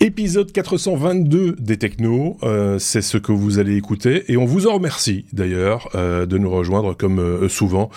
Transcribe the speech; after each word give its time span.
Épisode 0.00 0.52
422 0.52 1.56
des 1.58 1.76
Technos, 1.76 2.36
euh, 2.42 2.78
c'est 2.78 3.02
ce 3.02 3.18
que 3.18 3.32
vous 3.32 3.58
allez 3.58 3.76
écouter 3.76 4.30
et 4.30 4.36
on 4.36 4.44
vous 4.44 4.66
en 4.66 4.74
remercie 4.74 5.24
d'ailleurs 5.32 5.88
euh, 5.94 6.26
de 6.26 6.38
nous 6.38 6.50
rejoindre 6.50 6.94
comme 6.94 7.18
euh, 7.18 7.48
souvent, 7.48 7.90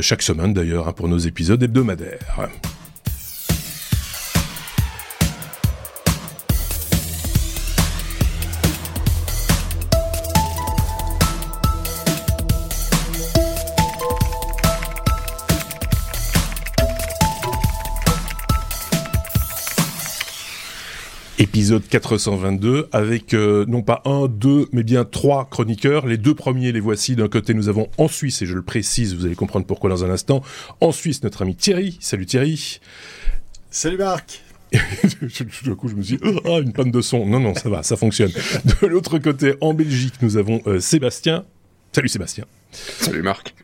chaque 0.00 0.22
semaine 0.22 0.52
d'ailleurs, 0.52 0.88
hein, 0.88 0.92
pour 0.92 1.08
nos 1.08 1.18
épisodes 1.18 1.62
hebdomadaires. 1.62 2.48
Épisode 21.70 21.88
422 21.88 22.88
avec 22.90 23.32
euh, 23.32 23.64
non 23.68 23.82
pas 23.82 24.02
un, 24.04 24.26
deux, 24.26 24.66
mais 24.72 24.82
bien 24.82 25.04
trois 25.04 25.48
chroniqueurs. 25.48 26.04
Les 26.04 26.16
deux 26.16 26.34
premiers, 26.34 26.72
les 26.72 26.80
voici. 26.80 27.14
D'un 27.14 27.28
côté, 27.28 27.54
nous 27.54 27.68
avons 27.68 27.88
en 27.96 28.08
Suisse, 28.08 28.42
et 28.42 28.46
je 28.46 28.54
le 28.54 28.62
précise, 28.62 29.14
vous 29.14 29.24
allez 29.24 29.36
comprendre 29.36 29.66
pourquoi 29.66 29.88
dans 29.88 30.04
un 30.04 30.10
instant, 30.10 30.42
en 30.80 30.90
Suisse, 30.90 31.22
notre 31.22 31.42
ami 31.42 31.54
Thierry. 31.54 31.96
Salut 32.00 32.26
Thierry. 32.26 32.80
Salut 33.70 33.98
Marc. 33.98 34.42
Tout 34.72 35.76
coup, 35.76 35.88
je 35.88 35.94
me 35.94 36.02
suis 36.02 36.16
dit, 36.16 36.24
oh, 36.44 36.60
une 36.60 36.72
panne 36.72 36.90
de 36.90 37.00
son. 37.00 37.24
Non, 37.24 37.38
non, 37.38 37.54
ça 37.54 37.68
va, 37.68 37.84
ça 37.84 37.96
fonctionne. 37.96 38.32
De 38.82 38.88
l'autre 38.88 39.20
côté, 39.20 39.54
en 39.60 39.72
Belgique, 39.72 40.14
nous 40.22 40.36
avons 40.38 40.60
euh, 40.66 40.80
Sébastien. 40.80 41.44
Salut 41.92 42.08
Sébastien. 42.08 42.46
Salut 42.72 43.22
Marc. 43.22 43.54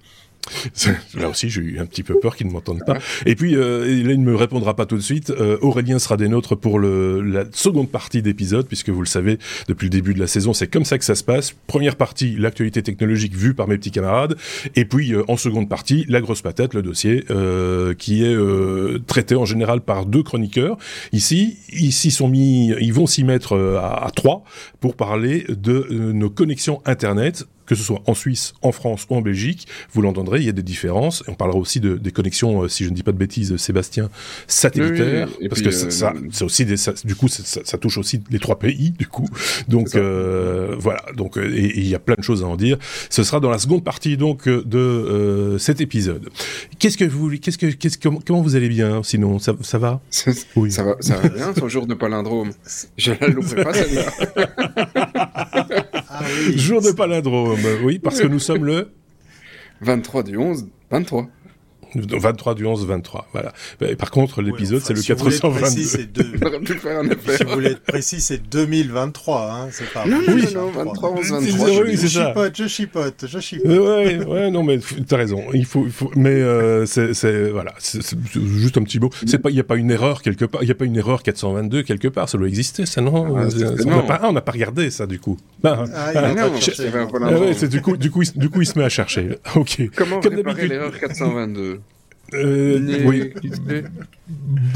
Là 1.15 1.29
aussi, 1.29 1.51
j'ai 1.51 1.61
eu 1.61 1.79
un 1.79 1.87
petit 1.87 2.03
peu 2.03 2.19
peur 2.19 2.37
qu'ils 2.37 2.47
ne 2.47 2.53
m'entendent 2.53 2.85
pas. 2.87 2.99
Et 3.25 3.35
puis, 3.35 3.57
euh, 3.57 3.87
il 3.89 4.09
ne 4.09 4.25
me 4.25 4.35
répondra 4.35 4.75
pas 4.75 4.87
tout 4.87 4.97
de 4.97 5.03
suite. 5.03 5.31
Euh, 5.31 5.59
Aurélien 5.61 5.99
sera 5.99 6.17
des 6.17 6.29
nôtres 6.29 6.57
pour 6.57 6.79
le, 6.79 7.21
la 7.21 7.45
seconde 7.53 7.91
partie 7.91 8.23
d'épisode, 8.23 8.67
puisque 8.67 8.91
vous 8.91 9.01
le 9.01 9.07
savez, 9.07 9.39
depuis 9.69 9.87
le 9.87 9.91
début 9.91 10.15
de 10.15 10.21
la 10.21 10.27
saison, 10.27 10.53
c'est 10.53 10.69
comme 10.69 10.85
ça 10.85 10.99
que 10.99 11.05
ça 11.05 11.15
se 11.15 11.25
passe. 11.25 11.55
Première 11.67 11.97
partie, 11.97 12.37
l'actualité 12.37 12.83
technologique 12.83 13.35
vue 13.35 13.55
par 13.55 13.69
mes 13.69 13.77
petits 13.77 13.91
camarades. 13.91 14.37
Et 14.75 14.85
puis, 14.85 15.13
euh, 15.13 15.25
en 15.29 15.37
seconde 15.37 15.69
partie, 15.69 16.05
la 16.09 16.21
grosse 16.21 16.43
patate, 16.43 16.75
le 16.75 16.83
dossier, 16.83 17.25
euh, 17.31 17.95
qui 17.95 18.25
est 18.25 18.35
euh, 18.35 18.99
traité 19.07 19.35
en 19.35 19.45
général 19.45 19.81
par 19.81 20.07
deux 20.07 20.23
chroniqueurs. 20.23 20.77
Ici, 21.13 21.59
ils 21.73 21.93
sont 21.93 22.29
mis, 22.29 22.73
ils 22.81 22.93
vont 22.93 23.07
s'y 23.07 23.25
mettre 23.25 23.57
à, 23.57 24.07
à, 24.07 24.11
trois 24.11 24.45
pour 24.81 24.97
parler 24.97 25.45
de 25.49 25.87
nos 25.91 26.31
connexions 26.31 26.81
Internet 26.85 27.47
que 27.67 27.75
ce 27.75 27.83
soit 27.83 28.03
en 28.07 28.15
Suisse, 28.15 28.55
en 28.63 28.73
France 28.73 29.07
ou 29.11 29.17
en 29.17 29.21
Belgique, 29.21 29.67
vous 29.93 30.03
l'entendrez, 30.03 30.41
il 30.41 30.47
y 30.47 30.49
a 30.49 30.53
des 30.53 30.63
différences. 30.63 31.23
on 31.29 31.35
parlera 31.35 31.59
aussi 31.59 31.81
de, 31.81 31.97
des 31.97 32.13
connexions, 32.13 32.63
euh, 32.63 32.69
si 32.69 32.85
je 32.85 32.91
ne 32.91 32.95
dis 32.95 33.03
pas 33.03 33.13
de 33.13 33.19
bêtises, 33.19 33.57
Sébastien, 33.57 34.09
satellitaires, 34.47 35.29
parce 35.49 35.61
que 35.61 35.69
euh, 35.69 35.91
ça, 35.91 36.13
c'est 36.33 36.45
aussi 36.45 36.65
des, 36.65 36.77
du 37.05 37.15
coup, 37.15 37.29
ça, 37.29 37.61
ça, 37.65 37.79
touche 37.79 37.99
aussi 37.99 38.23
les 38.31 38.39
trois 38.39 38.59
pays, 38.59 38.91
du 38.91 39.07
coup. 39.07 39.29
Donc 39.69 39.95
euh, 39.95 40.75
voilà. 40.79 41.03
Donc 41.17 41.37
et 41.37 41.79
il 41.79 41.89
y 41.89 41.95
a 41.95 41.99
plein 41.99 42.17
de 42.17 42.23
choses 42.23 42.43
à 42.43 42.47
en 42.47 42.57
dire. 42.57 42.79
Ce 43.11 43.23
sera 43.23 43.41
dans 43.41 43.51
la 43.51 43.59
seconde 43.59 43.85
partie 43.85 44.17
donc 44.17 44.49
de 44.49 45.57
cet 45.59 45.81
épisode. 45.81 46.29
Qu'est-ce 46.79 46.97
que 46.97 47.05
vous, 47.05 47.31
qu'est-ce 47.39 47.59
que, 47.59 47.67
qu'est-ce 47.67 47.99
comment, 47.99 48.21
comment 48.25 48.43
vous 48.43 48.57
allez 48.57 48.69
bien 48.69 49.03
Sinon, 49.03 49.39
ça, 49.39 49.55
ça 49.61 49.79
va? 49.79 50.01
Oui. 50.57 50.71
Ça 50.71 50.85
va, 50.85 50.97
ça 51.01 51.17
va 51.17 51.29
bien. 51.29 51.55
Son 51.55 51.69
jour 51.69 51.87
de 51.87 51.95
palindrome? 51.95 52.53
Je 52.97 53.13
la 53.21 53.29
louperai 53.29 53.65
pas 53.65 53.75
celle-là. 53.75 54.07
ah, 56.21 56.25
oui. 56.49 56.59
Jour 56.59 56.83
de 56.83 56.91
palindrome. 56.93 57.59
Oui, 57.83 57.99
parce 57.99 58.21
que 58.21 58.27
nous 58.27 58.39
sommes 58.39 58.65
le 58.65 58.93
23 59.81 60.23
du 60.23 60.37
11, 60.37 60.69
23. 60.91 61.29
23 62.01 62.55
du 62.55 62.67
11, 62.67 62.87
23. 62.87 63.29
Voilà. 63.33 63.53
par 63.97 64.11
contre, 64.11 64.43
l'épisode, 64.43 64.83
c'est 64.83 64.95
le 64.95 65.03
422. 65.03 65.83
si 67.37 67.45
vous 67.45 67.51
voulez 67.51 67.71
être 67.71 67.83
précis, 67.83 68.21
c'est 68.21 68.49
2023. 68.49 69.53
Hein, 69.53 69.69
c'est 69.71 69.91
pas 69.93 70.07
non, 70.07 70.19
oui, 70.29 70.45
non, 70.55 70.71
23, 70.71 71.11
11, 71.13 71.31
23. 71.31 71.69
Oui, 71.85 71.97
je 71.97 72.07
chipote, 72.07 72.57
je 72.57 72.67
chipote, 72.67 73.25
je 73.27 73.39
chipote. 73.39 73.67
Ouais, 73.67 74.25
ouais, 74.25 74.51
non, 74.51 74.63
mais 74.63 74.79
t'as 75.07 75.17
raison. 75.17 75.43
Il 75.55 75.65
faut, 75.65 75.85
il 75.87 75.93
faut, 75.93 76.11
mais 76.17 76.31
euh, 76.31 76.87
c'est, 76.87 77.51
voilà, 77.51 77.73
c'est 77.79 78.01
juste 78.33 78.79
un 78.79 78.83
petit 78.83 79.01
mot. 79.01 79.11
C'est 79.27 79.39
pas, 79.39 79.51
il 79.51 79.57
y 79.57 79.61
a 79.61 79.65
pas 79.65 79.77
une 79.77 79.91
erreur 79.91 80.23
quelque 80.23 80.45
part. 80.45 80.63
Il 80.63 80.69
y 80.69 80.73
a 80.73 80.75
pas 80.75 80.85
une 80.85 80.97
erreur 80.97 81.23
422 81.23 81.83
quelque 81.83 82.09
part. 82.09 82.29
Ça 82.29 82.39
doit 82.39 82.49
exister, 82.49 82.87
ça 82.87 83.01
non? 83.01 83.37
Ah, 83.37 83.49
On 83.85 83.91
n'a 83.91 84.03
pas, 84.03 84.21
ah, 84.23 84.41
pas, 84.41 84.53
regardé 84.53 84.91
ça 84.91 85.07
du 85.07 85.19
coup. 85.19 85.37
Ah, 85.65 85.85
ah, 85.95 86.13
ah 86.15 86.35
ah, 86.37 87.53
c'est 87.57 87.69
du 87.69 87.81
coup, 87.81 87.97
du 87.97 88.11
coup, 88.11 88.23
du 88.35 88.51
coup, 88.51 88.63
il 88.63 88.67
se 88.67 88.79
met 88.79 88.85
à 88.85 88.89
chercher. 88.89 89.39
Ok. 89.57 89.81
Comment 89.97 90.21
Comme 90.21 90.35
réparer 90.35 90.69
l'erreur 90.69 90.99
422 90.99 91.81
euh, 92.35 93.03
oui. 93.05 93.33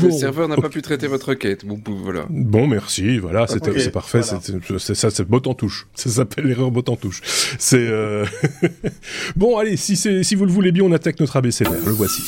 Le 0.03 0.11
serveur 0.11 0.49
n'a 0.49 0.57
pas 0.57 0.69
pu 0.69 0.83
traiter 0.83 1.07
votre 1.07 1.31
requête. 1.31 1.65
Bon, 1.65 1.81
voilà. 1.87 2.27
Bon, 2.31 2.67
merci. 2.67 3.19
Voilà, 3.19 3.47
c'est 3.47 3.91
parfait. 3.91 4.21
C'est 4.23 4.95
ça, 4.95 5.11
c'est 5.11 5.25
bot 5.25 5.43
en 5.47 5.55
touche. 5.55 5.89
Ça 5.95 6.11
s'appelle 6.11 6.47
l'erreur 6.47 6.71
bot 6.71 6.89
en 6.89 6.97
touche. 6.97 7.21
C'est 7.59 7.89
euh... 7.89 8.25
bon. 9.37 9.59
Allez, 9.59 9.77
si 9.77 9.97
si 9.97 10.35
vous 10.35 10.47
le 10.47 10.53
voulez 10.53 10.73
bien, 10.73 10.85
on 10.85 10.93
attaque 10.93 11.19
notre 11.21 11.37
abécédaire. 11.37 11.85
Le 11.85 11.93
voici. 11.93 12.23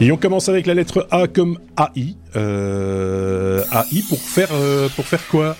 Et 0.00 0.10
on 0.10 0.16
commence 0.16 0.48
avec 0.48 0.66
la 0.66 0.74
lettre 0.74 1.06
A 1.10 1.28
comme 1.28 1.58
AI. 1.78 2.16
Euh, 2.36 3.62
AI 3.72 4.02
pour 4.08 4.18
faire 4.18 4.48
euh, 4.52 4.88
pour 4.96 5.06
faire 5.06 5.26
quoi? 5.28 5.56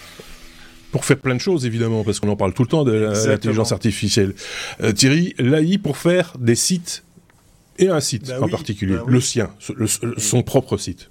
Pour 0.94 1.05
faire 1.05 1.19
plein 1.19 1.34
de 1.34 1.41
choses 1.41 1.66
évidemment, 1.66 2.05
parce 2.05 2.21
qu'on 2.21 2.28
en 2.28 2.37
parle 2.37 2.55
tout 2.55 2.62
le 2.62 2.69
temps 2.69 2.84
de 2.84 2.93
l'intelligence 2.93 3.72
artificielle. 3.72 4.32
Euh, 4.81 4.93
Thierry, 4.93 5.34
l'AI 5.41 5.77
pour 5.77 5.97
faire 5.97 6.37
des 6.38 6.55
sites 6.55 7.03
et 7.81 7.88
un 7.88 7.99
site 7.99 8.28
bah 8.28 8.41
en 8.41 8.49
particulier, 8.49 8.94
bah 8.94 9.03
le 9.05 9.21
sien, 9.21 9.50
son 10.19 10.44
propre 10.44 10.77
site. 10.77 11.10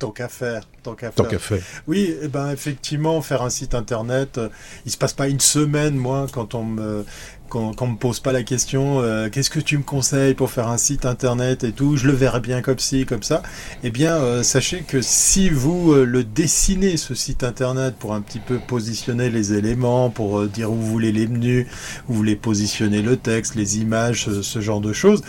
Tant 0.00 0.10
qu'à 0.10 0.26
faire, 0.26 0.66
tant 0.82 0.96
qu'à 0.96 1.12
faire. 1.12 1.40
faire. 1.40 1.60
Oui, 1.86 2.16
eh 2.20 2.26
ben 2.26 2.50
effectivement, 2.50 3.22
faire 3.22 3.42
un 3.42 3.48
site 3.48 3.76
internet, 3.76 4.38
euh, 4.38 4.48
il 4.86 4.90
se 4.90 4.98
passe 4.98 5.12
pas 5.12 5.28
une 5.28 5.38
semaine, 5.38 5.94
moi, 5.94 6.26
quand 6.32 6.56
on 6.56 6.64
me 6.64 7.04
quand, 7.48 7.80
on 7.82 7.86
me 7.86 7.96
pose 7.96 8.20
pas 8.20 8.32
la 8.32 8.42
question 8.42 9.00
euh, 9.00 9.28
qu'est-ce 9.28 9.50
que 9.50 9.60
tu 9.60 9.78
me 9.78 9.82
conseilles 9.82 10.34
pour 10.34 10.50
faire 10.50 10.68
un 10.68 10.76
site 10.76 11.06
internet 11.06 11.64
et 11.64 11.72
tout, 11.72 11.96
je 11.96 12.06
le 12.06 12.12
verrai 12.12 12.40
bien 12.40 12.62
comme 12.62 12.78
ci, 12.78 13.06
comme 13.06 13.22
ça. 13.22 13.42
Eh 13.82 13.90
bien, 13.90 14.16
euh, 14.16 14.42
sachez 14.42 14.80
que 14.80 15.00
si 15.00 15.48
vous 15.50 15.92
euh, 15.92 16.04
le 16.04 16.24
dessinez 16.24 16.96
ce 16.96 17.14
site 17.14 17.44
internet 17.44 17.94
pour 17.98 18.14
un 18.14 18.20
petit 18.20 18.40
peu 18.40 18.58
positionner 18.58 19.30
les 19.30 19.52
éléments, 19.52 20.10
pour 20.10 20.46
dire 20.46 20.70
où 20.70 20.74
vous 20.74 20.86
voulez 20.86 21.12
les 21.12 21.26
menus, 21.26 21.66
où 22.08 22.12
vous 22.12 22.18
voulez 22.18 22.36
positionner 22.36 23.02
le 23.02 23.16
texte, 23.16 23.54
les 23.54 23.78
images, 23.78 24.28
ce 24.40 24.60
genre 24.60 24.80
de 24.80 24.92
choses, 24.92 25.22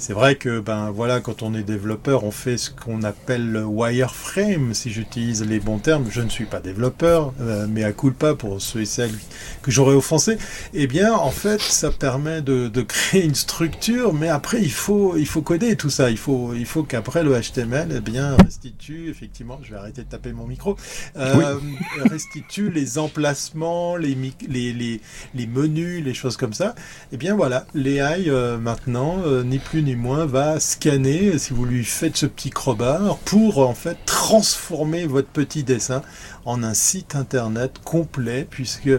c'est 0.00 0.14
vrai 0.14 0.34
que 0.34 0.60
ben 0.60 0.90
voilà, 0.90 1.20
quand 1.20 1.42
on 1.42 1.54
est 1.54 1.62
développeur, 1.62 2.24
on 2.24 2.30
fait 2.30 2.56
ce 2.56 2.70
qu'on 2.70 3.02
appelle 3.02 3.52
le 3.52 3.64
wireframe, 3.64 4.74
si 4.74 4.90
j'utilise 4.90 5.44
les 5.44 5.60
bons 5.60 5.78
termes. 5.78 6.06
Je 6.10 6.22
ne 6.22 6.28
suis 6.28 6.46
pas 6.46 6.60
développeur, 6.60 7.34
euh, 7.40 7.66
mais 7.68 7.84
à 7.84 7.92
culpa 7.92 8.34
pour 8.34 8.60
ceux 8.60 8.80
et 8.80 8.86
celles 8.86 9.14
que 9.62 9.70
j'aurais 9.70 9.94
offensé. 9.94 10.38
Eh 10.72 10.86
bien, 10.86 11.12
en 11.12 11.30
fait, 11.30 11.60
ça 11.60 11.90
permet 11.90 12.40
de, 12.40 12.68
de, 12.68 12.82
créer 12.82 13.24
une 13.24 13.34
structure, 13.34 14.14
mais 14.14 14.28
après 14.28 14.60
il 14.62 14.72
faut 14.72 15.16
il 15.16 15.26
faut 15.26 15.42
coder 15.42 15.76
tout 15.76 15.90
ça. 15.90 16.10
Il 16.10 16.16
faut 16.16 16.54
il 16.54 16.66
faut 16.66 16.82
qu'après 16.82 17.22
le 17.22 17.38
HTML, 17.38 17.92
eh 17.96 18.00
bien 18.00 18.36
restitue 18.36 19.10
effectivement. 19.10 19.60
Je 19.62 19.72
vais 19.72 19.78
arrêter 19.78 20.02
de 20.02 20.08
taper 20.08 20.32
mon 20.32 20.46
micro. 20.46 20.76
Euh, 21.16 21.58
restitue 22.10 22.70
les 22.70 22.98
emplacements, 22.98 23.96
les, 23.96 24.16
les, 24.48 24.72
les 24.72 25.00
les 25.34 25.46
menus, 25.46 26.02
les 26.02 26.14
choses 26.14 26.36
comme 26.36 26.54
ça. 26.54 26.74
Eh 27.12 27.16
bien 27.16 27.34
voilà, 27.34 27.66
l'AI 27.74 28.28
euh, 28.28 28.58
maintenant, 28.58 29.18
euh, 29.26 29.42
ni 29.42 29.58
plus 29.58 29.82
ni 29.82 29.89
moins 29.96 30.26
va 30.26 30.60
scanner, 30.60 31.38
si 31.38 31.52
vous 31.52 31.64
lui 31.64 31.84
faites 31.84 32.16
ce 32.16 32.26
petit 32.26 32.50
crowbar, 32.50 33.18
pour 33.18 33.58
en 33.58 33.74
fait 33.74 33.96
transformer 34.06 35.06
votre 35.06 35.28
petit 35.28 35.62
dessin 35.62 36.02
en 36.44 36.62
un 36.62 36.74
site 36.74 37.16
internet 37.16 37.78
complet, 37.84 38.46
puisque 38.48 38.90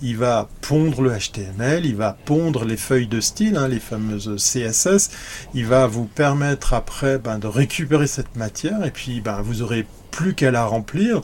il 0.00 0.16
va 0.16 0.48
pondre 0.60 1.02
le 1.02 1.10
HTML, 1.10 1.86
il 1.86 1.96
va 1.96 2.16
pondre 2.24 2.64
les 2.64 2.76
feuilles 2.76 3.06
de 3.06 3.20
style, 3.20 3.56
hein, 3.56 3.68
les 3.68 3.80
fameuses 3.80 4.36
CSS, 4.36 5.10
il 5.54 5.66
va 5.66 5.86
vous 5.86 6.06
permettre 6.06 6.74
après 6.74 7.18
ben, 7.18 7.38
de 7.38 7.46
récupérer 7.46 8.06
cette 8.06 8.36
matière, 8.36 8.84
et 8.84 8.90
puis 8.90 9.20
ben, 9.20 9.42
vous 9.42 9.62
aurez 9.62 9.86
plus 10.10 10.34
qu'à 10.34 10.50
la 10.50 10.64
remplir. 10.64 11.22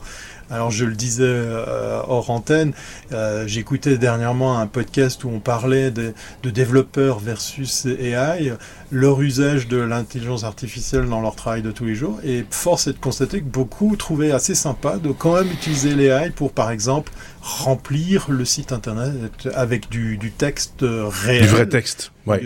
Alors 0.51 0.69
je 0.69 0.85
le 0.85 0.93
disais 0.93 1.23
euh, 1.25 2.01
hors 2.07 2.29
antenne, 2.29 2.73
euh, 3.11 3.47
j'écoutais 3.47 3.97
dernièrement 3.97 4.59
un 4.59 4.67
podcast 4.67 5.23
où 5.23 5.29
on 5.29 5.39
parlait 5.39 5.91
de, 5.91 6.13
développeurs 6.43 7.19
versus 7.19 7.85
AI, 7.85 8.53
leur 8.91 9.21
usage 9.21 9.67
de 9.67 9.77
l'intelligence 9.77 10.43
artificielle 10.43 11.07
dans 11.09 11.21
leur 11.21 11.35
travail 11.35 11.63
de 11.63 11.71
tous 11.71 11.85
les 11.85 11.95
jours, 11.95 12.19
et 12.23 12.45
force 12.51 12.87
est 12.87 12.93
de 12.93 12.99
constater 12.99 13.39
que 13.39 13.45
beaucoup 13.45 13.95
trouvaient 13.95 14.31
assez 14.31 14.55
sympa 14.55 14.97
de 14.97 15.09
quand 15.11 15.33
même 15.35 15.51
utiliser 15.51 15.95
l'AI 15.95 16.29
pour 16.29 16.51
par 16.51 16.69
exemple 16.69 17.11
remplir 17.41 18.27
le 18.29 18.45
site 18.45 18.71
internet 18.71 19.13
avec 19.55 19.89
du, 19.89 20.19
texte 20.37 20.83
réel. 20.83 21.41
Du 21.41 21.47
vrai 21.47 21.67
texte, 21.67 22.11
ouais. 22.27 22.41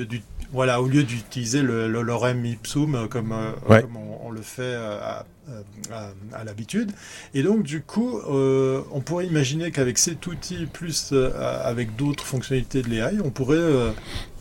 Voilà, 0.52 0.82
au 0.82 0.88
lieu 0.88 1.04
d'utiliser 1.04 1.62
le, 1.62 1.88
lorem 1.88 2.46
ipsum 2.46 3.08
comme, 3.10 3.34
euh, 3.34 3.82
on, 4.24 4.32
le 4.32 4.42
fait 4.42 4.76
à 4.76 5.26
euh, 5.52 6.12
à, 6.34 6.44
l'habitude. 6.44 6.92
Et 7.34 7.42
donc, 7.42 7.64
du 7.64 7.82
coup, 7.82 8.20
euh, 8.20 8.82
on 8.92 9.02
pourrait 9.02 9.26
imaginer 9.26 9.72
qu'avec 9.72 9.98
cet 9.98 10.28
outil, 10.28 10.68
plus 10.72 11.10
euh, 11.12 11.32
avec 11.64 11.96
d'autres 11.96 12.24
fonctionnalités 12.24 12.84
de 12.84 12.90
l'AI, 12.90 13.18
on 13.24 13.32
pourrait, 13.32 13.58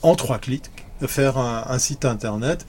en 0.03 0.15
trois 0.15 0.39
clics, 0.39 0.71
faire 1.07 1.39
un, 1.39 1.79
site 1.79 2.05
internet 2.05 2.67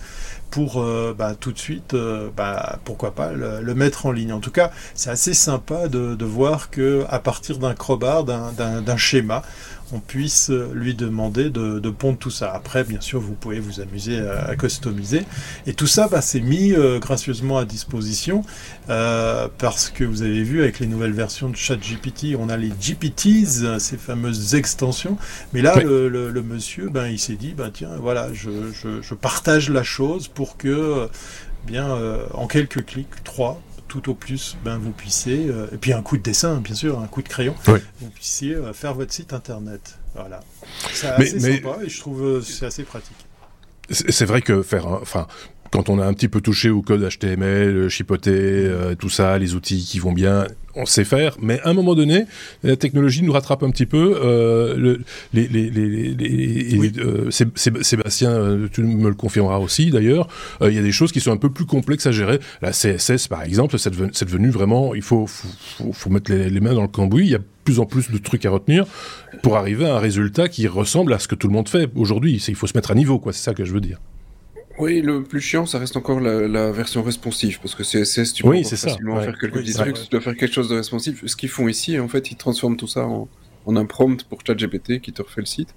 pour 0.52 0.84
bah, 1.18 1.36
tout 1.38 1.52
de 1.52 1.60
suite, 1.60 1.96
bah, 2.36 2.80
pourquoi 2.86 3.14
pas 3.14 3.34
le, 3.34 3.74
mettre 3.76 4.06
en 4.06 4.12
ligne. 4.12 4.32
En 4.32 4.40
tout 4.40 4.52
cas, 4.52 4.72
c'est 4.96 5.10
assez 5.10 5.34
sympa 5.34 5.88
de, 5.88 6.16
de 6.16 6.26
voir 6.26 6.70
que 6.70 7.06
à 7.10 7.20
partir 7.20 7.58
d'un 7.58 7.74
crowbar, 7.74 8.24
d'un 8.24 8.98
schéma, 8.98 9.44
on 9.92 10.00
puisse 10.00 10.52
lui 10.74 10.94
demander 10.94 11.50
de, 11.50 11.80
de, 11.80 11.90
pondre 11.90 12.18
tout 12.18 12.30
ça. 12.30 12.52
Après, 12.54 12.84
bien 12.84 13.02
sûr, 13.02 13.20
vous 13.20 13.34
pouvez 13.34 13.60
vous 13.60 13.82
amuser 13.82 14.20
à, 14.20 14.56
customiser. 14.56 15.24
Et 15.66 15.74
tout 15.74 15.88
ça, 15.88 16.08
bah, 16.08 16.22
c'est 16.22 16.40
mis 16.40 16.74
euh, 16.74 17.00
gracieusement 17.00 17.58
à 17.58 17.66
disposition 17.66 18.44
euh, 18.90 19.48
parce 19.58 19.90
que 19.90 20.04
vous 20.04 20.22
avez 20.22 20.44
vu 20.44 20.62
avec 20.62 20.80
les 20.80 20.88
nouvelles 20.88 21.14
versions 21.14 21.50
de 21.50 21.56
ChatGPT, 21.56 22.36
on 22.38 22.50
a 22.50 22.58
les 22.58 22.72
GPTs, 22.80 23.80
ces 23.80 23.98
fameuses 23.98 24.56
extensions. 24.56 25.18
Mais 25.54 25.62
là, 25.62 25.76
le, 25.80 26.42
monsieur, 26.42 26.90
ben, 26.90 27.08
il 27.08 27.20
s'est 27.20 27.36
dit, 27.36 27.54
bah, 27.54 27.70
tiens, 27.74 27.92
voilà, 28.00 28.30
je, 28.34 28.50
je, 28.74 29.14
partage 29.14 29.70
la 29.70 29.84
chose 29.84 30.28
pour 30.28 30.58
que, 30.58 31.10
bien, 31.66 31.90
euh, 31.90 32.26
en 32.34 32.48
quelques 32.48 32.86
clics, 32.86 33.24
trois, 33.24 33.62
tout 33.90 34.10
au 34.10 34.14
plus, 34.14 34.56
ben, 34.64 34.78
vous 34.78 34.92
puissiez, 34.92 35.48
euh, 35.50 35.68
et 35.74 35.78
puis 35.78 35.92
un 35.92 36.02
coup 36.02 36.16
de 36.16 36.22
dessin, 36.22 36.62
bien 36.62 36.76
sûr, 36.76 37.00
un 37.00 37.08
coup 37.08 37.22
de 37.22 37.28
crayon, 37.28 37.56
vous 37.66 38.10
puissiez 38.10 38.56
euh, 38.56 38.72
faire 38.72 38.94
votre 38.94 39.12
site 39.12 39.34
internet. 39.34 39.98
Voilà. 40.16 40.40
C'est 40.94 41.08
assez 41.08 41.40
sympa 41.40 41.80
et 41.84 41.90
je 41.90 42.00
trouve 42.00 42.24
euh, 42.24 42.42
c'est 42.42 42.66
assez 42.66 42.84
pratique. 42.84 43.18
C'est 43.90 44.26
vrai 44.26 44.42
que 44.42 44.62
faire, 44.62 44.86
enfin, 44.86 45.28
quand 45.72 45.90
on 45.90 46.00
a 46.00 46.06
un 46.06 46.14
petit 46.14 46.28
peu 46.28 46.42
touché 46.42 46.70
au 46.70 46.82
code 46.82 47.08
HTML, 47.08 47.90
chipoté, 47.90 48.70
tout 48.98 49.10
ça, 49.10 49.38
les 49.38 49.56
outils 49.56 49.84
qui 49.84 50.00
vont 50.00 50.14
bien, 50.14 50.46
on 50.76 50.86
sait 50.86 51.04
faire, 51.04 51.36
mais 51.42 51.60
à 51.62 51.70
un 51.70 51.74
moment 51.74 51.96
donné, 51.96 52.26
la 52.64 52.76
technologie 52.76 53.24
nous 53.24 53.32
rattrape 53.32 53.64
un 53.64 53.70
petit 53.72 53.86
peu. 53.86 54.20
Euh, 54.24 54.76
le, 54.76 55.02
les, 55.34 55.48
les, 55.48 55.70
les, 55.70 56.92
euh, 57.00 57.30
Sébastien, 57.32 58.32
euh, 58.32 58.68
tu 58.72 58.84
me 58.84 59.10
le 59.10 59.16
confirmeras 59.16 59.60
aussi 59.60 59.92
d'ailleurs, 59.92 60.28
il 60.62 60.74
y 60.74 60.78
a 60.78 60.82
des 60.82 60.92
choses 60.92 61.12
qui 61.12 61.20
sont 61.20 61.32
un 61.32 61.38
peu 61.38 61.50
plus 61.50 61.66
complexes 61.66 62.08
à 62.08 62.12
gérer. 62.12 62.40
La 62.62 62.72
CSS, 62.72 63.28
par 63.28 63.44
exemple, 63.44 63.78
c'est 63.78 63.90
devenu, 63.92 64.50
vraiment, 64.50 64.96
il 64.96 65.02
faut, 65.02 65.28
faut, 65.28 65.92
faut 65.92 66.10
mettre 66.10 66.32
les, 66.32 66.60
mains 66.60 66.74
dans 66.74 66.82
le 66.82 66.88
cambouis. 66.88 67.26
Il 67.26 67.32
y 67.32 67.36
a 67.36 67.40
plus 67.64 67.80
en 67.80 67.86
plus 67.86 68.10
de 68.10 68.18
trucs 68.18 68.46
à 68.46 68.50
retenir 68.50 68.86
pour 69.42 69.58
arriver 69.58 69.86
à 69.86 69.96
un 69.96 70.00
résultat 70.00 70.50
qui 70.50 70.68
ressemble 70.68 71.14
à 71.14 71.20
ce 71.20 71.28
que 71.28 71.36
tout 71.36 71.48
le 71.48 71.54
monde 71.54 71.70
fait 71.70 71.90
aujourd'hui. 71.96 72.44
Il 72.48 72.56
faut 72.56 72.68
se 72.68 72.76
mettre 72.76 72.92
à 72.92 72.96
niveau, 72.96 73.20
quoi. 73.20 73.34
C'est 73.34 73.44
ça 73.44 73.54
que 73.54 73.66
je 73.66 73.74
veux 73.74 73.82
dire. 73.82 74.00
Oui, 74.80 75.02
le 75.02 75.24
plus 75.24 75.42
chiant, 75.42 75.66
ça 75.66 75.78
reste 75.78 75.98
encore 75.98 76.22
la, 76.22 76.72
version 76.72 77.04
responsive, 77.04 77.60
parce 77.60 77.76
que 77.76 77.84
CSS, 77.84 78.34
tu 78.34 78.44
peux 78.44 78.50
oui, 78.50 78.64
facilement 78.64 79.20
faire 79.22 79.38
quelques 79.38 79.56
petits 79.56 79.74
trucs, 79.74 79.96
tu 79.96 80.10
dois 80.10 80.22
faire 80.22 80.36
quelque 80.36 80.54
chose 80.54 80.70
de 80.70 80.76
responsif. 80.76 81.22
Ce 81.26 81.36
qu'ils 81.36 81.50
font 81.50 81.68
ici, 81.68 82.00
en 82.00 82.08
fait, 82.08 82.32
ils 82.32 82.38
transforment 82.38 82.78
tout 82.78 82.88
ça 82.88 83.06
en, 83.06 83.28
un 83.68 83.86
prompt 83.86 84.24
pour 84.24 84.40
ChatGPT 84.46 85.00
qui 85.00 85.12
te 85.12 85.22
refait 85.22 85.42
le 85.42 85.46
site. 85.46 85.76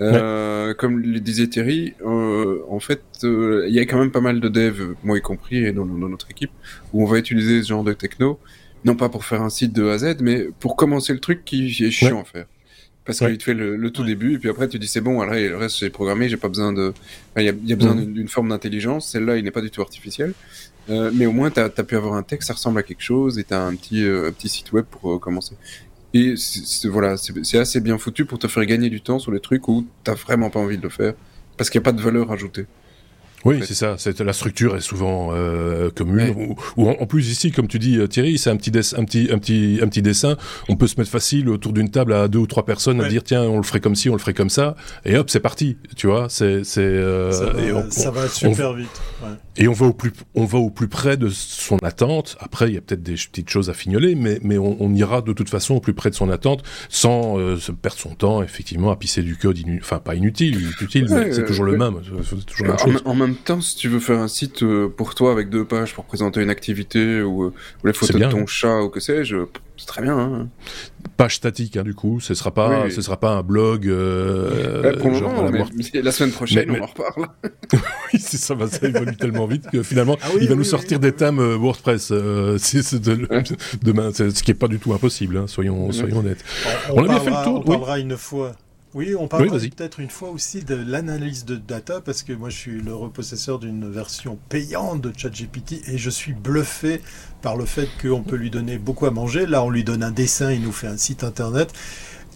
Euh, 0.00 0.74
comme 0.74 1.00
le 1.00 1.20
disait 1.20 1.48
Thierry, 1.48 1.94
euh, 2.04 2.62
en 2.68 2.80
fait, 2.80 3.02
euh, 3.24 3.66
il 3.68 3.74
y 3.74 3.80
a 3.80 3.82
quand 3.82 3.98
même 3.98 4.12
pas 4.12 4.20
mal 4.20 4.40
de 4.40 4.48
devs, 4.48 4.94
moi 5.04 5.18
y 5.18 5.20
compris, 5.20 5.64
et 5.64 5.72
dans, 5.72 5.84
notre 5.84 6.30
équipe, 6.30 6.52
où 6.92 7.02
on 7.02 7.06
va 7.06 7.18
utiliser 7.18 7.62
ce 7.62 7.68
genre 7.68 7.84
de 7.84 7.92
techno, 7.92 8.38
non 8.84 8.94
pas 8.94 9.08
pour 9.08 9.24
faire 9.24 9.42
un 9.42 9.50
site 9.50 9.72
de 9.72 9.88
A 9.88 9.94
à 9.94 9.98
Z, 9.98 10.16
mais 10.20 10.46
pour 10.60 10.76
commencer 10.76 11.12
le 11.12 11.18
truc 11.20 11.44
qui 11.44 11.66
est 11.84 11.90
chiant 11.90 12.20
à 12.20 12.24
faire 12.24 12.46
parce 13.08 13.20
qu'il 13.20 13.38
te 13.38 13.42
fait 13.42 13.54
le, 13.54 13.90
tout 13.90 14.04
début 14.04 14.34
et 14.34 14.38
puis 14.38 14.50
après 14.50 14.68
tu 14.68 14.78
dis 14.78 14.86
c'est 14.86 15.00
bon 15.00 15.22
alors 15.22 15.34
le 15.34 15.56
reste 15.56 15.78
j'ai 15.78 15.88
programmé 15.88 16.28
j'ai 16.28 16.36
pas 16.36 16.48
besoin 16.48 16.74
de 16.74 16.92
il 17.38 17.42
y, 17.42 17.72
a, 17.72 17.76
besoin 17.76 17.94
mm. 17.94 18.12
d'une 18.12 18.28
forme 18.28 18.50
d'intelligence. 18.50 19.08
Celle-là 19.08 19.38
il 19.38 19.44
n'est 19.44 19.50
pas 19.50 19.62
du 19.62 19.70
tout 19.70 19.80
artificiel. 19.80 20.34
Euh, 20.90 21.10
mais 21.14 21.24
au 21.24 21.32
moins 21.32 21.50
tu 21.50 21.58
as, 21.58 21.70
pu 21.70 21.96
avoir 21.96 22.14
un 22.14 22.22
texte 22.22 22.48
ça 22.48 22.52
ressemble 22.52 22.80
à 22.80 22.82
quelque 22.82 23.00
chose 23.00 23.38
et 23.38 23.44
tu 23.44 23.54
as 23.54 23.62
un 23.62 23.74
petit 23.76 24.04
euh, 24.04 24.30
petit 24.30 24.50
site 24.50 24.72
web 24.72 24.84
pour 24.84 25.14
euh, 25.14 25.18
commencer. 25.18 25.54
Et 26.12 26.34
voilà 26.84 27.16
c'est 27.16 27.58
assez 27.58 27.80
bien 27.80 27.96
foutu 27.96 28.26
pour 28.26 28.38
te 28.38 28.46
faire 28.46 28.66
gagner 28.66 28.90
du 28.90 29.00
temps 29.00 29.18
sur 29.18 29.32
les 29.32 29.40
trucs 29.40 29.66
où 29.68 29.86
t'as 30.04 30.14
vraiment 30.14 30.50
pas 30.50 30.60
envie 30.60 30.76
de 30.76 30.82
le 30.82 30.90
faire 30.90 31.14
parce 31.56 31.70
qu'il 31.70 31.80
n'y 31.80 31.84
a 31.84 31.86
pas 31.86 31.92
de 31.92 32.02
valeur 32.02 32.30
ajoutée 32.30 32.66
oui, 33.44 33.60
c'est 33.64 33.74
ça. 33.74 33.94
C'est 33.98 34.18
la 34.20 34.32
structure 34.32 34.76
est 34.76 34.80
souvent 34.80 35.30
euh, 35.32 35.90
commune. 35.90 36.54
Ou, 36.76 36.88
en, 36.88 37.06
plus 37.06 37.30
ici, 37.30 37.52
comme 37.52 37.68
tu 37.68 37.78
dis, 37.78 37.96
euh, 37.98 38.06
Thierry, 38.06 38.38
c'est 38.38 38.50
un 38.50 38.56
petit, 38.56 38.70
un 38.70 39.04
petit, 39.04 39.28
un 39.32 39.38
petit, 39.38 39.78
un 39.82 39.88
petit 39.88 40.02
dessin. 40.02 40.36
On 40.68 40.76
peut 40.76 40.86
se 40.86 40.98
mettre 40.98 41.10
facile 41.10 41.48
autour 41.48 41.72
d'une 41.72 41.90
table 41.90 42.12
à 42.12 42.28
deux 42.28 42.40
ou 42.40 42.46
trois 42.46 42.64
personnes 42.64 43.00
à 43.00 43.08
dire 43.08 43.22
tiens, 43.22 43.42
on 43.42 43.56
le 43.56 43.62
ferait 43.62 43.80
comme 43.80 43.94
ci, 43.94 44.10
on 44.10 44.14
le 44.14 44.18
ferait 44.18 44.34
comme 44.34 44.50
ça, 44.50 44.74
et 45.04 45.16
hop, 45.16 45.30
c'est 45.30 45.40
parti. 45.40 45.76
Tu 45.96 46.06
vois, 46.06 46.26
c'est, 46.28 46.64
c'est. 46.64 46.80
Euh, 46.80 47.30
ça, 47.90 48.10
va, 48.10 48.28
super 48.28 48.74
vite. 48.74 48.88
Et 49.58 49.66
on 49.66 49.72
va 49.72 49.86
au 49.86 49.92
plus, 49.92 50.12
on 50.34 50.44
va 50.44 50.58
au 50.58 50.70
plus 50.70 50.86
près 50.86 51.16
de 51.16 51.28
son 51.28 51.78
attente. 51.82 52.36
Après, 52.38 52.68
il 52.68 52.74
y 52.74 52.78
a 52.78 52.80
peut-être 52.80 53.02
des 53.02 53.14
petites 53.14 53.50
choses 53.50 53.68
à 53.70 53.74
fignoler, 53.74 54.14
mais, 54.14 54.38
mais 54.42 54.56
on, 54.56 54.94
ira 54.94 55.20
de 55.20 55.32
toute 55.32 55.50
façon 55.50 55.74
au 55.74 55.80
plus 55.80 55.94
près 55.94 56.10
de 56.10 56.14
son 56.14 56.30
attente, 56.30 56.62
sans 56.88 57.38
euh, 57.38 57.56
se 57.56 57.72
perdre 57.72 57.98
son 57.98 58.14
temps, 58.14 58.42
effectivement, 58.42 58.90
à 58.90 58.96
pisser 58.96 59.22
du 59.22 59.36
code, 59.36 59.58
enfin 59.80 59.98
pas 59.98 60.14
inutile, 60.14 60.70
utile, 60.80 61.08
mais 61.10 61.32
c'est 61.32 61.44
toujours 61.44 61.64
le 61.64 61.76
même. 61.76 62.00
Toujours 62.46 62.66
la 62.66 62.68
même 62.68 62.78
chose. 62.78 63.02
En, 63.04 63.14
même 63.14 63.34
temps, 63.34 63.60
si 63.60 63.76
tu 63.76 63.88
veux 63.88 64.00
faire 64.00 64.20
un 64.20 64.28
site 64.28 64.62
euh, 64.62 64.88
pour 64.88 65.16
toi 65.16 65.32
avec 65.32 65.50
deux 65.50 65.64
pages 65.64 65.92
pour 65.92 66.04
présenter 66.04 66.40
une 66.40 66.50
activité 66.50 67.20
ou, 67.22 67.44
euh, 67.44 67.52
ou 67.82 67.86
les 67.86 67.92
photos 67.92 68.20
de 68.20 68.30
ton 68.30 68.46
chat 68.46 68.80
ou 68.80 68.88
que 68.88 69.00
sais-je, 69.00 69.36
c'est 69.78 69.86
très 69.86 70.02
bien. 70.02 70.18
Hein. 70.18 70.48
Page 71.16 71.36
statique, 71.36 71.76
hein, 71.76 71.84
du 71.84 71.94
coup, 71.94 72.20
ce 72.20 72.34
sera 72.34 72.52
pas, 72.52 72.90
ce 72.90 73.00
sera 73.00 73.18
pas 73.18 73.30
un 73.30 73.42
blog. 73.42 73.86
Euh, 73.88 74.92
la, 74.92 76.12
semaine 76.12 76.32
prochaine, 76.32 76.70
on 76.70 76.82
en 76.82 76.86
reparle. 76.86 77.28
oui, 77.72 78.20
c'est 78.20 78.36
ça, 78.36 78.54
ça 78.66 78.86
évolue 78.86 79.16
tellement 79.16 79.46
vite 79.46 79.64
que 79.70 79.82
finalement, 79.82 80.16
ah 80.22 80.28
il 80.40 80.48
va 80.48 80.54
nous 80.54 80.64
sortir 80.64 80.98
des 81.00 81.12
thèmes 81.12 81.38
WordPress 81.38 82.10
demain, 83.82 84.12
ce 84.12 84.42
qui 84.42 84.50
est 84.50 84.54
pas 84.54 84.68
du 84.68 84.78
tout 84.78 84.92
impossible. 84.92 85.38
Hein, 85.38 85.46
soyons, 85.46 85.90
soyons 85.92 86.18
honnêtes. 86.18 86.44
On, 86.90 87.04
a 87.04 87.08
bien 87.08 87.20
fait 87.20 87.30
le 87.30 87.44
tour. 87.44 87.62
On 87.64 87.70
parlera 87.70 87.98
une 87.98 88.16
fois. 88.16 88.52
Oui, 88.98 89.14
on 89.16 89.28
parlera 89.28 89.56
peut-être 89.56 90.00
une 90.00 90.10
fois 90.10 90.30
aussi 90.30 90.64
de 90.64 90.74
l'analyse 90.74 91.44
de 91.44 91.54
data, 91.54 92.00
parce 92.00 92.24
que 92.24 92.32
moi 92.32 92.50
je 92.50 92.56
suis 92.56 92.80
le 92.80 92.92
repossesseur 92.96 93.60
d'une 93.60 93.88
version 93.88 94.36
payante 94.48 95.00
de 95.00 95.12
ChatGPT 95.16 95.88
et 95.88 95.98
je 95.98 96.10
suis 96.10 96.32
bluffé 96.32 97.00
par 97.40 97.56
le 97.56 97.64
fait 97.64 97.88
qu'on 98.02 98.24
peut 98.24 98.34
lui 98.34 98.50
donner 98.50 98.76
beaucoup 98.76 99.06
à 99.06 99.12
manger. 99.12 99.46
Là, 99.46 99.62
on 99.62 99.70
lui 99.70 99.84
donne 99.84 100.02
un 100.02 100.10
dessin, 100.10 100.50
il 100.50 100.62
nous 100.62 100.72
fait 100.72 100.88
un 100.88 100.96
site 100.96 101.22
internet. 101.22 101.72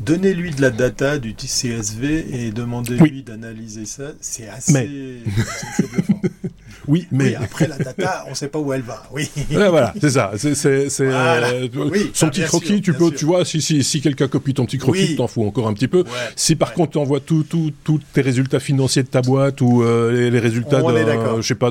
Donnez-lui 0.02 0.52
de 0.52 0.62
la 0.62 0.70
data 0.70 1.18
du 1.18 1.34
CSV 1.34 2.26
et 2.32 2.52
demandez-lui 2.52 3.24
d'analyser 3.24 3.84
ça. 3.84 4.12
C'est 4.20 4.46
assez, 4.46 5.20
bluffant. 5.26 6.20
Oui, 6.88 7.06
mais 7.12 7.34
après 7.34 7.68
la 7.68 7.78
data, 7.78 8.24
on 8.26 8.30
ne 8.30 8.34
sait 8.34 8.48
pas 8.48 8.58
où 8.58 8.72
elle 8.72 8.82
va. 8.82 9.02
Oui. 9.12 9.30
voilà, 9.50 9.94
c'est 10.00 10.10
ça. 10.10 10.32
C'est, 10.36 10.54
c'est, 10.54 10.88
euh, 11.00 11.68
son 12.12 12.28
petit 12.28 12.42
croquis. 12.42 12.80
tu 12.80 12.92
peux, 12.92 13.10
tu 13.10 13.24
vois, 13.24 13.44
si, 13.44 13.60
si, 13.60 13.82
si 13.84 14.00
quelqu'un 14.00 14.28
copie 14.28 14.54
ton 14.54 14.66
petit 14.66 14.78
croquis, 14.78 15.08
tu 15.08 15.16
t'en 15.16 15.26
fous 15.26 15.44
encore 15.46 15.68
un 15.68 15.74
petit 15.74 15.88
peu. 15.88 16.04
si 16.36 16.56
par 16.56 16.72
contre 16.72 16.92
tu 16.92 16.98
envoies 16.98 17.20
tous 17.20 17.44
tes 18.12 18.20
résultats 18.20 18.60
financiers 18.60 19.02
de 19.02 19.08
ta 19.08 19.20
boîte 19.20 19.60
ou 19.60 19.82
euh, 19.82 20.30
les, 20.30 20.38
résultats 20.38 20.82
d'un, 20.82 21.40
je 21.40 21.46
sais 21.46 21.54
pas, 21.54 21.70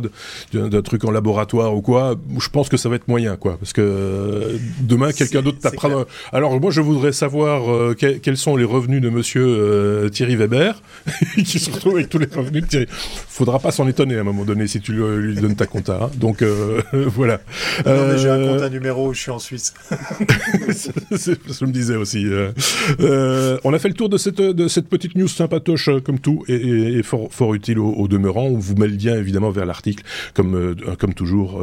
d'un 0.54 0.82
truc 0.82 1.04
en 1.04 1.12
laboratoire 1.12 1.76
ou 1.76 1.82
quoi, 1.82 2.16
je 2.40 2.50
pense 2.50 2.70
que 2.70 2.78
ça 2.78 2.90
va 2.90 2.96
être 2.96 3.08
moyen, 3.08 3.36
quoi, 3.36 3.58
parce 3.58 3.74
que 3.74 3.82
euh, 3.82 4.58
demain 4.82 5.12
quelqu'un 5.12 5.42
d'autre 5.42 5.60
t'apprend. 5.60 6.06
Alors 6.32 6.60
moi, 6.60 6.72
je 6.72 6.82
voudrais 6.82 7.12
savoir 7.12 7.96
quels 7.96 8.38
sont 8.38 8.56
les 8.56 8.66
revenus 8.66 9.02
de 9.02 9.10
Monsieur 9.10 10.10
Thierry 10.12 10.36
Weber, 10.36 10.82
qui 11.36 11.60
se 11.60 11.72
retrouve 11.72 11.96
avec 11.96 12.10
tous 12.10 12.20
les 12.20 12.28
revenus 12.28 12.64
de 12.64 12.68
Thierry. 12.68 12.88
Faudra 12.90 13.60
pas 13.60 13.72
s'en 13.72 13.88
étonner 13.88 14.18
à 14.18 14.22
un 14.22 14.24
moment 14.24 14.46
donné 14.46 14.68
si 14.68 14.80
tu 14.80 15.01
lui 15.02 15.36
donne 15.36 15.56
ta 15.56 15.66
compta. 15.66 16.00
Hein. 16.04 16.12
Donc 16.16 16.42
euh, 16.42 16.82
voilà. 16.94 17.42
Mais 17.86 18.18
j'ai 18.18 18.30
un 18.30 18.40
euh, 18.40 18.54
compta 18.54 18.70
numéro 18.70 19.10
où 19.10 19.14
je 19.14 19.22
suis 19.22 19.32
en 19.32 19.40
Suisse. 19.40 19.74
c'est 20.72 21.18
ce 21.18 21.32
que 21.32 21.54
je 21.54 21.66
me 21.66 21.72
disais 21.72 21.96
aussi. 21.96 22.26
Euh. 22.26 23.58
on 23.64 23.74
a 23.74 23.80
fait 23.80 23.90
le 23.90 23.94
tour 23.94 24.10
de 24.10 24.18
cette, 24.18 24.42
de 24.42 24.68
cette 24.68 24.88
petite 24.88 25.16
news 25.16 25.28
sympatoche 25.28 25.90
comme 26.04 26.20
tout 26.20 26.44
et, 26.48 27.02
fort, 27.04 27.28
fort 27.32 27.54
utile 27.54 27.80
au, 27.80 28.08
demeurant. 28.08 28.46
On 28.46 28.58
vous 28.58 28.76
met 28.76 28.88
le 28.88 28.96
lien 28.96 29.16
évidemment 29.16 29.52
vers 29.52 29.66
l'article 29.66 30.04
comme, 30.34 30.76
comme 31.00 31.14
toujours 31.14 31.62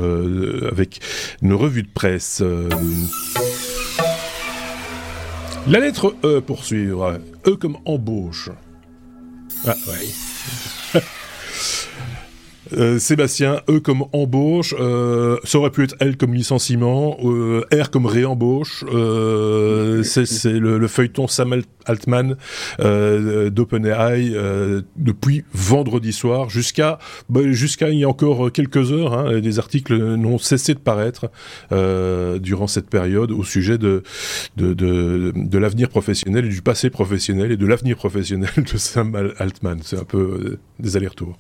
avec 0.71 1.01
nos 1.43 1.59
revues 1.59 1.83
de 1.83 1.89
presse. 1.93 2.43
La 5.67 5.81
lettre 5.81 6.15
E 6.25 6.41
pour 6.41 6.65
suivre. 6.65 7.19
E 7.47 7.57
comme 7.57 7.77
embauche. 7.85 8.51
Ah, 9.67 9.75
ouais. 9.89 11.03
Euh, 12.77 12.99
Sébastien, 12.99 13.63
E 13.69 13.81
comme 13.81 14.05
embauche, 14.13 14.75
euh, 14.79 15.39
ça 15.45 15.59
aurait 15.59 15.71
pu 15.71 15.85
être 15.85 15.97
L 16.01 16.17
comme 16.17 16.35
licenciement, 16.35 17.17
euh, 17.25 17.65
R 17.73 17.91
comme 17.91 18.07
réembauche, 18.07 18.85
c'est 20.03 20.53
le, 20.53 20.79
le, 20.79 20.89
feuilleton 20.89 21.29
Sam 21.29 21.63
Altman 21.87 22.37
d'OpenAI 22.79 24.33
depuis 24.97 25.45
vendredi 25.53 26.13
soir 26.13 26.51
jusqu'à 26.51 26.99
bah, 27.29 27.41
jusqu'à 27.45 27.91
il 27.91 27.99
y 27.99 28.05
a 28.05 28.09
encore 28.09 28.53
quelques 28.53 28.93
heures, 28.93 29.13
hein, 29.15 29.41
des 29.41 29.59
articles 29.59 29.97
n'ont 29.97 30.39
cessé 30.39 30.75
de 30.75 30.79
paraître 30.79 31.31
durant 31.71 32.67
cette 32.67 32.91
période 32.91 33.33
au 33.33 33.45
sujet 33.45 33.79
de, 33.79 34.03
de, 34.57 35.59
l'avenir 35.59 35.89
professionnel 35.89 36.49
du 36.49 36.63
passé 36.63 36.91
professionnel 36.91 37.53
et 37.53 37.57
de 37.57 37.67
l'avenir 37.67 37.97
professionnel 37.97 38.51
de 38.57 38.77
Sam 38.77 39.33
Altman. 39.39 39.81
C'est 39.83 39.99
un 39.99 40.05
peu 40.05 40.59
des 40.79 40.97
allers-retours. 40.97 41.37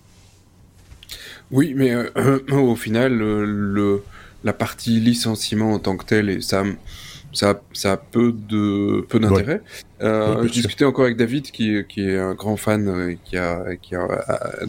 Oui, 1.50 1.74
mais 1.74 1.92
euh, 1.92 2.40
au 2.52 2.76
final, 2.76 3.20
euh, 3.22 3.44
le, 3.46 4.02
la 4.44 4.52
partie 4.52 5.00
licenciement 5.00 5.72
en 5.72 5.78
tant 5.78 5.96
que 5.96 6.04
tel, 6.04 6.28
et 6.28 6.40
ça, 6.40 6.64
ça, 7.32 7.60
ça 7.72 7.92
a 7.92 7.96
peu 7.96 8.32
de 8.32 9.02
peu 9.08 9.18
d'intérêt. 9.18 9.62
Euh, 10.02 10.46
je 10.46 10.52
discutais 10.52 10.84
encore 10.84 11.04
avec 11.04 11.16
David, 11.16 11.50
qui, 11.50 11.84
qui 11.88 12.02
est 12.02 12.18
un 12.18 12.34
grand 12.34 12.56
fan, 12.56 13.16
qui 13.24 13.36
a, 13.36 13.76
qui 13.76 13.94
a, 13.94 14.24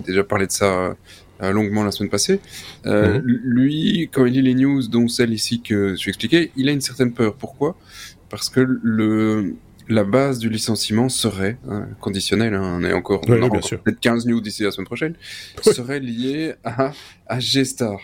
déjà 0.05 0.23
parlé 0.23 0.47
de 0.47 0.51
ça 0.51 0.95
longuement 1.41 1.83
la 1.83 1.91
semaine 1.91 2.09
passée. 2.09 2.39
Mhm. 2.85 3.21
Lui, 3.23 4.09
quand 4.11 4.25
il 4.25 4.33
lit 4.33 4.41
les 4.41 4.55
news, 4.55 4.87
dont 4.87 5.07
celle 5.07 5.33
ici 5.33 5.61
que 5.61 5.95
je 5.95 6.05
vais 6.05 6.09
expliquer, 6.09 6.51
il 6.55 6.67
a 6.69 6.71
une 6.71 6.81
certaine 6.81 7.13
peur. 7.13 7.35
Pourquoi? 7.35 7.75
Parce 8.29 8.49
que 8.49 8.59
le 8.59 9.55
la 9.89 10.03
base 10.03 10.37
du 10.39 10.49
licenciement 10.49 11.09
serait, 11.09 11.57
hein, 11.67 11.87
conditionnel, 11.99 12.53
hein, 12.53 12.77
on 12.79 12.83
est 12.83 12.93
encore, 12.93 13.21
peut-être 13.21 13.99
15 13.99 14.27
news 14.27 14.39
d'ici 14.39 14.63
la 14.63 14.71
semaine 14.71 14.85
prochaine, 14.85 15.15
serait 15.61 15.99
liée 15.99 16.53
à, 16.63 16.93
à 17.27 17.39
G-Star. 17.39 17.99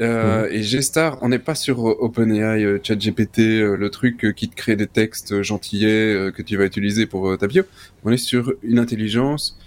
Euh, 0.00 0.46
mhm. 0.46 0.52
Et 0.52 0.62
G-Star, 0.62 1.18
on 1.22 1.28
n'est 1.30 1.38
pas 1.38 1.54
sur 1.54 1.78
OpenAI, 1.84 2.64
euh, 2.64 2.78
ChatGPT, 2.82 3.38
euh, 3.38 3.76
le 3.76 3.90
truc 3.90 4.34
qui 4.36 4.48
te 4.48 4.56
crée 4.56 4.76
des 4.76 4.86
textes 4.86 5.40
gentillets 5.42 6.30
que 6.34 6.42
tu 6.42 6.56
vas 6.56 6.66
utiliser 6.66 7.06
pour 7.06 7.38
ta 7.38 7.46
bio. 7.46 7.62
On 8.04 8.12
est 8.12 8.16
sur 8.18 8.52
une 8.62 8.78
intelligence 8.78 9.58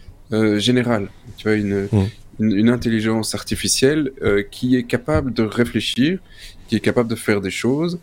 générale, 0.58 1.08
tu 1.38 1.48
vois, 1.48 1.58
une, 1.58 1.88
mhm. 1.92 2.10
une, 2.40 2.52
une, 2.52 2.70
intelligence 2.70 3.34
artificielle 3.34 4.12
qui 4.52 4.76
est 4.76 4.84
capable 4.84 5.34
de 5.34 5.44
réfléchir, 5.44 6.20
qui 6.68 6.76
est 6.76 6.82
capable 6.82 7.10
de 7.10 7.16
faire 7.16 7.40
des 7.40 7.50
choses 7.50 7.98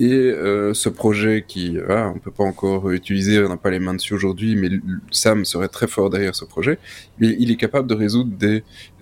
et 0.00 0.12
euh, 0.12 0.74
ce 0.74 0.88
projet 0.88 1.44
qui, 1.46 1.76
on 1.88 2.18
peut 2.18 2.30
pas 2.30 2.44
encore 2.44 2.90
utiliser, 2.90 3.42
on 3.44 3.48
n'a 3.48 3.56
pas 3.56 3.70
les 3.70 3.80
mains 3.80 3.94
dessus 3.94 4.14
aujourd'hui, 4.14 4.54
mais 4.54 4.70
Sam 5.10 5.44
serait 5.44 5.68
très 5.68 5.88
fort 5.88 6.08
derrière 6.08 6.36
ce 6.36 6.44
projet. 6.44 6.78
Il 7.20 7.50
est 7.50 7.56
capable 7.56 7.88
de 7.88 7.94
résoudre 7.94 8.32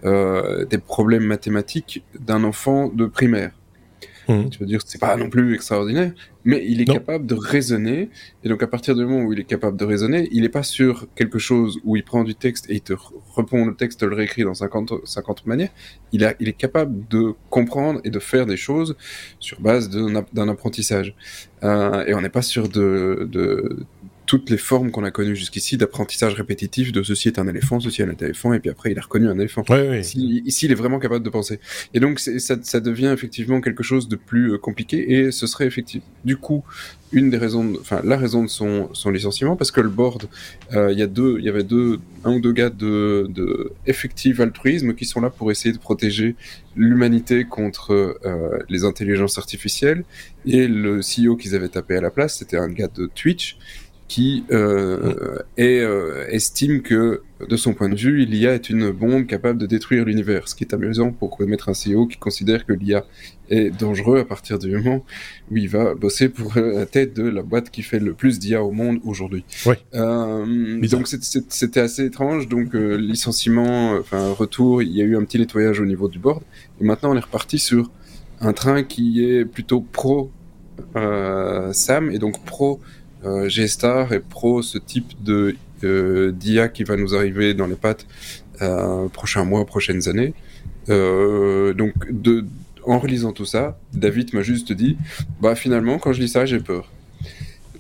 euh, 0.05 0.65
des 0.65 0.79
problèmes 0.79 1.25
mathématiques 1.25 2.03
d'un 2.19 2.45
enfant 2.45 2.89
de 2.89 3.07
primaire. 3.07 3.53
Mmh. 4.29 4.49
Tu 4.51 4.59
veux 4.59 4.67
dire, 4.67 4.81
c'est 4.85 5.01
pas 5.01 5.17
non 5.17 5.31
plus 5.31 5.55
extraordinaire, 5.55 6.13
mais 6.45 6.65
il 6.67 6.81
est 6.81 6.85
capable 6.85 7.27
de 7.27 7.35
raisonner. 7.35 8.11
Et 8.43 8.49
donc, 8.49 8.63
à 8.63 8.67
partir 8.67 8.95
du 8.95 9.05
moment 9.05 9.23
où 9.25 9.33
il 9.33 9.41
est 9.41 9.45
capable 9.45 9.77
de 9.77 9.85
raisonner, 9.85 10.29
il 10.33 10.43
n'est 10.43 10.49
pas 10.49 10.63
sur 10.63 11.07
quelque 11.15 11.39
chose 11.39 11.79
où 11.85 11.97
il 11.97 12.05
prend 12.05 12.25
du 12.25 12.35
texte 12.35 12.69
et 12.69 12.75
il 12.75 12.81
te 12.81 12.95
répond 13.37 13.65
le 13.65 13.75
texte, 13.75 14.03
le 14.03 14.15
réécrit 14.15 14.43
dans 14.43 14.55
50, 14.55 14.93
50 15.05 15.47
manières. 15.47 15.71
Il, 16.13 16.25
a, 16.25 16.35
il 16.41 16.49
est 16.49 16.57
capable 16.57 17.07
de 17.09 17.35
comprendre 17.51 18.01
et 18.05 18.11
de 18.11 18.19
faire 18.19 18.47
des 18.47 18.57
choses 18.57 18.97
sur 19.39 19.61
base 19.61 19.91
d'un 19.91 20.49
apprentissage. 20.49 21.15
Euh, 21.63 22.05
et 22.07 22.15
on 22.15 22.21
n'est 22.21 22.29
pas 22.29 22.43
sur 22.43 22.69
de, 22.69 23.29
de 23.31 23.87
toutes 24.27 24.51
les 24.51 24.59
formes 24.59 24.91
qu'on 24.91 25.05
a 25.05 25.11
connues 25.11 25.37
jusqu'ici 25.37 25.77
d'apprentissage 25.77 26.35
répétitif 26.35 26.93
de 26.93 27.03
ceci 27.03 27.29
est 27.29 27.39
un 27.39 27.47
éléphant, 27.47 27.79
ceci 27.79 28.03
est 28.03 28.05
un 28.05 28.11
éléphant, 28.11 28.53
et 28.53 28.59
puis 28.59 28.71
après 28.71 28.91
il 28.91 28.99
a 28.99 29.03
reconnu 29.03 29.29
un 29.29 29.39
éléphant. 29.39 29.63
Ici, 30.45 30.67
il 30.67 30.73
est 30.73 30.77
vraiment 30.77 30.99
capable 30.99 31.25
de 31.25 31.31
penser. 31.31 31.61
Et 31.95 32.01
donc 32.01 32.19
ça, 32.19 32.57
ça, 32.61 32.81
devient 32.81 33.11
effectivement 33.15 33.61
quelque 33.61 33.83
chose 33.83 34.09
de 34.09 34.17
plus 34.17 34.53
euh, 34.53 34.59
compliqué, 34.59 35.13
et 35.13 35.31
ce 35.31 35.47
serait 35.47 35.67
effectivement 35.67 36.07
du 36.25 36.37
coup 36.37 36.65
une 37.13 37.31
des 37.31 37.39
raisons, 37.39 37.73
enfin 37.81 38.01
la 38.03 38.17
raison 38.17 38.43
de 38.43 38.49
son, 38.49 38.91
son 38.93 39.11
licenciement, 39.11 39.55
parce 39.55 39.71
que 39.71 39.81
le 39.81 39.89
board, 39.89 40.29
euh, 40.75 40.93
il 40.93 40.99
y 40.99 41.03
a 41.03 41.07
deux, 41.07 41.37
il 41.39 41.45
y 41.45 41.49
avait 41.49 41.63
deux, 41.63 42.01
un 42.25 42.35
ou 42.35 42.41
deux 42.41 42.53
gars 42.53 42.71
de, 42.71 43.29
de 43.31 43.73
effective 43.87 44.41
altruisme 44.41 44.95
qui 44.95 45.05
sont 45.05 45.21
là 45.21 45.31
pour 45.31 45.53
essayer 45.53 45.73
de 45.73 45.79
protéger 45.79 46.35
l'humanité 46.75 47.45
contre 47.45 48.19
euh, 48.25 48.59
les 48.69 48.85
intelligences 48.85 49.39
artificielles, 49.39 50.05
et 50.45 50.67
le 50.67 51.01
CEO 51.01 51.37
qu'ils 51.37 51.55
avaient 51.55 51.69
tapé 51.69 51.97
à 51.97 52.01
la 52.01 52.11
place, 52.11 52.39
c'était 52.39 52.59
un 52.59 52.69
gars 52.69 52.89
de 52.89 53.09
Twitch 53.15 53.57
qui 54.09 54.45
euh, 54.53 55.39
est, 55.57 55.81
euh, 55.81 56.27
estime 56.29 56.83
que, 56.83 57.23
de 57.47 57.57
son 57.57 57.75
point 57.75 57.89
de 57.89 57.97
vue, 57.97 58.25
l'IA 58.25 58.55
est 58.55 58.71
une 58.71 58.91
bombe 58.91 59.27
capable 59.27 59.59
de 59.59 59.67
détruire 59.67 60.05
l'univers. 60.05 60.49
Ce 60.49 60.55
qui 60.55 60.65
est 60.65 60.73
amusant 60.73 61.11
pour 61.11 61.41
mettre 61.43 61.69
un 61.69 61.73
CEO 61.73 62.07
qui 62.07 62.17
considère 62.17 62.65
que 62.65 62.73
l'IA 62.73 63.05
est 63.51 63.71
dangereux 63.71 64.21
à 64.21 64.25
partir 64.25 64.59
du 64.59 64.71
moment 64.71 65.05
où 65.51 65.57
il 65.57 65.69
va 65.69 65.95
bosser 65.95 66.29
pour 66.29 66.53
la 66.57 66.87
tête 66.87 67.15
de 67.15 67.25
la 67.25 67.43
boîte 67.43 67.71
qui 67.71 67.83
fait 67.83 67.99
le 67.99 68.15
plus 68.15 68.39
d'IA 68.39 68.63
au 68.63 68.71
monde 68.71 69.01
aujourd'hui. 69.05 69.45
Euh, 69.95 70.87
donc 70.89 71.09
c'était 71.09 71.81
assez 71.81 72.05
étrange. 72.05 72.49
Donc 72.49 72.75
euh, 72.75 72.97
licenciement, 72.97 73.95
enfin 73.99 74.33
retour, 74.33 74.83
il 74.83 74.93
y 74.93 75.03
a 75.03 75.05
eu 75.05 75.17
un 75.17 75.25
petit 75.25 75.39
nettoyage 75.39 75.81
au 75.81 75.87
niveau 75.87 76.09
du 76.09 76.19
board. 76.19 76.43
Et 76.81 76.85
maintenant 76.85 77.13
on 77.13 77.17
est 77.17 77.21
reparti 77.21 77.59
sur 77.59 77.91
un 78.41 78.53
train 78.53 78.83
qui 78.83 79.25
est 79.25 79.45
plutôt 79.45 79.81
pro 79.81 80.31
euh, 80.97 81.73
Sam 81.73 82.11
et 82.11 82.19
donc 82.19 82.45
pro 82.45 82.75
euh, 82.75 82.81
G-Star 83.49 84.13
est 84.13 84.21
pro 84.21 84.63
ce 84.63 84.79
type 84.79 85.13
de 85.23 85.57
euh, 85.85 86.33
d'IA 86.33 86.69
qui 86.69 86.85
va 86.85 86.97
nous 86.97 87.15
arriver 87.15 87.53
dans 87.53 87.67
les 87.67 87.75
pattes 87.75 88.07
euh, 88.63 89.09
prochains 89.09 89.45
mois, 89.45 89.67
prochaines 89.67 90.09
années. 90.09 90.33
Euh, 90.89 91.75
donc, 91.75 91.93
en 92.85 92.99
relisant 92.99 93.33
tout 93.33 93.45
ça, 93.45 93.79
David 93.93 94.33
m'a 94.33 94.43
juste 94.43 94.73
dit, 94.73 94.97
bah 95.41 95.55
finalement, 95.55 95.99
quand 95.99 96.13
je 96.15 96.21
lis 96.21 96.29
ça, 96.29 96.47
j'ai 96.47 96.61
peur. 96.61 96.91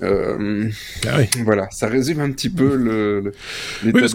Euh, 0.02 0.68
ah 1.06 1.18
voilà, 1.44 1.68
ça 1.70 1.88
résume 1.88 2.20
un 2.20 2.30
petit 2.30 2.50
peu 2.50 2.76
le. 2.76 3.32
oui, 3.84 3.92
parce 3.92 4.14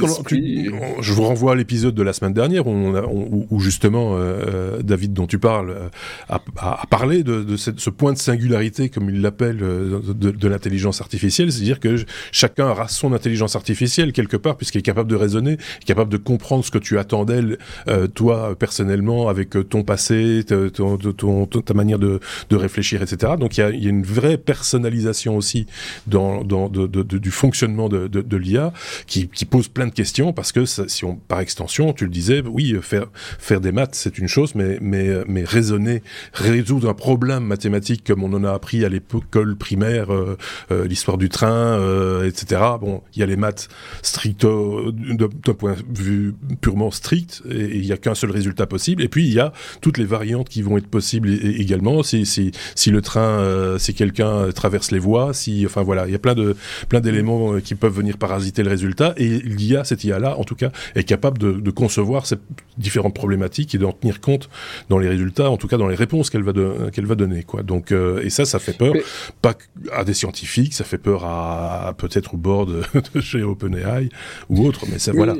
je 1.02 1.14
vous 1.14 1.24
renvoie 1.24 1.54
à 1.54 1.56
l'épisode 1.56 1.96
de 1.96 2.04
la 2.04 2.14
semaine 2.14 2.34
dernière 2.34 2.68
où, 2.68 2.72
on 2.72 3.46
où, 3.50 3.60
justement 3.60 4.16
euh, 4.16 4.82
David, 4.82 5.14
dont 5.14 5.28
tu 5.28 5.40
parles, 5.40 5.70
euh, 5.72 5.90
a, 6.30 6.42
a 6.58 6.86
parlé 6.88 7.24
de, 7.24 7.44
de 7.44 7.56
ce 7.58 7.90
point 7.90 8.14
de 8.14 8.18
singularité, 8.18 8.90
comme 8.90 9.10
il 9.10 9.22
l'appelle, 9.22 9.60
euh, 9.62 10.00
de, 10.08 10.32
de 10.32 10.48
l'intelligence 10.48 11.02
artificielle, 11.02 11.52
c'est-à-dire 11.52 11.80
que 11.80 11.96
chacun 12.32 12.70
aura 12.70 12.88
son 12.88 13.14
intelligence 13.14 13.56
artificielle 13.56 14.14
quelque 14.14 14.38
part, 14.38 14.58
puisqu'il 14.58 14.80
est 14.80 14.84
capable 14.84 15.10
de 15.10 15.16
raisonner, 15.16 15.58
capable 15.86 16.12
de 16.12 16.18
comprendre 16.18 16.64
ce 16.64 16.72
que 16.72 16.78
tu 16.78 16.98
attends 16.98 17.26
d'elle, 17.26 17.58
euh, 17.88 18.08
toi 18.08 18.56
personnellement, 18.58 19.30
avec 19.30 19.56
ton 19.70 19.84
passé, 19.84 20.46
ton, 20.74 20.98
ton, 20.98 21.46
ta 21.46 21.74
manière 21.74 22.00
de, 22.00 22.20
réfléchir, 22.52 23.02
etc. 23.02 23.34
Donc 23.40 23.58
il 23.58 23.62
y 23.62 23.64
a 23.64 23.90
une 23.90 24.04
vraie 24.04 24.38
personnalisation 24.38 25.36
aussi 25.36 25.66
du 26.08 27.32
fonctionnement 27.32 27.90
de, 27.90 28.38
l'IA 28.38 28.74
qui, 29.08 29.28
qui, 29.28 29.46
pose 29.46 29.68
plein 29.68 29.88
de 29.88 29.94
questions 29.94 30.34
parce 30.34 30.52
que 30.52 30.66
si 30.66 31.06
on, 31.06 31.16
par 31.16 31.40
extension, 31.40 31.94
tu 31.94 32.06
le 32.06 32.12
disais, 32.12 32.42
oui, 32.46 32.76
faire, 32.82 33.08
faire 33.40 33.62
des 33.62 33.72
maths, 33.72 33.96
c'est 33.96 34.18
une 34.18 34.28
chose, 34.28 34.56
mais, 34.56 34.78
mais, 34.82 35.10
mais 35.28 35.44
raisonner, 35.44 36.04
résoudre 36.34 36.90
un 36.90 36.94
problème 36.94 37.44
mathématique 37.44 38.04
comme 38.06 38.24
on 38.24 38.34
en 38.34 38.44
a 38.44 38.52
appris 38.52 38.86
à 38.86 38.90
l'école 38.90 39.56
primaire, 39.56 40.14
euh, 40.14 40.38
euh, 40.72 40.88
l'histoire 40.88 41.18
du 41.18 41.30
train, 41.30 41.80
euh, 41.80 42.28
etc. 42.28 42.62
Bon, 42.80 43.02
il 43.14 43.20
y 43.20 43.24
a 43.24 43.26
les 43.26 43.36
maths 43.36 43.70
stricto, 44.02 44.92
d'un 44.92 45.54
point 45.54 45.76
de 45.88 45.98
vue 45.98 46.34
purement 46.62 46.92
strict, 46.92 47.42
et 47.50 47.78
il 47.78 47.82
n'y 47.82 47.92
a 47.92 47.98
qu'un 47.98 48.16
seul 48.16 48.32
résultat 48.32 48.66
possible. 48.66 49.04
Et 49.04 49.08
puis, 49.08 49.26
il 49.26 49.34
y 49.34 49.40
a 49.40 49.52
toutes 49.82 49.98
les 49.98 50.06
variantes 50.06 50.50
qui 50.50 50.62
vont 50.62 50.78
être 50.78 50.88
possibles 50.88 51.30
également. 51.30 52.04
Si, 52.04 52.26
si, 52.26 52.52
si 52.76 52.92
le 52.92 53.02
train, 53.02 53.78
si 53.78 53.94
quelqu'un 53.94 54.52
traverse 54.52 54.92
les 54.92 55.00
voies, 55.00 55.34
si 55.34 55.61
enfin 55.66 55.82
voilà, 55.82 56.06
il 56.08 56.12
y 56.12 56.16
a 56.16 56.20
plein 56.20 56.36
de 56.36 56.56
plein 56.90 57.00
d'éléments 57.00 57.54
euh, 57.54 57.60
qui 57.60 57.76
peuvent 57.76 57.94
venir 57.94 58.18
parasiter 58.18 58.64
le 58.64 58.70
résultat. 58.70 59.14
Et 59.18 59.28
l'IA, 59.40 59.84
cette 59.84 60.04
IA-là, 60.04 60.38
en 60.38 60.44
tout 60.44 60.56
cas, 60.56 60.72
est 60.96 61.04
capable 61.04 61.38
de, 61.38 61.72
concevoir 61.72 62.26
ces 62.26 62.36
différentes 62.78 63.16
problématiques 63.16 63.74
et 63.76 63.78
d'en 63.78 63.94
tenir 63.94 64.20
compte 64.20 64.50
dans 64.90 65.00
les 65.00 65.08
résultats, 65.08 65.50
en 65.50 65.58
tout 65.58 65.68
cas 65.68 65.78
dans 65.78 65.88
les 65.88 65.96
réponses 65.96 66.30
qu'elle 66.30 66.44
va 66.44 66.52
qu'elle 66.92 67.06
va 67.06 67.16
donner, 67.16 67.44
quoi. 67.44 67.64
Donc 67.64 67.92
euh, 67.92 68.22
et 68.24 68.30
ça, 68.30 68.46
ça 68.46 68.60
fait 68.60 68.78
peur, 68.78 68.94
pas 69.42 69.56
à 69.94 70.04
des 70.04 70.14
scientifiques, 70.14 70.74
ça 70.74 70.84
fait 70.84 70.98
peur 70.98 71.24
à, 71.26 71.94
peut-être 71.98 72.34
au 72.34 72.38
bord 72.38 72.66
de, 72.66 72.84
chez 73.22 73.42
OpenAI 73.42 74.10
ou 74.50 74.66
autre, 74.66 74.86
mais 74.92 75.00
ça 75.00 75.12
voilà. 75.14 75.36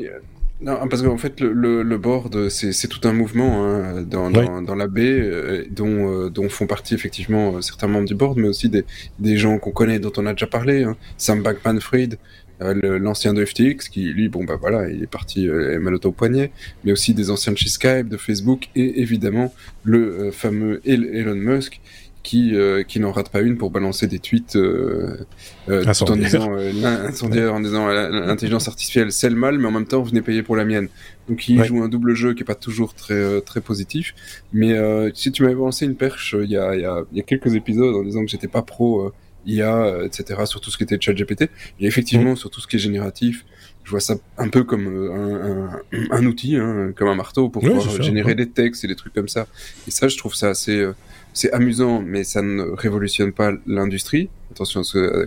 Non, 0.62 0.86
parce 0.88 1.02
qu'en 1.02 1.18
fait, 1.18 1.40
le, 1.40 1.82
le, 1.82 1.98
board, 1.98 2.48
c'est 2.48 2.86
tout 2.86 3.06
un 3.08 3.12
mouvement 3.12 3.64
hein, 3.64 4.02
dans, 4.02 4.30
dans, 4.30 4.74
la 4.76 4.86
baie, 4.86 5.20
euh, 5.20 5.64
dont, 5.68 6.08
euh, 6.08 6.30
dont 6.30 6.48
font 6.48 6.68
partie 6.68 6.94
effectivement 6.94 7.56
euh, 7.56 7.60
certains 7.62 7.88
membres 7.88 8.06
du 8.06 8.14
board, 8.14 8.38
mais 8.38 8.46
aussi 8.46 8.68
des, 8.68 8.84
des 9.18 9.36
gens 9.36 9.58
qu'on 9.58 9.72
connaît, 9.72 9.98
dont 9.98 10.12
on 10.18 10.26
a 10.26 10.32
déjà 10.32 10.46
parlé. 10.46 10.84
Hein. 10.84 10.96
Sam 11.16 11.42
Bankman-Fried, 11.42 12.16
l'ancien 12.60 13.34
de 13.34 13.44
FTX, 13.44 13.88
qui 13.90 14.04
lui, 14.04 14.28
bon 14.28 14.44
bah 14.44 14.56
voilà, 14.60 14.88
il 14.88 15.02
est 15.02 15.08
parti 15.08 15.48
euh, 15.48 15.80
mal 15.80 15.96
au 15.96 16.12
poignet, 16.12 16.52
mais 16.84 16.92
aussi 16.92 17.12
des 17.12 17.30
anciens 17.30 17.52
de 17.52 17.58
chez 17.58 17.68
Skype, 17.68 18.08
de 18.08 18.16
Facebook, 18.16 18.68
et 18.76 19.00
évidemment 19.00 19.52
le 19.82 20.30
fameux 20.30 20.80
Elon 20.84 21.34
Musk, 21.34 21.80
qui, 22.22 22.54
euh, 22.54 22.84
qui 22.84 23.00
n'en 23.00 23.10
rate 23.10 23.30
pas 23.30 23.40
une 23.40 23.58
pour 23.58 23.70
balancer 23.70 24.06
des 24.06 24.20
tweets 24.20 24.54
euh, 24.56 25.26
euh, 25.68 25.82
tout 25.82 26.10
en 26.10 26.16
disant, 26.16 26.52
euh, 26.56 27.48
en 27.50 27.60
disant 27.60 27.88
l'intelligence 27.88 28.68
artificielle 28.68 29.10
c'est 29.10 29.28
le 29.28 29.36
mal, 29.36 29.58
mais 29.58 29.66
en 29.66 29.72
même 29.72 29.86
temps 29.86 30.00
vous 30.00 30.10
venez 30.10 30.22
payer 30.22 30.42
pour 30.42 30.54
la 30.56 30.64
mienne. 30.64 30.88
Donc 31.28 31.48
il 31.48 31.62
joue 31.64 31.82
un 31.82 31.88
double 31.88 32.14
jeu 32.14 32.34
qui 32.34 32.42
est 32.42 32.46
pas 32.46 32.54
toujours 32.54 32.94
très 32.94 33.14
euh, 33.14 33.40
très 33.40 33.60
positif. 33.60 34.14
Mais 34.52 34.72
si 35.14 35.32
tu 35.32 35.42
m'avais 35.42 35.54
balancé 35.54 35.84
une 35.84 35.96
perche 35.96 36.36
il 36.40 36.50
y 36.50 36.56
a, 36.56 36.76
y, 36.76 36.84
a, 36.84 37.02
y 37.12 37.20
a 37.20 37.22
quelques 37.24 37.54
épisodes 37.54 37.94
en 37.96 38.04
disant 38.04 38.24
que 38.24 38.30
j'étais 38.30 38.48
pas 38.48 38.62
pro 38.62 39.12
IA, 39.44 40.04
etc. 40.04 40.42
sur 40.44 40.60
tout 40.60 40.70
ce 40.70 40.76
qui 40.76 40.84
était 40.84 40.98
ChatGPT, 41.00 41.42
et 41.80 41.86
effectivement 41.86 42.36
sur 42.36 42.50
tout 42.50 42.60
ce 42.60 42.68
qui 42.68 42.76
est 42.76 42.78
génératif, 42.78 43.44
je 43.82 43.90
vois 43.90 43.98
ça 43.98 44.14
un 44.38 44.48
peu 44.48 44.62
comme 44.62 44.86
un, 44.86 45.72
un, 45.92 46.06
un 46.12 46.26
outil, 46.26 46.54
hein, 46.54 46.92
comme 46.94 47.08
un 47.08 47.16
marteau 47.16 47.48
pour 47.48 47.62
pouvoir 47.62 48.00
générer 48.00 48.36
des 48.36 48.48
textes 48.48 48.84
et 48.84 48.86
des 48.86 48.94
trucs 48.94 49.12
comme 49.12 49.26
ça. 49.26 49.48
Et 49.88 49.90
ça, 49.90 50.06
je 50.06 50.16
trouve 50.16 50.36
ça 50.36 50.50
assez 50.50 50.86
c'est 51.32 51.52
amusant, 51.52 52.02
mais 52.02 52.24
ça 52.24 52.42
ne 52.42 52.62
révolutionne 52.62 53.32
pas 53.32 53.52
l'industrie. 53.66 54.28
Attention 54.50 54.82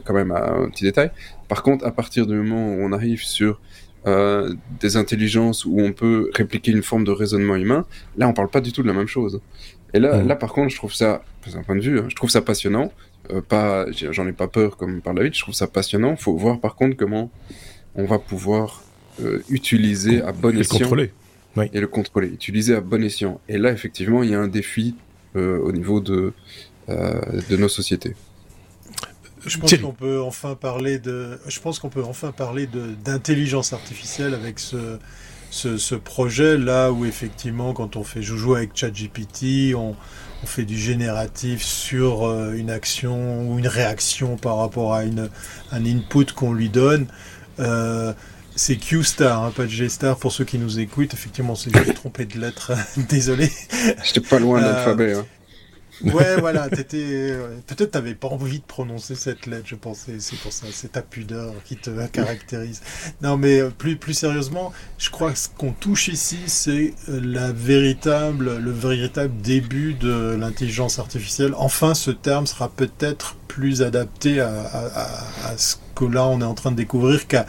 quand 0.05 0.13
même 0.13 0.31
à 0.31 0.53
un 0.53 0.69
petit 0.69 0.83
détail. 0.83 1.11
Par 1.47 1.63
contre, 1.63 1.85
à 1.85 1.91
partir 1.91 2.27
du 2.27 2.35
moment 2.35 2.73
où 2.73 2.81
on 2.81 2.91
arrive 2.91 3.23
sur 3.23 3.59
euh, 4.07 4.53
des 4.79 4.97
intelligences 4.97 5.65
où 5.65 5.79
on 5.79 5.91
peut 5.91 6.29
répliquer 6.33 6.71
une 6.71 6.83
forme 6.83 7.05
de 7.05 7.11
raisonnement 7.11 7.55
humain, 7.55 7.85
là 8.17 8.27
on 8.27 8.33
parle 8.33 8.49
pas 8.49 8.61
du 8.61 8.71
tout 8.71 8.83
de 8.83 8.87
la 8.87 8.93
même 8.93 9.07
chose. 9.07 9.41
Et 9.95 9.99
là, 9.99 10.21
là 10.21 10.35
par 10.35 10.53
contre, 10.53 10.69
je 10.69 10.75
trouve 10.77 10.93
ça, 10.93 11.23
c'est 11.45 11.55
un 11.55 11.63
point 11.63 11.75
de 11.75 11.81
vue, 11.81 11.99
hein, 11.99 12.05
je 12.09 12.15
trouve 12.15 12.29
ça 12.29 12.41
passionnant. 12.41 12.91
Euh, 13.31 13.41
pas, 13.41 13.85
j'en 13.91 14.27
ai 14.27 14.33
pas 14.33 14.47
peur 14.47 14.77
comme 14.77 15.01
par 15.01 15.13
David. 15.13 15.33
Je 15.33 15.41
trouve 15.41 15.55
ça 15.55 15.67
passionnant. 15.67 16.15
Faut 16.15 16.35
voir 16.35 16.59
par 16.59 16.75
contre 16.75 16.95
comment 16.95 17.31
on 17.95 18.05
va 18.05 18.19
pouvoir 18.19 18.83
euh, 19.21 19.41
utiliser 19.49 20.21
à 20.21 20.31
bon 20.31 20.57
escient. 20.57 20.79
Contrôler. 20.79 21.11
et 21.73 21.79
le 21.79 21.87
contrôler, 21.87 22.27
utiliser 22.27 22.75
à 22.75 22.81
bon 22.81 23.03
escient. 23.03 23.39
Et 23.47 23.57
là, 23.57 23.71
effectivement, 23.71 24.23
il 24.23 24.31
y 24.31 24.35
a 24.35 24.39
un 24.39 24.47
défi 24.47 24.95
au 25.35 25.71
niveau 25.71 25.99
de, 25.99 26.33
de 26.87 27.57
nos 27.57 27.69
sociétés. 27.69 28.15
Je 29.45 29.57
pense 29.59 29.75
qu'on 29.77 29.93
peut 29.93 30.21
enfin 30.21 30.55
parler 30.55 30.97
de. 30.97 31.39
Je 31.47 31.59
pense 31.59 31.77
qu'on 31.79 31.89
peut 31.89 32.03
enfin 32.03 32.31
parler 32.31 32.65
de 32.65 32.95
d'intelligence 33.03 33.73
artificielle 33.73 34.33
avec 34.33 34.57
ce, 34.59 34.97
ce, 35.51 35.77
ce 35.77 35.95
projet 35.95 36.57
là 36.57 36.91
où 36.91 37.05
effectivement 37.05 37.73
quand 37.73 37.95
on 37.95 38.03
fait 38.03 38.23
joujou 38.23 38.55
avec 38.55 38.71
ChatGPT, 38.75 39.75
on, 39.75 39.95
on 40.43 40.45
fait 40.47 40.65
du 40.65 40.77
génératif 40.77 41.61
sur 41.63 42.25
euh, 42.25 42.53
une 42.53 42.71
action 42.71 43.49
ou 43.49 43.59
une 43.59 43.67
réaction 43.67 44.35
par 44.35 44.57
rapport 44.57 44.95
à 44.95 45.03
une, 45.03 45.29
un 45.71 45.85
input 45.85 46.25
qu'on 46.35 46.53
lui 46.53 46.69
donne. 46.69 47.05
Euh, 47.59 48.13
c'est 48.55 48.77
Q-Star, 48.77 49.43
hein, 49.43 49.51
pas 49.55 49.67
G-Star 49.67 50.17
pour 50.17 50.31
ceux 50.31 50.45
qui 50.45 50.57
nous 50.57 50.79
écoutent. 50.79 51.13
Effectivement, 51.13 51.55
c'est 51.55 51.71
trompé 51.93 52.25
de 52.25 52.39
lettre. 52.39 52.73
Désolé. 53.09 53.51
J'étais 54.03 54.21
pas 54.21 54.39
loin 54.39 54.59
de 54.59 54.65
l'alphabet. 54.65 55.13
Hein. 55.13 55.25
Ouais, 56.03 56.35
voilà, 56.39 56.69
t'étais. 56.69 57.35
Peut-être 57.67 57.91
t'avais 57.91 58.15
pas 58.15 58.27
envie 58.27 58.59
de 58.59 58.65
prononcer 58.65 59.15
cette 59.15 59.45
lettre, 59.45 59.65
je 59.67 59.75
pensais. 59.75 60.19
C'est 60.19 60.37
pour 60.37 60.51
ça, 60.51 60.67
c'est 60.71 60.93
ta 60.93 61.01
pudeur 61.01 61.53
qui 61.63 61.77
te 61.77 61.89
caractérise. 62.11 62.81
Non, 63.21 63.37
mais 63.37 63.59
euh, 63.59 63.69
plus, 63.69 63.95
plus 63.95 64.13
sérieusement, 64.13 64.73
je 64.97 65.09
crois 65.09 65.31
que 65.31 65.37
ce 65.37 65.49
qu'on 65.49 65.71
touche 65.71 66.07
ici, 66.07 66.39
c'est 66.47 66.93
euh, 67.09 67.19
la 67.23 67.51
véritable, 67.51 68.57
le 68.57 68.71
véritable 68.71 69.35
début 69.41 69.93
de 69.93 70.35
l'intelligence 70.39 70.99
artificielle. 70.99 71.53
Enfin, 71.57 71.93
ce 71.93 72.11
terme 72.11 72.47
sera 72.47 72.69
peut-être 72.69 73.35
plus 73.47 73.81
adapté 73.81 74.41
à, 74.41 74.49
à, 74.49 75.49
à, 75.49 75.57
ce 75.57 75.77
que 75.95 76.05
là 76.05 76.25
on 76.27 76.41
est 76.41 76.45
en 76.45 76.53
train 76.53 76.71
de 76.71 76.75
découvrir 76.75 77.27
qu'à 77.27 77.45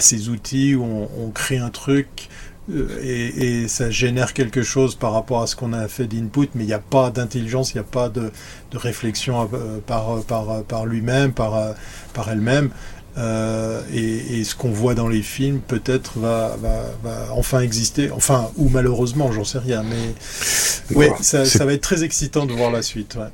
ces 0.00 0.28
outils 0.28 0.74
où 0.74 0.84
on, 0.84 1.08
on 1.26 1.30
crée 1.30 1.58
un 1.58 1.70
truc 1.70 2.28
euh, 2.72 2.98
et, 3.02 3.62
et, 3.62 3.68
ça 3.68 3.90
génère 3.90 4.32
quelque 4.32 4.62
chose 4.62 4.94
par 4.94 5.12
rapport 5.12 5.42
à 5.42 5.46
ce 5.46 5.54
qu'on 5.54 5.74
a 5.74 5.86
fait 5.86 6.06
d'input, 6.06 6.48
mais 6.54 6.64
il 6.64 6.66
n'y 6.66 6.72
a 6.72 6.78
pas 6.78 7.10
d'intelligence, 7.10 7.72
il 7.72 7.76
n'y 7.76 7.80
a 7.80 7.84
pas 7.84 8.08
de, 8.08 8.32
de 8.70 8.78
réflexion 8.78 9.48
euh, 9.52 9.80
par, 9.86 10.22
par, 10.22 10.62
par 10.64 10.86
lui-même, 10.86 11.32
par, 11.32 11.74
par 12.14 12.30
elle-même. 12.30 12.70
Euh, 13.16 13.80
et, 13.92 14.40
et, 14.40 14.44
ce 14.44 14.56
qu'on 14.56 14.70
voit 14.70 14.94
dans 14.94 15.06
les 15.06 15.22
films 15.22 15.60
peut-être 15.60 16.18
va, 16.18 16.56
va, 16.60 16.82
va, 17.04 17.28
enfin 17.32 17.60
exister, 17.60 18.10
enfin 18.10 18.50
ou 18.56 18.68
malheureusement, 18.68 19.30
j'en 19.30 19.44
sais 19.44 19.60
rien, 19.60 19.84
mais 19.84 20.96
ouais, 20.96 21.12
ça, 21.20 21.44
ça, 21.44 21.64
va 21.64 21.74
être 21.74 21.80
très 21.80 22.02
excitant 22.02 22.44
de 22.44 22.52
voir 22.52 22.72
la 22.72 22.82
suite. 22.82 23.14
Ouais. 23.14 23.28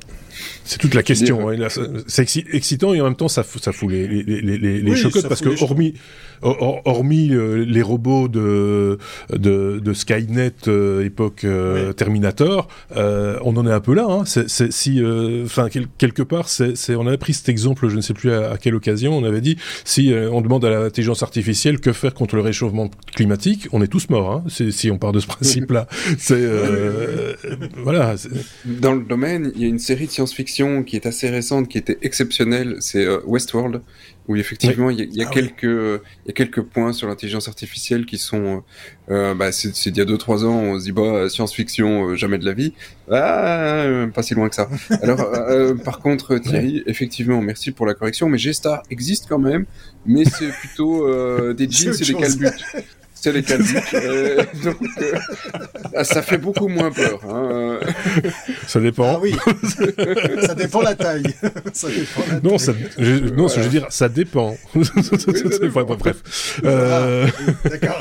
C'est 0.71 0.77
toute 0.77 0.93
la 0.93 1.03
question. 1.03 1.49
Hein. 1.49 1.67
C'est 2.07 2.45
excitant 2.53 2.93
et 2.93 3.01
en 3.01 3.03
même 3.03 3.17
temps 3.17 3.27
ça 3.27 3.43
fout, 3.43 3.61
ça 3.61 3.73
fout 3.73 3.91
les, 3.91 4.07
les, 4.07 4.23
les, 4.23 4.57
les 4.57 4.91
oui, 4.91 4.95
chocottes 4.95 5.27
parce 5.27 5.41
que 5.41 5.61
hormis, 5.61 5.95
hormis 6.43 7.31
euh, 7.31 7.65
les 7.67 7.81
robots 7.81 8.29
de, 8.29 8.97
de, 9.33 9.81
de 9.83 9.93
Skynet 9.93 10.53
euh, 10.69 11.03
époque 11.03 11.43
euh, 11.43 11.89
oui. 11.89 11.95
Terminator, 11.95 12.69
on 12.95 13.57
en 13.57 13.67
est 13.67 13.71
un 13.71 13.81
peu 13.81 13.93
là. 13.93 14.07
Hein. 14.09 14.23
Si, 14.25 15.03
enfin 15.43 15.67
quelque 15.97 16.23
part, 16.23 16.47
c'est, 16.47 16.95
on 16.95 17.05
avait 17.05 17.17
pris 17.17 17.33
cet 17.33 17.49
exemple, 17.49 17.89
je 17.89 17.97
ne 17.97 18.01
sais 18.01 18.13
plus 18.13 18.31
à, 18.31 18.51
à 18.51 18.57
quelle 18.57 18.75
occasion, 18.75 19.17
on 19.17 19.25
avait 19.25 19.41
dit 19.41 19.57
si 19.83 20.13
on 20.31 20.39
demande 20.39 20.63
à 20.63 20.69
l'intelligence 20.69 21.21
artificielle 21.21 21.81
que 21.81 21.91
faire 21.91 22.13
contre 22.13 22.37
le 22.37 22.43
réchauffement 22.43 22.89
climatique, 23.13 23.67
on 23.73 23.81
est 23.81 23.87
tous 23.87 24.09
morts. 24.09 24.31
Hein, 24.31 24.43
si 24.47 24.89
on 24.89 24.97
part 24.97 25.11
de 25.11 25.19
ce 25.19 25.27
principe-là, 25.35 25.87
c'est 26.17 26.47
voilà. 27.75 28.15
Dans 28.63 28.93
le 28.93 29.03
domaine, 29.03 29.51
il 29.55 29.61
y 29.61 29.65
a 29.65 29.67
une 29.67 29.79
série 29.79 30.05
de 30.05 30.11
science-fiction 30.11 30.60
qui 30.85 30.95
est 30.95 31.05
assez 31.05 31.29
récente, 31.29 31.67
qui 31.67 31.77
était 31.77 31.97
exceptionnelle, 32.01 32.77
c'est 32.79 33.05
euh, 33.05 33.19
Westworld, 33.25 33.81
où 34.27 34.35
effectivement 34.35 34.89
il 34.89 34.99
y, 34.99 35.17
y, 35.17 35.23
a 35.23 35.27
ah 35.27 35.31
oui. 35.35 35.51
il 35.63 36.27
y 36.27 36.29
a 36.29 36.33
quelques 36.33 36.61
points 36.61 36.93
sur 36.93 37.07
l'intelligence 37.07 37.47
artificielle 37.47 38.05
qui 38.05 38.17
sont 38.17 38.63
euh, 39.09 39.33
bah, 39.33 39.51
c'est 39.51 39.71
d'il 39.89 39.97
y 39.97 40.01
a 40.01 40.05
deux 40.05 40.17
trois 40.17 40.45
ans 40.45 40.55
on 40.55 40.79
se 40.79 40.85
dit 40.85 40.91
bah 40.91 41.27
science-fiction 41.27 42.09
euh, 42.09 42.15
jamais 42.15 42.37
de 42.37 42.45
la 42.45 42.53
vie. 42.53 42.73
Ah, 43.09 43.85
pas 44.13 44.23
si 44.23 44.35
loin 44.35 44.47
que 44.47 44.55
ça. 44.55 44.69
Alors 45.01 45.21
euh, 45.21 45.75
par 45.85 45.99
contre 45.99 46.37
Thierry 46.37 46.77
ouais. 46.77 46.83
effectivement 46.85 47.41
merci 47.41 47.71
pour 47.71 47.85
la 47.85 47.93
correction 47.93 48.29
mais 48.29 48.37
G-Star 48.37 48.83
existe 48.89 49.25
quand 49.27 49.39
même 49.39 49.65
mais 50.05 50.23
c'est 50.25 50.49
plutôt 50.49 51.07
euh, 51.07 51.53
des 51.53 51.69
jeans 51.69 51.93
et 51.93 52.05
des 52.05 52.13
calbutes 52.13 52.65
c'est 53.21 53.31
les 53.31 53.43
calviques. 53.43 53.77
euh, 53.93 54.43
donc, 54.63 54.77
euh, 54.99 55.11
ah, 55.95 56.03
ça 56.03 56.23
fait 56.23 56.39
beaucoup 56.39 56.67
moins 56.67 56.91
peur. 56.91 57.19
Hein. 57.29 57.79
Ça 58.65 58.79
dépend. 58.79 59.15
Ah 59.15 59.19
oui, 59.21 59.35
ça 60.41 60.55
dépend 60.55 60.81
la 60.81 60.95
taille. 60.95 61.33
ça 61.71 61.87
dépend 61.87 62.21
la 62.27 62.39
non, 62.39 62.57
taille. 62.57 62.59
Ça, 62.59 62.73
je, 62.97 63.13
non, 63.13 63.45
voilà. 63.45 63.53
je 63.55 63.59
veux 63.61 63.69
dire, 63.69 63.85
ça 63.89 64.09
dépend. 64.09 64.57
Oui, 64.73 64.85
ça 64.85 65.59
dépend. 65.61 65.83
bref. 65.83 66.59
Euh... 66.65 67.27
Ah, 67.27 67.69
D'accord. 67.69 67.99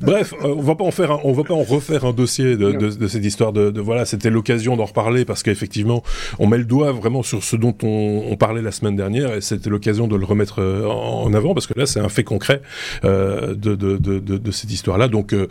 bref, 0.00 0.34
on 0.42 0.60
va 0.60 0.74
pas 0.74 0.84
en 0.84 0.90
faire, 0.90 1.12
un, 1.12 1.20
on 1.22 1.32
va 1.32 1.44
pas 1.44 1.54
en 1.54 1.62
refaire 1.62 2.04
un 2.04 2.12
dossier 2.12 2.56
de, 2.56 2.72
de, 2.72 2.90
de 2.90 3.06
cette 3.06 3.24
histoire 3.24 3.52
de, 3.52 3.70
de 3.70 3.80
voilà, 3.80 4.04
c'était 4.06 4.30
l'occasion 4.30 4.76
d'en 4.76 4.86
reparler 4.86 5.24
parce 5.24 5.44
qu'effectivement, 5.44 6.02
on 6.40 6.48
met 6.48 6.58
le 6.58 6.64
doigt 6.64 6.90
vraiment 6.90 7.22
sur 7.22 7.44
ce 7.44 7.54
dont 7.54 7.76
on, 7.84 8.24
on 8.28 8.36
parlait 8.36 8.62
la 8.62 8.72
semaine 8.72 8.96
dernière 8.96 9.34
et 9.34 9.40
c'était 9.40 9.70
l'occasion 9.70 10.08
de 10.08 10.16
le 10.16 10.24
remettre 10.24 10.60
euh, 10.60 10.84
en 10.86 11.32
avant 11.32 11.54
parce 11.54 11.68
que 11.68 11.78
là, 11.78 11.86
c'est 11.86 12.00
un 12.00 12.08
fait 12.08 12.24
concret 12.24 12.60
euh, 13.04 13.54
de, 13.54 13.76
de 13.76 13.99
de, 14.00 14.18
de, 14.18 14.38
de 14.38 14.50
cette 14.50 14.72
histoire-là. 14.72 15.08
Donc, 15.08 15.32
euh, 15.32 15.46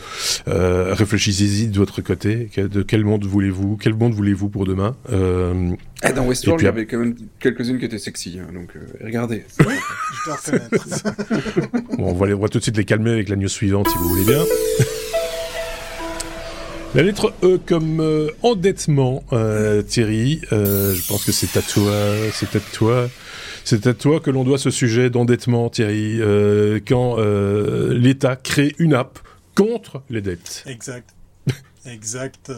euh, 0.47 0.93
réfléchissez-y 0.93 1.67
de 1.67 1.77
votre 1.77 2.01
côté. 2.01 2.49
De 2.57 2.81
quel 2.81 3.05
monde 3.05 3.25
voulez-vous 3.25 3.77
Quel 3.77 3.93
monde 3.93 4.13
voulez-vous 4.13 4.49
pour 4.49 4.65
demain 4.65 4.95
euh, 5.11 5.71
ah, 6.01 6.11
Dans 6.11 6.25
Westworld, 6.25 6.59
puis, 6.59 6.65
il 6.65 6.69
y 6.69 6.69
avait 6.69 6.85
quand 6.85 6.99
même 6.99 7.15
quelques-unes 7.39 7.79
qui 7.79 7.85
étaient 7.85 7.97
sexy. 7.97 8.39
Hein, 8.39 8.51
donc, 8.53 8.75
euh, 8.75 9.05
regardez. 9.05 9.45
Oui, 9.65 9.75
je 9.75 10.25
dois 10.25 10.35
reconnaître. 10.35 11.97
bon, 11.97 12.09
on 12.09 12.13
va, 12.13 12.27
les, 12.27 12.33
on 12.33 12.39
va 12.39 12.47
tout 12.47 12.57
de 12.57 12.63
suite 12.63 12.77
les 12.77 12.85
calmer 12.85 13.11
avec 13.11 13.29
la 13.29 13.35
news 13.35 13.47
suivante, 13.47 13.89
si 13.89 13.97
vous 13.97 14.09
voulez 14.09 14.25
bien. 14.25 14.43
La 16.95 17.03
lettre 17.03 17.33
E 17.43 17.59
comme 17.63 17.99
euh, 17.99 18.31
endettement, 18.41 19.23
euh, 19.31 19.83
Thierry. 19.83 20.41
Euh, 20.51 20.95
je 20.95 21.07
pense 21.07 21.23
que 21.23 21.31
c'est 21.31 21.55
à 21.55 21.61
toi. 21.61 21.93
C'est 22.33 22.55
à 22.55 22.59
toi. 22.59 23.07
C'est 23.69 23.85
à 23.85 23.93
toi 23.93 24.19
que 24.19 24.31
l'on 24.31 24.43
doit 24.43 24.57
ce 24.57 24.71
sujet 24.71 25.11
d'endettement, 25.11 25.69
Thierry, 25.69 26.19
euh, 26.21 26.79
quand 26.87 27.19
euh, 27.19 27.93
l'État 27.93 28.35
crée 28.35 28.73
une 28.79 28.95
app 28.95 29.19
contre 29.53 30.01
les 30.09 30.21
dettes. 30.21 30.63
Exact. 30.65 31.13
Exact. 31.91 32.51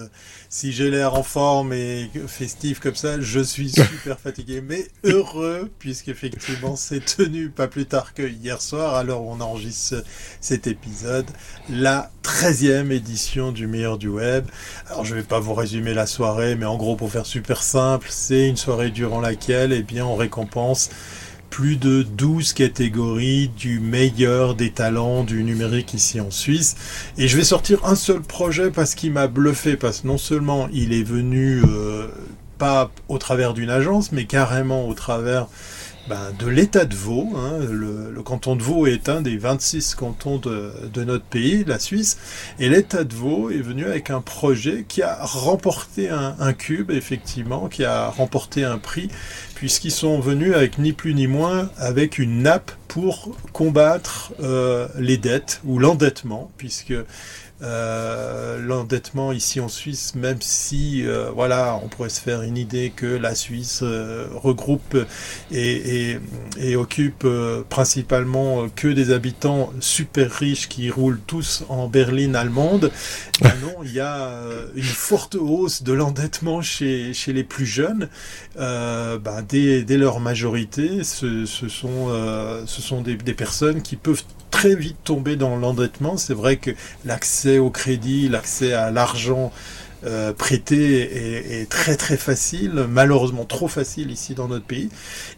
Si 0.49 0.71
j'ai 0.71 0.89
l'air 0.89 1.13
en 1.13 1.23
forme 1.23 1.73
et 1.73 2.09
festif 2.27 2.79
comme 2.79 2.95
ça, 2.95 3.21
je 3.21 3.39
suis 3.39 3.69
super 3.71 4.19
fatigué, 4.19 4.61
mais 4.61 4.87
heureux, 5.03 5.71
puisqu'effectivement, 5.79 6.75
c'est 6.75 7.03
tenu 7.03 7.49
pas 7.49 7.67
plus 7.67 7.85
tard 7.85 8.13
que 8.13 8.23
hier 8.23 8.61
soir, 8.61 8.95
alors 8.95 9.23
on 9.23 9.39
enregistre 9.39 10.03
cet 10.41 10.67
épisode, 10.67 11.25
la 11.69 12.11
13e 12.23 12.91
édition 12.91 13.51
du 13.51 13.67
meilleur 13.67 13.97
du 13.97 14.09
web. 14.09 14.45
Alors, 14.87 15.05
je 15.05 15.15
vais 15.15 15.23
pas 15.23 15.39
vous 15.39 15.53
résumer 15.53 15.93
la 15.93 16.05
soirée, 16.05 16.55
mais 16.55 16.65
en 16.65 16.77
gros, 16.77 16.95
pour 16.95 17.11
faire 17.11 17.25
super 17.25 17.63
simple, 17.63 18.07
c'est 18.09 18.47
une 18.47 18.57
soirée 18.57 18.91
durant 18.91 19.21
laquelle, 19.21 19.71
eh 19.71 19.83
bien, 19.83 20.05
on 20.05 20.15
récompense 20.15 20.89
plus 21.51 21.75
de 21.75 22.01
12 22.01 22.53
catégories 22.53 23.49
du 23.49 23.79
meilleur 23.79 24.55
des 24.55 24.71
talents 24.71 25.23
du 25.23 25.43
numérique 25.43 25.93
ici 25.93 26.19
en 26.19 26.31
Suisse. 26.31 26.75
Et 27.17 27.27
je 27.27 27.37
vais 27.37 27.43
sortir 27.43 27.85
un 27.85 27.95
seul 27.95 28.21
projet 28.21 28.71
parce 28.71 28.95
qu'il 28.95 29.11
m'a 29.11 29.27
bluffé, 29.27 29.75
parce 29.75 30.03
non 30.05 30.17
seulement 30.17 30.69
il 30.73 30.93
est 30.93 31.03
venu 31.03 31.61
euh, 31.67 32.07
pas 32.57 32.89
au 33.09 33.17
travers 33.17 33.53
d'une 33.53 33.69
agence, 33.69 34.11
mais 34.13 34.25
carrément 34.25 34.87
au 34.87 34.93
travers 34.93 35.47
ben, 36.07 36.33
de 36.39 36.47
l'état 36.47 36.85
de 36.85 36.95
Vaud. 36.95 37.29
Hein. 37.35 37.59
Le, 37.69 38.21
canton 38.23 38.55
de 38.55 38.61
Vaud 38.61 38.85
est 38.87 39.09
un 39.09 39.21
des 39.21 39.37
26 39.37 39.95
cantons 39.95 40.37
de, 40.37 40.71
de 40.93 41.03
notre 41.03 41.25
pays, 41.25 41.63
la 41.65 41.79
Suisse. 41.79 42.17
Et 42.59 42.69
l'état 42.69 43.03
de 43.03 43.13
Vaud 43.13 43.49
est 43.49 43.61
venu 43.61 43.85
avec 43.85 44.09
un 44.09 44.21
projet 44.21 44.85
qui 44.87 45.01
a 45.01 45.17
remporté 45.21 46.09
un, 46.09 46.35
un 46.39 46.53
cube, 46.53 46.91
effectivement, 46.91 47.67
qui 47.67 47.83
a 47.83 48.09
remporté 48.09 48.63
un 48.63 48.77
prix 48.77 49.09
puisqu'ils 49.61 49.91
sont 49.91 50.19
venus 50.19 50.55
avec 50.55 50.79
ni 50.79 50.91
plus 50.91 51.13
ni 51.13 51.27
moins 51.27 51.69
avec 51.77 52.17
une 52.17 52.41
nappe 52.41 52.71
pour 52.87 53.35
combattre 53.53 54.33
euh, 54.41 54.87
les 54.97 55.17
dettes 55.17 55.61
ou 55.65 55.77
l'endettement, 55.77 56.49
puisque 56.57 56.95
euh, 57.61 58.59
l'endettement 58.59 59.31
ici 59.31 59.59
en 59.59 59.67
Suisse, 59.67 60.15
même 60.15 60.41
si 60.41 61.05
euh, 61.05 61.29
voilà, 61.31 61.79
on 61.83 61.87
pourrait 61.87 62.09
se 62.09 62.19
faire 62.19 62.41
une 62.41 62.57
idée 62.57 62.91
que 62.95 63.05
la 63.05 63.35
Suisse 63.35 63.81
euh, 63.83 64.27
regroupe 64.33 64.97
et, 65.51 66.11
et, 66.11 66.19
et 66.59 66.75
occupe 66.75 67.23
euh, 67.25 67.63
principalement 67.67 68.67
que 68.75 68.87
des 68.87 69.11
habitants 69.11 69.71
super 69.79 70.31
riches 70.31 70.69
qui 70.69 70.89
roulent 70.89 71.21
tous 71.27 71.63
en 71.69 71.87
berline 71.87 72.35
allemande, 72.35 72.91
ben 73.41 73.53
non, 73.61 73.83
il 73.83 73.93
y 73.93 73.99
a 73.99 74.25
euh, 74.25 74.67
une 74.75 74.83
forte 74.83 75.35
hausse 75.35 75.83
de 75.83 75.93
l'endettement 75.93 76.61
chez, 76.61 77.13
chez 77.13 77.33
les 77.33 77.43
plus 77.43 77.65
jeunes. 77.65 78.09
Ben 78.55 79.45
dès, 79.47 79.83
dès, 79.83 79.97
leur 79.97 80.19
majorité, 80.19 81.03
ce, 81.03 81.45
ce 81.45 81.67
sont, 81.67 82.09
ce 82.65 82.81
sont 82.81 83.01
des, 83.01 83.15
des 83.15 83.33
personnes 83.33 83.81
qui 83.81 83.95
peuvent 83.95 84.23
très 84.51 84.75
vite 84.75 84.97
tomber 85.03 85.35
dans 85.35 85.55
l'endettement. 85.55 86.17
C'est 86.17 86.33
vrai 86.33 86.57
que 86.57 86.71
l'accès 87.05 87.57
au 87.57 87.69
crédit, 87.69 88.29
l'accès 88.29 88.73
à 88.73 88.91
l'argent 88.91 89.51
euh, 90.03 90.33
prêté 90.33 90.99
est, 91.01 91.61
est, 91.61 91.69
très 91.69 91.95
très 91.95 92.17
facile, 92.17 92.87
malheureusement 92.89 93.45
trop 93.45 93.67
facile 93.67 94.09
ici 94.09 94.33
dans 94.33 94.47
notre 94.47 94.65
pays. 94.65 94.89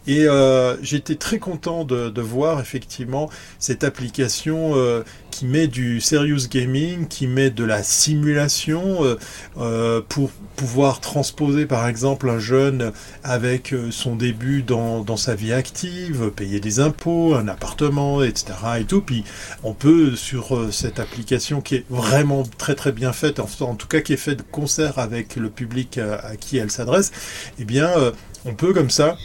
Et 0.06 0.26
euh, 0.26 0.76
j'étais 0.82 1.16
très 1.16 1.38
content 1.38 1.84
de, 1.84 2.08
de, 2.08 2.22
voir 2.22 2.60
effectivement 2.60 3.28
cette 3.58 3.84
application 3.84 4.72
euh, 4.74 5.02
qui 5.34 5.46
met 5.46 5.66
du 5.66 6.00
serious 6.00 6.46
gaming, 6.48 7.08
qui 7.08 7.26
met 7.26 7.50
de 7.50 7.64
la 7.64 7.82
simulation 7.82 9.02
euh, 9.02 9.16
euh, 9.58 10.00
pour 10.08 10.30
pouvoir 10.54 11.00
transposer 11.00 11.66
par 11.66 11.88
exemple 11.88 12.30
un 12.30 12.38
jeune 12.38 12.92
avec 13.24 13.72
euh, 13.72 13.90
son 13.90 14.14
début 14.14 14.62
dans, 14.62 15.16
sa 15.16 15.34
vie 15.34 15.52
active, 15.52 16.30
payer 16.30 16.60
des 16.60 16.78
impôts, 16.78 17.34
un 17.34 17.48
appartement, 17.48 18.22
etc. 18.22 18.52
et 18.78 18.84
tout. 18.84 19.00
Puis 19.00 19.24
on 19.64 19.74
peut 19.74 20.14
sur 20.14 20.72
cette 20.72 21.00
application 21.00 21.60
qui 21.60 21.74
est 21.76 21.84
vraiment 21.90 22.44
très 22.56 22.76
très 22.76 22.92
bien 22.92 23.12
faite, 23.12 23.40
en, 23.40 23.48
en, 23.62 23.74
tout 23.74 23.88
cas 23.88 24.02
qui 24.02 24.12
est 24.12 24.16
faite 24.16 24.38
de 24.38 24.44
concert 24.44 25.00
avec 25.00 25.34
le 25.34 25.50
public 25.50 25.98
à, 25.98 26.14
à 26.14 26.36
qui 26.36 26.58
elle 26.58 26.70
s'adresse, 26.70 27.10
eh 27.58 27.64
bien 27.64 27.90
on 28.44 28.54
peut 28.54 28.72
comme 28.72 28.90
ça 28.90 29.16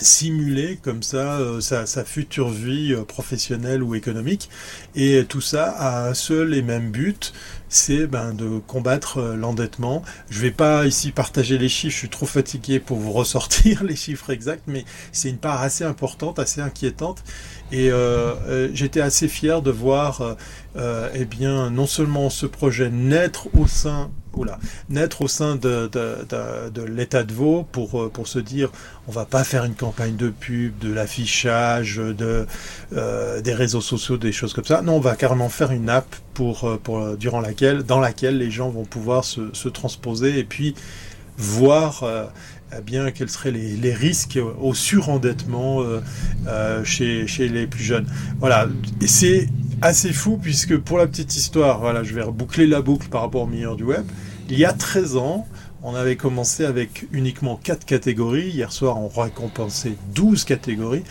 simuler 0.00 0.78
comme 0.82 1.02
ça 1.02 1.38
euh, 1.38 1.60
sa, 1.60 2.04
future 2.04 2.50
vie 2.50 2.92
euh, 2.92 3.04
professionnelle 3.04 3.82
ou 3.82 3.94
économique. 3.94 4.48
Et 4.94 5.24
tout 5.28 5.40
ça 5.40 5.70
a 5.70 6.08
un 6.08 6.14
seul 6.14 6.54
et 6.54 6.62
même 6.62 6.90
but, 6.90 7.32
c'est 7.68 8.06
ben, 8.06 8.34
de 8.34 8.58
combattre 8.66 9.18
euh, 9.18 9.36
l'endettement. 9.36 10.02
Je 10.28 10.40
vais 10.40 10.50
pas 10.50 10.86
ici 10.86 11.12
partager 11.12 11.58
les 11.58 11.68
chiffres, 11.68 11.94
je 11.94 11.98
suis 11.98 12.08
trop 12.08 12.26
fatigué 12.26 12.80
pour 12.80 12.98
vous 12.98 13.12
ressortir 13.12 13.84
les 13.90 13.96
chiffres 13.96 14.30
exacts, 14.30 14.64
mais 14.66 14.84
c'est 15.12 15.28
une 15.28 15.38
part 15.38 15.62
assez 15.62 15.84
importante, 15.84 16.38
assez 16.38 16.60
inquiétante. 16.60 17.22
Et 17.72 17.90
j'étais 18.72 19.00
assez 19.00 19.28
fier 19.28 19.62
de 19.62 19.70
voir 19.70 20.36
eh 20.76 21.24
bien, 21.24 21.70
non 21.70 21.86
seulement 21.86 22.30
ce 22.30 22.46
projet 22.46 22.90
naître 22.90 23.48
au 23.58 23.66
sein 23.66 24.10
oula, 24.34 24.58
naître 24.88 25.22
au 25.22 25.28
sein 25.28 25.56
de, 25.56 25.90
l'état 26.86 27.22
de 27.22 27.32
veau 27.32 27.66
pour, 27.70 28.00
euh, 28.00 28.08
pour 28.08 28.28
se 28.28 28.38
dire 28.38 28.70
on 29.08 29.12
va 29.12 29.24
pas 29.24 29.44
faire 29.44 29.64
une 29.64 29.74
campagne 29.74 30.16
de 30.16 30.28
pub, 30.28 30.78
de 30.78 30.92
l'affichage, 30.92 31.96
de, 31.96 32.46
euh, 32.92 33.40
des 33.40 33.54
réseaux 33.54 33.80
sociaux, 33.80 34.16
des 34.16 34.32
choses 34.32 34.52
comme 34.52 34.64
ça. 34.64 34.82
Non, 34.82 34.96
on 34.96 35.00
va 35.00 35.16
carrément 35.16 35.48
faire 35.48 35.72
une 35.72 35.88
app 35.88 36.06
pour, 36.34 36.64
euh, 36.64 36.80
pour, 36.82 37.16
durant 37.16 37.40
laquelle, 37.40 37.82
dans 37.82 38.00
laquelle 38.00 38.38
les 38.38 38.50
gens 38.50 38.70
vont 38.70 38.84
pouvoir 38.84 39.24
se, 39.24 39.52
se 39.52 39.68
transposer 39.68 40.38
et 40.38 40.44
puis 40.44 40.74
voir 41.36 42.04
eh 42.76 42.80
bien 42.82 43.10
quels 43.10 43.30
seraient 43.30 43.50
les, 43.50 43.94
risques 43.94 44.38
au 44.60 44.74
surendettement 44.74 45.82
chez, 46.84 47.26
chez 47.26 47.48
les 47.48 47.66
plus 47.66 47.82
jeunes. 47.82 48.06
Voilà, 48.38 48.68
et 49.00 49.06
c'est 49.06 49.48
assez 49.82 50.12
fou 50.12 50.38
puisque 50.40 50.76
pour 50.78 50.98
la 50.98 51.06
petite 51.06 51.36
histoire, 51.36 51.80
voilà, 51.80 52.02
je 52.02 52.14
vais 52.14 52.22
reboucler 52.22 52.66
la 52.66 52.82
boucle 52.82 53.08
par 53.08 53.22
rapport 53.22 53.42
au 53.42 53.46
meilleur 53.46 53.76
du 53.76 53.84
web. 53.84 54.04
Il 54.48 54.58
y 54.58 54.64
a 54.64 54.72
13 54.72 55.16
ans, 55.16 55.46
on 55.82 55.94
avait 55.94 56.16
commencé 56.16 56.64
avec 56.64 57.06
uniquement 57.12 57.58
4 57.62 57.84
catégories. 57.84 58.50
Hier 58.50 58.70
soir, 58.70 58.98
on 58.98 59.08
récompensait 59.08 59.94
12 60.14 60.44
catégories. 60.44 61.02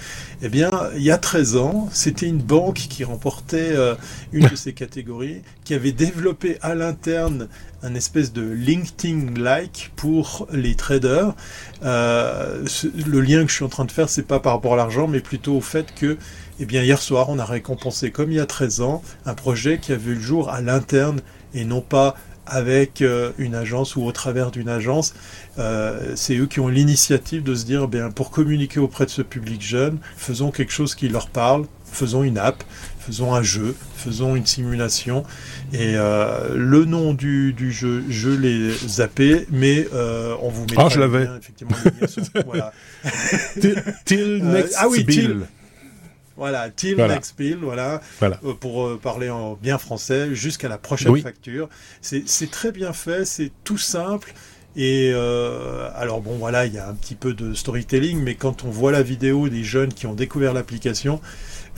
Eh 0.42 0.50
bien, 0.50 0.70
il 0.96 1.02
y 1.02 1.12
a 1.12 1.18
13 1.18 1.58
ans, 1.58 1.90
c'était 1.92 2.28
une 2.28 2.42
banque 2.42 2.76
qui 2.76 3.04
remportait 3.04 3.72
euh, 3.72 3.96
une 4.32 4.48
de 4.48 4.56
ces 4.56 4.74
catégories, 4.74 5.42
qui 5.64 5.74
avait 5.74 5.92
développé 5.92 6.58
à 6.62 6.76
l'interne 6.76 7.48
un 7.82 7.96
espèce 7.96 8.32
de 8.32 8.44
LinkedIn-like 8.44 9.92
pour 9.96 10.48
les 10.52 10.76
traders. 10.76 11.34
Euh, 11.84 12.64
le 13.08 13.22
lien 13.22 13.44
que 13.44 13.50
je 13.50 13.56
suis 13.56 13.66
en 13.66 13.70
train 13.70 13.86
de 13.86 13.92
faire, 13.92 14.10
c'est 14.10 14.28
pas 14.28 14.40
par 14.40 14.54
rapport 14.54 14.74
à 14.74 14.78
l'argent, 14.78 15.08
mais 15.08 15.20
plutôt 15.20 15.56
au 15.56 15.62
fait 15.62 15.94
que 15.96 16.18
eh 16.60 16.66
bien, 16.66 16.84
hier 16.84 17.02
soir, 17.02 17.30
on 17.30 17.40
a 17.40 17.46
récompensé, 17.46 18.12
comme 18.12 18.32
il 18.32 18.36
y 18.36 18.40
a 18.40 18.46
13 18.46 18.82
ans, 18.82 19.02
un 19.26 19.34
projet 19.34 19.80
qui 19.80 19.94
a 19.94 19.96
vu 19.96 20.16
le 20.16 20.22
jour 20.22 20.50
à 20.50 20.62
l'interne 20.62 21.22
et 21.54 21.64
non 21.64 21.82
pas 21.82 22.16
avec 22.50 23.02
euh, 23.02 23.32
une 23.38 23.56
agence 23.56 23.96
ou 23.96 24.04
au 24.04 24.12
travers 24.12 24.52
d'une 24.52 24.70
agence. 24.70 25.14
Euh, 25.58 26.14
c'est 26.16 26.36
eux 26.38 26.46
qui 26.46 26.60
ont 26.60 26.68
l'initiative 26.68 27.44
de 27.44 27.56
se 27.56 27.66
dire, 27.66 27.84
eh 27.86 27.88
bien, 27.88 28.12
pour 28.12 28.32
communiquer 28.32 28.80
auprès 28.80 29.06
de 29.06 29.12
ce 29.12 29.22
public 29.22 29.62
jeune, 29.62 30.00
faisons 30.18 30.52
quelque 30.52 30.72
chose 30.72 30.96
qui 30.96 31.10
leur 31.10 31.30
parle, 31.30 31.66
faisons 31.92 32.24
une 32.24 32.38
app, 32.38 32.64
faisons 33.00 33.34
un 33.34 33.44
jeu, 33.44 33.76
faisons 33.96 34.36
une 34.36 34.46
simulation. 34.46 35.24
Et 35.74 35.94
euh, 35.96 36.56
le 36.56 36.86
nom 36.86 37.14
du, 37.14 37.54
du, 37.54 37.72
jeu, 37.72 38.04
je 38.10 38.30
l'ai 38.30 38.72
zappé, 38.72 39.46
mais 39.52 39.88
on 40.42 40.50
vous 40.50 40.66
met. 40.66 40.76
Ah, 40.78 40.88
je 40.90 41.00
l'avais. 41.00 41.28
Effectivement, 41.40 41.76
voilà. 42.46 42.74
Till 44.06 44.44
next 44.44 44.76
ah 44.78 44.88
oui, 44.90 45.04
bill. 45.04 45.46
Voilà, 46.40 46.70
till 46.70 46.96
next 46.96 47.38
bill, 47.38 47.58
voilà, 47.62 48.00
euh, 48.24 48.54
pour 48.58 48.88
euh, 48.88 48.98
parler 48.98 49.30
en 49.30 49.56
bien 49.56 49.78
français, 49.78 50.34
jusqu'à 50.34 50.70
la 50.70 50.78
prochaine 50.78 51.22
facture. 51.22 51.68
C'est 52.00 52.50
très 52.50 52.72
bien 52.72 52.94
fait, 52.94 53.26
c'est 53.26 53.52
tout 53.66 53.78
simple. 53.78 54.34
Et 54.78 55.12
euh, 55.14 55.90
alors 55.96 56.22
bon, 56.22 56.38
voilà, 56.38 56.66
il 56.66 56.74
y 56.74 56.78
a 56.78 56.88
un 56.88 56.94
petit 56.94 57.16
peu 57.16 57.34
de 57.34 57.54
storytelling, 57.54 58.24
mais 58.24 58.36
quand 58.36 58.64
on 58.64 58.70
voit 58.70 58.94
la 58.94 59.04
vidéo 59.04 59.50
des 59.50 59.66
jeunes 59.66 59.94
qui 59.94 60.08
ont 60.08 60.14
découvert 60.14 60.54
l'application, 60.54 61.20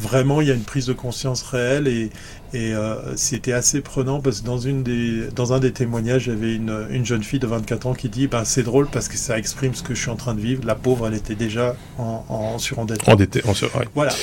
vraiment, 0.01 0.41
il 0.41 0.47
y 0.47 0.51
a 0.51 0.53
une 0.53 0.63
prise 0.63 0.87
de 0.87 0.93
conscience 0.93 1.43
réelle 1.43 1.87
et, 1.87 2.09
et 2.53 2.73
euh, 2.73 3.15
c'était 3.15 3.53
assez 3.53 3.81
prenant 3.81 4.19
parce 4.19 4.41
que 4.41 4.45
dans, 4.45 4.57
une 4.57 4.83
des, 4.83 5.27
dans 5.35 5.53
un 5.53 5.59
des 5.59 5.71
témoignages, 5.71 6.27
il 6.27 6.33
y 6.33 6.35
avait 6.35 6.55
une, 6.55 6.87
une 6.89 7.05
jeune 7.05 7.23
fille 7.23 7.39
de 7.39 7.47
24 7.47 7.87
ans 7.87 7.93
qui 7.93 8.09
dit 8.09 8.27
ben, 8.27 8.43
C'est 8.43 8.63
drôle 8.63 8.87
parce 8.87 9.07
que 9.07 9.17
ça 9.17 9.37
exprime 9.37 9.73
ce 9.73 9.83
que 9.83 9.93
je 9.93 10.01
suis 10.01 10.09
en 10.09 10.15
train 10.15 10.33
de 10.33 10.41
vivre. 10.41 10.65
La 10.65 10.75
pauvre, 10.75 11.07
elle 11.07 11.13
était 11.13 11.35
déjà 11.35 11.75
en, 11.97 12.25
en 12.27 12.57
surendettement. 12.57 13.13
Endettée, 13.13 13.41
en 13.45 13.53
sur... 13.53 13.69
Voilà. 13.95 14.13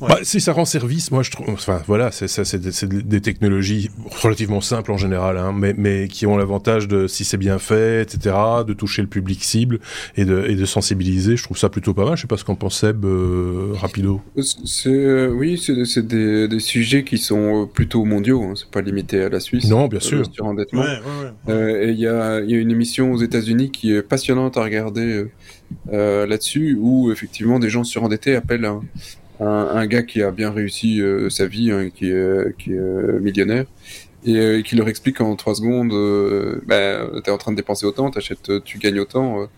Bah, 0.00 0.18
si 0.22 0.40
ça 0.40 0.52
rend 0.52 0.64
service, 0.64 1.10
moi 1.10 1.22
je 1.22 1.30
trouve, 1.30 1.48
enfin 1.50 1.82
voilà, 1.86 2.12
c'est 2.12 2.28
ça, 2.28 2.44
c'est 2.44 2.58
des, 2.58 3.02
des, 3.02 3.20
technologies 3.20 3.90
relativement 4.22 4.60
simples 4.60 4.92
en 4.92 4.96
général, 4.96 5.36
hein, 5.38 5.52
mais, 5.56 5.74
mais 5.76 6.08
qui 6.08 6.26
ont 6.26 6.36
l'avantage 6.36 6.86
de, 6.86 7.06
si 7.08 7.24
c'est 7.24 7.36
bien 7.36 7.58
fait, 7.58 8.02
etc., 8.02 8.36
de 8.66 8.72
toucher 8.74 9.02
le 9.02 9.08
public 9.08 9.42
cible 9.42 9.80
et 10.16 10.24
de, 10.24 10.44
et 10.48 10.54
de 10.54 10.64
sensibiliser. 10.64 11.36
Je 11.36 11.42
trouve 11.42 11.58
ça 11.58 11.68
plutôt 11.68 11.94
pas 11.94 12.04
mal. 12.04 12.16
Je 12.16 12.22
sais 12.22 12.28
pas 12.28 12.36
ce 12.36 12.44
qu'en 12.44 12.54
pense 12.54 12.78
Seb, 12.78 13.04
euh, 13.04 13.72
rapido. 13.74 14.20
C'est, 14.64 14.88
euh, 14.88 15.28
oui, 15.28 15.58
c'est 15.58 16.06
des, 16.06 16.46
des, 16.46 16.60
sujets 16.60 17.02
qui 17.02 17.18
sont 17.18 17.68
plutôt 17.72 18.04
mondiaux. 18.04 18.42
Hein, 18.44 18.54
c'est 18.56 18.70
pas 18.70 18.82
limité 18.82 19.22
à 19.22 19.28
la 19.28 19.40
Suisse. 19.40 19.68
Non, 19.68 19.88
bien 19.88 20.00
sûr. 20.00 20.24
Surendettement. 20.32 20.82
Ouais, 20.82 20.86
ouais, 20.88 21.52
euh, 21.52 21.86
et 21.86 21.90
il 21.90 21.98
y 21.98 22.06
a, 22.06 22.40
y 22.40 22.54
a 22.54 22.58
une 22.58 22.70
émission 22.70 23.12
aux 23.12 23.18
États-Unis 23.18 23.70
qui 23.70 23.92
est 23.92 24.02
passionnante 24.02 24.56
à 24.56 24.62
regarder 24.62 25.26
euh, 25.92 26.26
là-dessus, 26.26 26.76
où 26.80 27.10
effectivement 27.10 27.58
des 27.58 27.70
gens 27.70 27.84
surendettés 27.84 28.34
appellent 28.34 28.68
un 29.40 29.46
un, 29.46 29.86
gars 29.86 30.02
qui 30.02 30.22
a 30.22 30.30
bien 30.30 30.50
réussi 30.50 31.00
euh, 31.00 31.30
sa 31.30 31.46
vie, 31.46 31.70
hein, 31.70 31.90
qui 31.94 32.10
est, 32.10 32.56
qui 32.58 32.72
est 32.72 32.78
euh, 32.78 33.20
millionnaire, 33.20 33.66
et 34.24 34.36
euh, 34.36 34.62
qui 34.62 34.76
leur 34.76 34.88
explique 34.88 35.20
en 35.20 35.36
trois 35.36 35.54
secondes, 35.54 35.92
bah, 36.66 37.06
t'es 37.22 37.30
en 37.30 37.38
train 37.38 37.52
de 37.52 37.56
dépenser 37.56 37.86
autant, 37.86 38.10
t'achètes, 38.10 38.64
tu 38.64 38.78
gagnes 38.78 39.00
autant. 39.00 39.48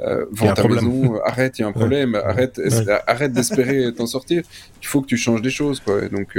Euh, 0.00 0.24
vends 0.32 0.54
ta 0.54 0.66
maison, 0.66 1.20
arrête, 1.22 1.58
il 1.58 1.62
y 1.62 1.64
a 1.64 1.68
un 1.68 1.72
problème, 1.72 2.14
arrête, 2.14 2.60
arrête 3.06 3.32
d'espérer 3.32 3.92
t'en 3.96 4.06
sortir. 4.06 4.42
Il 4.80 4.86
faut 4.86 5.02
que 5.02 5.06
tu 5.06 5.16
changes 5.16 5.42
des 5.42 5.50
choses, 5.50 5.80
quoi. 5.80 6.08
Donc, 6.08 6.38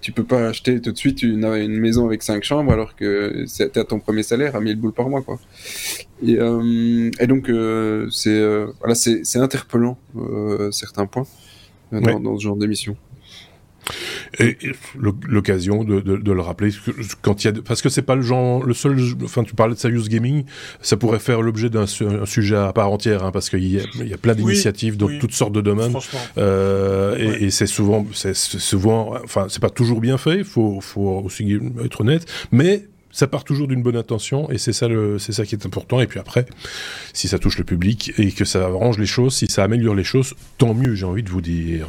tu 0.00 0.12
peux 0.12 0.24
pas 0.24 0.48
acheter 0.48 0.80
tout 0.80 0.92
de 0.92 0.96
suite 0.96 1.22
une, 1.22 1.44
une 1.44 1.78
maison 1.78 2.06
avec 2.06 2.22
cinq 2.22 2.44
chambres 2.44 2.72
alors 2.72 2.94
que 2.94 3.44
t'es 3.56 3.80
à 3.80 3.84
ton 3.84 3.98
premier 3.98 4.22
salaire 4.22 4.54
à 4.54 4.60
1000 4.60 4.76
boules 4.76 4.92
par 4.92 5.08
mois, 5.08 5.22
quoi. 5.22 5.38
Et, 6.26 6.38
et 7.20 7.26
donc, 7.26 7.50
c'est 8.10 8.64
voilà, 8.80 8.94
c'est 8.94 9.36
interpellant 9.36 9.98
certains 10.70 11.06
points 11.06 11.26
dans, 11.92 12.38
ce 12.38 12.42
genre 12.42 12.56
d'émission. 12.56 12.96
Et, 14.38 14.58
l'occasion 14.98 15.82
de, 15.82 16.00
de, 16.00 16.32
le 16.32 16.40
rappeler 16.42 16.70
quand 17.22 17.42
il 17.42 17.46
y 17.46 17.50
a 17.50 17.62
parce 17.62 17.80
que 17.80 17.88
c'est 17.88 18.02
pas 18.02 18.16
le 18.16 18.20
genre 18.20 18.62
le 18.62 18.74
seul 18.74 18.98
enfin 19.24 19.42
tu 19.44 19.54
parlais 19.54 19.74
de 19.74 19.78
serious 19.78 20.04
gaming 20.08 20.44
ça 20.82 20.98
pourrait 20.98 21.18
faire 21.20 21.40
l'objet 21.40 21.70
d'un 21.70 21.86
sujet 21.86 22.56
à 22.56 22.72
part 22.74 22.92
entière 22.92 23.24
hein, 23.24 23.30
parce 23.30 23.48
qu'il 23.48 23.64
y, 23.64 23.80
y, 24.04 24.12
a 24.12 24.18
plein 24.18 24.34
d'initiatives 24.34 24.98
dans 24.98 25.08
toutes 25.18 25.32
sortes 25.32 25.54
de 25.54 25.62
domaines. 25.62 25.94
euh, 26.36 27.16
et, 27.16 27.44
et 27.46 27.50
c'est 27.50 27.66
souvent 27.66 28.04
c'est 28.12 28.34
souvent 28.34 29.14
enfin 29.24 29.46
c'est 29.48 29.62
pas 29.62 29.70
toujours 29.70 30.02
bien 30.02 30.18
fait 30.18 30.44
faut 30.44 30.82
faut 30.82 31.22
aussi 31.24 31.58
être 31.82 32.02
honnête 32.02 32.26
mais 32.52 32.88
ça 33.18 33.26
part 33.26 33.42
toujours 33.42 33.66
d'une 33.66 33.82
bonne 33.82 33.96
intention 33.96 34.48
et 34.48 34.58
c'est 34.58 34.72
ça 34.72 34.86
le 34.86 35.18
c'est 35.18 35.32
ça 35.32 35.44
qui 35.44 35.56
est 35.56 35.66
important 35.66 36.00
et 36.00 36.06
puis 36.06 36.20
après 36.20 36.46
si 37.12 37.26
ça 37.26 37.40
touche 37.40 37.58
le 37.58 37.64
public 37.64 38.12
et 38.16 38.30
que 38.30 38.44
ça 38.44 38.66
arrange 38.66 38.96
les 38.96 39.06
choses 39.06 39.34
si 39.34 39.48
ça 39.48 39.64
améliore 39.64 39.96
les 39.96 40.04
choses 40.04 40.34
tant 40.56 40.72
mieux 40.72 40.94
j'ai 40.94 41.04
envie 41.04 41.24
de 41.24 41.28
vous 41.28 41.40
dire 41.40 41.88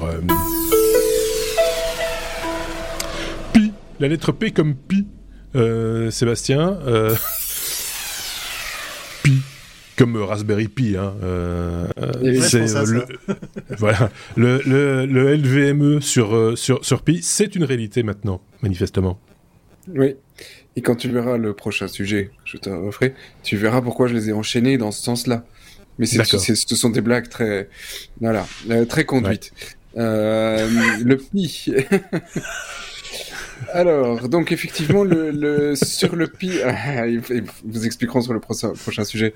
pi 3.54 3.72
la 4.00 4.08
lettre 4.08 4.32
P 4.32 4.50
comme 4.50 4.74
pi 4.74 5.06
euh, 5.56 6.10
Sébastien 6.10 6.80
euh, 6.88 7.14
pi 9.22 9.34
comme 9.98 10.16
Raspberry 10.16 10.70
Pi. 10.70 10.96
Hein, 10.96 11.14
euh, 11.24 11.86
c'est 12.42 12.62
le, 12.62 13.04
voilà 13.78 14.10
le, 14.38 14.62
le, 14.66 15.06
le 15.06 15.36
LVME 15.36 16.00
sur, 16.00 16.58
sur, 16.58 16.86
sur 16.86 17.02
Pi, 17.02 17.20
c'est 17.22 17.54
une 17.54 17.66
réalité 17.66 18.02
maintenant, 18.02 18.40
manifestement. 18.62 19.20
Oui. 19.94 20.16
Et 20.80 20.82
quand 20.82 20.96
tu 20.96 21.10
verras 21.10 21.36
le 21.36 21.52
prochain 21.52 21.90
sujet, 21.90 22.32
je 22.46 22.56
te 22.56 22.70
referai, 22.70 23.14
tu 23.44 23.58
verras 23.58 23.82
pourquoi 23.82 24.08
je 24.08 24.14
les 24.14 24.30
ai 24.30 24.32
enchaînés 24.32 24.78
dans 24.78 24.92
ce 24.92 25.04
sens-là. 25.04 25.44
Mais 25.98 26.06
c'est, 26.06 26.24
ce 26.24 26.76
sont 26.78 26.90
des 26.90 27.02
blagues 27.02 27.28
très, 27.28 27.68
voilà, 28.22 28.48
euh, 28.70 28.86
très 28.86 29.04
conduites. 29.04 29.52
Euh, 29.98 30.70
le 31.04 31.18
pi. 31.18 31.66
Alors, 33.74 34.30
donc 34.30 34.52
effectivement, 34.52 35.04
le, 35.04 35.76
sur 35.76 36.16
le 36.16 36.28
Pi, 36.28 36.52
vous 37.66 37.86
expliqueront 37.86 38.22
sur 38.22 38.34
le 38.34 38.40
prochain, 38.40 39.04
sujet. 39.04 39.34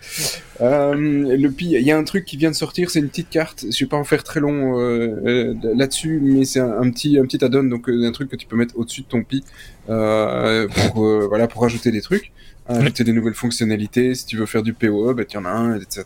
Euh, 0.62 0.94
le 0.94 1.50
Pi, 1.50 1.72
il 1.72 1.82
y 1.82 1.92
a 1.92 1.98
un 1.98 2.04
truc 2.04 2.26
qui 2.26 2.38
vient 2.38 2.52
de 2.52 2.56
sortir, 2.56 2.90
c'est 2.90 3.00
une 3.00 3.10
petite 3.10 3.30
carte. 3.30 3.66
Je 3.70 3.84
vais 3.84 3.90
pas 3.90 3.98
en 3.98 4.04
faire 4.04 4.24
très 4.24 4.40
long 4.40 4.80
euh, 4.80 5.54
là-dessus, 5.76 6.20
mais 6.22 6.46
c'est 6.46 6.60
un, 6.60 6.90
petit 6.90 7.18
un 7.18 7.24
petit 7.24 7.44
add-on, 7.44 7.64
donc 7.64 7.90
un 7.90 8.12
truc 8.12 8.30
que 8.30 8.36
tu 8.36 8.48
peux 8.48 8.56
mettre 8.56 8.78
au-dessus 8.78 9.02
de 9.02 9.08
ton 9.08 9.24
Pi 9.24 9.44
pour 9.86 11.28
voilà 11.28 11.48
pour 11.48 11.66
ajouter 11.66 11.92
des 11.92 12.02
trucs 12.02 12.32
ajouter 12.68 13.04
des 13.04 13.14
nouvelles 13.14 13.34
fonctionnalités. 13.34 14.16
Si 14.16 14.26
tu 14.26 14.38
veux 14.38 14.46
faire 14.46 14.64
du 14.64 14.74
PoE, 14.74 15.14
bah, 15.14 15.24
il 15.30 15.34
y 15.34 15.38
en 15.38 15.46
a 15.46 15.50
un, 15.50 15.80
etc. 15.80 16.04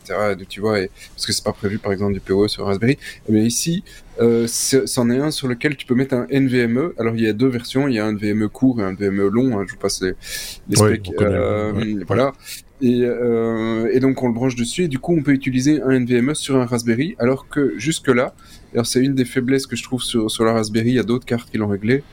Tu 0.50 0.60
vois, 0.60 0.80
et, 0.80 0.90
parce 1.14 1.26
que 1.26 1.34
c'est 1.34 1.44
pas 1.44 1.54
prévu 1.54 1.78
par 1.78 1.92
exemple 1.92 2.14
du 2.14 2.20
PoE 2.20 2.48
sur 2.48 2.66
Raspberry. 2.66 2.98
Mais 3.30 3.44
ici, 3.44 3.84
euh, 4.20 4.48
c'en 4.48 5.10
est 5.10 5.20
un 5.20 5.32
sur 5.32 5.48
lequel 5.48 5.76
tu 5.76 5.86
peux 5.86 5.96
mettre 5.96 6.16
un 6.16 6.28
NVMe. 6.30 6.94
Alors 6.98 7.16
il 7.16 7.22
y 7.22 7.28
a 7.28 7.34
deux 7.34 7.48
versions, 7.48 7.88
il 7.88 7.96
y 7.96 8.00
a 8.00 8.06
un 8.06 8.14
NVMe 8.14 8.48
court 8.50 8.82
et 8.82 8.84
un 8.84 8.94
NVMe 8.94 9.28
long. 9.28 9.60
Hein, 9.60 9.66
je 9.68 9.74
vous 9.74 9.80
passe 9.80 10.02
les, 10.02 10.14
les 10.70 10.76
specs. 10.76 11.12
Euh, 11.22 12.04
Voilà. 12.08 12.34
Et, 12.80 13.02
euh, 13.02 13.90
et, 13.92 14.00
donc 14.00 14.22
on 14.22 14.28
le 14.28 14.36
branche 14.36 14.56
dessus 14.56 14.84
et 14.84 14.88
du 14.88 15.00
coup 15.00 15.16
on 15.18 15.24
peut 15.24 15.32
utiliser 15.32 15.82
un 15.82 16.00
NVMe 16.00 16.36
sur 16.36 16.58
un 16.58 16.66
Raspberry 16.68 17.16
alors 17.18 17.50
que 17.50 17.74
jusque 17.80 18.08
là, 18.08 18.36
alors 18.72 18.86
c'est 18.86 19.00
une 19.00 19.16
des 19.16 19.26
faiblesses 19.26 19.66
que 19.66 19.76
je 19.76 19.82
trouve 19.82 20.04
sur, 20.04 20.30
sur 20.30 20.46
la 20.46 20.54
Raspberry, 20.54 20.90
il 20.90 20.96
y 20.96 21.00
a 21.00 21.04
d'autres 21.04 21.26
cartes 21.26 21.50
qui 21.50 21.58
l'ont 21.58 21.70
réglé, 21.70 22.04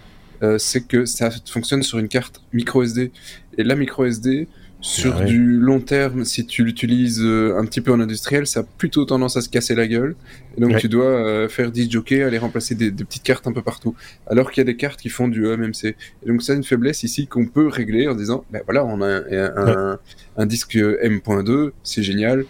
euh, 0.42 0.58
c'est 0.58 0.86
que 0.86 1.04
ça 1.04 1.30
fonctionne 1.46 1.82
sur 1.82 1.98
une 1.98 2.08
carte 2.08 2.42
micro 2.52 2.82
SD. 2.82 3.12
Et 3.58 3.64
la 3.64 3.74
micro 3.74 4.04
SD, 4.04 4.48
sur 4.80 5.16
ah 5.16 5.24
du 5.24 5.58
long 5.58 5.80
terme, 5.80 6.24
si 6.24 6.44
tu 6.44 6.62
l'utilises 6.62 7.22
euh, 7.22 7.56
un 7.58 7.64
petit 7.64 7.80
peu 7.80 7.90
en 7.90 8.00
industriel, 8.00 8.46
ça 8.46 8.60
a 8.60 8.62
plutôt 8.62 9.06
tendance 9.06 9.36
à 9.36 9.40
se 9.40 9.48
casser 9.48 9.74
la 9.74 9.86
gueule. 9.86 10.14
Et 10.56 10.60
donc 10.60 10.76
tu 10.76 10.88
dois 10.88 11.06
euh, 11.06 11.48
faire 11.48 11.70
disjoker, 11.70 12.22
aller 12.22 12.36
remplacer 12.36 12.74
des, 12.74 12.90
petites 12.90 13.22
cartes 13.22 13.46
un 13.46 13.52
peu 13.52 13.62
partout. 13.62 13.94
Alors 14.26 14.50
qu'il 14.50 14.60
y 14.60 14.64
a 14.64 14.70
des 14.70 14.76
cartes 14.76 15.00
qui 15.00 15.08
font 15.08 15.28
du 15.28 15.46
EMMC. 15.46 15.84
Et 15.86 15.96
donc 16.26 16.42
c'est 16.42 16.54
une 16.54 16.64
faiblesse 16.64 17.02
ici 17.02 17.26
qu'on 17.26 17.46
peut 17.46 17.68
régler 17.68 18.08
en 18.08 18.14
disant, 18.14 18.44
ben 18.50 18.60
voilà, 18.66 18.84
on 18.84 19.00
a 19.00 19.22
un, 19.32 19.98
un 20.36 20.46
disque 20.46 20.76
M.2, 20.76 21.70
c'est 21.82 22.02
génial. 22.02 22.44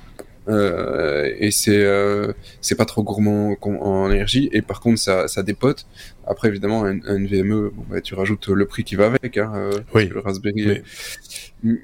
Euh, 0.48 1.32
et 1.38 1.50
c'est 1.50 1.84
euh, 1.84 2.34
c'est 2.60 2.74
pas 2.74 2.84
trop 2.84 3.02
gourmand 3.02 3.56
en, 3.62 4.10
énergie 4.10 4.50
et 4.52 4.60
par 4.60 4.80
contre 4.80 4.98
ça 4.98 5.26
ça 5.26 5.42
dépote 5.42 5.86
après 6.26 6.48
évidemment 6.48 6.84
un, 6.84 6.98
un 7.06 7.24
VME 7.24 7.70
bon, 7.74 7.84
bah, 7.90 8.00
tu 8.00 8.14
rajoutes 8.14 8.48
le 8.48 8.66
prix 8.66 8.84
qui 8.84 8.96
va 8.96 9.06
avec 9.06 9.36
hein, 9.36 9.52
euh, 9.54 9.80
oui. 9.94 10.08
le 10.08 10.20
Raspberry 10.20 10.82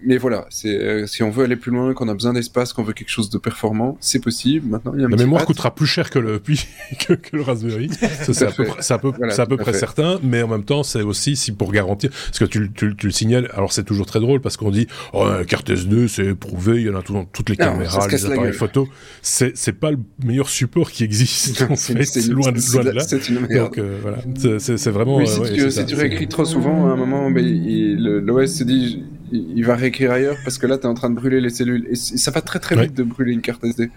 mais 0.04 0.18
voilà, 0.18 0.46
c'est 0.50 0.76
euh, 0.76 1.06
si 1.06 1.22
on 1.22 1.30
veut 1.30 1.44
aller 1.44 1.56
plus 1.56 1.70
loin, 1.70 1.94
qu'on 1.94 2.08
a 2.08 2.14
besoin 2.14 2.34
d'espace, 2.34 2.74
qu'on 2.74 2.82
veut 2.82 2.92
quelque 2.92 3.08
chose 3.08 3.30
de 3.30 3.38
performant, 3.38 3.96
c'est 4.00 4.18
possible. 4.18 4.68
Maintenant, 4.68 4.92
il 4.94 5.00
y 5.00 5.04
a 5.04 5.08
la 5.08 5.16
mémoire 5.16 5.46
coûtera 5.46 5.74
plus 5.74 5.86
cher 5.86 6.10
que 6.10 6.18
le 6.18 6.38
que, 6.98 7.14
que 7.14 7.36
le 7.36 7.42
Raspberry. 7.42 7.88
c'est 7.90 8.42
à 8.42 8.50
peu 8.50 8.66
à 8.68 8.98
peu, 8.98 9.12
à 9.38 9.46
peu 9.46 9.56
près 9.56 9.72
certain, 9.72 10.20
mais 10.22 10.42
en 10.42 10.48
même 10.48 10.64
temps, 10.64 10.82
c'est 10.82 11.00
aussi 11.00 11.34
si 11.34 11.52
pour 11.52 11.72
garantir, 11.72 12.10
parce 12.10 12.38
que 12.38 12.44
tu, 12.44 12.70
tu, 12.72 12.94
tu 12.94 13.06
le 13.06 13.12
signales. 13.12 13.48
Alors 13.54 13.72
c'est 13.72 13.84
toujours 13.84 14.04
très 14.04 14.20
drôle 14.20 14.42
parce 14.42 14.58
qu'on 14.58 14.70
dit, 14.70 14.86
oh, 15.14 15.26
la 15.26 15.44
carte 15.44 15.70
S2, 15.70 16.08
c'est 16.08 16.34
prouvé, 16.34 16.82
il 16.82 16.86
y 16.86 16.90
en 16.90 16.96
a 16.96 17.02
tout 17.02 17.14
dans 17.14 17.24
toutes 17.24 17.48
les 17.48 17.56
caméras, 17.56 18.06
les 18.08 18.26
appareils 18.26 18.52
photo. 18.52 18.86
C'est 19.22 19.72
pas 19.72 19.92
le 19.92 19.98
meilleur 20.22 20.50
support 20.50 20.90
qui 20.90 21.04
existe. 21.10 21.62
en 21.62 21.76
fait, 21.76 22.04
c'est 22.04 22.28
loin, 22.28 22.52
de, 22.52 22.72
loin 22.72 22.84
de 22.84 22.90
là. 22.90 23.02
C'est 23.02 23.28
une. 23.30 23.46
Donc 23.46 23.78
euh, 23.78 23.98
voilà, 24.02 24.18
c'est 24.58 24.90
vraiment. 24.90 25.16
Oui, 25.16 25.26
si, 25.26 25.40
tu, 25.52 25.70
si 25.70 25.86
tu 25.86 25.94
réécris 25.94 26.28
trop 26.28 26.44
souvent, 26.44 26.88
à 26.88 26.92
un 26.92 26.96
moment, 26.96 27.28
l'OS 27.28 28.52
se 28.52 28.64
dit 28.64 29.04
il 29.32 29.64
va 29.64 29.76
réécrire 29.76 30.10
ailleurs 30.12 30.36
parce 30.44 30.58
que 30.58 30.66
là, 30.66 30.76
tu 30.76 30.84
es 30.84 30.86
en 30.86 30.94
train 30.94 31.10
de 31.10 31.14
brûler 31.14 31.40
les 31.40 31.50
cellules. 31.50 31.86
Et 31.90 31.94
ça 31.94 32.30
va 32.30 32.40
très 32.40 32.58
très 32.58 32.76
vite 32.76 32.94
de 32.94 33.02
brûler 33.02 33.32
une 33.32 33.42
carte 33.42 33.64
SD. 33.64 33.90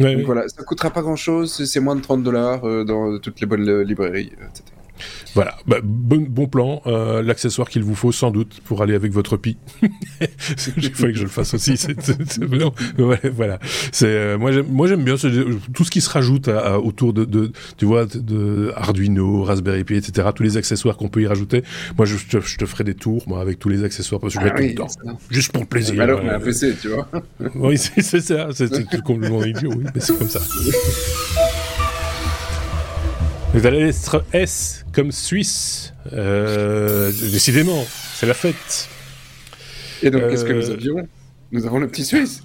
Donc 0.00 0.20
voilà, 0.24 0.48
ça 0.48 0.62
coûtera 0.64 0.90
pas 0.90 1.02
grand 1.02 1.16
chose, 1.16 1.64
c'est 1.64 1.80
moins 1.80 1.94
de 1.94 2.00
30 2.00 2.22
dollars 2.24 2.64
euh, 2.64 2.84
dans 2.84 3.18
toutes 3.18 3.40
les 3.40 3.46
bonnes 3.46 3.82
librairies, 3.82 4.32
etc. 4.32 4.64
Voilà, 5.34 5.56
bah, 5.66 5.78
bon, 5.82 6.26
bon, 6.28 6.46
plan, 6.46 6.82
euh, 6.86 7.22
l'accessoire 7.22 7.68
qu'il 7.68 7.82
vous 7.82 7.94
faut 7.94 8.12
sans 8.12 8.30
doute 8.30 8.60
pour 8.64 8.82
aller 8.82 8.94
avec 8.94 9.12
votre 9.12 9.36
pi. 9.36 9.56
Il 9.82 10.94
fallait 10.94 11.12
que 11.12 11.18
je 11.18 11.24
le 11.24 11.28
fasse 11.28 11.54
aussi. 11.54 11.76
C'est, 11.76 11.96
ouais, 12.98 13.20
voilà. 13.32 13.58
C'est 13.90 14.06
euh, 14.06 14.38
moi 14.38 14.86
j'aime 14.86 15.02
bien 15.02 15.16
tout 15.74 15.84
ce 15.84 15.90
qui 15.90 16.00
se 16.00 16.10
rajoute 16.10 16.48
à, 16.48 16.78
autour 16.78 17.12
de, 17.12 17.24
de, 17.24 17.50
tu 17.76 17.84
vois 17.84 18.06
de, 18.06 18.72
Arduino, 18.76 19.42
Raspberry 19.42 19.84
Pi, 19.84 19.94
etc. 19.96 20.28
Tous 20.34 20.42
les 20.42 20.56
accessoires 20.56 20.96
qu'on 20.96 21.08
peut 21.08 21.22
y 21.22 21.26
rajouter. 21.26 21.64
Moi 21.96 22.06
je, 22.06 22.16
te, 22.16 22.40
je 22.40 22.56
te 22.56 22.66
ferai 22.66 22.84
des 22.84 22.94
tours 22.94 23.24
moi 23.26 23.40
avec 23.40 23.58
tous 23.58 23.68
les 23.68 23.82
accessoires 23.82 24.20
parce 24.20 24.34
que 24.34 24.40
je 24.40 24.46
ah 24.46 24.54
oui, 24.56 24.74
tout 24.74 24.82
le 24.82 24.88
temps, 24.88 25.18
juste 25.30 25.52
pour 25.52 25.62
le 25.62 25.68
plaisir. 25.68 26.00
Alors 26.00 26.20
on 26.22 26.28
a 26.28 26.36
un 26.36 26.40
PC, 26.40 26.74
tu 26.80 26.88
vois. 26.88 27.08
oui 27.56 27.78
c'est, 27.78 28.02
ça, 28.02 28.48
c'est, 28.52 28.72
c'est 28.72 29.02
complètement 29.02 29.44
idiot, 29.44 29.72
oui, 29.76 29.84
mais 29.94 30.00
c'est 30.00 30.16
comme 30.16 30.28
ça. 30.28 30.40
Vous 33.54 33.66
allez 33.66 33.82
être 33.82 34.24
S 34.32 34.84
comme 34.92 35.12
Suisse. 35.12 35.94
Euh, 36.12 37.12
décidément, 37.12 37.86
c'est 38.14 38.26
la 38.26 38.34
fête. 38.34 38.88
Et 40.02 40.10
donc, 40.10 40.28
qu'est-ce 40.28 40.44
que 40.44 40.52
nous 40.52 40.70
euh, 40.70 40.74
avions? 40.74 41.08
Nous 41.52 41.64
avons 41.64 41.78
le 41.78 41.86
petit 41.86 42.04
Suisse. 42.04 42.42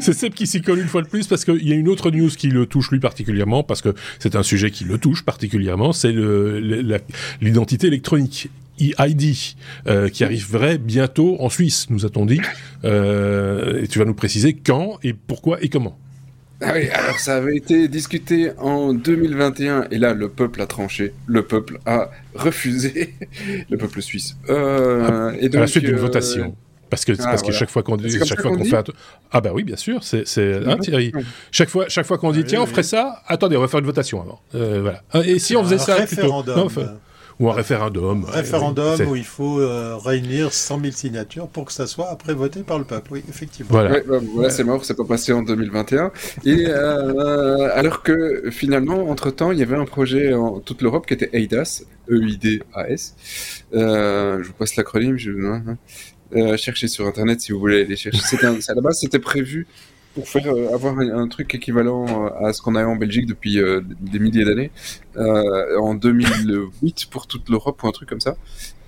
c'est 0.00 0.12
Seb 0.12 0.34
qui 0.34 0.48
s'y 0.48 0.62
colle 0.62 0.80
une 0.80 0.88
fois 0.88 1.02
de 1.02 1.06
plus 1.06 1.28
parce 1.28 1.44
qu'il 1.44 1.66
y 1.66 1.72
a 1.72 1.76
une 1.76 1.88
autre 1.88 2.10
news 2.10 2.28
qui 2.28 2.48
le 2.48 2.66
touche 2.66 2.90
lui 2.90 2.98
particulièrement 2.98 3.62
parce 3.62 3.82
que 3.82 3.94
c'est 4.18 4.34
un 4.34 4.42
sujet 4.42 4.72
qui 4.72 4.82
le 4.84 4.98
touche 4.98 5.24
particulièrement, 5.24 5.92
c'est 5.92 6.12
l'identité 7.40 7.86
électronique. 7.86 8.50
EID, 8.80 9.36
euh, 9.86 10.08
qui 10.08 10.24
arriverait 10.24 10.78
bientôt 10.78 11.36
en 11.38 11.48
Suisse, 11.48 11.86
nous 11.90 12.04
a-t-on 12.04 12.26
dit. 12.26 12.40
Euh, 12.82 13.84
et 13.84 13.86
tu 13.86 14.00
vas 14.00 14.04
nous 14.04 14.14
préciser 14.14 14.52
quand 14.54 14.98
et 15.04 15.12
pourquoi 15.12 15.62
et 15.62 15.68
comment. 15.68 15.96
Ah 16.60 16.72
oui, 16.74 16.88
alors 16.88 17.18
ça 17.18 17.36
avait 17.36 17.56
été 17.56 17.88
discuté 17.88 18.52
en 18.58 18.94
2021 18.94 19.88
et 19.90 19.98
là 19.98 20.14
le 20.14 20.28
peuple 20.28 20.62
a 20.62 20.66
tranché, 20.66 21.12
le 21.26 21.42
peuple 21.42 21.78
a 21.84 22.10
refusé, 22.34 23.14
le 23.70 23.76
peuple 23.76 24.00
suisse. 24.02 24.36
Euh, 24.48 25.32
et 25.40 25.48
donc, 25.48 25.56
à 25.56 25.60
la 25.60 25.66
suite 25.66 25.84
d'une 25.84 25.96
euh, 25.96 26.00
votation. 26.00 26.54
Parce 26.90 27.04
que, 27.04 27.12
ah, 27.18 27.24
parce 27.24 27.42
que 27.42 27.50
chaque 27.50 27.70
fois 27.70 27.82
qu'on 27.82 27.96
dit, 27.96 28.18
chaque 28.24 28.40
fois 28.40 28.54
qu'on 28.54 28.64
fait, 28.64 28.92
ah 29.32 29.40
bah 29.40 29.50
oui, 29.52 29.64
bien 29.64 29.76
sûr, 29.76 30.04
c'est, 30.04 30.28
c'est, 30.28 30.64
hein, 30.64 30.76
Thierry. 30.78 31.12
Chaque 31.50 31.68
fois, 31.68 31.86
chaque 31.88 32.06
fois 32.06 32.18
qu'on 32.18 32.30
dit, 32.30 32.44
tiens, 32.44 32.62
on 32.62 32.66
ferait 32.66 32.84
ça, 32.84 33.22
attendez, 33.26 33.56
on 33.56 33.60
va 33.60 33.68
faire 33.68 33.80
une 33.80 33.86
votation 33.86 34.22
avant. 34.22 34.40
Euh, 34.54 34.80
voilà. 34.80 35.02
Et 35.26 35.40
si 35.40 35.56
on 35.56 35.64
faisait 35.64 35.78
ça 35.78 36.06
plutôt, 36.06 36.44
non, 36.44 36.68
ou 37.40 37.50
un 37.50 37.52
référendum. 37.52 38.24
Référendum 38.24 39.00
où 39.08 39.16
il 39.16 39.24
faut 39.24 39.60
euh, 39.60 39.96
réunir 39.96 40.52
100 40.52 40.80
000 40.80 40.92
signatures 40.92 41.48
pour 41.48 41.64
que 41.64 41.72
ça 41.72 41.86
soit 41.86 42.10
après 42.10 42.34
voté 42.34 42.62
par 42.62 42.78
le 42.78 42.84
peuple, 42.84 43.12
oui, 43.12 43.24
effectivement. 43.28 43.70
Voilà, 43.70 44.00
bah, 44.00 44.50
c'est 44.50 44.64
mort, 44.64 44.84
c'est 44.84 44.96
pas 44.96 45.04
passé 45.04 45.32
en 45.32 45.42
2021. 45.42 46.12
Et 46.44 46.66
euh, 46.68 47.70
alors 47.74 48.02
que 48.02 48.50
finalement, 48.50 49.08
entre-temps, 49.08 49.52
il 49.52 49.58
y 49.58 49.62
avait 49.62 49.76
un 49.76 49.86
projet 49.86 50.34
en 50.34 50.60
toute 50.60 50.82
l'Europe 50.82 51.06
qui 51.06 51.14
était 51.14 51.30
EIDAS, 51.32 51.82
E-I-D-A-S. 52.10 53.14
Euh, 53.74 54.42
je 54.42 54.48
vous 54.48 54.54
passe 54.54 54.76
l'acronyme, 54.76 55.16
je... 55.16 55.32
Hein, 55.32 55.62
hein. 55.66 55.76
Euh, 56.36 56.56
cherchez 56.56 56.88
sur 56.88 57.06
Internet 57.06 57.40
si 57.40 57.52
vous 57.52 57.60
voulez 57.60 57.82
aller 57.82 57.96
chercher. 57.96 58.36
À 58.44 58.74
la 58.74 58.80
base, 58.80 58.98
c'était 59.00 59.18
prévu 59.18 59.66
pour 60.14 60.28
faire 60.28 60.46
euh, 60.46 60.72
avoir 60.72 60.98
un, 60.98 61.28
truc 61.28 61.54
équivalent 61.54 62.06
euh, 62.06 62.46
à 62.46 62.52
ce 62.52 62.62
qu'on 62.62 62.76
a 62.76 62.84
en 62.84 62.96
Belgique 62.96 63.26
depuis 63.26 63.58
euh, 63.58 63.80
des 64.00 64.18
milliers 64.18 64.44
d'années 64.44 64.70
en 65.16 65.94
2008 65.94 67.06
pour 67.10 67.26
toute 67.26 67.48
l'Europe 67.48 67.82
ou 67.82 67.88
un 67.88 67.92
truc 67.92 68.08
comme 68.08 68.20
ça. 68.20 68.36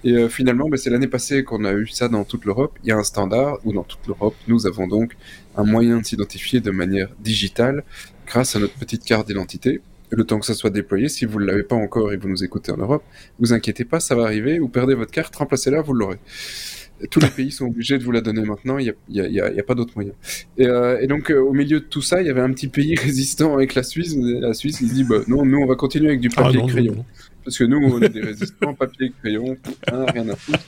Et 0.05 0.29
finalement, 0.29 0.69
bah, 0.69 0.77
c'est 0.77 0.91
l'année 0.91 1.07
passée 1.09 1.43
qu'on 1.43 1.65
a 1.65 1.73
eu 1.73 1.87
ça 1.89 2.09
dans 2.09 2.25
toute 2.25 2.45
l'Europe. 2.45 2.79
Il 2.83 2.89
y 2.89 2.93
a 2.93 2.97
un 2.97 3.03
standard 3.03 3.59
où 3.65 3.73
dans 3.73 3.83
toute 3.83 4.07
l'Europe, 4.07 4.35
nous 4.47 4.67
avons 4.67 4.87
donc 4.87 5.17
un 5.57 5.65
moyen 5.65 5.99
de 5.99 6.05
s'identifier 6.05 6.61
de 6.61 6.71
manière 6.71 7.09
digitale 7.21 7.85
grâce 8.27 8.57
à 8.57 8.59
notre 8.59 8.75
petite 8.75 9.05
carte 9.05 9.27
d'identité. 9.27 9.81
Le 10.11 10.25
temps 10.25 10.39
que 10.39 10.47
ça 10.47 10.55
soit 10.55 10.71
déployé, 10.71 11.09
si 11.09 11.25
vous 11.25 11.41
ne 11.41 11.45
l'avez 11.45 11.65
pas 11.65 11.77
encore 11.77 12.13
et 12.13 12.17
vous 12.17 12.29
nous 12.29 12.45
écoutez 12.45 12.71
en 12.73 12.77
Europe, 12.77 13.03
vous 13.41 13.53
inquiétez 13.53 13.85
pas, 13.85 13.99
ça 13.99 14.15
va 14.15 14.25
arriver. 14.25 14.59
Vous 14.59 14.69
perdez 14.69 14.95
votre 14.95 15.13
carte, 15.13 15.35
remplacez-la, 15.35 15.81
vous 15.81 15.93
l'aurez 15.93 16.19
tous 17.11 17.21
les 17.21 17.29
pays 17.29 17.51
sont 17.51 17.67
obligés 17.67 17.99
de 17.99 18.05
vous 18.05 18.13
la 18.13 18.21
donner 18.21 18.43
maintenant, 18.43 18.79
il 18.79 18.95
n'y 19.09 19.41
a, 19.41 19.63
pas 19.63 19.75
d'autre 19.75 19.93
moyen. 19.97 20.13
Et, 20.57 20.67
euh, 20.67 21.01
et 21.01 21.07
donc, 21.07 21.31
euh, 21.31 21.41
au 21.41 21.53
milieu 21.53 21.81
de 21.81 21.85
tout 21.85 22.03
ça, 22.03 22.21
il 22.21 22.27
y 22.27 22.31
avait 22.31 22.41
un 22.41 22.53
petit 22.53 22.69
pays 22.69 22.95
résistant 22.97 23.55
avec 23.55 23.75
la 23.75 23.83
Suisse. 23.83 24.17
La 24.17 24.55
Suisse, 24.55 24.81
il 24.81 24.93
dit, 24.93 25.05
bah, 25.05 25.21
non, 25.29 25.45
nous, 25.45 25.59
on 25.59 25.67
va 25.67 25.75
continuer 25.75 26.09
avec 26.09 26.21
du 26.21 26.31
ah, 26.37 26.43
papier 26.43 26.61
et 26.61 26.67
crayon. 26.67 27.05
Parce 27.45 27.59
que 27.59 27.65
nous, 27.65 27.79
on 27.79 28.01
est 28.01 28.09
des 28.09 28.23
résistants, 28.23 28.75
papier 28.79 29.09
et 29.09 29.13
crayon, 29.21 29.57
hein, 29.93 30.07
rien 30.13 30.29
à 30.29 30.37
foutre. 30.37 30.61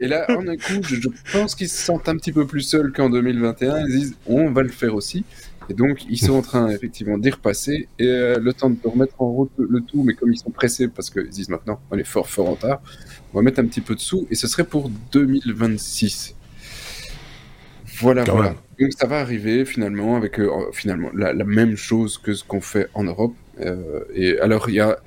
Et 0.00 0.06
là, 0.06 0.26
en 0.30 0.46
un 0.46 0.56
coup, 0.56 0.82
je, 0.82 0.96
je 0.96 1.08
pense 1.32 1.54
qu'ils 1.54 1.68
se 1.68 1.76
sentent 1.76 2.08
un 2.08 2.16
petit 2.16 2.32
peu 2.32 2.46
plus 2.46 2.62
seuls 2.62 2.92
qu'en 2.92 3.10
2021. 3.10 3.80
Ils 3.80 3.92
disent, 3.92 4.16
on 4.26 4.50
va 4.50 4.62
le 4.62 4.68
faire 4.68 4.94
aussi. 4.94 5.24
Et 5.70 5.74
donc, 5.74 6.06
ils 6.08 6.18
sont 6.18 6.32
en 6.32 6.42
train 6.42 6.68
effectivement 6.68 7.18
d'y 7.18 7.30
repasser 7.30 7.88
et 7.98 8.06
euh, 8.06 8.38
le 8.38 8.54
temps 8.54 8.70
de 8.70 8.78
remettre 8.84 9.20
en 9.20 9.30
route 9.30 9.50
le 9.58 9.80
tout, 9.80 10.02
mais 10.02 10.14
comme 10.14 10.32
ils 10.32 10.38
sont 10.38 10.50
pressés 10.50 10.88
parce 10.88 11.10
qu'ils 11.10 11.28
disent 11.28 11.50
maintenant, 11.50 11.78
on 11.90 11.98
est 11.98 12.04
fort, 12.04 12.28
fort 12.28 12.48
en 12.48 12.52
retard, 12.52 12.80
on 13.32 13.38
va 13.38 13.42
mettre 13.42 13.60
un 13.60 13.66
petit 13.66 13.80
peu 13.80 13.94
de 13.94 14.00
sous 14.00 14.26
et 14.30 14.34
ce 14.34 14.46
serait 14.46 14.64
pour 14.64 14.90
2026. 15.12 16.34
Voilà, 18.00 18.24
voilà. 18.24 18.54
Donc 18.80 18.92
ça 18.96 19.06
va 19.06 19.18
arriver 19.18 19.64
finalement 19.64 20.16
avec 20.16 20.38
euh, 20.38 20.48
finalement 20.72 21.10
la, 21.14 21.32
même 21.44 21.76
chose 21.76 22.18
que 22.18 22.32
ce 22.32 22.44
qu'on 22.44 22.60
fait 22.60 22.88
en 22.94 23.04
Europe. 23.04 23.34
Euh, 23.60 24.04
et 24.14 24.38
alors 24.38 24.68
il 24.68 24.76
y 24.76 24.80
a 24.80 24.98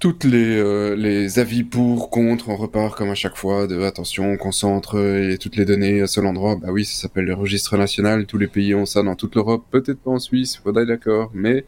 toutes 0.00 0.24
les, 0.24 0.56
euh, 0.58 0.94
les 0.96 1.38
avis 1.38 1.62
pour, 1.62 2.10
contre, 2.10 2.48
on 2.48 2.56
repart 2.56 2.96
comme 2.96 3.10
à 3.10 3.14
chaque 3.14 3.36
fois 3.36 3.66
de 3.66 3.80
attention, 3.82 4.32
on 4.32 4.36
concentre 4.36 4.98
et 4.98 5.38
toutes 5.38 5.56
les 5.56 5.64
données 5.64 6.02
à 6.02 6.06
seul 6.06 6.26
endroit. 6.26 6.56
Bah 6.56 6.68
oui, 6.70 6.84
ça 6.84 7.02
s'appelle 7.02 7.24
le 7.24 7.34
registre 7.34 7.76
national. 7.76 8.26
Tous 8.26 8.38
les 8.38 8.48
pays 8.48 8.74
ont 8.74 8.86
ça 8.86 9.02
dans 9.02 9.14
toute 9.14 9.36
l'Europe, 9.36 9.64
peut-être 9.70 10.00
pas 10.00 10.10
en 10.10 10.18
Suisse, 10.18 10.56
faudrait 10.56 10.86
d'accord, 10.86 11.30
mais 11.32 11.64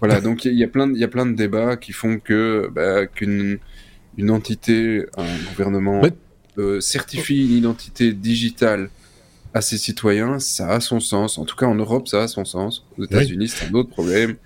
Voilà, 0.00 0.20
donc 0.22 0.46
il 0.46 0.54
y, 0.54 0.64
a 0.64 0.68
plein 0.68 0.86
de, 0.86 0.96
y 0.96 1.04
a 1.04 1.08
plein 1.08 1.26
de 1.26 1.34
débats 1.34 1.76
qui 1.76 1.92
font 1.92 2.18
que 2.18 2.70
bah, 2.72 3.06
qu'une 3.06 3.58
une 4.16 4.30
entité, 4.30 5.06
un 5.16 5.26
gouvernement 5.50 6.02
euh, 6.58 6.80
certifie 6.80 7.44
une 7.44 7.56
identité 7.56 8.12
digitale 8.12 8.90
à 9.54 9.60
ses 9.60 9.78
citoyens, 9.78 10.38
ça 10.38 10.68
a 10.70 10.80
son 10.80 11.00
sens. 11.00 11.38
En 11.38 11.44
tout 11.44 11.56
cas, 11.56 11.66
en 11.66 11.74
Europe, 11.74 12.06
ça 12.08 12.22
a 12.22 12.28
son 12.28 12.44
sens. 12.44 12.84
Aux 12.98 13.04
États-Unis, 13.04 13.48
c'est 13.48 13.66
un 13.66 13.74
autre 13.74 13.90
problème. 13.90 14.36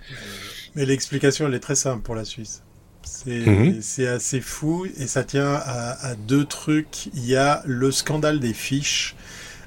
Mais 0.75 0.87
l'explication, 0.87 1.47
elle 1.47 1.55
est 1.55 1.61
très 1.61 1.75
simple 1.75 2.03
pour 2.03 2.15
la 2.15 2.25
Suisse. 2.25 2.63
C'est 3.03 3.47
mhm. 3.47 3.81
assez 4.09 4.41
fou 4.41 4.87
et 4.87 5.07
ça 5.07 5.25
tient 5.25 5.53
à, 5.53 6.09
à, 6.09 6.15
deux 6.15 6.45
trucs. 6.45 7.07
Il 7.15 7.27
y 7.27 7.37
a 7.37 7.63
le 7.67 7.91
scandale 7.91 8.41
des 8.41 8.55
fiches 8.55 9.15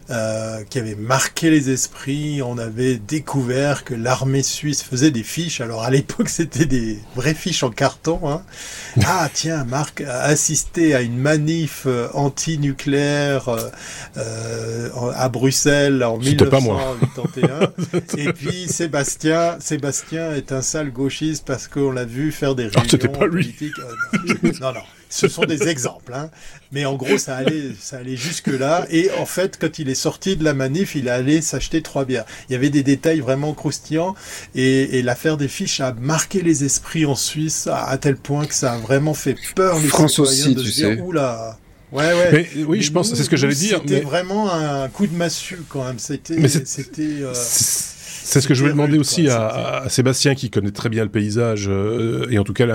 euh, 0.09 0.63
qui 0.69 0.79
avait 0.79 0.95
marqué 0.95 1.49
les 1.49 1.69
esprits. 1.69 2.41
On 2.41 2.57
avait 2.57 2.95
découvert 2.95 3.83
que 3.83 3.93
l'armée 3.93 4.43
suisse 4.43 4.81
faisait 4.81 5.11
des 5.11 5.23
fiches. 5.23 5.61
Alors 5.61 5.83
à 5.83 5.89
l'époque, 5.89 6.29
c'était 6.37 6.65
des 6.65 6.99
vraies 7.15 7.33
fiches 7.33 7.63
en 7.63 7.71
carton. 7.71 8.19
Hein. 8.29 8.43
Ah 9.05 9.29
tiens, 9.33 9.63
Marc 9.63 10.01
a 10.01 10.21
assisté 10.23 10.93
à 10.95 11.01
une 11.01 11.17
manif 11.17 11.83
euh, 11.85 12.07
anti-nucléaire 12.13 13.47
euh, 13.47 13.69
euh, 14.17 14.89
à 15.15 15.29
Bruxelles 15.29 16.03
en 16.03 16.17
1981. 16.17 17.71
Et 18.17 18.33
puis 18.33 18.67
Sébastien, 18.67 19.57
Sébastien 19.59 20.33
est 20.33 20.51
un 20.51 20.61
sale 20.61 20.91
gauchiste 20.91 21.45
parce 21.45 21.67
qu'on 21.67 21.91
l'a 21.91 22.05
vu 22.05 22.31
faire 22.31 22.55
des 22.55 22.69
ah, 22.75 22.81
réunions 22.81 23.11
politiques. 23.11 23.77
non, 24.61 24.73
non 24.73 24.81
ce 25.09 25.27
sont 25.27 25.43
des 25.43 25.67
exemples, 25.67 26.13
hein. 26.13 26.29
mais 26.71 26.85
en 26.85 26.95
gros, 26.95 27.17
ça 27.17 27.35
allait, 27.37 27.71
ça 27.79 27.97
allait 27.97 28.15
jusque-là. 28.15 28.85
Et 28.89 29.09
en 29.17 29.25
fait, 29.25 29.57
quand 29.59 29.79
il 29.79 29.89
est 29.89 29.95
sorti 29.95 30.35
de 30.35 30.43
la 30.43 30.53
manif, 30.53 30.95
il 30.95 31.09
allait 31.09 31.41
s'acheter 31.41 31.81
trois 31.81 32.05
bières. 32.05 32.25
Il 32.49 32.53
y 32.53 32.55
avait 32.55 32.69
des 32.69 32.83
détails 32.83 33.19
vraiment 33.19 33.53
croustillants, 33.53 34.15
et, 34.55 35.01
l'affaire 35.01 35.37
des 35.37 35.47
fiches 35.47 35.79
a 35.79 35.93
marqué 35.93 36.41
les 36.41 36.63
esprits 36.63 37.05
en 37.05 37.15
Suisse 37.15 37.67
à, 37.71 37.97
tel 37.97 38.17
point 38.17 38.45
que 38.45 38.53
ça 38.53 38.73
a 38.73 38.77
vraiment 38.77 39.13
fait 39.13 39.35
peur 39.55 39.79
les 39.79 39.87
France 39.87 40.19
aussi, 40.19 40.53
de 40.53 40.61
tu 40.61 40.71
se 40.71 40.75
dire, 40.75 41.05
oula. 41.05 41.57
Ouais, 41.91 42.13
ouais. 42.13 42.49
oui, 42.67 42.81
je 42.81 42.91
pense, 42.91 43.13
c'est 43.13 43.23
ce 43.23 43.29
que 43.29 43.37
j'allais 43.37 43.55
dire. 43.55 43.79
C'était 43.81 44.01
vraiment 44.01 44.51
un 44.51 44.89
coup 44.89 45.07
de 45.07 45.15
massue 45.15 45.61
quand 45.69 45.85
même. 45.85 45.99
C'était, 45.99 46.47
c'était. 46.65 47.21
Euh, 47.21 47.33
c'est 48.27 48.41
ce 48.41 48.47
que 48.47 48.53
je 48.53 48.59
voulais 48.59 48.73
demander 48.73 48.97
aussi 48.97 49.29
à, 49.29 49.85
Sébastien, 49.87 50.35
qui 50.35 50.49
connaît 50.49 50.71
très 50.71 50.89
bien 50.89 51.03
le 51.03 51.09
paysage, 51.09 51.67
euh, 51.69 52.27
et 52.29 52.37
en 52.37 52.43
tout 52.43 52.53
cas 52.53 52.65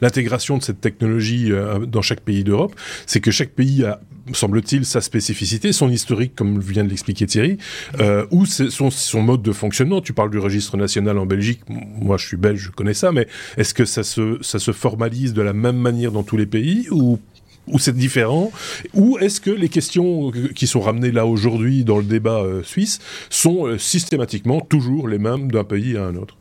l'intégration 0.00 0.56
de 0.56 0.62
cette 0.62 0.80
technologie 0.80 1.52
euh, 1.52 1.80
dans 1.80 2.00
chaque 2.00 2.20
pays 2.20 2.44
d'Europe, 2.44 2.74
c'est 3.04 3.20
que 3.20 3.30
chaque 3.30 3.50
pays 3.50 3.84
a 3.84 4.00
semble-t-il, 4.32 4.84
sa 4.84 5.00
spécificité, 5.00 5.72
son 5.72 5.88
historique, 5.88 6.34
comme 6.34 6.58
vient 6.58 6.82
de 6.82 6.88
l'expliquer 6.88 7.26
Thierry, 7.26 7.58
euh, 8.00 8.26
ou 8.30 8.44
son, 8.44 8.90
son 8.90 9.22
mode 9.22 9.42
de 9.42 9.52
fonctionnement. 9.52 10.00
Tu 10.00 10.12
parles 10.12 10.30
du 10.30 10.38
registre 10.38 10.76
national 10.76 11.18
en 11.18 11.26
Belgique, 11.26 11.60
moi 11.68 12.16
je 12.16 12.26
suis 12.26 12.36
belge, 12.36 12.58
je 12.58 12.70
connais 12.70 12.94
ça, 12.94 13.12
mais 13.12 13.28
est-ce 13.56 13.72
que 13.72 13.84
ça 13.84 14.02
se, 14.02 14.38
ça 14.40 14.58
se 14.58 14.72
formalise 14.72 15.32
de 15.32 15.42
la 15.42 15.52
même 15.52 15.76
manière 15.76 16.10
dans 16.10 16.24
tous 16.24 16.36
les 16.36 16.46
pays, 16.46 16.88
ou 16.90 17.20
ou 17.66 17.78
c'est 17.78 17.96
différent 17.96 18.52
Ou 18.94 19.18
est-ce 19.18 19.40
que 19.40 19.50
les 19.50 19.68
questions 19.68 20.30
qui 20.54 20.66
sont 20.66 20.80
ramenées 20.80 21.12
là 21.12 21.26
aujourd'hui 21.26 21.84
dans 21.84 21.98
le 21.98 22.04
débat 22.04 22.42
euh, 22.42 22.62
suisse 22.62 23.00
sont 23.30 23.66
euh, 23.66 23.78
systématiquement 23.78 24.60
toujours 24.60 25.08
les 25.08 25.18
mêmes 25.18 25.50
d'un 25.50 25.64
pays 25.64 25.96
à 25.96 26.04
un 26.04 26.16
autre? 26.16 26.36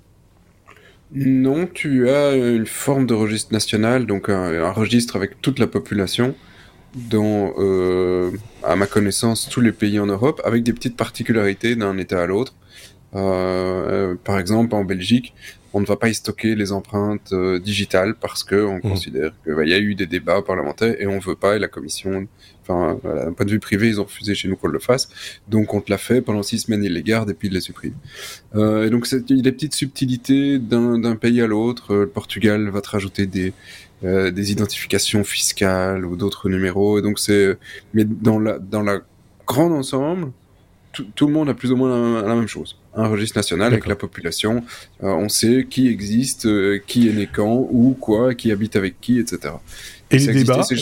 Non, 1.13 1.67
tu 1.71 2.09
as 2.09 2.35
une 2.35 2.65
forme 2.65 3.05
de 3.05 3.13
registre 3.13 3.53
national, 3.53 4.05
donc 4.05 4.29
un, 4.29 4.71
registre 4.71 5.15
avec 5.15 5.41
toute 5.41 5.59
la 5.59 5.67
population, 5.67 6.35
dont, 6.95 7.53
euh, 7.57 8.31
à 8.63 8.75
ma 8.75 8.85
connaissance, 8.85 9.47
tous 9.49 9.61
les 9.61 9.71
pays 9.71 9.99
en 9.99 10.07
Europe, 10.07 10.41
avec 10.43 10.63
des 10.63 10.73
petites 10.73 10.97
particularités 10.97 11.75
d'un 11.75 11.97
État 11.97 12.21
à 12.21 12.25
l'autre. 12.25 12.55
par 13.11 14.39
exemple, 14.39 14.75
en 14.75 14.83
Belgique, 14.83 15.33
on 15.75 15.81
ne 15.81 15.85
va 15.85 15.97
pas 15.97 16.07
y 16.07 16.15
stocker 16.15 16.55
les 16.55 16.71
empreintes 16.71 17.33
euh, 17.33 17.59
digitales 17.59 18.15
parce 18.15 18.45
que 18.45 18.55
on 18.55 18.77
mmh. 18.77 18.81
considère 18.81 19.31
qu'il 19.43 19.55
bah, 19.55 19.65
y 19.65 19.73
a 19.73 19.77
eu 19.77 19.93
des 19.93 20.05
débats 20.05 20.41
parlementaires 20.41 20.95
et 20.97 21.05
on 21.05 21.19
veut 21.19 21.35
pas 21.35 21.57
et 21.57 21.59
la 21.59 21.67
commission, 21.67 22.27
enfin 22.61 22.97
d'un 23.03 23.33
point 23.33 23.45
de 23.45 23.51
vue 23.51 23.59
privé 23.59 23.89
ils 23.89 23.99
ont 23.99 24.05
refusé 24.05 24.35
chez 24.35 24.47
nous 24.47 24.55
qu'on 24.55 24.69
le 24.69 24.79
fasse, 24.79 25.09
donc 25.49 25.73
on 25.73 25.81
te 25.81 25.91
l'a 25.91 25.97
fait 25.97 26.21
pendant 26.21 26.43
six 26.43 26.59
semaines 26.59 26.81
ils 26.81 26.93
les 26.93 27.03
gardent 27.03 27.29
et 27.29 27.33
puis 27.33 27.49
ils 27.49 27.53
les 27.53 27.59
suppriment. 27.59 27.97
Euh, 28.55 28.87
et 28.87 28.89
donc 28.89 29.05
il 29.11 29.35
y 29.35 29.39
a 29.39 29.43
des 29.43 29.51
petites 29.51 29.75
subtilités 29.75 30.59
d'un 30.59 31.15
pays 31.17 31.41
à 31.41 31.47
l'autre. 31.47 31.93
Euh, 31.93 32.01
le 32.03 32.09
Portugal 32.09 32.69
va 32.69 32.79
te 32.81 32.89
rajouter 32.89 33.27
des 33.27 33.53
des 34.03 34.51
identifications 34.51 35.23
fiscales 35.23 36.05
ou 36.05 36.15
d'autres 36.15 36.47
numéros 36.47 36.99
et 36.99 37.01
donc 37.01 37.17
c'est 37.17 37.57
mais 37.95 38.03
dans 38.05 38.37
la 38.37 38.59
dans 38.59 38.83
la 38.83 38.99
grande 39.47 39.73
ensemble 39.73 40.31
tout, 41.15 41.27
le 41.27 41.33
monde 41.33 41.49
a 41.49 41.53
plus 41.53 41.71
ou 41.71 41.75
moins 41.75 42.21
la, 42.21 42.35
même 42.35 42.47
chose. 42.47 42.77
Un 42.95 43.07
registre 43.07 43.37
national 43.37 43.73
avec 43.73 43.87
la 43.87 43.95
population. 43.95 44.63
Euh, 45.03 45.07
on 45.07 45.29
sait 45.29 45.67
qui 45.69 45.87
existe, 45.87 46.45
euh, 46.45 46.79
qui 46.85 47.09
est 47.09 47.13
né 47.13 47.29
quand, 47.31 47.67
où, 47.69 47.95
quoi, 47.99 48.33
qui 48.33 48.51
habite 48.51 48.75
avec 48.75 48.99
qui, 49.01 49.19
etc. 49.19 49.53
Et, 50.11 50.19
les 50.19 50.33
débats, 50.33 50.63
c'est 50.63 50.75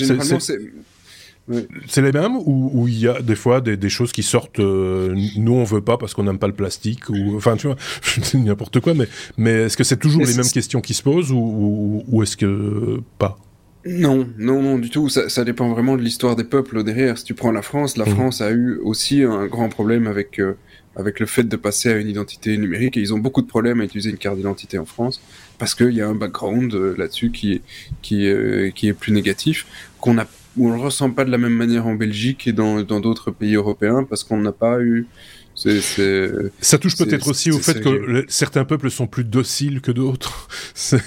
les 2.02 2.12
mêmes 2.14 2.38
ou 2.38 2.88
il 2.88 3.00
y 3.00 3.08
a 3.08 3.22
des 3.22 3.36
fois 3.36 3.60
des, 3.60 3.90
choses 3.90 4.14
qui 4.14 4.24
sortent, 4.24 4.60
euh, 4.60 5.14
nous 5.36 5.54
on 5.54 5.66
veut 5.66 5.82
pas 5.82 5.98
parce 5.98 6.14
qu'on 6.14 6.24
n'aime 6.24 6.40
pas 6.40 6.48
le 6.48 6.54
plastique 6.54 7.10
ou 7.10 7.36
enfin 7.36 7.58
tu 7.58 7.68
vois 7.68 7.76
n'importe 8.34 8.80
quoi, 8.80 8.94
mais 8.94 9.10
mais 9.36 9.64
est-ce 9.64 9.76
que 9.76 9.84
c'est 9.84 9.98
toujours 9.98 10.24
les 10.24 10.36
mêmes 10.36 10.50
questions 10.50 10.80
qui 10.80 10.94
se 10.94 11.04
posent 11.04 11.34
ou, 11.34 12.02
ou 12.08 12.24
est-ce 12.24 12.38
que 12.38 13.02
pas? 13.20 13.38
Non, 13.86 14.30
non, 14.38 14.62
non, 14.62 14.78
du 14.78 14.90
tout. 14.90 15.10
Ça, 15.10 15.28
ça 15.28 15.44
dépend 15.44 15.70
vraiment 15.70 15.98
de 15.98 16.02
l'histoire 16.02 16.36
des 16.36 16.46
peuples 16.46 16.84
derrière. 16.84 17.18
Si 17.18 17.26
tu 17.26 17.34
prends 17.34 17.52
la 17.52 17.62
France, 17.62 17.98
la 17.98 18.06
mhm. 18.06 18.14
France 18.14 18.42
a 18.42 18.52
eu 18.52 18.78
aussi 18.78 19.24
un 19.24 19.46
grand 19.48 19.70
problème 19.70 20.08
avec 20.08 20.40
euh, 20.40 20.58
avec 20.96 21.20
le 21.20 21.26
fait 21.26 21.44
de 21.44 21.56
passer 21.56 21.92
à 21.92 21.98
une 21.98 22.08
identité 22.08 22.56
numérique 22.58 22.98
et 22.98 23.02
ils 23.02 23.14
ont 23.14 23.20
beaucoup 23.20 23.42
de 23.42 23.48
problèmes 23.48 23.82
à 23.82 23.84
utiliser 23.84 24.12
une 24.12 24.18
carte 24.18 24.38
d'identité 24.38 24.78
en 24.78 24.86
France 24.86 25.22
parce 25.58 25.74
qu'il 25.76 25.92
y 25.92 26.02
a 26.02 26.08
un 26.08 26.16
background 26.16 26.74
euh, 26.74 26.96
là-dessus 26.98 27.32
qui 27.32 27.54
est 27.54 27.62
qui 28.02 28.28
euh, 28.28 28.70
qui 28.70 28.88
est 28.88 28.94
plus 28.94 29.12
négatif 29.12 29.66
qu'on 30.00 30.20
a 30.20 30.28
on 30.60 30.72
le 30.72 30.80
ressent 30.80 31.10
pas 31.10 31.26
de 31.26 31.32
la 31.32 31.40
même 31.40 31.54
manière 31.54 31.88
en 31.88 31.96
Belgique 31.96 32.48
et 32.48 32.54
dans 32.54 32.84
dans 32.84 33.00
d'autres 33.00 33.32
pays 33.32 33.56
européens 33.56 34.04
parce 34.04 34.24
qu'on 34.24 34.38
n'a 34.38 34.52
pas 34.52 34.80
eu 34.82 35.08
ça 35.56 36.78
touche 36.78 36.98
peut-être 36.98 37.28
aussi 37.28 37.52
au 37.52 37.60
fait 37.60 37.80
que 37.80 38.26
certains 38.28 38.66
peuples 38.66 38.90
sont 38.90 39.08
plus 39.08 39.24
dociles 39.24 39.82
que 39.82 39.92
d'autres. 39.92 40.48
c'est, 40.74 41.00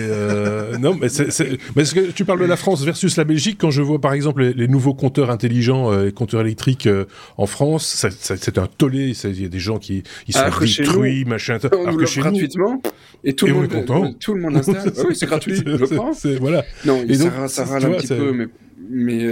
euh, 0.00 0.78
non, 0.78 0.94
mais 0.94 1.08
mais 1.76 1.84
que 1.84 2.10
tu 2.12 2.24
parles 2.24 2.40
de 2.40 2.44
la 2.44 2.56
France 2.56 2.84
versus 2.84 3.16
la 3.16 3.24
Belgique? 3.24 3.58
Quand 3.60 3.70
je 3.70 3.82
vois 3.82 4.00
par 4.00 4.12
exemple 4.12 4.42
les, 4.42 4.68
nouveaux 4.68 4.94
compteurs 4.94 5.30
intelligents, 5.30 5.92
euh, 5.92 6.10
compteurs 6.10 6.42
électriques 6.42 6.86
euh, 6.86 7.06
en 7.36 7.46
France, 7.46 8.06
c'est 8.18 8.58
un 8.58 8.66
tollé. 8.66 9.12
Il 9.24 9.42
y 9.42 9.44
a 9.44 9.48
des 9.48 9.58
gens 9.58 9.78
qui 9.78 10.04
ils 10.28 10.34
sont 10.34 10.44
détruits, 10.60 11.24
machin. 11.24 11.58
On 11.72 11.82
alors 11.82 11.96
que 11.96 12.06
chez 12.06 12.20
gratuitement 12.20 12.80
et 13.24 13.34
tout 13.34 13.46
le 13.46 13.54
monde, 13.54 13.68
content. 13.68 14.12
tout 14.14 14.34
le 14.34 14.40
monde 14.40 14.56
installe. 14.56 14.92
oui, 15.08 15.16
c'est 15.16 15.26
gratuit. 15.26 15.56
je 15.56 15.94
pense. 15.94 16.24
Voilà. 16.26 16.64
Non, 16.84 17.04
et 17.08 17.14
ça, 17.14 17.48
ça 17.48 17.64
râle 17.64 17.84
un 17.84 17.90
petit 17.92 18.08
peu, 18.08 18.32
mais 18.32 18.46
mais 18.90 19.26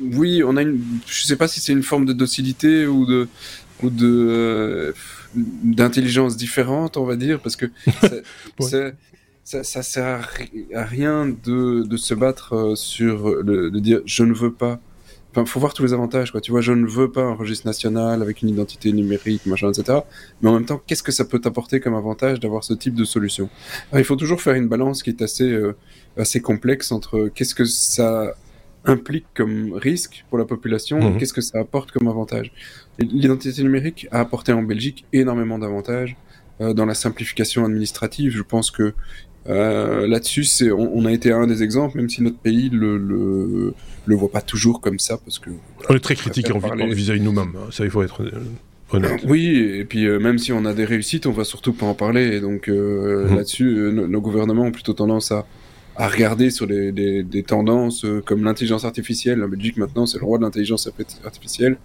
oui, 0.00 0.42
on 0.44 0.56
a 0.56 0.62
une, 0.62 0.80
je 1.06 1.24
sais 1.24 1.36
pas 1.36 1.48
si 1.48 1.60
c'est 1.60 1.72
une 1.72 1.82
forme 1.82 2.04
de 2.04 2.12
docilité 2.12 2.86
ou 2.86 3.06
de, 3.06 3.28
ou 3.82 3.90
de, 3.90 4.26
euh, 4.28 4.92
d'intelligence 5.34 6.36
différente, 6.36 6.96
on 6.96 7.04
va 7.04 7.16
dire, 7.16 7.40
parce 7.40 7.56
que 7.56 7.66
ça, 9.44 9.62
ça, 9.62 9.82
sert 9.82 10.30
à 10.74 10.84
rien 10.84 11.26
de, 11.26 11.82
de 11.82 11.96
se 11.96 12.14
battre 12.14 12.54
euh, 12.54 12.74
sur 12.74 13.42
le, 13.42 13.70
de 13.70 13.78
dire 13.78 14.00
je 14.06 14.24
ne 14.24 14.32
veux 14.32 14.52
pas. 14.52 14.80
Enfin, 15.30 15.46
faut 15.46 15.58
voir 15.58 15.74
tous 15.74 15.82
les 15.82 15.92
avantages, 15.92 16.30
quoi. 16.30 16.40
Tu 16.40 16.52
vois, 16.52 16.60
je 16.60 16.72
ne 16.72 16.86
veux 16.86 17.10
pas 17.10 17.22
un 17.22 17.34
registre 17.34 17.66
national 17.66 18.22
avec 18.22 18.42
une 18.42 18.50
identité 18.50 18.92
numérique, 18.92 19.46
machin, 19.46 19.68
etc. 19.68 19.98
Mais 20.40 20.48
en 20.48 20.52
même 20.54 20.64
temps, 20.64 20.80
qu'est-ce 20.86 21.02
que 21.02 21.10
ça 21.10 21.24
peut 21.24 21.40
t'apporter 21.40 21.80
comme 21.80 21.96
avantage 21.96 22.38
d'avoir 22.38 22.62
ce 22.62 22.72
type 22.72 22.94
de 22.94 23.04
solution? 23.04 23.50
Il 23.92 24.04
faut 24.04 24.14
toujours 24.14 24.40
faire 24.40 24.54
une 24.54 24.68
balance 24.68 25.02
qui 25.02 25.10
est 25.10 25.22
assez, 25.22 25.50
euh, 25.50 25.74
assez 26.16 26.40
complexe 26.40 26.92
entre 26.92 27.28
qu'est-ce 27.34 27.56
que 27.56 27.64
ça 27.64 28.36
implique 28.84 29.26
comme 29.34 29.72
risque 29.74 30.24
pour 30.28 30.38
la 30.38 30.44
population 30.44 31.00
et 31.00 31.10
mhm. 31.10 31.18
qu'est-ce 31.18 31.32
que 31.32 31.40
ça 31.40 31.58
apporte 31.58 31.90
comme 31.90 32.08
avantage? 32.08 32.52
L'identité 32.98 33.62
numérique 33.62 34.06
a 34.10 34.20
apporté 34.20 34.52
en 34.52 34.62
Belgique 34.62 35.04
énormément 35.12 35.58
d'avantages 35.58 36.16
euh, 36.60 36.74
dans 36.74 36.86
la 36.86 36.94
simplification 36.94 37.64
administrative. 37.64 38.32
Je 38.32 38.42
pense 38.42 38.70
que 38.70 38.94
euh, 39.46 40.06
là-dessus, 40.06 40.44
c'est, 40.44 40.70
on, 40.70 41.04
a 41.04 41.12
été 41.12 41.32
un 41.32 41.46
des 41.46 41.62
exemples, 41.62 41.98
même 41.98 42.08
si 42.08 42.22
notre 42.22 42.38
pays 42.38 42.70
le, 42.70 42.96
le, 42.96 43.74
le 44.06 44.16
voit 44.16 44.30
pas 44.30 44.40
toujours 44.40 44.80
comme 44.80 44.98
ça, 44.98 45.18
parce 45.18 45.38
que 45.38 45.50
on 45.88 45.94
est 45.94 46.00
très 46.00 46.14
critique 46.14 46.50
vis-à-vis 46.50 47.20
de 47.20 47.24
nous-mêmes. 47.24 47.52
Hein. 47.56 47.68
Ça, 47.70 47.84
il 47.84 47.90
faut 47.90 48.02
être 48.02 48.22
euh, 48.22 48.30
honnête. 48.90 49.20
Oui, 49.26 49.48
et 49.56 49.84
puis 49.84 50.06
même 50.18 50.38
si 50.38 50.52
on 50.52 50.64
a 50.64 50.72
des 50.72 50.86
réussites, 50.86 51.26
on 51.26 51.32
va 51.32 51.44
surtout 51.44 51.74
pas 51.74 51.86
en 51.86 51.94
parler. 51.94 52.36
Et 52.36 52.40
donc 52.40 52.68
mhm. 52.68 53.34
là-dessus, 53.36 53.90
nos 53.92 54.20
gouvernements 54.20 54.64
ont 54.64 54.72
plutôt 54.72 54.94
tendance 54.94 55.32
à 55.32 55.46
à 55.96 56.08
regarder 56.08 56.50
sur 56.50 56.66
des, 56.66 56.92
des, 56.92 57.22
des 57.22 57.42
tendances 57.42 58.04
euh, 58.04 58.20
comme 58.20 58.44
l'intelligence 58.44 58.84
artificielle. 58.84 59.38
La 59.38 59.46
Belgique 59.46 59.76
maintenant 59.76 60.06
c'est 60.06 60.18
le 60.18 60.24
roi 60.24 60.38
de 60.38 60.42
l'intelligence 60.42 60.88
artificielle, 61.24 61.76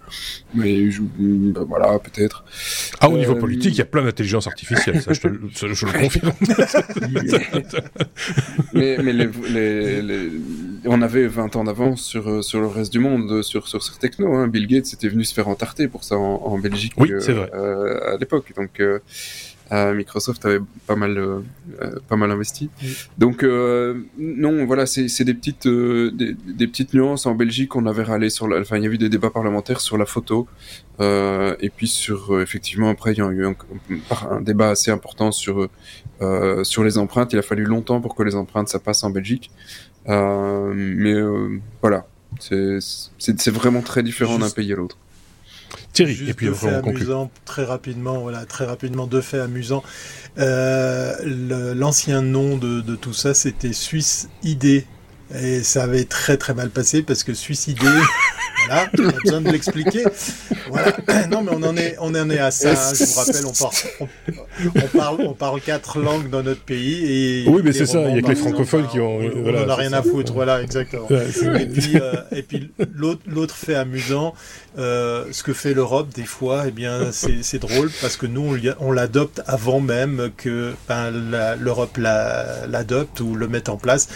mais 0.54 0.88
ben 1.18 1.64
voilà 1.68 1.98
peut-être. 1.98 2.44
Ah 3.00 3.08
au 3.08 3.16
niveau 3.16 3.34
euh, 3.34 3.38
politique 3.40 3.74
il 3.74 3.78
y 3.78 3.82
a 3.82 3.86
plein 3.86 4.02
d'intelligence 4.02 4.46
artificielle, 4.46 5.00
ça 5.00 5.12
je, 5.12 5.20
te, 5.20 5.28
je 5.74 5.86
le 5.86 5.92
confirme. 5.92 6.32
mais 8.74 8.98
mais 9.02 9.12
les, 9.12 9.28
les, 9.48 10.02
les, 10.02 10.30
on 10.86 11.02
avait 11.02 11.26
20 11.26 11.56
ans 11.56 11.64
d'avance 11.64 12.02
sur 12.02 12.28
euh, 12.28 12.42
sur 12.42 12.60
le 12.60 12.66
reste 12.66 12.92
du 12.92 12.98
monde 12.98 13.42
sur 13.42 13.68
sur 13.68 13.82
ces 13.82 13.98
techno. 13.98 14.34
Hein. 14.34 14.48
Bill 14.48 14.66
Gates 14.66 14.92
était 14.92 15.08
venu 15.08 15.24
se 15.24 15.34
faire 15.34 15.48
entarter 15.48 15.88
pour 15.88 16.04
ça 16.04 16.16
en, 16.16 16.42
en 16.44 16.58
Belgique. 16.58 16.94
Oui 16.96 17.12
c'est 17.20 17.32
vrai. 17.32 17.50
à 17.52 18.16
l'époque 18.18 18.52
donc. 18.56 18.80
Microsoft 19.70 20.44
avait 20.46 20.60
pas 20.86 20.96
mal, 20.96 21.42
pas 22.08 22.16
mal 22.16 22.30
investi. 22.30 22.70
Donc 23.18 23.44
non, 23.44 24.64
voilà, 24.66 24.86
c'est 24.86 25.24
des 25.24 25.34
petites, 25.34 25.68
des, 25.68 26.34
des, 26.34 26.66
petites 26.66 26.92
nuances. 26.94 27.26
En 27.26 27.34
Belgique, 27.34 27.76
on 27.76 27.86
avait 27.86 28.02
râlé 28.02 28.30
sur, 28.30 28.48
la, 28.48 28.60
enfin, 28.60 28.78
il 28.78 28.84
y 28.84 28.86
a 28.88 28.90
eu 28.90 28.98
des 28.98 29.08
débats 29.08 29.30
parlementaires 29.30 29.80
sur 29.80 29.96
la 29.96 30.06
photo, 30.06 30.48
et 31.00 31.70
puis 31.74 31.88
sur, 31.88 32.40
effectivement, 32.40 32.88
après, 32.88 33.12
il 33.12 33.18
y 33.18 33.22
a 33.22 33.28
eu 33.30 33.46
un, 33.46 33.54
un 34.30 34.40
débat 34.40 34.70
assez 34.70 34.90
important 34.90 35.30
sur 35.32 35.68
sur 36.62 36.84
les 36.84 36.98
empreintes. 36.98 37.32
Il 37.32 37.38
a 37.38 37.42
fallu 37.42 37.64
longtemps 37.64 38.00
pour 38.00 38.14
que 38.14 38.22
les 38.22 38.34
empreintes 38.34 38.68
ça 38.68 38.80
passe 38.80 39.04
en 39.04 39.10
Belgique. 39.10 39.50
Euh, 40.08 40.72
mais 40.74 41.12
euh, 41.12 41.60
voilà, 41.80 42.06
c'est 42.38 43.50
vraiment 43.50 43.82
très 43.82 44.02
différent 44.02 44.38
d'un 44.38 44.50
pays 44.50 44.72
à 44.72 44.76
l'autre. 44.76 44.96
Thierry, 46.04 46.30
et 46.30 46.34
puis 46.34 46.46
deux 46.46 46.54
faits 46.54 46.84
amusants, 46.84 47.30
très 47.44 47.64
rapidement, 47.64 48.20
voilà, 48.20 48.44
très 48.46 48.64
rapidement, 48.64 49.06
deux 49.06 49.20
faits 49.20 49.40
amusants. 49.40 49.82
Euh, 50.38 51.74
L'ancien 51.74 52.22
nom 52.22 52.56
de, 52.56 52.80
de, 52.80 52.96
tout 52.96 53.12
ça, 53.12 53.34
c'était 53.34 53.72
Suisse 53.72 54.28
ID. 54.42 54.84
Et 55.32 55.62
ça 55.62 55.84
avait 55.84 56.04
très 56.04 56.36
très 56.36 56.54
mal 56.54 56.70
passé 56.70 57.02
parce 57.02 57.22
que 57.22 57.34
suicider, 57.34 57.86
voilà, 58.70 58.86
pas 58.86 59.18
besoin 59.24 59.40
de 59.40 59.50
l'expliquer. 59.50 60.04
Voilà. 60.68 60.92
Non, 61.30 61.42
mais 61.42 61.50
on 61.52 61.62
en 61.62 61.76
est, 61.76 61.96
on 62.00 62.14
en 62.14 62.30
est 62.30 62.38
à 62.38 62.50
ça. 62.50 62.70
Hein. 62.70 62.92
Je 62.94 63.04
vous 63.04 63.18
rappelle, 63.20 63.46
on, 63.46 64.82
on, 64.82 64.98
parle, 64.98 65.20
on 65.20 65.34
parle 65.34 65.60
quatre 65.60 65.98
langues 65.98 66.28
dans 66.28 66.42
notre 66.42 66.62
pays 66.62 67.44
et. 67.44 67.48
Oui, 67.48 67.62
mais 67.64 67.72
c'est 67.72 67.86
ça. 67.86 68.08
Il 68.08 68.16
y 68.16 68.18
a 68.18 68.22
que 68.22 68.28
les 68.28 68.34
francophones 68.34 68.88
qui 68.88 69.00
ont. 69.00 69.18
On 69.18 69.68
a 69.68 69.74
rien 69.74 69.92
à 69.92 70.02
foutre. 70.02 70.32
Voilà, 70.32 70.62
exactement. 70.62 71.08
et 71.08 71.66
puis, 71.66 72.00
euh, 72.00 72.14
et 72.32 72.42
puis 72.42 72.70
l'autre 73.26 73.54
fait 73.54 73.74
amusant, 73.74 74.34
euh, 74.78 75.24
ce 75.32 75.42
que 75.42 75.52
fait 75.52 75.74
l'Europe 75.74 76.08
des 76.14 76.24
fois, 76.24 76.64
eh 76.68 76.70
bien, 76.70 77.10
c'est 77.12 77.58
drôle 77.58 77.90
parce 78.00 78.16
que 78.16 78.26
nous, 78.26 78.56
on 78.80 78.92
l'adopte 78.92 79.42
avant 79.46 79.80
même 79.80 80.30
que 80.36 80.72
ben, 80.88 81.10
l'Europe 81.58 81.96
l'adopte 81.98 83.20
ou 83.20 83.34
le 83.34 83.48
mette 83.48 83.68
en 83.68 83.76
place. 83.76 84.08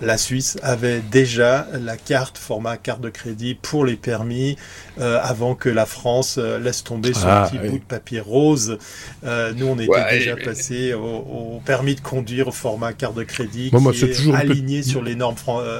La 0.00 0.18
Suisse 0.18 0.58
avait 0.62 1.00
déjà 1.00 1.66
la 1.80 1.96
carte 1.96 2.38
format 2.38 2.76
carte 2.76 3.00
de 3.00 3.10
crédit 3.10 3.54
pour 3.54 3.84
les 3.84 3.96
permis 4.02 4.56
euh, 5.00 5.18
avant 5.22 5.54
que 5.54 5.68
la 5.68 5.86
France 5.86 6.36
euh, 6.38 6.58
laisse 6.58 6.84
tomber 6.84 7.14
son 7.14 7.26
ah, 7.28 7.48
petit 7.50 7.58
bout 7.66 7.78
de 7.78 7.84
papier 7.84 8.20
rose. 8.20 8.78
nous, 9.22 9.66
on 9.66 9.78
était 9.78 10.10
déjà 10.10 10.36
passé 10.36 10.92
au, 10.92 11.60
permis 11.64 11.94
de 11.94 12.00
conduire 12.00 12.48
au 12.48 12.52
format 12.52 12.92
carte 12.92 13.16
de 13.16 13.22
crédit 13.22 13.70
moi, 13.72 13.92
qui 13.92 14.04
est, 14.04 14.34
aligné 14.34 14.82
sur 14.82 15.02
les 15.02 15.14
normes 15.14 15.36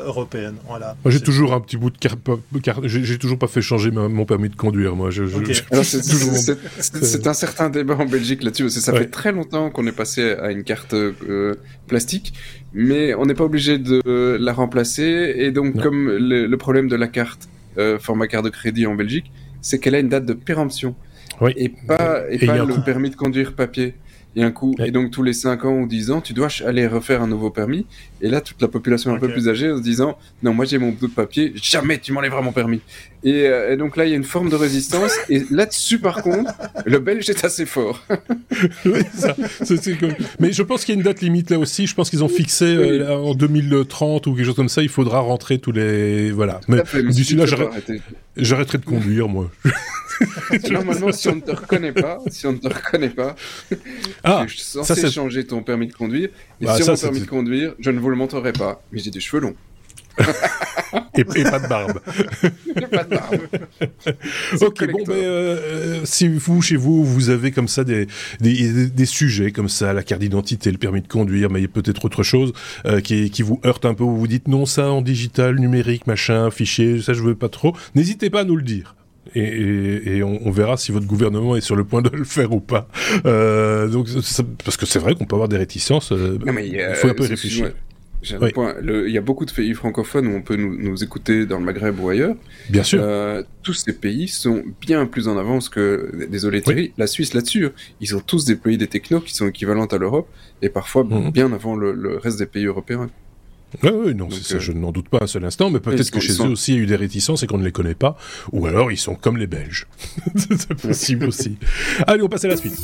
européennes. 0.07 0.57
Voilà. 0.67 0.97
Moi, 1.05 1.13
j'ai 1.13 1.21
toujours 1.21 1.53
un 1.53 1.61
petit 1.61 1.77
bout 1.77 1.91
de 1.91 1.99
carte. 1.99 2.21
J'ai 2.85 3.19
toujours 3.19 3.39
pas 3.39 3.49
fait 3.49 3.61
changer 3.63 3.91
mon 3.91 4.25
permis 4.25 4.49
de 4.49 4.57
conduire, 4.57 4.97
moi. 4.97 5.11
c'est 6.81 7.27
un 7.27 7.35
certain 7.35 7.71
débat 7.71 7.97
en 7.97 8.07
Belgique 8.07 8.43
là-dessus, 8.43 8.65
parce 8.65 8.75
que 8.75 8.81
ça 8.81 8.93
fait 8.93 9.11
très 9.11 9.33
longtemps 9.33 9.71
qu'on 9.71 9.87
est 9.87 9.93
passé 9.93 10.33
à 10.33 10.51
une 10.51 10.65
carte 10.65 10.95
euh, 10.95 11.55
plastique, 11.87 12.33
mais 12.73 13.15
on 13.15 13.27
n'est 13.27 13.35
pas 13.35 13.45
obligé 13.45 13.79
de 13.79 14.01
la 14.41 14.53
remplacer. 14.53 15.35
Et 15.37 15.51
donc, 15.51 15.81
comme 15.81 16.09
le, 16.11 16.57
problème 16.57 16.89
de 16.89 16.97
la 16.97 17.09
carte 17.09 17.49
euh, 17.79 17.99
format 17.99 18.27
carte 18.27 18.45
de 18.45 18.51
crédit 18.51 18.87
en 18.87 18.95
Belgique, 18.95 19.31
c'est 19.61 19.79
qu'elle 19.79 19.95
a 19.95 19.99
une 19.99 20.09
date 20.09 20.27
de 20.27 20.35
péremption. 20.35 20.95
Et 21.57 21.71
pas, 21.71 22.23
et, 22.31 22.45
pas 22.47 22.65
le 22.65 22.85
permis 22.85 23.11
de 23.11 23.17
conduire 23.17 23.55
papier 23.55 23.95
et 24.37 24.43
un 24.43 24.51
coup. 24.51 24.75
Et 24.85 24.91
donc 24.91 25.11
tous 25.11 25.23
les 25.23 25.33
5 25.33 25.65
ans 25.65 25.81
ou 25.81 25.87
10 25.87 26.11
ans, 26.11 26.21
tu 26.21 26.33
dois 26.33 26.49
aller 26.65 26.87
refaire 26.87 27.23
un 27.23 27.27
nouveau 27.27 27.51
permis. 27.51 27.87
Et 28.21 28.29
là, 28.29 28.41
toute 28.41 28.61
la 28.63 28.69
population 28.69 29.15
un 29.15 29.19
peu 29.19 29.29
plus 29.29 29.49
âgée 29.49 29.71
en 29.71 29.77
se 29.77 29.83
disant, 29.83 30.19
non, 30.43 30.55
moi 30.55 30.65
j'ai 30.65 30.79
mon 30.79 30.91
bout 30.91 31.09
de 31.09 31.13
papier, 31.13 31.53
jamais 31.57 31.99
tu 31.99 32.13
m'enlèveras 32.13 32.43
mon 32.43 32.53
permis. 32.53 32.81
Et, 33.25 33.47
euh, 33.47 33.73
et, 33.73 33.77
donc 33.77 33.97
là, 33.97 34.05
il 34.05 34.11
y 34.11 34.15
a 34.15 34.17
une 34.17 34.25
forme 34.25 34.49
de 34.49 34.57
résistance. 34.57 35.13
et 35.29 35.45
là-dessus, 35.51 35.99
par 35.99 36.23
contre, 36.23 36.53
le 36.85 36.99
Belge 36.99 37.31
est 37.31 37.45
assez 37.45 37.67
fort. 37.67 38.05
oui, 38.85 39.01
ça, 39.15 39.37
Mais 40.41 40.53
je 40.53 40.63
pense 40.63 40.85
qu'il 40.85 40.95
y 40.95 40.99
a 40.99 40.99
une 40.99 41.05
date 41.05 41.21
limite 41.21 41.51
là 41.51 41.59
aussi. 41.59 41.87
Je 41.87 41.95
pense 41.95 42.11
qu'ils 42.11 42.25
ont 42.25 42.29
fixé 42.29 42.65
euh, 42.65 43.17
en 43.17 43.35
2030 43.35 44.27
ou 44.27 44.35
quelque 44.35 44.45
chose 44.45 44.57
comme 44.57 44.69
ça. 44.69 44.83
Il 44.83 44.89
faudra 44.89 45.21
rentrer 45.21 45.59
tous 45.59 45.73
les. 45.73 46.33
Voilà. 46.33 46.61
Mais, 46.69 46.83
d'ici 47.11 47.35
là, 47.37 47.47
j'arrêterai 48.37 48.79
de 48.79 48.85
conduire, 48.85 49.29
moi. 49.29 49.51
Normalement, 50.71 51.13
si 51.13 51.29
on 51.29 51.37
ne 51.37 51.41
te 51.41 51.51
reconnaît 51.51 51.93
pas, 51.93 52.19
si 52.29 52.47
on 52.47 52.53
ne 52.53 52.59
te 52.59 52.69
reconnaît 52.69 53.11
pas, 53.11 53.35
ah, 54.25 54.45
je 54.47 54.55
suis 54.55 54.63
censé 54.63 55.11
changer 55.11 55.45
ton 55.45 55.63
permis 55.63 55.87
de 55.87 55.93
conduire. 55.93 56.29
Et 56.61 56.67
bah, 56.67 56.77
sur 56.77 56.89
mon 56.89 56.97
permis 56.97 57.21
de 57.21 57.27
conduire, 57.27 57.75
je 57.79 57.91
ne 57.91 57.99
vous 57.99 58.11
le 58.11 58.17
montrerai 58.17 58.53
pas, 58.53 58.83
mais 58.93 58.99
j'ai 58.99 59.11
des 59.11 59.21
cheveux 59.21 59.43
longs. 59.43 59.57
Et, 61.17 61.25
pas 61.25 61.59
de 61.59 61.69
barbe. 61.69 62.01
pas 62.91 63.05
de 63.05 63.11
barbe. 63.11 63.41
ok, 64.61 64.91
bon, 64.91 65.05
ben, 65.07 65.15
euh, 65.15 66.01
si 66.05 66.29
vous, 66.29 66.63
chez 66.63 66.77
vous, 66.77 67.05
vous 67.05 67.31
avez 67.31 67.51
comme 67.51 67.69
ça 67.69 67.85
des, 67.85 68.07
des, 68.41 68.87
des 68.89 69.07
sujets 69.07 69.53
comme 69.53 69.69
ça, 69.69 69.93
la 69.93 70.03
carte 70.03 70.21
d'identité, 70.21 70.71
le 70.71 70.79
permis 70.79 71.03
de 71.03 71.09
conduire, 71.09 71.51
mais 71.51 71.61
il 71.61 71.63
y 71.63 71.67
a 71.67 71.69
peut-être 71.69 72.05
autre 72.05 72.23
chose 72.23 72.53
euh, 72.87 73.01
qui, 73.01 73.31
qui 73.31 73.43
vous 73.43 73.61
heurte 73.65 73.85
un 73.85 73.95
peu, 73.95 74.05
où 74.05 74.17
vous 74.17 74.27
dites 74.27 74.49
non, 74.49 74.67
ça 74.67 74.91
en 74.91 75.03
digital, 75.03 75.57
numérique, 75.57 76.07
machin, 76.07 76.51
fichier, 76.51 77.01
ça 77.01 77.13
je 77.13 77.23
veux 77.23 77.35
pas 77.35 77.49
trop, 77.49 77.75
n'hésitez 77.95 78.31
pas 78.31 78.41
à 78.41 78.45
nous 78.45 78.57
le 78.57 78.63
dire 78.63 78.95
et, 79.35 80.23
on, 80.23 80.51
verra 80.51 80.77
si 80.77 80.93
votre 80.93 81.07
gouvernement 81.07 81.57
est 81.57 81.61
sur 81.61 81.77
le 81.77 81.85
point 81.85 82.03
de 82.03 82.11
le 82.11 82.25
faire 82.25 82.53
ou 82.53 82.61
pas. 82.61 82.89
Euh, 83.25 83.89
donc, 83.89 84.09
parce 84.65 84.77
que 84.77 84.87
c'est 84.87 84.99
vrai 84.99 85.15
qu'on 85.15 85.25
peut 85.25 85.37
avoir 85.37 85.49
des 85.49 85.57
réticences. 85.57 86.13
Il 86.13 86.97
faut 86.97 87.09
un 87.09 87.15
peu 87.15 87.23
réfléchir. 87.23 87.73
Il 88.23 89.11
y 89.11 89.19
a 89.19 89.21
beaucoup 89.21 89.45
de 89.45 89.53
pays 89.53 89.75
francophones 89.75 90.27
où 90.29 90.37
on 90.37 90.43
peut 90.43 90.57
nous, 90.57 91.03
écouter 91.03 91.47
dans 91.47 91.59
le 91.59 91.65
Maghreb 91.65 91.99
ou 92.01 92.09
ailleurs. 92.09 92.37
Bien 92.69 92.83
sûr. 92.83 93.01
Euh, 93.03 93.43
tous 93.63 93.75
ces 93.75 93.93
pays 93.93 94.29
sont 94.29 94.63
bien 94.81 95.07
plus 95.07 95.29
en 95.29 95.37
avance 95.37 95.69
que, 95.69 96.27
désolé 96.31 96.63
Thierry, 96.63 96.93
la 96.99 97.07
Suisse 97.07 97.35
là-dessus. 97.35 97.67
Hein. 97.67 97.73
Ils 98.01 98.15
ont 98.15 98.21
tous 98.21 98.45
déployé 98.45 98.79
des 98.79 98.87
technos 98.87 99.21
qui 99.21 99.35
sont 99.35 99.49
équivalentes 99.49 99.93
à 99.93 99.99
l'Europe 99.99 100.29
et 100.61 100.69
parfois 100.69 101.05
mhm. 101.05 101.31
bien 101.31 101.53
avant 101.53 101.75
le, 101.75 102.17
reste 102.19 102.39
des 102.39 102.47
pays 102.47 102.67
européens. 102.67 103.11
Oui, 103.83 104.15
non, 104.15 104.29
ça, 104.31 104.57
euh, 104.57 104.61
je 104.61 104.73
n'en 104.73 104.93
doute 104.93 105.09
pas 105.09 105.21
un 105.23 105.27
seul 105.27 105.45
instant, 105.47 105.71
mais 105.71 105.81
peut-être 105.81 106.11
que 106.11 106.21
chez 106.21 106.35
eux 106.35 106.51
aussi 106.51 106.73
il 106.73 106.77
y 106.77 106.81
a 106.81 106.83
eu 106.83 106.87
des 106.87 106.97
réticences 106.97 107.43
et 107.43 107.47
qu'on 107.47 107.57
ne 107.57 107.65
les 107.65 107.73
connaît 107.73 107.95
pas, 107.95 108.19
ou 108.53 108.67
alors 108.67 108.93
ils 108.93 108.99
sont 108.99 109.15
comme 109.15 109.39
les 109.39 109.47
Belges. 109.47 109.87
c'est 110.37 110.75
possible 110.75 111.25
aussi. 111.25 111.57
Allez, 112.07 112.23
on 112.23 112.29
passe 112.29 112.45
à 112.45 112.49
la 112.49 112.59
suite. 112.59 112.79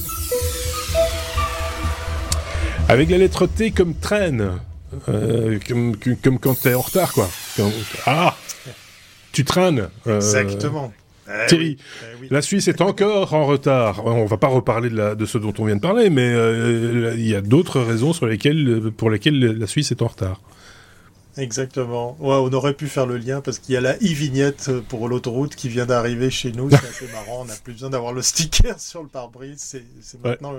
Avec 2.89 3.11
la 3.11 3.18
lettre 3.18 3.47
T 3.47 3.70
comme 3.70 3.95
traîne, 3.95 4.61
euh, 5.09 5.59
comme, 5.66 5.97
comme, 6.22 6.39
quand 6.39 6.61
t'es 6.61 6.74
en 6.74 6.80
retard, 6.80 7.12
quoi. 7.12 7.28
ah 8.07 8.36
Tu 9.32 9.45
traînes. 9.45 9.89
Euh, 10.07 10.16
Exactement. 10.16 10.93
Eh 11.28 11.47
Thierry, 11.47 11.76
eh 12.22 12.26
la 12.30 12.41
Suisse 12.41 12.68
est 12.68 12.80
encore 12.80 13.34
en 13.34 13.45
retard. 13.45 14.07
On 14.07 14.24
va 14.24 14.39
pas 14.39 14.47
reparler 14.47 14.89
de, 14.89 14.97
la, 14.97 15.14
de 15.14 15.26
ce 15.26 15.36
dont 15.36 15.53
on 15.59 15.66
vient 15.66 15.76
de 15.76 15.80
parler, 15.80 16.09
mais 16.09 16.32
il 17.14 17.26
y 17.28 17.34
a 17.34 17.43
d'autres 17.43 17.80
raisons 17.80 18.14
sur 18.14 18.26
lesquelles, 18.26 18.91
pour 18.97 19.11
lesquelles 19.11 19.39
la 19.39 19.66
Suisse 19.66 19.91
est 19.91 20.01
en 20.01 20.07
retard. 20.07 20.41
Exactement. 21.39 22.16
Ouais, 22.18 22.34
on 22.34 22.53
aurait 22.53 22.74
pu 22.74 22.89
faire 22.89 23.07
le 23.07 23.16
lien 23.16 23.41
parce 23.41 23.61
qu'il 23.61 23.72
y 23.74 23.76
a 23.76 23.80
la 23.80 23.95
e-vignette 23.95 24.70
pour 24.89 25.09
l'autoroute 25.09 25.55
qui 25.55 25.68
vient 25.68 25.86
d'arriver 25.86 26.30
chez 26.30 26.51
nous. 26.51 26.68
C'est 26.68 26.76
assez 26.76 27.12
marrant. 27.12 27.43
On 27.43 27.45
n'a 27.45 27.55
plus 27.55 27.74
besoin 27.74 27.91
d'avoir 27.91 28.12
le 28.12 28.22
sticker 28.22 28.74
sur 28.80 29.03
le 29.03 29.09
pare-brise. 29.09 29.59
C'est, 29.59 29.84
maintenant 30.24 30.53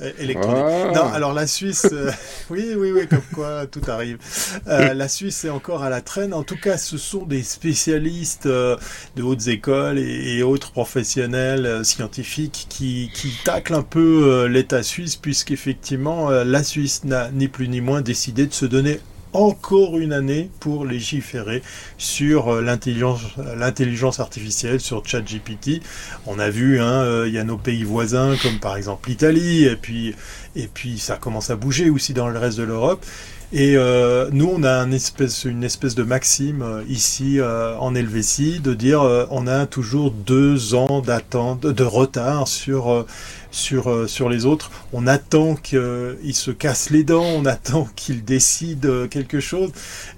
euh, 0.00 0.12
électronique. 0.18 0.64
Ah. 0.64 0.92
Non, 0.92 1.04
alors 1.12 1.32
la 1.32 1.46
Suisse, 1.46 1.86
euh, 1.92 2.10
oui, 2.50 2.74
oui, 2.76 2.90
oui, 2.90 3.06
comme 3.06 3.22
quoi 3.32 3.66
tout 3.66 3.82
arrive. 3.86 4.18
Euh, 4.66 4.94
la 4.94 5.08
Suisse 5.08 5.44
est 5.44 5.50
encore 5.50 5.84
à 5.84 5.90
la 5.90 6.00
traîne. 6.00 6.34
En 6.34 6.42
tout 6.42 6.58
cas, 6.58 6.76
ce 6.76 6.98
sont 6.98 7.24
des 7.24 7.44
spécialistes 7.44 8.48
de 8.48 9.22
hautes 9.22 9.46
écoles 9.46 9.98
et, 9.98 10.42
autres 10.42 10.72
professionnels 10.72 11.84
scientifiques 11.84 12.66
qui, 12.68 13.10
qui 13.14 13.32
taclent 13.44 13.74
un 13.74 13.82
peu 13.82 14.46
l'État 14.46 14.82
suisse 14.82 15.16
puisqu'effectivement, 15.16 16.30
la 16.30 16.62
Suisse 16.64 17.04
n'a 17.04 17.30
ni 17.30 17.46
plus 17.46 17.68
ni 17.68 17.82
moins 17.82 18.00
décidé 18.00 18.46
de 18.46 18.54
se 18.54 18.64
donner 18.64 19.00
encore 19.32 19.98
une 19.98 20.12
année 20.12 20.50
pour 20.60 20.84
légiférer 20.84 21.62
sur 21.98 22.54
euh, 22.54 22.60
l'intelligence 22.60 24.20
artificielle, 24.20 24.80
sur 24.80 25.06
ChatGPT. 25.06 25.82
On 26.26 26.38
a 26.38 26.50
vu, 26.50 26.80
hein, 26.80 27.02
euh, 27.02 27.28
il 27.28 27.34
y 27.34 27.38
a 27.38 27.44
nos 27.44 27.56
pays 27.56 27.84
voisins 27.84 28.36
comme 28.42 28.58
par 28.58 28.76
exemple 28.76 29.08
l'Italie, 29.08 29.64
et 29.64 29.76
puis, 29.76 30.14
et 30.56 30.68
puis 30.72 30.98
ça 30.98 31.16
commence 31.16 31.50
à 31.50 31.56
bouger 31.56 31.90
aussi 31.90 32.12
dans 32.14 32.28
le 32.28 32.38
reste 32.38 32.58
de 32.58 32.64
l'Europe. 32.64 33.04
Et 33.52 33.76
euh, 33.76 34.28
nous, 34.32 34.48
on 34.48 34.62
a 34.62 34.78
une 34.84 34.94
espèce, 34.94 35.44
une 35.44 35.64
espèce 35.64 35.96
de 35.96 36.04
maxime 36.04 36.84
ici 36.88 37.40
en 37.42 37.96
Helvétie 37.96 38.60
de 38.60 38.74
dire 38.74 39.02
on 39.30 39.48
a 39.48 39.66
toujours 39.66 40.12
deux 40.12 40.74
ans 40.74 41.00
d'attente, 41.00 41.66
de 41.66 41.84
retard 41.84 42.46
sur 42.46 43.04
sur, 43.50 43.90
euh, 43.90 44.06
sur 44.06 44.28
les 44.28 44.46
autres. 44.46 44.70
On 44.92 45.06
attend 45.06 45.54
qu'ils 45.54 46.34
se 46.34 46.50
cassent 46.50 46.90
les 46.90 47.04
dents, 47.04 47.24
on 47.24 47.44
attend 47.46 47.88
qu'ils 47.96 48.24
décident 48.24 48.88
euh, 48.88 49.06
quelque 49.08 49.40
chose. 49.40 49.70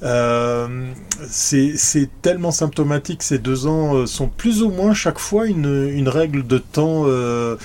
Euh, 0.02 0.92
c'est 1.28 2.08
tellement 2.22 2.50
symptomatique, 2.50 3.22
ces 3.22 3.38
deux 3.38 3.66
ans 3.66 4.06
sont 4.06 4.28
plus 4.28 4.62
ou 4.62 4.70
moins 4.70 4.94
chaque 4.94 5.18
fois 5.18 5.46
une, 5.46 5.88
une 5.88 6.08
règle 6.08 6.46
de 6.46 6.58
temps 6.58 7.04
euh, 7.06 7.56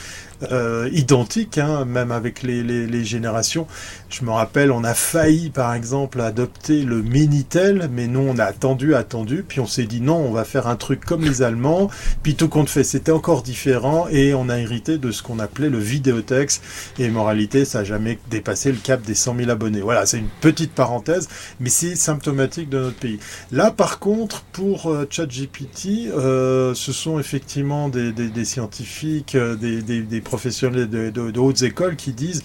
identiques, 0.92 1.58
hein, 1.58 1.86
même 1.86 2.12
avec 2.12 2.44
les, 2.44 2.64
les, 2.64 3.06
générations. 3.06 3.68
Je 4.10 4.24
me 4.24 4.32
rappelle, 4.32 4.72
on 4.72 4.84
a 4.84 4.94
failli, 4.94 5.50
par 5.50 5.74
exemple, 5.74 6.22
adopter 6.22 6.84
le 6.84 7.02
Minitel, 7.02 7.90
mais 7.92 8.08
nous, 8.08 8.20
on 8.20 8.38
a 8.38 8.44
attendu, 8.44 8.96
attendu, 8.96 9.44
puis 9.48 9.60
on 9.60 9.66
s'est 9.68 9.86
dit 9.86 10.02
non, 10.02 10.18
on 10.18 10.32
va 10.32 10.44
faire 10.44 10.68
un 10.68 10.76
truc 10.76 11.06
comme 11.06 11.24
les 11.24 11.42
Allemands. 11.42 11.90
Puis 12.24 12.36
tout 12.36 12.50
compte 12.50 12.70
fait, 12.70 12.84
c'était 12.84 13.12
encore 13.12 13.44
différent, 13.44 14.08
et 14.10 14.34
on 14.34 14.50
a 14.50 14.60
hérité 14.60 14.98
de 14.98 15.12
ce 15.12 15.24
qu'on 15.24 15.40
appelait 15.40 15.70
le 15.70 15.80
vidéotex. 15.80 16.62
Et 17.00 17.10
moralité, 17.10 17.66
ça 17.66 17.80
n'a 17.80 17.84
jamais 17.84 18.20
dépassé 18.30 18.72
le 18.72 18.78
cap 18.78 19.02
des 19.02 19.16
100 19.16 19.38
000 19.38 19.50
abonnés. 19.50 19.82
Voilà, 19.82 20.06
c'est 20.06 20.20
une 20.20 20.30
petite 20.42 20.74
parenthèse, 20.74 21.28
mais 21.60 21.70
c'est 21.70 21.96
symptomatique 21.96 22.70
de 22.70 22.80
notre 22.80 22.98
pays. 22.98 23.20
Là, 23.52 23.72
par 23.72 24.00
contre, 24.00 24.44
pour 24.52 24.88
euh, 24.88 25.08
ChatGPT, 25.10 26.10
euh, 26.10 26.74
ce 26.74 26.92
sont 26.92 27.20
effectivement 27.20 27.90
des, 27.90 28.12
des, 28.12 28.46
scientifiques, 28.46 29.36
euh, 29.36 29.56
des, 29.56 29.82
des, 29.82 30.22
professionnels 30.28 30.90
de, 30.90 31.40
hautes 31.40 31.64
écoles 31.64 31.96
qui 31.96 32.14
disent 32.14 32.44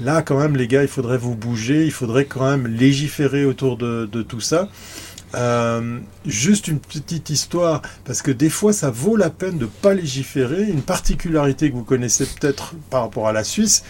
là, 0.00 0.22
quand 0.22 0.38
même, 0.38 0.56
les 0.56 0.68
gars, 0.68 0.82
il 0.82 0.88
faudrait 0.88 1.18
vous 1.18 1.34
bouger, 1.34 1.84
il 1.84 1.92
faudrait 1.92 2.24
quand 2.24 2.48
même 2.48 2.66
légiférer 2.66 3.44
autour 3.44 3.76
de, 3.76 4.08
de 4.10 4.22
tout 4.22 4.40
ça. 4.40 4.68
Euh, 5.34 5.98
juste 6.26 6.68
une 6.68 6.78
petite 6.78 7.30
histoire, 7.30 7.80
parce 8.04 8.20
que 8.20 8.30
des 8.30 8.50
fois 8.50 8.72
ça 8.72 8.90
vaut 8.90 9.16
la 9.16 9.30
peine 9.30 9.56
de 9.56 9.64
ne 9.64 9.70
pas 9.70 9.94
légiférer. 9.94 10.64
Une 10.64 10.82
particularité 10.82 11.70
que 11.70 11.74
vous 11.74 11.84
connaissez 11.84 12.26
peut-être 12.26 12.74
par 12.90 13.02
rapport 13.02 13.28
à 13.28 13.32
la 13.32 13.44
Suisse, 13.44 13.82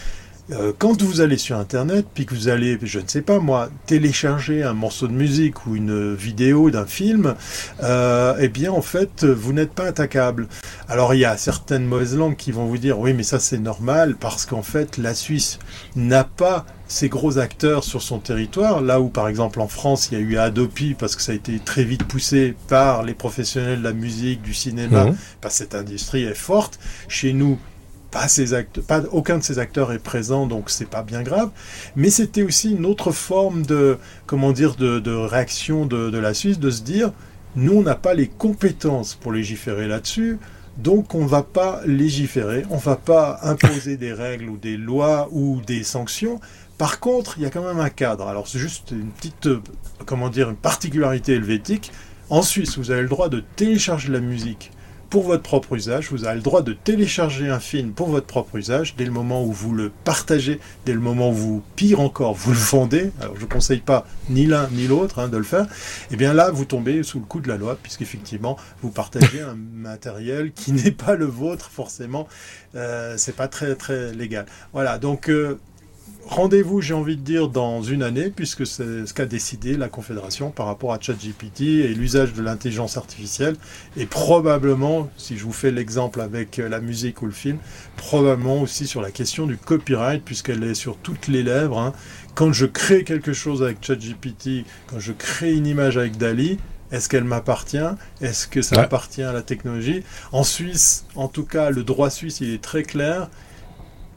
euh, 0.50 0.72
quand 0.76 1.00
vous 1.02 1.20
allez 1.20 1.38
sur 1.38 1.56
Internet, 1.56 2.06
puis 2.12 2.26
que 2.26 2.34
vous 2.34 2.48
allez, 2.48 2.78
je 2.82 2.98
ne 2.98 3.06
sais 3.06 3.22
pas 3.22 3.38
moi, 3.38 3.70
télécharger 3.86 4.62
un 4.62 4.74
morceau 4.74 5.06
de 5.06 5.12
musique 5.12 5.66
ou 5.66 5.76
une 5.76 6.14
vidéo 6.14 6.70
d'un 6.70 6.86
film, 6.86 7.34
euh, 7.82 8.34
eh 8.40 8.48
bien 8.48 8.72
en 8.72 8.82
fait, 8.82 9.24
vous 9.24 9.52
n'êtes 9.52 9.72
pas 9.72 9.84
attaquable. 9.84 10.48
Alors 10.88 11.14
il 11.14 11.20
y 11.20 11.24
a 11.24 11.36
certaines 11.36 11.86
mauvaises 11.86 12.16
langues 12.16 12.36
qui 12.36 12.50
vont 12.50 12.66
vous 12.66 12.78
dire, 12.78 12.98
oui 12.98 13.14
mais 13.14 13.22
ça 13.22 13.38
c'est 13.38 13.58
normal, 13.58 14.16
parce 14.18 14.44
qu'en 14.46 14.62
fait 14.62 14.98
la 14.98 15.14
Suisse 15.14 15.58
n'a 15.94 16.24
pas 16.24 16.66
ces 16.88 17.08
gros 17.08 17.38
acteurs 17.38 17.84
sur 17.84 18.02
son 18.02 18.18
territoire, 18.18 18.82
là 18.82 19.00
où 19.00 19.08
par 19.08 19.28
exemple 19.28 19.60
en 19.60 19.68
France 19.68 20.08
il 20.10 20.18
y 20.18 20.20
a 20.20 20.24
eu 20.24 20.36
Adopi 20.36 20.94
parce 20.94 21.16
que 21.16 21.22
ça 21.22 21.32
a 21.32 21.34
été 21.34 21.58
très 21.58 21.84
vite 21.84 22.04
poussé 22.04 22.54
par 22.68 23.02
les 23.02 23.14
professionnels 23.14 23.78
de 23.78 23.84
la 23.84 23.94
musique, 23.94 24.42
du 24.42 24.52
cinéma, 24.52 25.06
mmh. 25.06 25.16
parce 25.40 25.54
que 25.54 25.58
cette 25.64 25.74
industrie 25.74 26.24
est 26.24 26.34
forte. 26.34 26.78
Chez 27.08 27.32
nous, 27.32 27.58
pas 28.12 28.26
pas 28.86 29.02
aucun 29.10 29.38
de 29.38 29.42
ces 29.42 29.58
acteurs 29.58 29.90
est 29.92 29.98
présent, 29.98 30.46
donc 30.46 30.70
c'est 30.70 30.88
pas 30.88 31.02
bien 31.02 31.22
grave. 31.22 31.50
Mais 31.96 32.10
c'était 32.10 32.42
aussi 32.42 32.72
une 32.72 32.84
autre 32.84 33.10
forme 33.10 33.64
de, 33.64 33.98
comment 34.26 34.52
dire, 34.52 34.76
de, 34.76 35.10
réaction 35.10 35.86
de, 35.86 36.16
la 36.18 36.34
Suisse, 36.34 36.60
de 36.60 36.70
se 36.70 36.82
dire, 36.82 37.12
nous 37.56 37.72
on 37.72 37.82
n'a 37.82 37.96
pas 37.96 38.14
les 38.14 38.28
compétences 38.28 39.14
pour 39.14 39.32
légiférer 39.32 39.88
là-dessus, 39.88 40.38
donc 40.76 41.14
on 41.14 41.26
va 41.26 41.42
pas 41.42 41.80
légiférer, 41.86 42.64
on 42.70 42.76
va 42.76 42.96
pas 42.96 43.40
imposer 43.42 43.96
des 43.96 44.12
règles 44.12 44.48
ou 44.48 44.56
des 44.56 44.76
lois 44.76 45.28
ou 45.32 45.60
des 45.66 45.82
sanctions. 45.82 46.38
Par 46.78 47.00
contre, 47.00 47.34
il 47.38 47.44
y 47.44 47.46
a 47.46 47.50
quand 47.50 47.64
même 47.64 47.80
un 47.80 47.90
cadre. 47.90 48.26
Alors 48.28 48.46
c'est 48.46 48.58
juste 48.58 48.90
une 48.90 49.10
petite, 49.10 49.48
comment 50.06 50.28
dire, 50.28 50.50
une 50.50 50.56
particularité 50.56 51.34
helvétique. 51.34 51.92
En 52.30 52.42
Suisse, 52.42 52.78
vous 52.78 52.90
avez 52.90 53.02
le 53.02 53.08
droit 53.08 53.28
de 53.28 53.42
télécharger 53.56 54.10
la 54.10 54.20
musique 54.20 54.70
pour 55.12 55.24
votre 55.24 55.42
propre 55.42 55.74
usage. 55.74 56.08
Vous 56.10 56.24
avez 56.24 56.36
le 56.36 56.40
droit 56.40 56.62
de 56.62 56.72
télécharger 56.72 57.50
un 57.50 57.60
film 57.60 57.92
pour 57.92 58.08
votre 58.08 58.24
propre 58.26 58.56
usage 58.56 58.96
dès 58.96 59.04
le 59.04 59.10
moment 59.10 59.44
où 59.44 59.52
vous 59.52 59.74
le 59.74 59.92
partagez, 60.04 60.58
dès 60.86 60.94
le 60.94 61.00
moment 61.00 61.28
où 61.28 61.34
vous, 61.34 61.62
pire 61.76 62.00
encore, 62.00 62.32
vous 62.32 62.52
le 62.52 62.56
vendez. 62.56 63.12
Alors 63.20 63.36
je 63.36 63.42
ne 63.42 63.46
conseille 63.46 63.80
pas 63.80 64.06
ni 64.30 64.46
l'un 64.46 64.70
ni 64.70 64.86
l'autre 64.86 65.18
hein, 65.18 65.28
de 65.28 65.36
le 65.36 65.42
faire. 65.42 65.64
Et 65.64 66.12
eh 66.12 66.16
bien 66.16 66.32
là, 66.32 66.50
vous 66.50 66.64
tombez 66.64 67.02
sous 67.02 67.18
le 67.18 67.26
coup 67.26 67.40
de 67.40 67.48
la 67.48 67.58
loi, 67.58 67.76
puisqu'effectivement, 67.82 68.56
vous 68.80 68.88
partagez 68.88 69.42
un 69.42 69.54
matériel 69.54 70.50
qui 70.52 70.72
n'est 70.72 70.92
pas 70.92 71.14
le 71.14 71.26
vôtre 71.26 71.70
forcément. 71.70 72.26
Euh, 72.74 73.16
c'est 73.18 73.36
pas 73.36 73.48
très 73.48 73.74
très 73.74 74.14
légal. 74.14 74.46
Voilà, 74.72 74.96
donc 74.96 75.28
euh, 75.28 75.58
rendez-vous, 76.26 76.80
j'ai 76.80 76.94
envie 76.94 77.16
de 77.16 77.22
dire, 77.22 77.48
dans 77.48 77.82
une 77.82 78.02
année, 78.02 78.30
puisque 78.30 78.66
c'est 78.66 79.06
ce 79.06 79.14
qu'a 79.14 79.26
décidé 79.26 79.76
la 79.76 79.88
Confédération 79.88 80.50
par 80.50 80.66
rapport 80.66 80.92
à 80.92 81.00
ChatGPT 81.00 81.60
et 81.60 81.88
l'usage 81.94 82.32
de 82.32 82.42
l'intelligence 82.42 82.96
artificielle. 82.96 83.56
Et 83.96 84.06
probablement, 84.06 85.10
si 85.16 85.36
je 85.36 85.44
vous 85.44 85.52
fais 85.52 85.70
l'exemple 85.70 86.20
avec 86.20 86.56
la 86.56 86.80
musique 86.80 87.22
ou 87.22 87.26
le 87.26 87.32
film, 87.32 87.58
probablement 87.96 88.60
aussi 88.60 88.86
sur 88.86 89.00
la 89.00 89.10
question 89.10 89.46
du 89.46 89.56
copyright, 89.56 90.22
puisqu'elle 90.24 90.62
est 90.64 90.74
sur 90.74 90.96
toutes 90.96 91.28
les 91.28 91.42
lèvres. 91.42 91.78
Hein. 91.78 91.92
Quand 92.34 92.52
je 92.52 92.66
crée 92.66 93.04
quelque 93.04 93.32
chose 93.32 93.62
avec 93.62 93.84
ChatGPT, 93.84 94.64
quand 94.86 94.98
je 94.98 95.12
crée 95.12 95.54
une 95.54 95.66
image 95.66 95.96
avec 95.98 96.16
Dali, 96.16 96.58
est-ce 96.92 97.08
qu'elle 97.08 97.24
m'appartient? 97.24 97.78
Est-ce 98.20 98.46
que 98.46 98.60
ça 98.60 98.80
appartient 98.80 99.22
à 99.22 99.32
la 99.32 99.40
technologie? 99.40 100.02
En 100.30 100.44
Suisse, 100.44 101.06
en 101.14 101.26
tout 101.26 101.44
cas, 101.44 101.70
le 101.70 101.84
droit 101.84 102.10
suisse, 102.10 102.40
il 102.40 102.52
est 102.52 102.62
très 102.62 102.82
clair. 102.82 103.30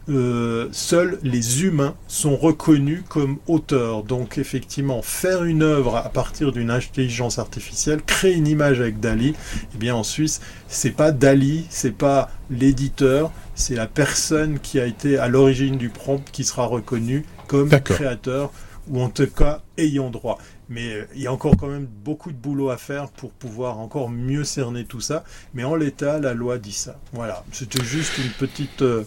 Euh, 0.08 0.68
seuls 0.72 1.18
les 1.24 1.64
humains 1.64 1.96
sont 2.08 2.36
reconnus 2.36 3.04
comme 3.10 3.38
auteurs. 3.48 4.04
Donc 4.04 4.38
effectivement, 4.38 5.02
faire 5.02 5.44
une 5.44 5.64
œuvre 5.64 5.96
à 5.96 6.10
partir 6.10 6.52
d'une 6.52 6.70
intelligence 6.70 7.40
artificielle, 7.40 8.02
créer 8.04 8.34
une 8.34 8.48
image 8.48 8.80
avec 8.82 9.00
Dali, 9.00 9.34
eh 9.74 9.78
bien 9.78 9.96
en 9.96 10.04
Suisse, 10.04 10.42
c'est 10.68 10.92
pas 10.92 11.12
Dali, 11.12 11.66
c'est 11.70 11.96
pas 11.96 12.30
l'éditeur, 12.52 13.32
c'est 13.56 13.76
la 13.76 13.88
personne 13.88 14.60
qui 14.60 14.80
a 14.80 14.86
été 14.86 15.18
à 15.18 15.28
l'origine 15.28 15.78
du 15.78 15.90
prompt 15.90 16.24
qui 16.32 16.44
sera 16.44 16.66
reconnue 16.68 17.26
comme 17.48 17.70
créateur 17.70 18.52
ou 18.88 19.02
en 19.02 19.10
tout 19.10 19.28
cas 19.28 19.62
ayant 19.78 20.10
droit. 20.10 20.38
Mais 20.70 20.94
euh, 20.94 21.08
il 21.16 21.22
y 21.22 21.28
a 21.28 21.34
encore 21.34 21.56
quand 21.58 21.68
même 21.68 21.86
beaucoup 21.86 22.32
de 22.32 22.38
boulot 22.38 22.70
à 22.70 22.78
faire 22.78 23.10
pour 23.10 23.32
pouvoir 23.32 23.80
encore 23.80 24.10
mieux 24.10 24.44
cerner 24.44 24.86
tout 24.86 25.02
ça. 25.02 25.24
Mais 25.54 25.64
en 25.64 25.76
l'état, 25.76 26.20
la 26.20 26.34
loi 26.34 26.58
dit 26.58 26.72
ça. 26.72 27.00
Voilà, 27.14 27.44
c'était 27.52 27.84
juste 27.84 28.18
une 28.18 28.32
petite, 28.32 28.82
euh, 28.82 29.04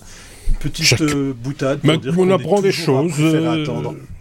petite 0.59 1.01
euh, 1.01 1.33
boutade. 1.33 1.81
Pour 1.81 1.99
dire 1.99 2.15
on 2.19 2.31
apprend 2.31 2.61
des 2.61 2.73
choses. 2.73 3.15
Euh, 3.21 3.65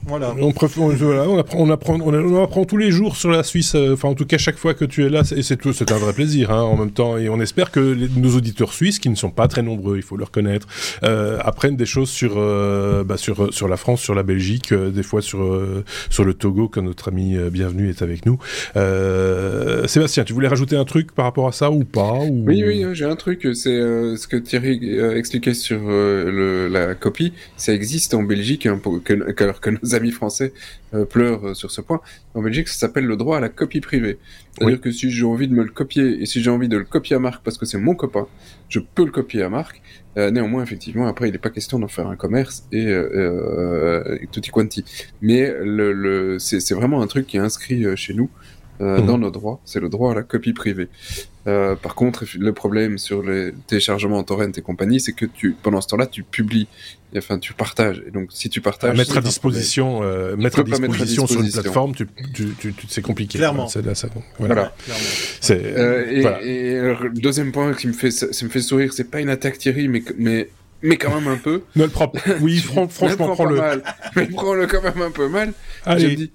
voilà. 0.07 0.33
On, 0.39 0.53
on, 0.53 1.37
apprend, 1.39 1.59
on, 1.59 1.69
apprend, 1.69 1.99
on, 1.99 2.43
apprend 2.43 2.65
tous 2.65 2.77
les 2.77 2.91
jours 2.91 3.17
sur 3.17 3.29
la 3.29 3.43
Suisse. 3.43 3.75
Euh, 3.75 3.93
enfin, 3.93 4.07
en 4.07 4.13
tout 4.13 4.25
cas, 4.25 4.37
chaque 4.37 4.57
fois 4.57 4.73
que 4.73 4.85
tu 4.85 5.05
es 5.05 5.09
là, 5.09 5.21
et 5.35 5.43
c'est 5.43 5.57
c'est 5.73 5.91
un 5.91 5.97
vrai 5.97 6.13
plaisir 6.13 6.51
hein, 6.51 6.61
en 6.61 6.77
même 6.77 6.91
temps. 6.91 7.17
Et 7.17 7.27
on 7.29 7.41
espère 7.41 7.71
que 7.71 7.79
nos 8.17 8.35
auditeurs 8.35 8.73
suisses, 8.73 8.99
qui 8.99 9.09
ne 9.09 9.15
sont 9.15 9.31
pas 9.31 9.47
très 9.47 9.61
nombreux, 9.61 9.97
il 9.97 10.03
faut 10.03 10.15
le 10.15 10.23
reconnaître, 10.23 10.67
apprennent 11.01 11.75
des 11.75 11.85
choses 11.85 12.09
sur 12.09 12.35
bah, 12.35 13.17
sur 13.17 13.53
sur 13.53 13.67
la 13.67 13.77
France, 13.77 14.01
sur 14.01 14.15
la 14.15 14.23
Belgique, 14.23 14.73
des 14.73 15.03
fois 15.03 15.21
sur 15.21 15.59
sur 16.09 16.23
le 16.23 16.33
Togo, 16.33 16.69
quand 16.69 16.81
notre 16.81 17.09
ami 17.09 17.35
bienvenue 17.51 17.89
est 17.89 18.01
avec 18.01 18.25
nous. 18.25 18.39
Sébastien, 19.87 20.23
tu 20.23 20.33
voulais 20.33 20.47
rajouter 20.47 20.77
un 20.77 20.85
truc 20.85 21.11
par 21.11 21.25
rapport 21.25 21.47
à 21.47 21.51
ça 21.51 21.69
ou 21.71 21.83
pas 21.83 22.19
Oui, 22.29 22.63
oui, 22.65 22.85
j'ai 22.93 23.05
un 23.05 23.15
truc. 23.15 23.47
C'est 23.53 23.79
ce 23.79 24.27
que 24.27 24.37
Thierry 24.37 24.79
expliquait 25.15 25.53
sur 25.53 25.79
le, 25.79 26.67
la 26.67 26.95
copie, 26.95 27.33
ça 27.57 27.73
existe 27.73 28.13
en 28.13 28.23
Belgique, 28.23 28.65
hein, 28.65 28.79
pour, 28.81 29.03
que, 29.03 29.13
alors 29.41 29.59
que 29.59 29.71
nos 29.71 29.95
amis 29.97 30.11
français 30.11 30.53
euh, 30.93 31.05
pleurent 31.05 31.55
sur 31.55 31.71
ce 31.71 31.81
point. 31.81 32.01
En 32.33 32.41
Belgique, 32.41 32.67
ça 32.67 32.79
s'appelle 32.79 33.05
le 33.05 33.17
droit 33.17 33.37
à 33.37 33.39
la 33.39 33.49
copie 33.49 33.81
privée. 33.81 34.17
C'est-à-dire 34.53 34.79
que 34.79 34.91
si 34.91 35.11
j'ai 35.11 35.25
envie 35.25 35.47
de 35.47 35.53
me 35.53 35.63
le 35.63 35.69
copier 35.69 36.21
et 36.21 36.25
si 36.25 36.41
j'ai 36.41 36.49
envie 36.49 36.69
de 36.69 36.77
le 36.77 36.85
copier 36.85 37.15
à 37.15 37.19
Marc 37.19 37.43
parce 37.43 37.57
que 37.57 37.65
c'est 37.65 37.77
mon 37.77 37.95
copain, 37.95 38.27
je 38.69 38.79
peux 38.79 39.05
le 39.05 39.11
copier 39.11 39.41
à 39.43 39.49
Marc. 39.49 39.81
Euh, 40.17 40.31
néanmoins, 40.31 40.63
effectivement, 40.63 41.07
après, 41.07 41.29
il 41.29 41.31
n'est 41.31 41.37
pas 41.37 41.51
question 41.51 41.77
d'en 41.77 41.87
faire 41.87 42.07
un 42.07 42.15
commerce 42.15 42.65
et, 42.71 42.87
euh, 42.87 43.09
euh 43.13 44.17
tutti 44.31 44.49
quanti. 44.49 44.83
Mais 45.21 45.53
le, 45.61 45.93
le 45.93 46.39
c'est 46.39 46.73
vraiment 46.73 47.01
un 47.01 47.07
truc 47.07 47.27
qui 47.27 47.37
est 47.37 47.41
inscrit 47.41 47.85
chez 47.95 48.13
nous. 48.13 48.29
Euh, 48.79 48.99
mhm. 48.99 49.05
dans 49.07 49.17
nos 49.17 49.31
droits, 49.31 49.59
c'est 49.65 49.79
le 49.79 49.89
droit 49.89 50.11
à 50.11 50.15
la 50.15 50.21
copie 50.23 50.53
privée. 50.53 50.87
Euh, 51.47 51.75
par 51.75 51.95
contre, 51.95 52.25
le 52.37 52.53
problème 52.53 52.97
sur 52.97 53.23
les 53.23 53.51
téléchargements 53.67 54.17
en 54.17 54.23
torrent 54.23 54.51
et 54.55 54.61
compagnie, 54.61 54.99
c'est 54.99 55.13
que 55.13 55.25
tu, 55.25 55.55
pendant 55.63 55.81
ce 55.81 55.87
temps-là, 55.87 56.05
tu 56.05 56.21
publies, 56.21 56.67
enfin, 57.17 57.39
tu 57.39 57.53
partages. 57.53 58.03
Et 58.05 58.11
donc, 58.11 58.29
si 58.31 58.49
tu 58.49 58.61
partages, 58.61 58.97
mettre 58.97 59.17
à 59.17 59.21
disposition, 59.21 60.03
euh, 60.03 60.35
mettre, 60.35 60.59
à 60.59 60.63
disposition 60.63 61.25
sur 61.25 61.41
une 61.41 61.49
plateforme, 61.49 61.95
tu, 61.95 62.07
tu, 62.33 62.53
tu, 62.59 62.73
c'est 62.87 63.01
compliqué. 63.01 63.39
Clairement. 63.39 63.67
C'est 63.67 63.83
là, 63.83 63.95
ça, 63.95 64.09
voilà. 64.37 64.75
C'est. 65.41 65.59
Euh, 65.63 66.11
et, 66.11 66.21
voilà. 66.21 66.41
et 66.43 66.73
le 66.73 67.19
deuxième 67.19 67.51
point 67.51 67.73
qui 67.73 67.87
me 67.87 67.93
fait, 67.93 68.11
ça, 68.11 68.27
me 68.45 68.49
fait 68.49 68.61
sourire, 68.61 68.91
c'est 68.93 69.09
pas 69.09 69.21
une 69.21 69.29
attaque 69.29 69.57
Thierry, 69.57 69.87
mais 69.87 70.03
mais 70.17 70.49
mais 70.83 70.97
quand 70.97 71.15
même 71.15 71.27
un 71.27 71.37
peu. 71.37 71.63
Ne 71.75 71.83
le 71.85 71.89
prends, 71.89 72.11
oui, 72.41 72.57
franchement, 72.89 73.33
prends-le. 73.35 73.81
Mais 74.15 74.27
prends-le 74.27 74.67
quand 74.67 74.83
même 74.83 75.01
un 75.01 75.11
peu 75.11 75.29
mal. 75.29 75.53
Allez. 75.85 76.09
Je 76.09 76.15
dis, 76.15 76.31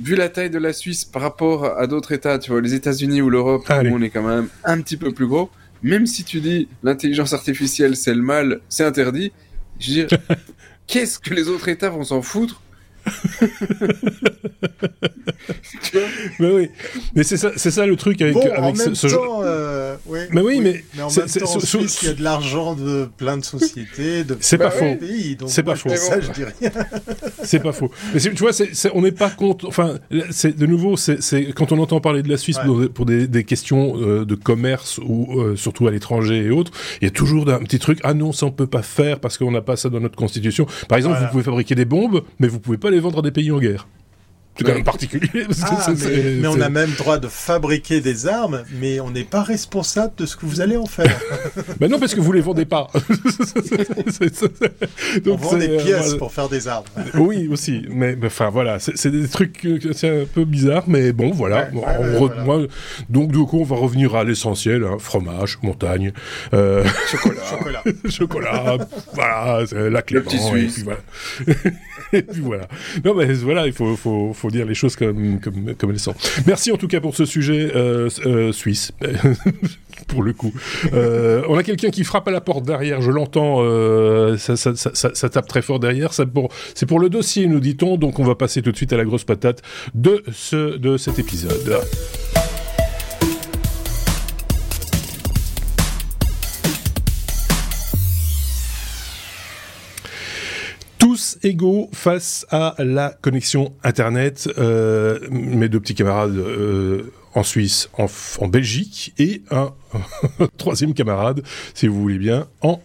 vu 0.00 0.14
la 0.14 0.28
taille 0.28 0.50
de 0.50 0.58
la 0.58 0.72
Suisse 0.72 1.04
par 1.04 1.22
rapport 1.22 1.78
à 1.78 1.86
d'autres 1.86 2.12
États, 2.12 2.38
tu 2.38 2.50
vois, 2.50 2.60
les 2.60 2.74
États-Unis 2.74 3.22
ou 3.22 3.30
l'Europe, 3.30 3.64
où 3.68 3.72
on 3.72 4.02
est 4.02 4.10
quand 4.10 4.26
même 4.26 4.48
un 4.64 4.80
petit 4.80 4.96
peu 4.96 5.12
plus 5.12 5.26
gros, 5.26 5.50
même 5.82 6.06
si 6.06 6.24
tu 6.24 6.40
dis 6.40 6.68
l'intelligence 6.82 7.32
artificielle 7.32 7.96
c'est 7.96 8.14
le 8.14 8.22
mal, 8.22 8.60
c'est 8.68 8.84
interdit, 8.84 9.32
je 9.78 9.88
veux 9.88 10.06
dire, 10.06 10.18
qu'est-ce 10.86 11.18
que 11.18 11.34
les 11.34 11.48
autres 11.48 11.68
États 11.68 11.90
vont 11.90 12.04
s'en 12.04 12.22
foutre 12.22 12.60
mais 16.38 16.50
oui, 16.50 16.70
mais 17.14 17.22
c'est 17.22 17.36
ça, 17.36 17.52
c'est 17.56 17.70
ça 17.70 17.86
le 17.86 17.96
truc 17.96 18.20
avec, 18.22 18.36
avec 18.36 18.76
ce, 18.76 19.06
genre. 19.06 19.42
Euh, 19.44 19.96
mais 20.32 20.40
oui, 20.40 20.60
mais, 20.60 20.84
en 21.00 21.08
même 21.08 21.26
temps, 21.26 21.56
en 21.56 21.60
Suisse, 21.60 21.98
il 22.02 22.08
y 22.08 22.10
a 22.10 22.14
de 22.14 22.22
l'argent 22.22 22.74
de 22.74 23.08
plein 23.16 23.36
de 23.36 23.44
sociétés, 23.44 24.24
de 24.24 24.36
c'est 24.40 24.58
pas 24.58 24.70
faux. 24.70 24.96
Pays, 24.96 25.36
c'est 25.46 25.62
pas 25.62 25.76
faux. 25.76 25.90
Ça, 25.90 26.20
je 26.20 26.30
dis 26.32 26.44
rien. 26.44 26.70
c'est 27.42 27.62
pas 27.62 27.72
faux. 27.72 27.90
Mais 28.14 28.20
tu 28.20 28.30
vois, 28.30 28.50
on 28.94 29.02
n'est 29.02 29.12
pas 29.12 29.30
contre. 29.30 29.66
Enfin, 29.66 29.98
c'est 30.30 30.56
de 30.56 30.66
nouveau, 30.66 30.96
c'est 30.96 31.18
quand 31.54 31.72
on 31.72 31.78
entend 31.78 32.00
parler 32.00 32.22
de 32.22 32.28
la 32.28 32.36
Suisse 32.36 32.58
pour, 32.94 33.06
des, 33.06 33.44
questions 33.44 34.00
euh, 34.00 34.24
de 34.24 34.34
commerce 34.34 34.98
ou 34.98 35.40
euh, 35.40 35.56
surtout 35.56 35.86
à 35.86 35.90
l'étranger 35.90 36.46
et 36.46 36.50
autres, 36.50 36.72
il 37.00 37.04
y 37.04 37.08
a 37.08 37.10
toujours 37.10 37.48
un 37.48 37.58
petit 37.58 37.78
truc. 37.78 38.00
Ah 38.02 38.14
non, 38.14 38.32
ça 38.32 38.46
on 38.46 38.50
peut 38.50 38.66
pas 38.66 38.82
faire 38.82 39.20
parce 39.20 39.38
qu'on 39.38 39.50
n'a 39.50 39.60
pas 39.60 39.76
ça 39.76 39.88
dans 39.88 40.00
notre 40.00 40.16
constitution. 40.16 40.66
Par 40.88 40.98
exemple, 40.98 41.18
vous 41.20 41.28
pouvez 41.30 41.42
fabriquer 41.42 41.74
des 41.74 41.84
bombes, 41.84 42.22
mais 42.38 42.48
vous 42.48 42.60
pouvez 42.60 42.78
pas 42.78 42.90
les 42.90 42.95
vendre 43.00 43.18
à 43.20 43.22
des 43.22 43.30
pays 43.30 43.50
en 43.50 43.58
guerre. 43.58 43.86
C'est 44.56 44.64
quand 44.64 44.74
même 44.74 44.84
particulier. 44.84 45.46
Ah, 45.62 45.88
mais, 46.40 46.46
on 46.46 46.60
a 46.60 46.68
même 46.70 46.90
droit 46.92 47.18
de 47.18 47.28
fabriquer 47.28 48.00
des 48.00 48.26
armes, 48.26 48.62
mais 48.80 49.00
on 49.00 49.10
n'est 49.10 49.24
pas 49.24 49.42
responsable 49.42 50.14
de 50.16 50.24
ce 50.24 50.36
que 50.36 50.46
vous 50.46 50.62
allez 50.62 50.78
en 50.78 50.86
faire. 50.86 51.18
ben 51.80 51.90
non, 51.90 51.98
parce 51.98 52.14
que 52.14 52.20
vous 52.20 52.32
les 52.32 52.40
vendez 52.40 52.64
pas. 52.64 52.88
Donc 55.24 55.40
on 55.42 55.48
vend 55.48 55.56
des 55.58 55.68
euh, 55.68 55.82
pièces 55.82 56.14
pour 56.14 56.32
faire 56.32 56.48
des 56.48 56.68
armes. 56.68 56.86
oui, 57.14 57.48
aussi. 57.48 57.84
Mais 57.90 58.16
enfin 58.24 58.48
voilà, 58.48 58.78
c'est 58.78 59.10
des 59.10 59.28
trucs, 59.28 59.66
c'est 59.92 60.22
un 60.22 60.24
peu 60.24 60.44
bizarre, 60.44 60.84
mais 60.86 61.12
bon, 61.12 61.32
voilà. 61.32 61.68
donc 63.10 63.32
du 63.32 63.44
coup, 63.44 63.58
on 63.60 63.64
va 63.64 63.76
revenir 63.76 64.14
à 64.14 64.24
l'essentiel 64.24 64.84
hein, 64.84 64.96
fromage, 64.98 65.58
montagne, 65.62 66.12
euh... 66.54 66.82
chocolat, 67.10 67.42
chocolat, 67.50 67.82
chocolat. 68.08 68.78
voilà, 69.12 69.64
la 69.90 70.02
clé. 70.02 70.16
Le 70.16 70.22
petit 70.22 70.38
Suisse. 70.38 70.84
Et 72.12 72.22
puis 72.22 72.40
voilà. 72.40 72.68
Non, 73.04 73.14
mais 73.14 73.32
voilà, 73.34 73.66
il 73.66 73.72
faut, 73.72 73.96
faut, 73.96 74.32
faut 74.32 74.50
dire 74.50 74.66
les 74.66 74.74
choses 74.74 74.96
comme, 74.96 75.40
comme, 75.40 75.90
elles 75.90 75.98
sont. 75.98 76.14
Merci 76.46 76.72
en 76.72 76.76
tout 76.76 76.88
cas 76.88 77.00
pour 77.00 77.14
ce 77.14 77.24
sujet 77.24 77.70
euh, 77.74 78.08
euh, 78.24 78.52
suisse. 78.52 78.92
pour 80.08 80.22
le 80.22 80.34
coup. 80.34 80.52
Euh, 80.92 81.42
on 81.48 81.56
a 81.56 81.62
quelqu'un 81.62 81.88
qui 81.88 82.04
frappe 82.04 82.28
à 82.28 82.30
la 82.30 82.42
porte 82.42 82.64
derrière, 82.64 83.00
je 83.00 83.10
l'entends, 83.10 83.62
ça, 84.36 84.56
ça, 84.56 85.28
tape 85.28 85.48
très 85.48 85.62
fort 85.62 85.80
derrière. 85.80 86.12
C'est 86.12 86.26
pour, 86.26 86.52
pour 86.86 87.00
le 87.00 87.08
dossier, 87.08 87.46
nous 87.46 87.60
dit-on, 87.60 87.96
donc 87.96 88.18
on 88.18 88.24
va 88.24 88.34
passer 88.34 88.62
tout 88.62 88.72
de 88.72 88.76
suite 88.76 88.92
à 88.92 88.96
la 88.96 89.04
grosse 89.04 89.24
patate 89.24 89.62
de, 89.94 90.22
ce, 90.32 90.76
de 90.76 90.96
cet 90.96 91.18
épisode. 91.18 91.80
Égaux 101.42 101.88
face 101.92 102.46
à 102.50 102.74
la 102.78 103.10
connexion 103.10 103.72
Internet. 103.82 104.48
Euh, 104.58 105.18
mes 105.30 105.68
deux 105.68 105.80
petits 105.80 105.94
camarades 105.94 106.36
euh, 106.36 107.12
en 107.34 107.42
Suisse, 107.42 107.90
en, 107.98 108.48
Belgique, 108.48 109.12
et 109.18 109.42
un 109.50 109.74
troisième 110.56 110.94
camarade, 110.94 111.42
si 111.74 111.86
vous 111.86 112.00
voulez 112.00 112.18
bien, 112.18 112.46
en 112.62 112.80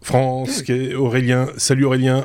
France, 0.00 0.62
qui 0.62 0.72
est 0.72 0.94
Aurélien. 0.94 1.48
Salut 1.56 1.84
Aurélien. 1.84 2.22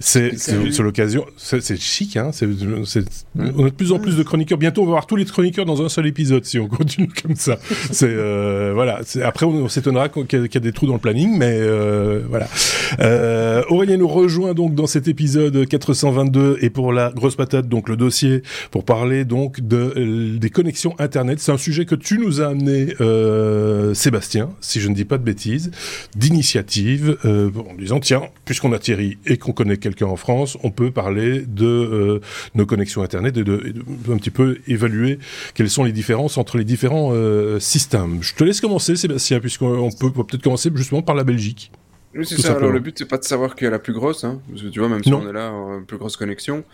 C'est 0.00 0.32
l'occasion. 0.80 1.26
C'est 1.36 1.80
chic, 1.80 2.16
hein. 2.16 2.30
on 3.36 3.66
a 3.66 3.70
de 3.70 3.74
plus 3.74 3.92
en 3.92 3.98
plus 3.98 4.16
de 4.16 4.22
chroniqueurs. 4.22 4.58
Bientôt, 4.58 4.82
on 4.82 4.86
va 4.86 4.90
avoir 4.92 5.06
tous 5.06 5.16
les 5.16 5.24
chroniqueurs 5.24 5.64
dans 5.64 5.82
un 5.82 5.88
seul 5.88 6.06
épisode 6.06 6.44
si 6.44 6.58
on 6.58 6.68
continue 6.68 7.08
comme 7.22 7.36
ça. 7.36 7.58
C'est 7.90 8.08
euh, 8.08 8.72
voilà. 8.74 9.00
Après, 9.22 9.46
on, 9.46 9.68
s'étonnera 9.68 10.08
qu'il 10.08 10.48
y, 10.52 10.56
a 10.56 10.60
des 10.60 10.72
trous 10.72 10.86
dans 10.86 10.94
le 10.94 10.98
planning, 10.98 11.36
mais 11.36 11.56
euh, 11.58 12.22
voilà. 12.28 12.48
Euh, 13.00 13.62
Aurélien 13.68 13.96
nous 13.96 14.08
rejoint 14.08 14.54
donc 14.54 14.74
dans 14.74 14.86
cet 14.86 15.08
épisode 15.08 15.66
422 15.66 16.58
et 16.60 16.70
pour 16.70 16.92
la 16.92 17.10
grosse 17.10 17.36
patate, 17.36 17.68
donc 17.68 17.88
le 17.88 17.96
dossier 17.96 18.42
pour 18.70 18.84
parler 18.84 19.24
donc 19.24 19.60
de 19.60 20.36
des 20.38 20.50
connexions 20.50 20.94
internet. 20.98 21.40
C'est 21.40 21.52
un 21.52 21.58
sujet 21.58 21.84
que 21.84 21.94
tu 21.94 22.18
nous 22.18 22.40
as 22.40 22.48
amené, 22.48 22.94
Sébastien, 23.94 24.50
si 24.60 24.80
je 24.80 24.88
ne 24.88 24.94
dis 24.94 25.04
pas 25.04 25.18
de 25.18 25.24
bêtises, 25.24 25.70
d'initiative, 26.16 27.16
en 27.24 27.74
disant 27.78 28.00
tiens, 28.00 28.22
puisqu'on 28.44 28.72
a 28.72 28.78
Thierry 28.78 29.18
et 29.26 29.36
qu'on 29.36 29.52
connaît 29.52 29.76
quelqu'un 29.76 30.06
en 30.06 30.16
France, 30.16 30.56
on 30.62 30.70
peut 30.70 30.90
parler 30.90 31.44
de 31.46 31.66
euh, 31.66 32.20
nos 32.54 32.66
connexions 32.66 33.02
Internet 33.02 33.36
et 33.36 33.44
de, 33.44 33.74
un 34.10 34.16
petit 34.16 34.30
peu 34.30 34.58
évaluer 34.66 35.18
quelles 35.54 35.70
sont 35.70 35.84
les 35.84 35.92
différences 35.92 36.38
entre 36.38 36.58
les 36.58 36.64
différents 36.64 37.10
euh, 37.12 37.58
systèmes. 37.60 38.18
Je 38.22 38.34
te 38.34 38.44
laisse 38.44 38.60
commencer, 38.60 38.96
Sébastien, 38.96 39.40
puisqu'on 39.40 39.90
peut 39.90 40.10
peut-être 40.10 40.42
commencer 40.42 40.70
justement 40.74 41.02
par 41.02 41.14
la 41.14 41.24
Belgique. 41.24 41.70
Oui, 42.14 42.26
c'est 42.26 42.40
ça. 42.40 42.56
Alors, 42.56 42.70
le 42.70 42.80
but, 42.80 42.98
c'est 42.98 43.08
pas 43.08 43.18
de 43.18 43.24
savoir 43.24 43.54
qui 43.54 43.64
est 43.64 43.70
la 43.70 43.78
plus 43.78 43.92
grosse, 43.92 44.24
hein, 44.24 44.40
parce 44.48 44.62
que 44.62 44.68
tu 44.68 44.78
vois, 44.78 44.88
même 44.88 45.02
si 45.02 45.12
on 45.12 45.28
est 45.28 45.32
là, 45.32 45.52
plus 45.86 45.98
grosse 45.98 46.16
connexion, 46.16 46.64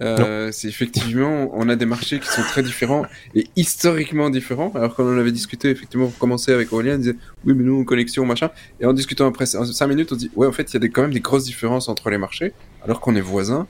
euh, 0.00 0.50
c'est 0.52 0.68
effectivement, 0.68 1.50
on 1.54 1.68
a 1.68 1.74
des 1.74 1.86
marchés 1.86 2.20
qui 2.20 2.28
sont 2.28 2.42
très 2.42 2.62
différents 2.62 3.04
et 3.34 3.46
historiquement 3.56 4.30
différents. 4.30 4.70
Alors 4.76 4.94
quand 4.94 5.04
on 5.04 5.18
avait 5.18 5.32
discuté, 5.32 5.70
effectivement, 5.70 6.06
on 6.06 6.10
commençait 6.10 6.52
avec 6.52 6.72
Aurélien, 6.72 6.94
on 6.94 6.98
disait 6.98 7.16
oui, 7.44 7.54
mais 7.54 7.64
nous, 7.64 7.84
connexion, 7.84 8.24
machin. 8.24 8.50
Et 8.80 8.86
en 8.86 8.92
discutant 8.92 9.26
après 9.26 9.46
5 9.46 9.86
minutes, 9.88 10.12
on 10.12 10.16
dit 10.16 10.30
ouais, 10.36 10.46
en 10.46 10.52
fait, 10.52 10.70
il 10.70 10.74
y 10.74 10.76
a 10.76 10.80
des, 10.80 10.90
quand 10.90 11.02
même 11.02 11.12
des 11.12 11.20
grosses 11.20 11.44
différences 11.44 11.88
entre 11.88 12.10
les 12.10 12.18
marchés, 12.18 12.52
alors 12.84 13.00
qu'on 13.00 13.16
est 13.16 13.20
voisins. 13.20 13.66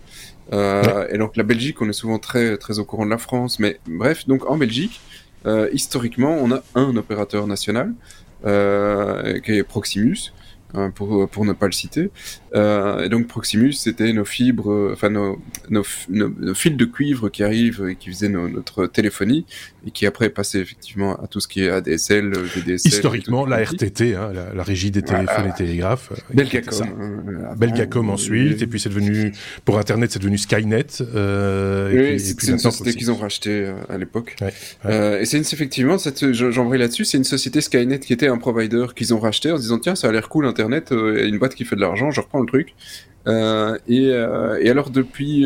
Euh, 0.53 1.07
Et 1.11 1.19
donc 1.19 1.37
la 1.37 1.45
Belgique, 1.45 1.81
on 1.81 1.89
est 1.89 1.95
souvent 1.95 2.19
très 2.19 2.59
très 2.59 2.79
au 2.79 2.85
courant 2.85 3.07
de 3.07 3.11
la 3.11 3.19
France, 3.19 3.59
mais 3.59 3.81
bref, 3.87 4.27
donc 4.27 4.49
en 4.51 4.57
Belgique, 4.59 5.01
euh, 5.47 5.69
historiquement, 5.73 6.37
on 6.41 6.53
a 6.53 6.63
un 6.75 6.95
opérateur 6.97 7.47
national 7.47 7.95
euh, 8.45 9.41
qui 9.41 9.53
est 9.53 9.63
Proximus. 9.63 10.33
Hein, 10.75 10.91
pour, 10.91 11.47
ne 11.47 11.53
pas 11.55 11.65
le 11.65 11.73
citer. 11.73 12.11
Euh, 12.55 13.05
et 13.05 13.09
donc 13.09 13.27
Proximus, 13.27 13.73
c'était 13.73 14.13
nos 14.13 14.27
fibres, 14.27 14.71
euh, 14.71 14.93
enfin 14.93 15.09
nos, 15.09 15.41
nos, 15.71 15.83
nos, 16.11 16.55
fils 16.55 16.77
de 16.77 16.85
cuivre 16.85 17.31
qui 17.31 17.43
arrivent 17.43 17.87
et 17.89 17.97
qui 17.97 18.11
faisaient 18.11 18.29
notre 18.29 18.87
téléphonie 18.87 19.47
et 19.87 19.91
qui 19.91 20.07
après 20.07 20.31
passaient 20.31 20.61
effectivement 20.61 21.17
à 21.17 21.27
tout 21.27 21.41
ce 21.41 21.49
qui 21.49 21.63
est 21.63 21.71
ADSL, 21.71 22.33
VDSL. 22.37 22.93
Historiquement, 22.93 23.47
la 23.47 23.63
RTT, 23.63 24.15
hein, 24.15 24.33
la, 24.35 24.55
la, 24.55 24.63
régie 24.63 24.91
des 24.91 25.03
téléphones 25.03 25.49
et 25.49 25.57
télégraphes. 25.57 26.13
Euh, 26.13 26.35
Belgacom. 26.35 26.83
Hein, 26.83 27.55
Belgacom 27.57 28.11
ensuite, 28.11 28.63
et 28.63 28.67
puis 28.67 28.81
c'est 28.81 28.89
devenu, 28.89 29.33
pour 29.65 29.79
Internet, 29.79 30.13
c'est 30.13 30.19
devenu 30.19 30.39
Skynet. 30.39 30.87
Euh, 31.01 32.13
oui, 32.15 32.21
c'est 32.21 32.49
une 32.49 32.59
société 32.59 32.95
qu'ils 32.95 33.11
ont 33.11 33.17
racheté 33.17 33.73
à 33.89 33.99
l'époque. 33.99 34.37
Ouais, 34.41 34.53
ouais. 34.85 35.23
et 35.23 35.25
c'est 35.27 35.39
effectivement, 35.39 35.97
j'en 36.33 36.69
là-dessus, 36.79 37.05
c'est 37.05 37.19
une 37.19 37.25
société 37.25 37.61
Skynet 37.61 38.01
qui 38.01 38.13
était 38.13 38.29
un 38.29 38.39
provider 38.39 38.87
qu'ils 38.95 39.13
ont 39.15 39.19
racheté 39.19 39.51
en 39.51 39.57
se 39.57 39.63
disant 39.63 39.79
tiens, 39.79 39.95
ça 39.95 40.09
a 40.09 40.13
l'air 40.13 40.29
cool 40.29 40.47
Internet, 40.47 40.93
euh, 40.93 41.27
une 41.27 41.39
boîte 41.39 41.55
qui 41.55 41.65
fait 41.65 41.77
de 41.77 41.81
l'argent, 41.81 42.11
je 42.11 42.21
reprends 42.21 42.41
le 42.41 42.47
truc. 42.47 42.75
Euh, 43.27 43.77
et, 43.89 44.09
euh, 44.11 44.59
et, 44.61 44.71
alors 44.71 44.91
depuis 44.91 45.45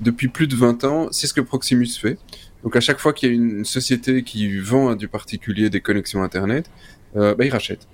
depuis 0.00 0.28
plus 0.28 0.46
de 0.46 0.56
20 0.56 0.84
ans, 0.84 1.08
c'est 1.12 1.26
ce 1.26 1.34
que 1.34 1.40
Proximus 1.40 1.88
fait. 2.00 2.18
Donc 2.66 2.76
à 2.76 2.80
chaque 2.80 2.98
fois 2.98 3.14
qu'il 3.14 3.30
y 3.30 3.32
a 3.32 3.34
une 3.34 3.64
société 3.64 4.22
qui 4.22 4.58
vend 4.58 4.88
à 4.88 4.94
du 4.94 5.08
particulier 5.08 5.70
des 5.70 5.80
connexions 5.80 6.22
Internet, 6.22 6.68
bah, 7.14 7.34
ils 7.40 7.50
rachètent. 7.50 7.86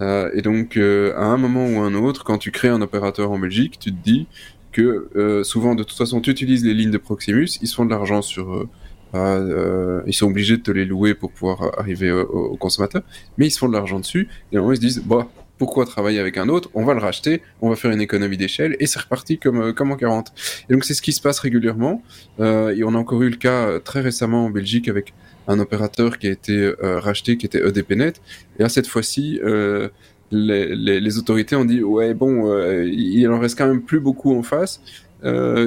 et 0.00 0.42
donc 0.42 0.76
à 0.76 1.24
un 1.24 1.38
moment 1.38 1.66
ou 1.66 1.80
un 1.80 1.94
autre, 1.94 2.24
quand 2.24 2.38
tu 2.38 2.50
crées 2.50 2.68
un 2.68 2.82
opérateur 2.82 3.30
en 3.32 3.38
Belgique, 3.38 3.78
tu 3.80 3.90
te 3.90 3.96
dis 3.96 4.26
que 4.70 5.42
souvent 5.44 5.74
de 5.74 5.82
toute 5.82 5.96
façon 5.96 6.20
tu 6.20 6.30
utilises 6.30 6.62
les 6.62 6.74
lignes 6.74 6.90
de 6.90 6.98
Proximus, 6.98 7.48
ils 7.62 7.66
se 7.66 7.74
font 7.74 7.86
de 7.86 7.90
l'argent 7.90 8.20
sur 8.20 8.68
euh, 9.14 10.02
ils 10.06 10.12
sont 10.12 10.26
obligés 10.26 10.56
de 10.56 10.62
te 10.62 10.70
les 10.70 10.84
louer 10.84 11.14
pour 11.14 11.32
pouvoir 11.32 11.78
arriver 11.78 12.10
aux 12.12 12.56
consommateurs, 12.56 13.02
mais 13.36 13.46
ils 13.46 13.50
se 13.50 13.58
font 13.58 13.68
de 13.68 13.72
l'argent 13.72 13.98
dessus, 13.98 14.28
et 14.52 14.58
en 14.58 14.70
ils 14.70 14.76
se 14.76 14.80
disent, 14.80 15.02
bah, 15.04 15.28
pourquoi 15.58 15.84
travailler 15.84 16.20
avec 16.20 16.38
un 16.38 16.48
autre 16.48 16.70
On 16.74 16.84
va 16.84 16.94
le 16.94 17.00
racheter, 17.00 17.42
on 17.60 17.68
va 17.68 17.76
faire 17.76 17.90
une 17.90 18.00
économie 18.00 18.36
d'échelle 18.36 18.76
et 18.78 18.86
c'est 18.86 19.00
reparti 19.00 19.38
comme, 19.38 19.60
euh, 19.60 19.72
comme 19.72 19.90
en 19.90 19.96
40. 19.96 20.32
Et 20.68 20.72
donc 20.72 20.84
c'est 20.84 20.94
ce 20.94 21.02
qui 21.02 21.12
se 21.12 21.20
passe 21.20 21.40
régulièrement. 21.40 22.02
Euh, 22.40 22.74
et 22.74 22.84
on 22.84 22.94
a 22.94 22.98
encore 22.98 23.22
eu 23.22 23.28
le 23.28 23.36
cas 23.36 23.66
euh, 23.66 23.78
très 23.80 24.00
récemment 24.00 24.46
en 24.46 24.50
Belgique 24.50 24.88
avec 24.88 25.12
un 25.48 25.58
opérateur 25.58 26.18
qui 26.18 26.28
a 26.28 26.30
été 26.30 26.52
euh, 26.52 27.00
racheté, 27.00 27.36
qui 27.36 27.46
était 27.46 27.66
EDPNet. 27.66 28.14
Et 28.58 28.62
là 28.62 28.68
cette 28.68 28.86
fois-ci, 28.86 29.40
euh, 29.42 29.88
les, 30.30 30.74
les, 30.76 31.00
les, 31.00 31.18
autorités 31.18 31.56
ont 31.56 31.64
dit 31.64 31.82
ouais 31.82 32.14
bon, 32.14 32.54
il 32.84 33.26
en 33.28 33.38
reste 33.38 33.56
quand 33.56 33.66
même 33.66 33.82
plus 33.82 33.98
beaucoup 33.98 34.36
en 34.38 34.42
face. 34.42 34.82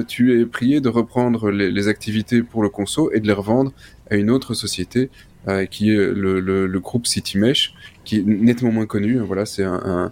tu 0.07 0.39
es 0.39 0.45
prié 0.45 0.81
de 0.81 0.89
reprendre 0.89 1.49
les, 1.49 1.71
les, 1.71 1.87
activités 1.87 2.43
pour 2.43 2.61
le 2.61 2.69
conso 2.69 3.11
et 3.11 3.19
de 3.19 3.25
les 3.25 3.33
revendre 3.33 3.73
à 4.11 4.17
une 4.17 4.29
autre 4.29 4.53
société 4.53 5.09
qui 5.71 5.89
est 5.89 5.97
le, 5.97 6.39
le, 6.39 6.67
le 6.67 6.79
groupe 6.79 7.07
CityMesh 7.07 7.73
qui 8.11 8.19
est 8.19 8.23
nettement 8.25 8.73
moins 8.73 8.85
connu. 8.85 9.19
Voilà, 9.19 9.45
c'est 9.45 9.63
un, 9.63 9.81
un, 9.85 10.11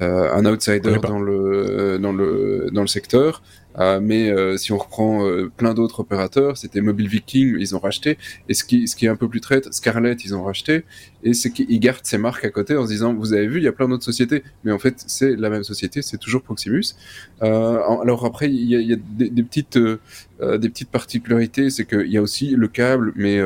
euh, 0.00 0.32
un 0.32 0.46
outsider 0.46 0.96
dans 1.02 1.20
le, 1.20 1.98
dans 2.00 2.12
le, 2.12 2.70
dans 2.72 2.80
le 2.80 2.86
secteur. 2.86 3.42
Euh, 3.78 4.00
mais 4.00 4.30
euh, 4.30 4.56
si 4.56 4.72
on 4.72 4.78
reprend 4.78 5.26
euh, 5.26 5.50
plein 5.54 5.74
d'autres 5.74 6.00
opérateurs, 6.00 6.56
c'était 6.56 6.80
Mobile 6.80 7.08
Viking, 7.08 7.56
ils 7.58 7.76
ont 7.76 7.80
racheté. 7.80 8.16
Et 8.48 8.54
ce 8.54 8.64
qui, 8.64 8.88
ce 8.88 8.96
qui 8.96 9.04
est 9.04 9.08
un 9.10 9.16
peu 9.16 9.28
plus 9.28 9.40
traite, 9.40 9.74
Scarlett, 9.74 10.24
ils 10.24 10.34
ont 10.34 10.42
racheté. 10.44 10.84
Et 11.22 11.34
c'est 11.34 11.50
qu'ils 11.50 11.80
gardent 11.80 12.04
ces 12.04 12.16
marques 12.16 12.46
à 12.46 12.50
côté 12.50 12.76
en 12.76 12.84
se 12.84 12.92
disant, 12.92 13.12
vous 13.12 13.34
avez 13.34 13.46
vu, 13.46 13.58
il 13.58 13.64
y 13.64 13.68
a 13.68 13.72
plein 13.72 13.88
d'autres 13.88 14.04
sociétés. 14.04 14.42
Mais 14.62 14.72
en 14.72 14.78
fait, 14.78 15.04
c'est 15.06 15.36
la 15.36 15.50
même 15.50 15.64
société, 15.64 16.00
c'est 16.00 16.18
toujours 16.18 16.40
Proximus. 16.42 16.94
alors 17.40 18.24
après, 18.24 18.48
il 18.48 18.64
y 18.64 18.76
a, 18.76 18.78
il 18.78 18.88
y 18.88 18.94
a 18.94 18.96
des, 18.96 19.28
des, 19.28 19.42
petites, 19.42 19.78
des 19.78 20.68
petites 20.68 20.90
particularités, 20.90 21.68
c'est 21.68 21.84
qu'il 21.84 22.10
y 22.10 22.16
a 22.16 22.22
aussi 22.22 22.54
le 22.56 22.68
câble, 22.68 23.12
mais 23.16 23.38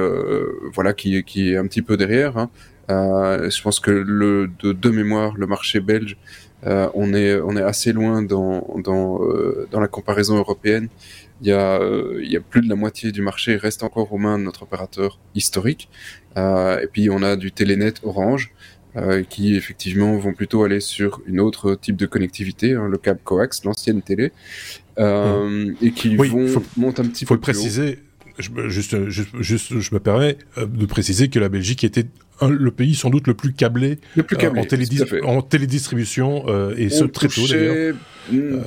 voilà, 0.74 0.92
qui, 0.92 1.22
qui 1.24 1.52
est 1.52 1.56
un 1.56 1.66
petit 1.66 1.82
peu 1.82 1.96
derrière. 1.96 2.36
Hein. 2.36 2.50
Euh, 2.90 3.50
je 3.50 3.62
pense 3.62 3.80
que 3.80 3.90
le, 3.90 4.50
de, 4.60 4.72
de 4.72 4.90
mémoire, 4.90 5.34
le 5.36 5.46
marché 5.46 5.80
belge, 5.80 6.16
euh, 6.66 6.88
on 6.94 7.14
est 7.14 7.38
on 7.40 7.56
est 7.56 7.62
assez 7.62 7.92
loin 7.92 8.22
dans 8.22 8.66
dans 8.82 9.22
euh, 9.22 9.68
dans 9.70 9.80
la 9.80 9.88
comparaison 9.88 10.36
européenne. 10.36 10.88
Il 11.42 11.48
y 11.48 11.52
a 11.52 11.80
euh, 11.80 12.20
il 12.22 12.30
y 12.32 12.36
a 12.36 12.40
plus 12.40 12.62
de 12.62 12.68
la 12.68 12.74
moitié 12.76 13.12
du 13.12 13.22
marché 13.22 13.56
reste 13.56 13.82
encore 13.84 14.12
aux 14.12 14.18
mains 14.18 14.38
de 14.38 14.44
notre 14.44 14.62
opérateur 14.64 15.18
historique. 15.34 15.88
et 16.36 16.86
puis 16.92 17.10
on 17.10 17.22
a 17.22 17.36
du 17.36 17.52
Telenet 17.52 17.94
Orange. 18.02 18.52
euh, 18.96 19.22
qui 19.22 19.54
effectivement 19.54 20.16
vont 20.16 20.32
plutôt 20.32 20.64
aller 20.64 20.80
sur 20.80 21.20
une 21.26 21.40
autre 21.40 21.74
type 21.74 21.96
de 21.96 22.06
connectivité, 22.06 22.72
hein, 22.74 22.88
le 22.88 22.98
câble 22.98 23.20
coax, 23.22 23.64
l'ancienne 23.64 24.02
télé, 24.02 24.32
euh, 24.98 25.72
et 25.82 25.92
qui 25.92 26.16
vont 26.16 26.46
monter 26.76 27.02
un 27.02 27.04
petit 27.06 27.24
peu. 27.24 27.26
Il 27.26 27.26
faut 27.28 27.34
le 27.34 27.40
préciser. 27.40 27.98
Je, 28.38 28.68
juste, 28.68 29.08
juste, 29.40 29.80
je 29.80 29.94
me 29.94 30.00
permets 30.00 30.38
euh, 30.56 30.66
de 30.66 30.86
préciser 30.86 31.28
que 31.28 31.38
la 31.38 31.48
Belgique 31.48 31.84
était 31.84 32.06
le 32.40 32.70
pays 32.70 32.94
sans 32.94 33.10
doute 33.10 33.26
le 33.26 33.34
plus 33.34 33.52
câblé, 33.52 33.98
le 34.14 34.22
plus 34.22 34.36
câblé 34.36 34.60
en, 34.60 35.42
télédistribution, 35.42 36.44
et 36.76 36.88
ce 36.88 37.02
très 37.02 37.26
tôt 37.26 37.46
d'ailleurs. 37.48 37.96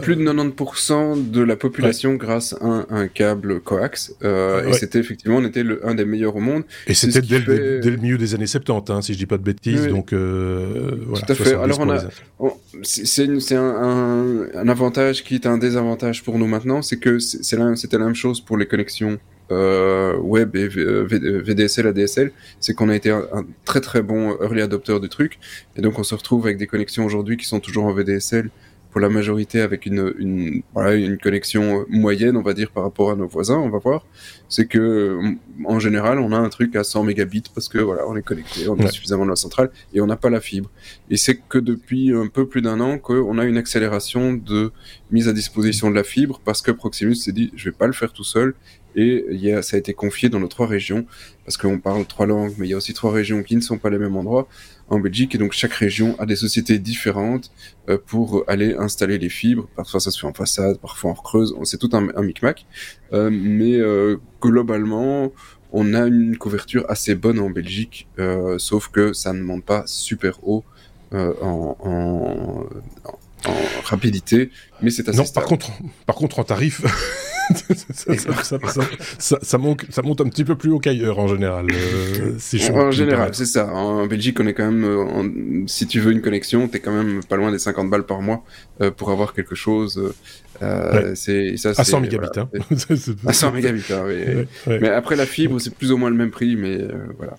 Plus 0.01 0.15
de 0.15 0.23
90% 0.23 1.29
de 1.29 1.41
la 1.41 1.55
population 1.55 2.15
grâce 2.15 2.55
à 2.61 2.85
un, 2.89 3.07
câble 3.07 3.61
coax. 3.61 4.15
Euh, 4.23 4.67
Et 4.67 4.73
c'était 4.73 4.99
effectivement, 4.99 5.37
on 5.37 5.45
était 5.45 5.63
le, 5.63 5.85
un 5.87 5.93
des 5.93 6.05
meilleurs 6.05 6.35
au 6.35 6.39
monde. 6.39 6.63
Et 6.87 6.93
c'était 6.93 7.21
dès, 7.21 7.41
dès, 7.41 7.89
le 7.89 7.97
milieu 7.97 8.17
des 8.17 8.33
années 8.33 8.47
70, 8.47 8.91
hein, 8.91 9.01
si 9.01 9.13
je 9.13 9.19
dis 9.19 9.25
pas 9.25 9.37
de 9.37 9.43
bêtises. 9.43 9.87
Donc, 9.87 10.13
euh, 10.13 10.95
voilà, 11.05 11.25
Tout 11.25 11.31
à 11.31 11.35
fait. 11.35 11.53
Alors, 11.53 11.79
c'est 12.83 13.55
un, 13.55 13.61
un, 13.61 14.47
un, 14.55 14.67
avantage 14.67 15.23
qui 15.23 15.35
est 15.35 15.45
un 15.45 15.57
désavantage 15.57 16.23
pour 16.23 16.39
nous 16.39 16.47
maintenant, 16.47 16.81
c'est 16.81 16.97
que 16.97 17.19
c'était 17.19 17.97
la 17.97 18.05
même 18.05 18.15
chose 18.15 18.41
pour 18.41 18.57
les 18.57 18.65
connexions 18.65 19.11
euh, 19.11 19.40
web 19.51 20.55
et 20.55 20.67
VDSL 20.67 21.87
ADSL, 21.87 22.31
c'est 22.59 22.73
qu'on 22.73 22.89
a 22.89 22.95
été 22.95 23.11
un, 23.11 23.25
un, 23.33 23.45
très 23.65 23.81
très 23.81 24.01
bon 24.01 24.37
early 24.41 24.61
adopter 24.61 24.99
du 24.99 25.09
truc, 25.09 25.39
et 25.75 25.81
donc 25.81 25.99
on 25.99 26.03
se 26.03 26.15
retrouve 26.15 26.45
avec 26.45 26.57
des 26.57 26.67
connexions 26.67 27.05
aujourd'hui 27.05 27.37
qui 27.37 27.45
sont 27.45 27.59
toujours 27.59 27.85
en 27.85 27.93
VDSL 27.93 28.49
pour 28.91 28.99
la 28.99 29.09
majorité 29.09 29.61
avec 29.61 29.85
une, 29.85 30.13
une, 30.19 30.61
voilà, 30.73 30.93
une 30.93 31.17
connexion 31.17 31.85
moyenne, 31.89 32.35
on 32.35 32.41
va 32.41 32.53
dire, 32.53 32.71
par 32.71 32.83
rapport 32.83 33.11
à 33.11 33.15
nos 33.15 33.27
voisins, 33.27 33.57
on 33.57 33.69
va 33.69 33.79
voir, 33.79 34.05
c'est 34.49 34.65
que 34.65 35.17
en 35.65 35.79
général, 35.79 36.19
on 36.19 36.33
a 36.33 36.37
un 36.37 36.49
truc 36.49 36.75
à 36.75 36.83
100 36.83 37.05
mégabits 37.05 37.43
parce 37.55 37.69
que 37.69 37.77
voilà, 37.77 38.03
on 38.07 38.15
est 38.17 38.21
connecté, 38.21 38.67
on 38.67 38.77
a 38.79 38.89
suffisamment 38.89 39.23
de 39.23 39.29
la 39.29 39.35
centrale 39.37 39.71
et 39.93 40.01
on 40.01 40.07
n'a 40.07 40.17
pas 40.17 40.29
la 40.29 40.41
fibre. 40.41 40.69
Et 41.09 41.17
c'est 41.17 41.35
que 41.35 41.57
depuis 41.57 42.13
un 42.13 42.27
peu 42.27 42.45
plus 42.47 42.61
d'un 42.61 42.79
an 42.81 42.97
qu'on 42.97 43.37
a 43.37 43.45
une 43.45 43.57
accélération 43.57 44.33
de 44.33 44.71
mise 45.09 45.29
à 45.29 45.33
disposition 45.33 45.89
de 45.89 45.95
la 45.95 46.03
fibre 46.03 46.41
parce 46.43 46.61
que 46.61 46.71
Proximus 46.71 47.15
s'est 47.15 47.31
dit, 47.31 47.51
je 47.55 47.65
vais 47.65 47.75
pas 47.75 47.87
le 47.87 47.93
faire 47.93 48.11
tout 48.11 48.25
seul. 48.25 48.55
Et 48.95 49.25
il 49.31 49.39
y 49.41 49.51
a, 49.51 49.61
ça 49.61 49.75
a 49.77 49.79
été 49.79 49.93
confié 49.93 50.29
dans 50.29 50.39
nos 50.39 50.47
trois 50.47 50.67
régions, 50.67 51.05
parce 51.45 51.57
qu'on 51.57 51.79
parle 51.79 52.05
trois 52.05 52.25
langues, 52.25 52.53
mais 52.57 52.67
il 52.67 52.71
y 52.71 52.73
a 52.73 52.77
aussi 52.77 52.93
trois 52.93 53.11
régions 53.11 53.41
qui 53.43 53.55
ne 53.55 53.61
sont 53.61 53.77
pas 53.77 53.89
les 53.89 53.97
mêmes 53.97 54.15
endroits 54.15 54.47
en 54.89 54.99
Belgique 54.99 55.33
et 55.35 55.37
donc 55.37 55.53
chaque 55.53 55.71
région 55.73 56.15
a 56.19 56.25
des 56.25 56.35
sociétés 56.35 56.77
différentes 56.77 57.49
euh, 57.87 57.97
pour 58.05 58.43
aller 58.47 58.75
installer 58.77 59.17
les 59.17 59.29
fibres. 59.29 59.67
Parfois 59.75 60.01
ça 60.01 60.11
se 60.11 60.19
fait 60.19 60.27
en 60.27 60.33
façade, 60.33 60.77
parfois 60.79 61.11
en 61.11 61.13
creuse, 61.13 61.55
c'est 61.63 61.77
tout 61.77 61.89
un, 61.93 62.09
un 62.15 62.21
micmac. 62.23 62.65
Euh, 63.13 63.29
mais 63.31 63.75
euh, 63.75 64.17
globalement, 64.41 65.31
on 65.71 65.93
a 65.93 66.07
une 66.07 66.35
couverture 66.37 66.85
assez 66.89 67.15
bonne 67.15 67.39
en 67.39 67.49
Belgique, 67.49 68.07
sauf 68.57 68.89
que 68.89 69.13
ça 69.13 69.31
ne 69.31 69.41
monte 69.41 69.63
pas 69.63 69.83
super 69.85 70.45
haut 70.45 70.65
en, 71.13 71.77
en, 71.79 72.65
en, 73.45 73.53
rapidité, 73.85 74.49
mais 74.81 74.89
c'est 74.91 75.07
assez 75.07 75.17
Non, 75.17 75.23
stable. 75.25 75.41
par 75.41 75.49
contre, 75.49 75.71
par 76.05 76.15
contre 76.15 76.39
en 76.39 76.43
tarif. 76.43 76.81
Ça, 77.55 78.57
ça, 79.19 79.37
ça, 79.41 79.57
monte, 79.57 79.85
ça 79.89 80.01
monte 80.01 80.21
un 80.21 80.29
petit 80.29 80.43
peu 80.43 80.55
plus 80.55 80.71
haut 80.71 80.79
qu'ailleurs 80.79 81.19
en 81.19 81.27
général. 81.27 81.67
Euh, 81.71 82.35
si 82.37 82.71
en 82.71 82.91
général, 82.91 83.33
c'est 83.33 83.45
ça. 83.45 83.71
En 83.73 84.05
Belgique, 84.07 84.39
on 84.39 84.47
est 84.47 84.53
quand 84.53 84.71
même, 84.71 84.83
euh, 84.83 85.03
en, 85.03 85.67
si 85.67 85.87
tu 85.87 85.99
veux 85.99 86.11
une 86.11 86.21
connexion, 86.21 86.67
t'es 86.67 86.79
quand 86.79 86.93
même 86.93 87.23
pas 87.23 87.35
loin 87.35 87.51
des 87.51 87.59
50 87.59 87.89
balles 87.89 88.05
par 88.05 88.21
mois 88.21 88.43
euh, 88.81 88.91
pour 88.91 89.11
avoir 89.11 89.33
quelque 89.33 89.55
chose. 89.55 90.13
Euh, 90.61 91.09
ouais. 91.09 91.15
c'est 91.15 91.57
ça, 91.57 91.69
à 91.69 91.83
100 91.83 92.01
mégabits. 92.01 92.27
Voilà, 92.33 92.49
hein. 92.53 93.15
à 93.25 93.33
100 93.33 93.51
mégabits, 93.51 93.81
hein, 93.91 94.03
oui. 94.05 94.13
ouais, 94.27 94.47
ouais. 94.67 94.79
Mais 94.79 94.89
après 94.89 95.15
la 95.15 95.25
fibre, 95.25 95.59
c'est 95.59 95.73
plus 95.73 95.91
ou 95.91 95.97
moins 95.97 96.09
le 96.09 96.15
même 96.15 96.29
prix, 96.29 96.55
mais 96.55 96.77
euh, 96.81 96.91
voilà. 97.17 97.33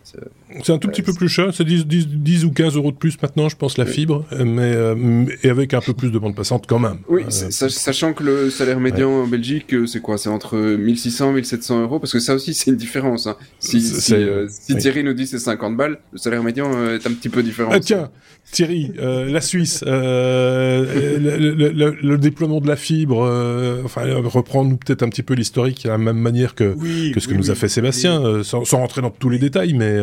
C'est 0.62 0.72
un 0.72 0.78
tout 0.78 0.88
petit 0.88 1.02
peu 1.02 1.12
plus 1.12 1.28
cher, 1.28 1.54
c'est 1.54 1.64
10, 1.64 1.86
10, 1.86 2.08
10, 2.08 2.44
ou 2.44 2.50
15 2.50 2.76
euros 2.76 2.90
de 2.90 2.96
plus 2.96 3.20
maintenant, 3.22 3.48
je 3.48 3.56
pense, 3.56 3.78
la 3.78 3.86
fibre, 3.86 4.24
mais 4.32 4.72
euh, 4.74 5.24
et 5.42 5.50
avec 5.50 5.74
un 5.74 5.80
peu 5.80 5.94
plus 5.94 6.10
de 6.10 6.18
bande 6.18 6.34
passante 6.34 6.66
quand 6.66 6.78
même. 6.78 6.98
Oui, 7.08 7.22
sachant 7.28 8.12
que 8.12 8.24
le 8.24 8.50
salaire 8.50 8.80
médian 8.80 9.10
en 9.10 9.26
Belgique, 9.26 9.74
c'est 9.86 10.00
quoi 10.00 10.18
C'est 10.18 10.28
entre 10.28 10.58
1600 10.58 11.30
et 11.30 11.34
1700 11.34 11.82
euros, 11.82 11.98
parce 12.00 12.12
que 12.12 12.20
ça 12.20 12.34
aussi, 12.34 12.54
c'est 12.54 12.70
une 12.70 12.76
différence. 12.76 13.26
Hein. 13.26 13.36
Si, 13.60 13.80
si, 13.80 14.14
si 14.48 14.76
Thierry 14.76 15.04
nous 15.04 15.14
dit 15.14 15.26
c'est 15.26 15.38
50 15.38 15.76
balles, 15.76 15.98
le 16.12 16.18
salaire 16.18 16.42
médian 16.42 16.70
est 16.88 17.06
un 17.06 17.12
petit 17.12 17.28
peu 17.28 17.42
différent. 17.42 17.70
Ah, 17.72 17.80
tiens, 17.80 18.10
Thierry, 18.50 18.92
la 18.98 19.40
Suisse, 19.40 19.84
le, 19.86 21.18
le, 21.18 21.70
le, 21.70 21.96
le, 22.02 22.18
déploiement 22.18 22.60
de 22.60 22.68
la 22.68 22.76
fibre, 22.76 23.11
euh, 23.20 23.82
enfin, 23.84 24.02
reprendre 24.24 24.78
peut-être 24.78 25.02
un 25.02 25.08
petit 25.08 25.22
peu 25.22 25.34
l'historique 25.34 25.84
de 25.84 25.88
la 25.88 25.98
même 25.98 26.18
manière 26.18 26.54
que, 26.54 26.74
oui, 26.76 27.12
que 27.12 27.20
ce 27.20 27.26
que 27.26 27.32
oui, 27.32 27.38
nous 27.38 27.50
a 27.50 27.54
fait 27.54 27.68
Sébastien, 27.68 28.22
oui. 28.22 28.44
sans, 28.44 28.64
sans, 28.64 28.78
rentrer 28.78 29.02
dans 29.02 29.10
tous 29.10 29.28
les 29.28 29.38
détails, 29.38 29.74
mais... 29.74 29.98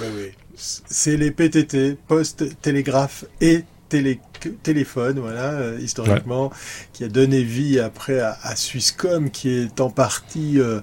Oui. 0.00 0.30
C'est 0.54 1.16
les 1.16 1.30
PTT, 1.32 1.96
Poste, 2.06 2.60
Télégraphe 2.60 3.24
et 3.40 3.64
télé 3.88 4.20
téléphone, 4.62 5.18
voilà, 5.18 5.52
euh, 5.52 5.78
historiquement, 5.80 6.48
ouais. 6.48 6.54
qui 6.92 7.04
a 7.04 7.08
donné 7.08 7.42
vie 7.42 7.78
après 7.78 8.20
à, 8.20 8.36
à, 8.42 8.56
Swisscom, 8.56 9.30
qui 9.30 9.50
est 9.50 9.80
en 9.80 9.90
partie 9.90 10.60
euh, 10.60 10.80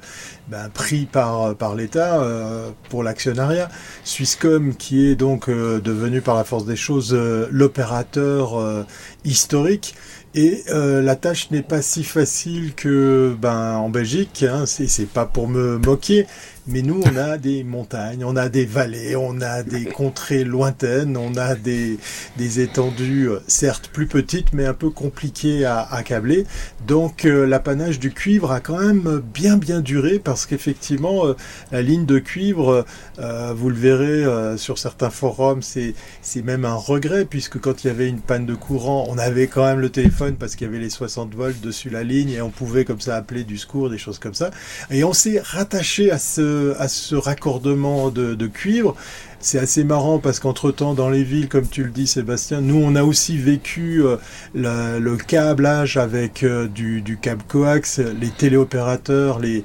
ben, 0.49 0.69
pris 0.69 1.05
par, 1.05 1.55
par 1.55 1.75
l'État 1.75 2.21
euh, 2.21 2.71
pour 2.89 3.03
l'actionnariat. 3.03 3.69
Swisscom, 4.03 4.75
qui 4.75 5.07
est 5.07 5.15
donc 5.15 5.47
euh, 5.47 5.79
devenu 5.79 6.21
par 6.21 6.35
la 6.35 6.43
force 6.43 6.65
des 6.65 6.75
choses 6.75 7.13
euh, 7.13 7.47
l'opérateur 7.51 8.85
historique. 9.23 9.95
Et 10.35 10.63
euh, 10.69 11.01
la 11.01 11.15
tâche 11.15 11.49
n'est 11.49 11.63
pas 11.63 11.81
si 11.81 12.03
facile 12.03 12.75
que 12.75 13.35
ben 13.39 13.77
en 13.77 13.89
Belgique, 13.89 14.45
hein, 14.47 14.65
c'est 14.65 15.09
pas 15.09 15.25
pour 15.25 15.47
me 15.47 15.77
moquer, 15.79 16.27
mais 16.69 16.81
nous 16.81 17.01
on 17.05 17.17
a 17.17 17.37
des 17.37 17.63
montagnes, 17.63 18.23
on 18.23 18.35
a 18.35 18.49
des 18.49 18.65
vallées, 18.65 19.15
on 19.15 19.41
a 19.41 19.63
des 19.63 19.85
contrées 19.85 20.43
lointaines, 20.43 21.17
on 21.17 21.35
a 21.35 21.55
des, 21.55 21.97
des 22.37 22.59
étendues 22.59 23.29
certes 23.47 23.89
plus 23.91 24.07
petites 24.07 24.53
mais 24.53 24.65
un 24.65 24.73
peu 24.73 24.89
compliquées 24.89 25.65
à, 25.65 25.81
à 25.81 26.03
câbler. 26.03 26.45
Donc 26.87 27.25
euh, 27.25 27.45
l'apanage 27.45 27.99
du 27.99 28.11
cuivre 28.11 28.51
a 28.51 28.59
quand 28.59 28.79
même 28.79 29.21
bien 29.33 29.57
bien 29.57 29.81
duré 29.81 30.19
parce 30.19 30.45
qu'effectivement 30.45 31.25
euh, 31.25 31.35
la 31.71 31.81
ligne 31.81 32.05
de 32.05 32.19
cuivre, 32.19 32.85
euh, 33.19 33.53
vous 33.53 33.69
le 33.69 33.75
verrez 33.75 34.57
sur 34.57 34.77
certains 34.77 35.09
forums, 35.09 35.61
c'est 35.61 35.93
c'est 36.21 36.43
même 36.43 36.65
un 36.65 36.75
regret 36.75 37.25
puisque 37.25 37.59
quand 37.59 37.83
il 37.83 37.87
y 37.87 37.89
avait 37.89 38.07
une 38.07 38.21
panne 38.21 38.45
de 38.45 38.55
courant, 38.55 39.05
on 39.09 39.17
avait 39.17 39.47
quand 39.47 39.65
même 39.65 39.79
le 39.79 39.89
téléphone 39.89 40.35
parce 40.35 40.55
qu'il 40.55 40.67
y 40.67 40.69
avait 40.69 40.79
les 40.79 40.89
60 40.89 41.33
volts 41.33 41.61
dessus 41.61 41.89
la 41.89 42.03
ligne 42.03 42.29
et 42.29 42.41
on 42.41 42.49
pouvait 42.49 42.85
comme 42.85 43.01
ça 43.01 43.15
appeler 43.15 43.43
du 43.43 43.57
secours, 43.57 43.89
des 43.89 43.97
choses 43.97 44.19
comme 44.19 44.33
ça. 44.33 44.51
Et 44.91 45.03
on 45.03 45.13
s'est 45.13 45.39
rattaché 45.43 46.11
à 46.11 46.19
ce, 46.19 46.58
à 46.77 46.87
ce 46.87 47.15
raccordement 47.15 48.09
de, 48.09 48.47
cuivre 48.47 48.95
c'est 49.41 49.59
assez 49.59 49.83
marrant 49.83 50.19
parce 50.19 50.39
qu'entre 50.39 50.71
temps 50.71 50.93
dans 50.93 51.09
les 51.09 51.23
villes, 51.23 51.47
comme 51.47 51.67
tu 51.67 51.83
le 51.83 51.91
dis 51.91 52.07
Sébastien, 52.07 52.59
nous 52.59 52.75
on 52.75 52.95
a 52.95 53.03
aussi 53.03 53.37
vécu 53.37 54.03
euh, 54.03 54.17
le, 54.53 55.15
câblage 55.15 55.95
avec 55.97 56.43
euh, 56.43 56.67
du, 56.67 57.17
câble 57.21 57.43
coax, 57.47 57.99
les 57.99 58.29
téléopérateurs, 58.29 59.39
les, 59.39 59.63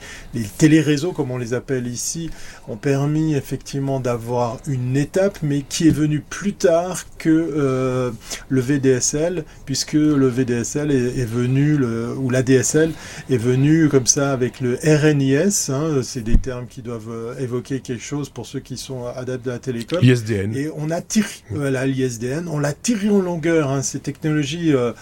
téléréseaux 0.59 1.13
comme 1.13 1.31
on 1.31 1.39
les 1.39 1.55
appelle 1.55 1.89
ici, 1.89 2.31
ont 2.69 2.77
permis 2.77 3.35
effectivement 3.35 3.99
d'avoir 3.99 4.59
une 4.67 4.97
étape, 4.97 5.39
mais 5.43 5.63
qui 5.63 5.89
est 5.89 5.93
venue 5.93 6.21
plus 6.21 6.55
tard 6.55 7.05
que 7.19 7.29
euh, 7.29 8.11
le 8.49 8.61
VDSL, 8.61 9.45
puisque 9.67 9.95
le 9.95 10.29
VDSL 10.29 10.93
est, 10.93 11.25
venu, 11.25 11.79
ou 12.17 12.31
l'ADSL 12.31 12.93
est 13.29 13.37
venu 13.37 13.89
comme 13.89 14.07
ça 14.07 14.33
avec 14.33 14.61
le 14.61 14.79
RNIS, 14.85 15.71
hein, 15.71 16.01
c'est 16.03 16.23
des 16.23 16.37
termes 16.37 16.67
qui 16.67 16.83
doivent 16.83 17.37
évoquer 17.41 17.81
quelque 17.81 18.05
chose 18.05 18.29
pour 18.29 18.47
ceux 18.47 18.61
qui 18.61 18.77
sont 18.77 19.07
adeptes 19.07 19.45
de 19.45 19.51
la 19.51 19.59
télécom. 19.65 19.99
ISDN. 20.03 20.55
Et 20.55 20.71
on 20.77 20.91
a 20.91 21.01
tiré, 21.01 21.29
voilà, 21.51 21.87
l'ISDN, 21.87 22.49
on 22.49 22.59
l'a 22.59 22.73
tiré 22.73 23.09
en 23.09 23.21
longueur, 23.21 23.71
hein, 23.71 23.83
ces 23.83 23.99
technologies, 23.99 24.73
euh, 24.73 24.93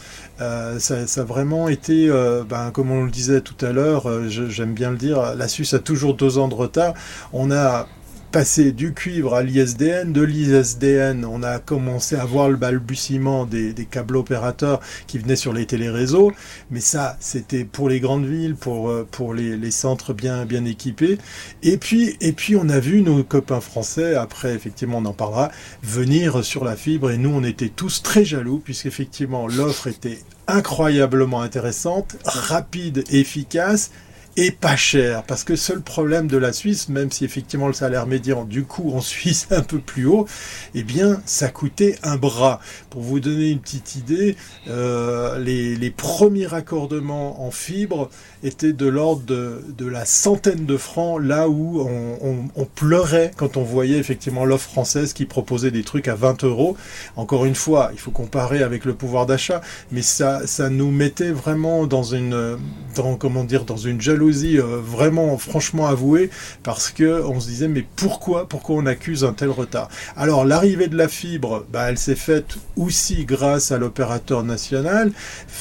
euh, 0.40 0.78
ça, 0.78 1.06
ça, 1.06 1.22
a 1.22 1.24
vraiment 1.24 1.68
été, 1.68 2.08
euh, 2.08 2.44
ben, 2.48 2.70
comme 2.70 2.90
on 2.90 3.04
le 3.04 3.10
disait 3.10 3.40
tout 3.40 3.64
à 3.64 3.72
l'heure, 3.72 4.08
euh, 4.08 4.28
j'aime 4.28 4.72
bien 4.72 4.90
le 4.90 4.96
dire, 4.96 5.34
la 5.34 5.48
Suisse 5.48 5.74
a 5.74 5.78
toujours 5.78 6.14
deux 6.14 6.38
ans 6.38 6.48
de 6.48 6.54
retard. 6.54 6.94
On 7.32 7.50
a 7.50 7.88
passé 8.33 8.72
du 8.72 8.95
cuivre 8.95 9.35
à 9.35 9.43
l'ISDN, 9.43 10.11
de 10.11 10.22
l'ISDN, 10.22 11.26
on 11.26 11.43
a 11.43 11.59
commencé 11.59 12.16
à 12.16 12.24
voir 12.24 12.49
le 12.49 12.57
balbutiement 12.57 13.45
des, 13.45 13.74
des 13.74 13.85
câbles 13.85 14.16
opérateurs 14.16 14.80
qui 15.07 15.18
venaient 15.18 15.37
sur 15.37 15.53
les 15.53 15.66
téléréseaux, 15.66 16.33
mais 16.70 16.80
ça, 16.80 17.18
c'était 17.20 17.64
pour 17.64 17.91
les 17.91 18.01
grandes 18.01 18.24
villes, 18.24 18.57
pour, 18.57 18.91
pour 19.11 19.35
les, 19.35 19.59
les, 19.59 19.70
centres 19.70 20.14
bien, 20.14 20.47
bien 20.47 20.64
équipés. 20.64 21.18
Et 21.62 21.76
puis, 21.76 22.16
et 22.22 22.33
puis, 22.33 22.57
on 22.57 22.70
a 22.70 22.80
vu 22.80 23.03
nos 23.03 23.22
copains 23.22 23.61
français, 23.61 24.14
après, 24.14 24.55
effectivement, 24.55 24.99
on 24.99 25.05
en 25.05 25.12
parlera, 25.12 25.51
venir 25.83 26.43
sur 26.43 26.64
la 26.64 26.74
fibre, 26.74 27.11
et 27.11 27.18
nous, 27.18 27.30
on 27.30 27.45
était 27.45 27.68
tous 27.68 28.03
très 28.03 28.24
jaloux, 28.24 28.62
puisqu'effectivement, 28.64 29.47
l'offre 29.47 29.89
était 29.89 30.18
incroyablement 30.49 31.43
intéressante, 31.43 32.16
rapide 32.24 33.05
et 33.11 33.20
efficace, 33.20 33.91
et 34.37 34.51
pas 34.51 34.76
cher. 34.76 35.22
Parce 35.24 35.45
que 35.45 35.57
seul 35.57 35.80
problème 35.80 36.26
de 36.26 36.37
la 36.37 36.53
Suisse, 36.53 36.89
même 36.89 37.11
si 37.11 37.24
effectivement 37.24 37.66
le 37.66 37.72
salaire 37.72 38.07
médian 38.07 38.45
du 38.45 38.64
coup 38.64 38.93
en 38.95 39.01
Suisse 39.01 39.49
est 39.51 39.55
un 39.55 39.62
peu 39.62 39.78
plus 39.78 40.07
haut, 40.07 40.26
eh 40.74 40.83
bien 40.83 41.20
ça 41.26 41.49
coûtait 41.49 41.99
un 42.03 42.16
bras. 42.16 42.61
Pour 42.91 43.03
vous 43.03 43.20
donner 43.20 43.51
une 43.51 43.59
petite 43.59 43.97
idée, 43.97 44.37
euh, 44.68 45.39
les, 45.39 45.91
premiers 45.91 46.47
raccordements 46.47 47.47
en 47.47 47.51
fibre 47.51 48.09
étaient 48.43 48.72
de 48.72 48.87
l'ordre 48.87 49.22
de, 49.26 49.87
la 49.87 50.05
centaine 50.05 50.64
de 50.64 50.76
francs, 50.76 51.20
là 51.22 51.49
où 51.49 51.80
on, 51.80 52.64
pleurait 52.74 53.30
quand 53.37 53.57
on 53.57 53.62
voyait 53.62 53.99
effectivement 53.99 54.45
l'offre 54.45 54.70
française 54.70 55.12
qui 55.12 55.26
proposait 55.26 55.70
des 55.70 55.83
trucs 55.83 56.09
à 56.09 56.14
20 56.14 56.45
euros. 56.45 56.76
Encore 57.16 57.45
une 57.45 57.55
fois, 57.55 57.91
il 57.93 57.99
faut 57.99 58.11
comparer 58.11 58.62
avec 58.62 58.85
le 58.85 58.95
pouvoir 58.95 59.26
d'achat, 59.26 59.61
mais 59.91 60.03
ça, 60.03 60.47
ça 60.47 60.70
nous 60.70 60.91
mettait 60.91 61.30
vraiment 61.30 61.87
dans 61.87 62.03
une, 62.03 62.59
dans, 62.95 63.16
comment 63.16 63.45
dire, 63.45 63.64
dans 63.64 63.76
une 63.76 64.01
euh, 64.30 64.80
vraiment 64.82 65.36
franchement 65.38 65.86
avouée, 65.86 66.30
parce 66.62 66.90
que 66.90 67.22
on 67.24 67.40
se 67.40 67.48
disait 67.48 67.68
mais 67.68 67.84
pourquoi, 67.96 68.48
pourquoi 68.48 68.76
on 68.76 68.86
accuse 68.86 69.24
un 69.24 69.32
tel 69.32 69.50
retard? 69.50 69.88
Alors 70.16 70.44
l'arrivée 70.44 70.88
de 70.88 70.96
la 70.96 71.08
fibre, 71.08 71.64
bah, 71.72 71.88
elle 71.88 71.98
s'est 71.98 72.14
faite 72.14 72.56
aussi 72.76 73.24
grâce 73.24 73.72
à 73.72 73.78
l'opérateur 73.78 74.44
national, 74.44 75.12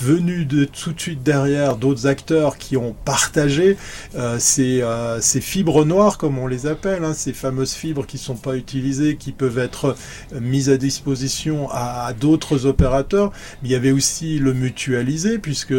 venu 0.02 0.46
de 0.46 0.66
tout 0.66 0.94
de 0.94 1.00
suite 1.00 1.24
derrière 1.24 1.76
d'autres 1.76 2.08
acteurs 2.08 2.58
qui 2.58 2.78
ont 2.78 2.96
partagé 3.06 3.78
euh, 4.16 4.38
ces, 4.40 4.82
euh, 4.82 5.20
ces, 5.22 5.42
fibres 5.42 5.86
noires, 5.86 6.18
comme 6.18 6.38
on 6.38 6.48
les 6.48 6.68
appelle, 6.68 7.04
hein, 7.04 7.14
ces 7.14 7.34
fameuses 7.34 7.74
fibres 7.74 8.06
qui 8.06 8.18
sont 8.18 8.36
pas 8.36 8.56
utilisées, 8.56 9.16
qui 9.16 9.32
peuvent 9.32 9.60
être 9.60 9.96
mises 10.40 10.70
à 10.70 10.78
disposition 10.78 11.70
à, 11.72 12.06
à 12.06 12.14
d'autres 12.14 12.66
opérateurs. 12.66 13.32
Mais 13.62 13.70
il 13.70 13.72
y 13.72 13.76
avait 13.76 13.92
aussi 13.92 14.40
le 14.40 14.54
mutualisé, 14.54 15.40
puisque 15.40 15.74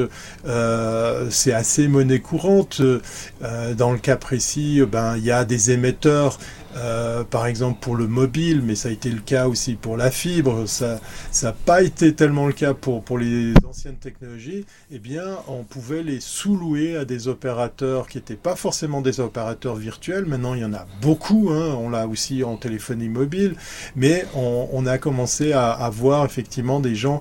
euh, 0.47 1.27
c'est 1.31 1.53
assez 1.53 1.89
monnaie 1.89 2.21
courante. 2.21 2.72
Euh, 2.81 3.75
dans 3.75 3.93
le 3.93 3.99
cas 3.99 4.17
précis, 4.17 4.83
ben, 4.91 5.17
il 5.17 5.25
y 5.25 5.31
a 5.31 5.45
des 5.45 5.71
émetteurs 5.71 6.39
euh, 6.77 7.23
par 7.25 7.47
exemple 7.47 7.81
pour 7.81 7.97
le 7.97 8.07
mobile, 8.07 8.63
mais 8.65 8.75
ça 8.75 8.89
a 8.89 8.93
été 8.93 9.11
le 9.11 9.21
cas 9.21 9.47
aussi 9.47 9.75
pour 9.75 9.99
la 9.99 10.11
fibre, 10.11 10.65
ça 10.67 10.99
n'a 11.43 11.53
pas 11.53 11.83
été 11.83 12.15
tellement 12.15 12.47
le 12.47 12.55
cas 12.55 12.73
pour, 12.73 13.03
pour 13.03 13.19
les 13.19 13.53
anciennes 13.69 13.97
technologies, 13.97 14.65
eh 14.91 14.99
bien 14.99 15.37
on 15.49 15.65
pouvait 15.65 16.03
les 16.03 16.19
sous-louer 16.19 16.97
à 16.97 17.05
des 17.05 17.29
opérateurs 17.29 18.09
qui 18.09 18.17
n'étaient 18.17 18.37
pas 18.37 18.57
forcément 18.57 19.03
des 19.03 19.21
opérateurs 19.21 19.77
virtuels, 19.77 20.25
maintenant 20.25 20.55
il 20.55 20.63
y 20.63 20.65
en 20.65 20.73
a 20.73 20.87
beaucoup, 21.03 21.51
hein. 21.51 21.77
on 21.79 21.91
l'a 21.91 22.07
aussi 22.07 22.43
en 22.43 22.57
téléphonie 22.57 23.11
mobile, 23.11 23.55
mais 23.95 24.25
on, 24.35 24.87
a 24.87 24.97
commencé 24.97 25.53
à, 25.53 25.71
à, 25.71 25.91
voir 25.91 26.25
effectivement 26.25 26.81
des 26.81 26.95
gens, 26.95 27.21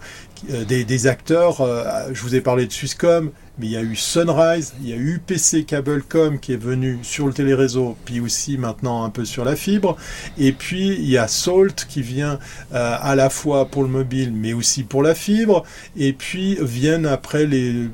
euh, 0.49 0.65
des, 0.65 1.07
acteurs, 1.07 1.61
euh, 1.61 2.09
je 2.13 2.21
vous 2.21 2.35
ai 2.35 2.41
parlé 2.41 2.65
de 2.65 2.71
Swisscom, 2.71 3.31
mais 3.59 3.67
il 3.67 3.71
y 3.71 3.77
a 3.77 3.81
eu 3.81 3.95
Sunrise, 3.95 4.73
il 4.81 4.89
y 4.89 4.93
a 4.93 4.95
eu 4.95 5.15
UPC 5.15 5.65
Cablecom 5.65 6.39
qui 6.39 6.53
est 6.53 6.61
venu 6.61 6.99
sur 7.03 7.27
le 7.27 7.33
téléréseau, 7.33 7.97
puis 8.05 8.19
aussi 8.19 8.57
maintenant 8.57 9.03
un 9.03 9.09
peu 9.09 9.25
sur 9.25 9.43
la 9.43 9.55
fibre. 9.55 9.97
Et 10.37 10.51
puis 10.51 10.87
il 10.87 11.09
y 11.09 11.17
a 11.17 11.27
Salt 11.27 11.85
qui 11.87 12.01
vient 12.01 12.39
euh, 12.73 12.97
à 12.99 13.15
la 13.15 13.29
fois 13.29 13.65
pour 13.65 13.83
le 13.83 13.89
mobile, 13.89 14.31
mais 14.33 14.53
aussi 14.53 14.83
pour 14.83 15.03
la 15.03 15.15
fibre. 15.15 15.63
Et 15.97 16.13
puis 16.13 16.57
viennent 16.61 17.05
après 17.05 17.45
les, 17.45 17.89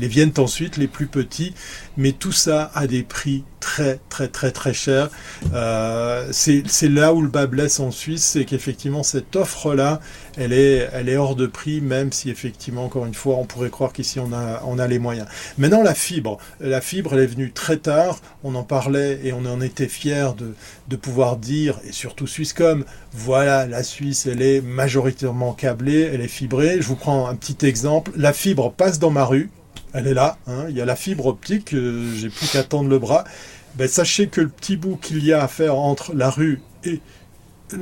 viennent 0.00 0.32
ensuite 0.38 0.76
les 0.76 0.86
plus 0.86 1.06
petits. 1.06 1.54
Mais 1.96 2.12
tout 2.12 2.32
ça 2.32 2.70
a 2.74 2.86
des 2.86 3.02
prix 3.02 3.44
très 3.58 3.98
très 4.08 4.28
très 4.28 4.52
très 4.52 4.72
chers. 4.72 5.10
Euh, 5.52 6.28
c'est 6.32 6.88
là 6.88 7.12
où 7.12 7.20
le 7.20 7.28
bas 7.28 7.46
blesse 7.46 7.80
en 7.80 7.90
Suisse, 7.90 8.24
c'est 8.24 8.44
qu'effectivement 8.44 9.02
cette 9.02 9.36
offre-là, 9.36 10.00
elle 10.36 10.52
est, 10.52 10.88
elle 10.92 11.08
est 11.08 11.16
hors 11.16 11.36
de 11.36 11.46
prix, 11.46 11.80
même 11.80 12.12
si 12.12 12.30
effectivement, 12.30 12.84
encore 12.84 13.04
une 13.04 13.14
fois, 13.14 13.36
on 13.36 13.44
pourrait 13.44 13.70
croire 13.70 13.92
qu'ici 13.92 14.18
on 14.20 14.32
on 14.66 14.78
a 14.78 14.86
les 14.86 14.98
moyens. 14.98 15.26
Maintenant, 15.58 15.82
la 15.82 15.94
fibre. 15.94 16.38
La 16.60 16.80
fibre, 16.80 17.14
elle 17.14 17.20
est 17.20 17.26
venue 17.26 17.52
très 17.52 17.76
tard. 17.76 18.20
On 18.44 18.54
en 18.54 18.62
parlait 18.62 19.20
et 19.24 19.32
on 19.32 19.44
en 19.46 19.60
était 19.60 19.88
fiers 19.88 20.30
de, 20.36 20.54
de 20.88 20.96
pouvoir 20.96 21.36
dire, 21.36 21.78
et 21.86 21.92
surtout 21.92 22.26
Swisscom, 22.26 22.84
voilà, 23.12 23.66
la 23.66 23.82
Suisse, 23.82 24.26
elle 24.26 24.42
est 24.42 24.60
majoritairement 24.60 25.52
câblée, 25.52 26.10
elle 26.12 26.20
est 26.20 26.28
fibrée. 26.28 26.78
Je 26.80 26.86
vous 26.86 26.96
prends 26.96 27.26
un 27.26 27.34
petit 27.34 27.66
exemple. 27.66 28.12
La 28.16 28.32
fibre 28.32 28.72
passe 28.72 28.98
dans 28.98 29.10
ma 29.10 29.24
rue. 29.24 29.50
Elle 29.92 30.06
est 30.06 30.14
là, 30.14 30.38
hein. 30.46 30.66
il 30.68 30.76
y 30.76 30.80
a 30.80 30.84
la 30.84 30.94
fibre 30.94 31.26
optique, 31.26 31.74
euh, 31.74 32.14
j'ai 32.14 32.28
plus 32.28 32.46
qu'à 32.46 32.62
tendre 32.62 32.88
le 32.88 32.98
bras. 32.98 33.24
Ben, 33.74 33.88
sachez 33.88 34.28
que 34.28 34.40
le 34.40 34.48
petit 34.48 34.76
bout 34.76 34.96
qu'il 34.96 35.24
y 35.24 35.32
a 35.32 35.42
à 35.42 35.48
faire 35.48 35.76
entre 35.76 36.14
la 36.14 36.30
rue 36.30 36.60
et 36.84 37.00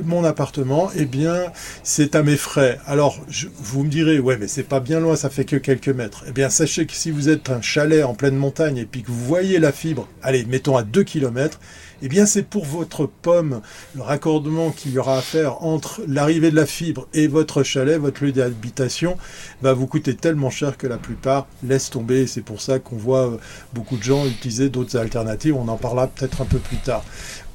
mon 0.03 0.23
appartement, 0.23 0.89
eh 0.95 1.05
bien, 1.05 1.51
c'est 1.83 2.15
à 2.15 2.23
mes 2.23 2.37
frais. 2.37 2.79
Alors, 2.85 3.19
vous 3.57 3.83
me 3.83 3.89
direz, 3.89 4.19
ouais, 4.19 4.37
mais 4.37 4.47
c'est 4.47 4.63
pas 4.63 4.79
bien 4.79 4.99
loin, 4.99 5.15
ça 5.15 5.29
fait 5.29 5.45
que 5.45 5.55
quelques 5.55 5.89
mètres. 5.89 6.23
Eh 6.27 6.31
bien, 6.31 6.49
sachez 6.49 6.85
que 6.85 6.93
si 6.93 7.11
vous 7.11 7.29
êtes 7.29 7.49
un 7.49 7.61
chalet 7.61 8.03
en 8.03 8.13
pleine 8.13 8.35
montagne 8.35 8.77
et 8.77 8.85
puis 8.85 9.03
que 9.03 9.11
vous 9.11 9.25
voyez 9.25 9.59
la 9.59 9.71
fibre, 9.71 10.07
allez, 10.21 10.45
mettons 10.45 10.77
à 10.77 10.83
2 10.83 11.03
km, 11.03 11.59
eh 12.01 12.07
bien, 12.07 12.25
c'est 12.25 12.43
pour 12.43 12.65
votre 12.65 13.05
pomme, 13.05 13.61
le 13.95 14.01
raccordement 14.01 14.71
qu'il 14.71 14.93
y 14.93 14.97
aura 14.97 15.17
à 15.17 15.21
faire 15.21 15.63
entre 15.63 16.01
l'arrivée 16.07 16.49
de 16.49 16.55
la 16.55 16.65
fibre 16.65 17.07
et 17.13 17.27
votre 17.27 17.61
chalet, 17.63 17.99
votre 17.99 18.23
lieu 18.23 18.31
d'habitation, 18.31 19.17
va 19.61 19.73
vous 19.73 19.85
coûter 19.85 20.15
tellement 20.15 20.49
cher 20.49 20.77
que 20.77 20.87
la 20.87 20.97
plupart 20.97 21.47
laissent 21.61 21.89
tomber. 21.89 22.25
C'est 22.25 22.41
pour 22.41 22.61
ça 22.61 22.79
qu'on 22.79 22.95
voit 22.95 23.37
beaucoup 23.73 23.97
de 23.97 24.03
gens 24.03 24.25
utiliser 24.25 24.69
d'autres 24.69 24.97
alternatives. 24.97 25.55
On 25.55 25.67
en 25.67 25.77
parlera 25.77 26.07
peut-être 26.07 26.41
un 26.41 26.45
peu 26.45 26.59
plus 26.59 26.77
tard. 26.77 27.03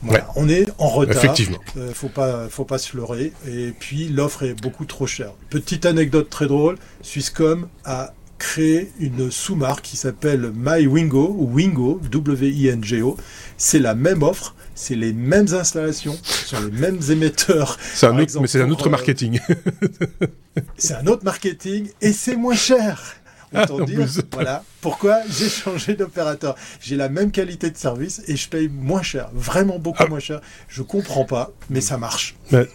Voilà, 0.05 0.25
ouais. 0.25 0.31
on 0.37 0.49
est 0.49 0.67
en 0.79 0.89
retard. 0.89 1.17
Effectivement. 1.17 1.59
Euh, 1.77 1.93
faut 1.93 2.09
pas, 2.09 2.49
faut 2.49 2.65
pas 2.65 2.79
se 2.79 2.97
leurrer. 2.97 3.33
Et 3.49 3.73
puis 3.79 4.09
l'offre 4.09 4.43
est 4.45 4.55
beaucoup 4.55 4.85
trop 4.85 5.07
chère. 5.07 5.33
Petite 5.51 5.87
anecdote 5.87 6.29
très 6.31 6.47
drôle. 6.47 6.77
Swisscom 7.03 7.69
a 7.85 8.13
créé 8.39 8.93
une 8.99 9.31
sous-marque 9.31 9.83
qui 9.83 9.97
s'appelle 9.97 10.53
MyWingo 10.55 11.35
ou 11.39 11.51
Wingo, 11.53 12.01
W-I-N-G-O. 12.11 13.17
C'est 13.57 13.79
la 13.79 13.95
même 13.95 14.23
offre, 14.23 14.55
c'est 14.75 14.97
les 14.97 15.13
mêmes 15.13 15.47
installations, 15.55 16.19
sont 16.23 16.61
les 16.61 16.71
mêmes 16.71 17.01
émetteurs. 17.11 17.79
C'est 17.95 18.07
un 18.07 18.19
autre, 18.19 18.41
mais 18.41 18.47
c'est 18.47 18.61
un 18.61 18.71
autre 18.71 18.91
marketing. 18.91 19.41
c'est 20.77 20.95
un 20.95 21.07
autre 21.07 21.25
marketing 21.25 21.89
et 22.01 22.13
c'est 22.13 22.37
moins 22.37 22.55
cher. 22.55 23.17
Autant 23.55 23.81
dire, 23.85 24.07
voilà 24.33 24.63
pourquoi 24.85 25.21
j'ai 25.31 25.49
changé 25.49 25.95
d'opérateur. 25.95 26.57
J'ai 26.79 26.97
la 26.97 27.09
même 27.09 27.31
qualité 27.31 27.71
de 27.71 27.77
service 27.79 28.23
et 28.29 28.37
je 28.37 28.51
paye 28.51 28.69
moins 28.69 29.03
cher, 29.03 29.31
vraiment 29.33 29.79
beaucoup 29.79 30.03
ah. 30.03 30.09
moins 30.09 30.19
cher. 30.19 30.43
Je 30.69 30.83
comprends 30.83 31.25
pas, 31.25 31.53
mais 31.71 31.81
ça 31.81 31.97
marche. 31.97 32.37
Mais, 32.53 32.67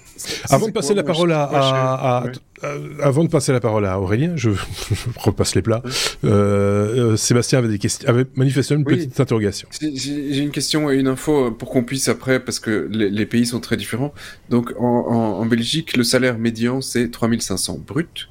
avant 0.50 0.68
de 0.68 0.72
passer 0.72 0.96
la 0.96 1.04
parole 1.04 1.32
à, 1.32 1.44
à, 1.44 2.18
à, 2.18 2.24
oui. 2.26 2.80
avant 3.04 3.24
de 3.24 3.30
passer 3.30 3.52
la 3.52 3.60
parole 3.60 3.86
à 3.86 4.00
Aurélien, 4.00 4.34
je, 4.36 4.50
je 4.90 5.20
repasse 5.20 5.54
les 5.54 5.62
plats. 5.62 5.84
Euh, 6.24 7.16
Sébastien 7.16 7.60
avait 7.60 7.68
des 7.68 7.78
questions, 7.78 8.10
avait 8.10 8.26
manifestement 8.36 8.80
une 8.80 8.88
oui. 8.88 8.96
petite 8.96 9.20
interrogation. 9.20 9.70
J'ai 9.80 10.40
une 10.40 10.52
question 10.52 10.90
et 10.90 10.96
une 10.96 11.08
info 11.08 11.52
pour 11.52 11.70
qu'on 11.70 11.84
puisse 11.84 12.08
après, 12.10 12.40
parce 12.40 12.60
que 12.60 12.90
les, 12.92 13.12
les, 13.12 13.26
pays 13.28 13.46
sont 13.46 13.60
très 13.60 13.78
différents. 13.78 14.16
Donc 14.50 14.74
en, 14.80 14.84
en, 14.84 15.42
en 15.42 15.46
Belgique, 15.46 15.96
le 15.96 16.04
salaire 16.04 16.40
médian 16.40 16.82
c'est 16.82 17.12
3500 17.12 17.82
brut. 17.86 18.30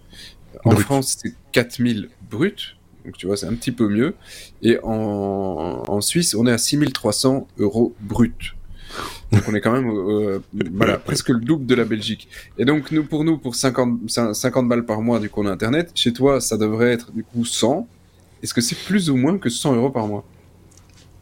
En 0.69 0.75
brut. 0.75 0.85
France, 0.85 1.17
c'est 1.21 1.35
4000 1.53 2.09
brut. 2.31 2.77
Donc 3.05 3.17
tu 3.17 3.27
vois, 3.27 3.37
c'est 3.37 3.47
un 3.47 3.55
petit 3.55 3.73
peu 3.73 3.89
mieux. 3.89 4.15
Et 4.63 4.79
en, 4.83 5.83
en 5.87 6.01
Suisse, 6.01 6.35
on 6.35 6.47
est 6.47 6.53
à 6.53 6.59
6300 6.59 7.47
euros 7.59 7.95
brut. 8.01 8.55
Donc 9.33 9.43
on 9.49 9.55
est 9.55 9.61
quand 9.61 9.73
même 9.73 9.91
euh, 9.91 10.41
voilà, 10.73 10.97
presque 11.05 11.29
le 11.29 11.41
double 11.41 11.67
de 11.67 11.75
la 11.75 11.85
Belgique. 11.85 12.29
Et 12.59 12.65
donc 12.65 12.91
nous 12.91 13.05
pour 13.05 13.25
nous 13.25 13.39
pour 13.39 13.55
50 13.55 14.09
50 14.33 14.69
balles 14.69 14.87
par 14.87 15.03
mois 15.03 15.21
du 15.21 15.29
coup 15.29 15.43
on 15.43 15.47
a 15.47 15.53
internet, 15.53 15.91
chez 15.95 16.13
toi 16.13 16.41
ça 16.41 16.57
devrait 16.57 16.93
être 16.93 17.13
du 17.13 17.25
coup 17.25 17.45
100. 17.45 17.87
Est-ce 18.43 18.55
que 18.55 18.61
c'est 18.61 18.79
plus 18.79 19.11
ou 19.11 19.17
moins 19.17 19.37
que 19.37 19.51
100 19.51 19.75
euros 19.77 19.91
par 19.91 20.07
mois? 20.07 20.25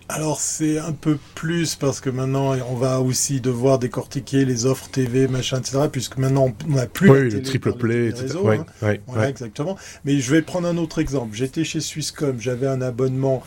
Alors 0.08 0.40
c'est 0.40 0.78
un 0.78 0.92
peu 0.92 1.18
plus 1.34 1.74
parce 1.74 2.00
que 2.00 2.10
maintenant 2.10 2.54
on 2.70 2.76
va 2.76 3.00
aussi 3.00 3.40
devoir 3.40 3.78
décortiquer 3.78 4.44
les 4.44 4.66
offres 4.66 4.88
TV, 4.88 5.26
machin, 5.26 5.58
etc. 5.58 5.88
Puisque 5.90 6.16
maintenant 6.16 6.54
on 6.66 6.70
n'a 6.70 6.86
plus 6.86 7.10
oui, 7.10 7.30
le 7.30 7.42
triple 7.42 7.72
play, 7.72 8.08
etc. 8.08 8.22
Réseaux, 8.22 8.44
ouais, 8.44 8.58
hein. 8.58 8.66
ouais, 8.82 9.00
voilà, 9.06 9.22
ouais. 9.22 9.30
exactement. 9.30 9.76
Mais 10.04 10.20
je 10.20 10.30
vais 10.30 10.42
prendre 10.42 10.68
un 10.68 10.76
autre 10.76 11.00
exemple. 11.00 11.34
J'étais 11.34 11.64
chez 11.64 11.80
Swisscom, 11.80 12.40
j'avais 12.40 12.68
un 12.68 12.82
abonnement 12.82 13.42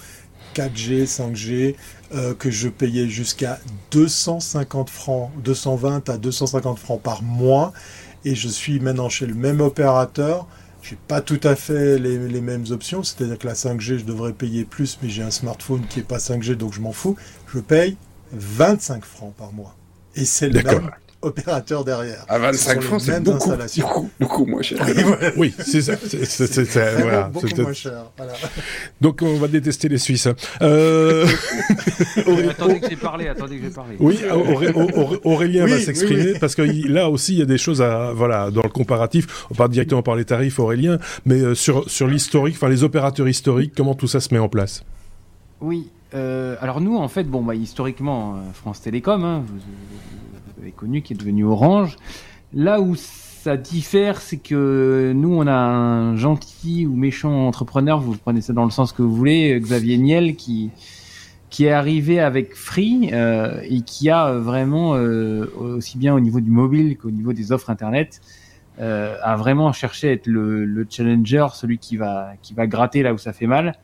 4G, 0.55 1.05
5G 1.05 1.75
euh, 2.13 2.33
que 2.33 2.51
je 2.51 2.67
payais 2.67 3.07
jusqu'à 3.07 3.59
250 3.91 4.89
francs, 4.89 5.31
220 5.43 6.09
à 6.09 6.17
250 6.17 6.79
francs 6.79 7.01
par 7.01 7.23
mois, 7.23 7.71
et 8.25 8.35
je 8.35 8.47
suis 8.47 8.79
maintenant 8.79 9.09
chez 9.09 9.25
le 9.25 9.35
même 9.35 9.61
opérateur 9.61 10.47
j'ai 10.81 10.97
pas 11.07 11.21
tout 11.21 11.39
à 11.43 11.55
fait 11.55 11.99
les, 11.99 12.41
mêmes 12.41 12.65
options, 12.69 13.03
c'est-à-dire 13.03 13.37
que 13.37 13.47
la 13.47 13.53
5G, 13.53 13.99
je 13.99 14.05
devrais 14.05 14.33
payer 14.33 14.65
plus, 14.65 14.97
mais 15.01 15.09
j'ai 15.09 15.23
un 15.23 15.31
smartphone 15.31 15.85
qui 15.89 15.99
est 15.99 16.03
pas 16.03 16.17
5G, 16.17 16.55
donc 16.55 16.73
je 16.73 16.81
m'en 16.81 16.93
fous. 16.93 17.17
Je 17.53 17.59
paye 17.59 17.97
25 18.31 19.03
francs 19.03 19.33
par 19.35 19.51
mois. 19.53 19.75
Et 20.15 20.25
c'est 20.25 20.49
le 20.49 20.61
opérateur 21.21 21.83
derrière. 21.83 22.25
À 22.27 22.39
25 22.39 22.81
francs, 22.81 23.01
c'est 23.01 23.19
beaucoup, 23.21 23.49
beaucoup, 23.49 24.09
beaucoup 24.19 24.45
moins 24.45 24.61
cher. 24.61 24.85
oui, 25.37 25.53
c'est 25.59 25.81
ça. 25.81 25.93
C'est 25.97 27.01
voilà, 27.01 27.23
beaucoup 27.23 27.61
moins 27.61 27.73
cher. 27.73 28.05
Voilà. 28.17 28.33
Donc 29.01 29.21
on 29.21 29.35
va 29.37 29.47
détester 29.47 29.89
les 29.89 29.97
Suisses. 29.97 30.27
Hein. 30.27 30.35
Euh... 30.61 31.27
attendez 32.49 32.79
que 32.79 32.89
j'ai 32.89 32.95
parlé, 32.95 33.27
attendez 33.27 33.57
que 33.57 33.63
j'ai 33.65 33.69
parlé. 33.69 33.95
Oui, 33.99 34.19
Auré 34.31 34.69
Auré 34.69 35.19
Aurélien 35.23 35.65
oui, 35.65 35.71
va 35.71 35.79
s'exprimer 35.79 36.21
oui, 36.21 36.31
oui. 36.33 36.39
parce 36.39 36.55
que 36.55 36.61
là 36.61 37.09
aussi 37.09 37.33
il 37.33 37.39
y 37.39 37.43
a 37.43 37.45
des 37.45 37.57
choses 37.57 37.81
à 37.81 38.13
voilà 38.13 38.51
dans 38.51 38.63
le 38.63 38.69
comparatif. 38.69 39.45
On 39.51 39.55
part 39.55 39.69
directement 39.69 40.03
par 40.03 40.15
les 40.15 40.25
tarifs, 40.25 40.59
Aurélien, 40.59 40.99
mais 41.25 41.41
euh, 41.41 41.55
sur 41.55 41.89
sur 41.89 42.07
l'historique, 42.07 42.55
enfin 42.55 42.69
les 42.69 42.83
opérateurs 42.83 43.27
historiques, 43.27 43.73
comment 43.75 43.95
tout 43.95 44.07
ça 44.07 44.19
se 44.19 44.33
met 44.33 44.39
en 44.39 44.49
place? 44.49 44.83
Oui. 45.61 45.89
alors 46.13 46.79
nous, 46.79 46.95
en 46.95 47.09
fait, 47.09 47.25
bon, 47.25 47.43
bah, 47.43 47.53
historiquement, 47.53 48.37
France 48.53 48.81
Télécom, 48.81 49.23
hein, 49.25 49.43
connu, 50.75 51.01
qui 51.01 51.13
est 51.13 51.15
devenu 51.17 51.45
Orange. 51.45 51.97
Là 52.53 52.81
où 52.81 52.95
ça 52.95 53.57
diffère, 53.57 54.21
c'est 54.21 54.37
que 54.37 55.13
nous, 55.15 55.33
on 55.33 55.47
a 55.47 55.53
un 55.53 56.15
gentil 56.15 56.85
ou 56.85 56.95
méchant 56.95 57.47
entrepreneur, 57.47 57.99
vous 57.99 58.15
prenez 58.17 58.41
ça 58.41 58.53
dans 58.53 58.65
le 58.65 58.71
sens 58.71 58.91
que 58.91 59.01
vous 59.01 59.15
voulez, 59.15 59.59
Xavier 59.59 59.97
Niel, 59.97 60.35
qui, 60.35 60.71
qui 61.49 61.65
est 61.65 61.71
arrivé 61.71 62.19
avec 62.19 62.55
Free 62.55 63.09
euh, 63.13 63.61
et 63.63 63.81
qui 63.81 64.09
a 64.09 64.33
vraiment, 64.33 64.95
euh, 64.95 65.45
aussi 65.57 65.97
bien 65.97 66.13
au 66.13 66.19
niveau 66.19 66.39
du 66.39 66.51
mobile 66.51 66.97
qu'au 66.97 67.11
niveau 67.11 67.33
des 67.33 67.51
offres 67.51 67.69
Internet, 67.69 68.21
euh, 68.79 69.17
a 69.21 69.35
vraiment 69.35 69.73
cherché 69.73 70.09
à 70.09 70.11
être 70.13 70.27
le, 70.27 70.63
le, 70.63 70.87
challenger, 70.89 71.47
celui 71.53 71.79
qui 71.79 71.97
va, 71.97 72.31
qui 72.41 72.53
va 72.53 72.65
gratter 72.65 73.03
là 73.03 73.13
où 73.13 73.17
ça 73.17 73.33
fait 73.33 73.47
mal, 73.47 73.75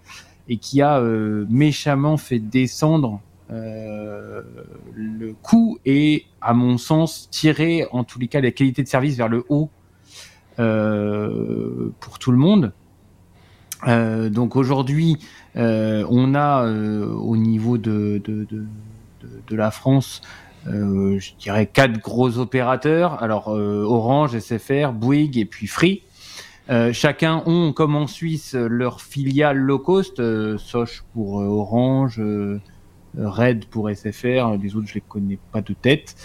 et 0.48 0.56
qui 0.58 0.82
a 0.82 1.00
euh, 1.00 1.46
méchamment 1.50 2.16
fait 2.16 2.40
descendre 2.40 3.20
euh, 3.20 3.35
le 3.50 5.34
coût 5.42 5.78
et, 5.86 6.26
à 6.42 6.54
mon 6.54 6.78
sens, 6.78 7.30
tirer 7.30 7.88
en 7.92 8.04
tous 8.04 8.20
les 8.20 8.28
cas 8.28 8.42
la 8.42 8.52
qualité 8.52 8.84
de 8.84 8.88
service 8.88 9.18
vers 9.18 9.30
le 9.30 9.44
haut 9.50 9.70
euh, 10.60 11.92
pour 12.00 12.20
tout 12.20 12.32
le 12.32 12.38
monde. 12.38 12.72
Euh, 13.88 14.30
donc 14.30 14.56
aujourd'hui, 14.56 15.18
euh, 15.58 16.06
on 16.10 16.36
a 16.36 16.66
euh, 16.66 17.06
au 17.08 17.38
niveau 17.38 17.78
de, 17.78 18.22
de, 18.24 18.46
de, 18.50 19.56
la 19.56 19.72
France, 19.72 20.22
euh, 20.68 21.20
je 21.20 21.34
dirais 21.36 21.68
quatre 21.68 22.00
gros 22.00 22.38
opérateurs. 22.38 23.22
Alors 23.22 23.48
Orange, 23.50 24.38
SFR, 24.38 24.92
Bouygues 24.92 25.38
et 25.38 25.46
puis 25.46 25.68
Free. 25.68 26.04
chacun 26.94 27.44
ont, 27.46 27.74
comme 27.74 27.96
en 27.96 28.08
Suisse, 28.08 28.56
leur 28.56 29.02
filiale 29.02 29.58
low 29.58 29.80
cost, 29.80 30.22
Soch 30.58 31.04
pour 31.14 31.36
Orange, 31.36 32.22
Red 33.18 33.66
pour 33.66 33.90
SFR, 33.90 34.58
les 34.62 34.76
autres 34.76 34.88
je 34.88 34.96
les 34.96 35.02
connais 35.02 35.40
pas 35.52 35.62
de 35.62 35.74
tête. 35.74 36.16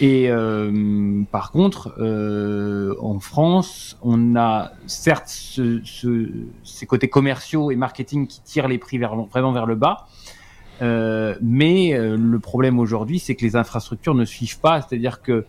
Et 0.00 0.28
euh, 0.28 1.22
par 1.30 1.52
contre, 1.52 1.94
euh, 1.98 2.96
en 3.00 3.20
France, 3.20 3.96
on 4.02 4.34
a 4.34 4.72
certes 4.86 5.28
ce, 5.28 5.80
ce, 5.84 6.28
ces 6.64 6.86
côtés 6.86 7.08
commerciaux 7.08 7.70
et 7.70 7.76
marketing 7.76 8.26
qui 8.26 8.42
tirent 8.42 8.66
les 8.66 8.78
prix 8.78 8.98
vraiment 8.98 9.52
vers 9.52 9.66
le 9.66 9.76
bas, 9.76 10.08
euh, 10.82 11.36
mais 11.40 11.96
le 11.96 12.38
problème 12.40 12.80
aujourd'hui, 12.80 13.20
c'est 13.20 13.36
que 13.36 13.44
les 13.44 13.54
infrastructures 13.54 14.14
ne 14.14 14.24
suivent 14.24 14.58
pas. 14.58 14.82
C'est-à-dire 14.82 15.22
que 15.22 15.46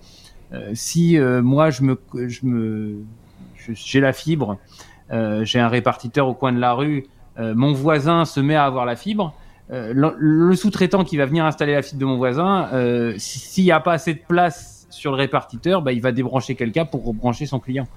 si 0.73 1.17
moi 1.41 1.71
je 1.71 1.83
me, 1.83 2.99
j'ai 3.67 3.99
la 3.99 4.13
fibre, 4.13 4.59
j'ai 5.09 5.59
un 5.59 5.67
répartiteur 5.67 6.27
au 6.27 6.35
coin 6.35 6.53
de 6.53 6.59
la 6.59 6.73
rue, 6.73 7.07
mon 7.37 7.73
voisin 7.73 8.25
se 8.25 8.39
met 8.39 8.55
à 8.55 8.65
avoir 8.65 8.85
la 8.85 8.95
fibre 8.95 9.33
euh, 9.71 9.93
le, 9.95 10.55
sous-traitant 10.55 11.03
qui 11.03 11.17
va 11.17 11.25
venir 11.25 11.45
installer 11.45 11.73
la 11.73 11.81
fibre 11.81 11.99
de 11.99 12.05
mon 12.05 12.17
voisin, 12.17 12.69
euh, 12.73 13.15
s'il 13.17 13.63
n'y 13.63 13.71
a 13.71 13.79
pas 13.79 13.93
assez 13.93 14.13
de 14.13 14.19
place 14.27 14.87
sur 14.89 15.11
le 15.11 15.17
répartiteur, 15.17 15.81
bah, 15.81 15.91
il 15.91 16.01
va 16.01 16.11
débrancher 16.11 16.55
quelqu'un 16.55 16.85
pour 16.85 17.05
rebrancher 17.05 17.45
son 17.45 17.59
client. 17.59 17.87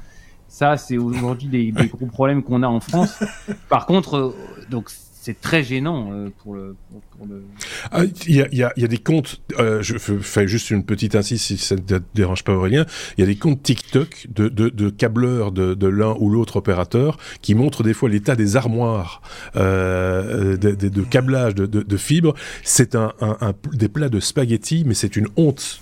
Ça, 0.48 0.78
c'est 0.78 0.96
aujourd'hui 0.96 1.48
des, 1.48 1.72
des, 1.72 1.88
gros 1.88 2.06
problèmes 2.06 2.42
qu'on 2.42 2.62
a 2.62 2.68
en 2.68 2.80
France. 2.80 3.22
Par 3.68 3.84
contre, 3.84 4.16
euh, 4.16 4.36
donc 4.70 4.90
c'est 5.20 5.40
très 5.40 5.62
gênant 5.62 6.12
euh, 6.12 6.28
pour 6.42 6.54
le. 6.54 6.76
Pour, 7.16 7.26
le... 7.26 7.42
Ah, 7.90 8.04
il 8.26 8.36
y, 8.36 8.40
a, 8.40 8.48
y, 8.52 8.62
a, 8.62 8.72
y, 8.76 8.84
a, 8.84 8.88
des 8.88 8.98
comptes. 8.98 9.40
Euh, 9.58 9.82
je 9.82 9.98
fais 9.98 10.46
juste 10.46 10.70
une 10.70 10.84
petite 10.84 11.14
insiste 11.16 11.46
si 11.46 11.58
ça 11.58 11.74
ne 11.74 11.80
te 11.80 12.00
dérange 12.14 12.44
pas 12.44 12.52
Aurélien. 12.52 12.86
Il 13.16 13.20
y 13.22 13.24
a 13.24 13.26
des 13.26 13.36
comptes 13.36 13.62
TikTok 13.62 14.28
de, 14.28 14.48
de, 14.48 14.68
de 14.68 14.90
câbleurs 14.90 15.50
de, 15.52 15.74
de 15.74 15.86
l'un 15.86 16.14
ou 16.18 16.30
l'autre 16.30 16.56
opérateur 16.56 17.18
qui 17.42 17.54
montrent 17.54 17.82
des 17.82 17.94
fois 17.94 18.08
l'état 18.08 18.36
des 18.36 18.56
armoires 18.56 19.20
euh, 19.56 20.56
de, 20.56 20.74
de, 20.74 20.88
de, 20.88 21.02
câblage 21.02 21.54
de, 21.54 21.66
de, 21.66 21.82
de 21.82 21.96
fibres. 21.96 22.34
C'est 22.62 22.94
un, 22.94 23.12
un, 23.20 23.36
un, 23.40 23.54
des 23.72 23.88
plats 23.88 24.08
de 24.08 24.20
spaghettis, 24.20 24.84
mais 24.86 24.94
c'est 24.94 25.16
une 25.16 25.28
honte 25.36 25.80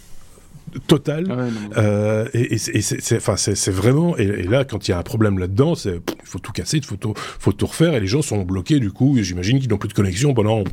total. 0.86 1.26
Ah 1.30 1.80
euh, 1.80 2.28
et, 2.34 2.54
et 2.54 2.58
c'est, 2.58 3.16
enfin, 3.16 3.34
vraiment. 3.70 4.16
Et, 4.18 4.24
et, 4.24 4.42
là, 4.44 4.64
quand 4.64 4.88
il 4.88 4.90
y 4.90 4.94
a 4.94 4.98
un 4.98 5.02
problème 5.02 5.38
là-dedans, 5.38 5.74
il 5.74 6.00
faut 6.24 6.38
tout 6.38 6.52
casser, 6.52 6.78
il 6.78 6.84
faut 6.84 6.96
tout, 6.96 7.14
faut 7.16 7.52
tout 7.52 7.66
refaire, 7.66 7.94
et 7.94 8.00
les 8.00 8.06
gens 8.06 8.22
sont 8.22 8.42
bloqués 8.42 8.80
du 8.80 8.90
coup. 8.90 9.16
J'imagine 9.20 9.58
qu'ils 9.58 9.70
n'ont 9.70 9.78
plus 9.78 9.88
de 9.88 9.94
connexion 9.94 10.34
pendant 10.34 10.64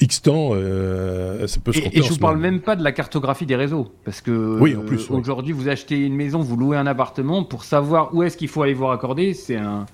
X 0.00 0.22
temps. 0.22 0.50
Euh, 0.52 1.46
ça 1.46 1.60
peut 1.60 1.72
se 1.72 1.78
Et, 1.78 1.98
et 1.98 2.02
je 2.02 2.08
vous 2.08 2.18
parle 2.18 2.38
même 2.38 2.60
pas 2.60 2.76
de 2.76 2.84
la 2.84 2.92
cartographie 2.92 3.46
des 3.46 3.56
réseaux, 3.56 3.92
parce 4.04 4.20
que 4.20 4.58
oui, 4.60 4.76
en 4.76 4.82
plus, 4.82 5.10
euh, 5.10 5.14
aujourd'hui, 5.14 5.52
vous 5.52 5.68
achetez 5.68 5.98
une 5.98 6.14
maison, 6.14 6.40
vous 6.40 6.56
louez 6.56 6.76
un 6.76 6.86
appartement 6.86 7.44
pour 7.44 7.64
savoir 7.64 8.14
où 8.14 8.22
est-ce 8.22 8.36
qu'il 8.36 8.48
faut 8.48 8.62
aller 8.62 8.74
vous 8.74 8.86
raccorder. 8.86 9.34
C'est 9.34 9.56
un, 9.56 9.86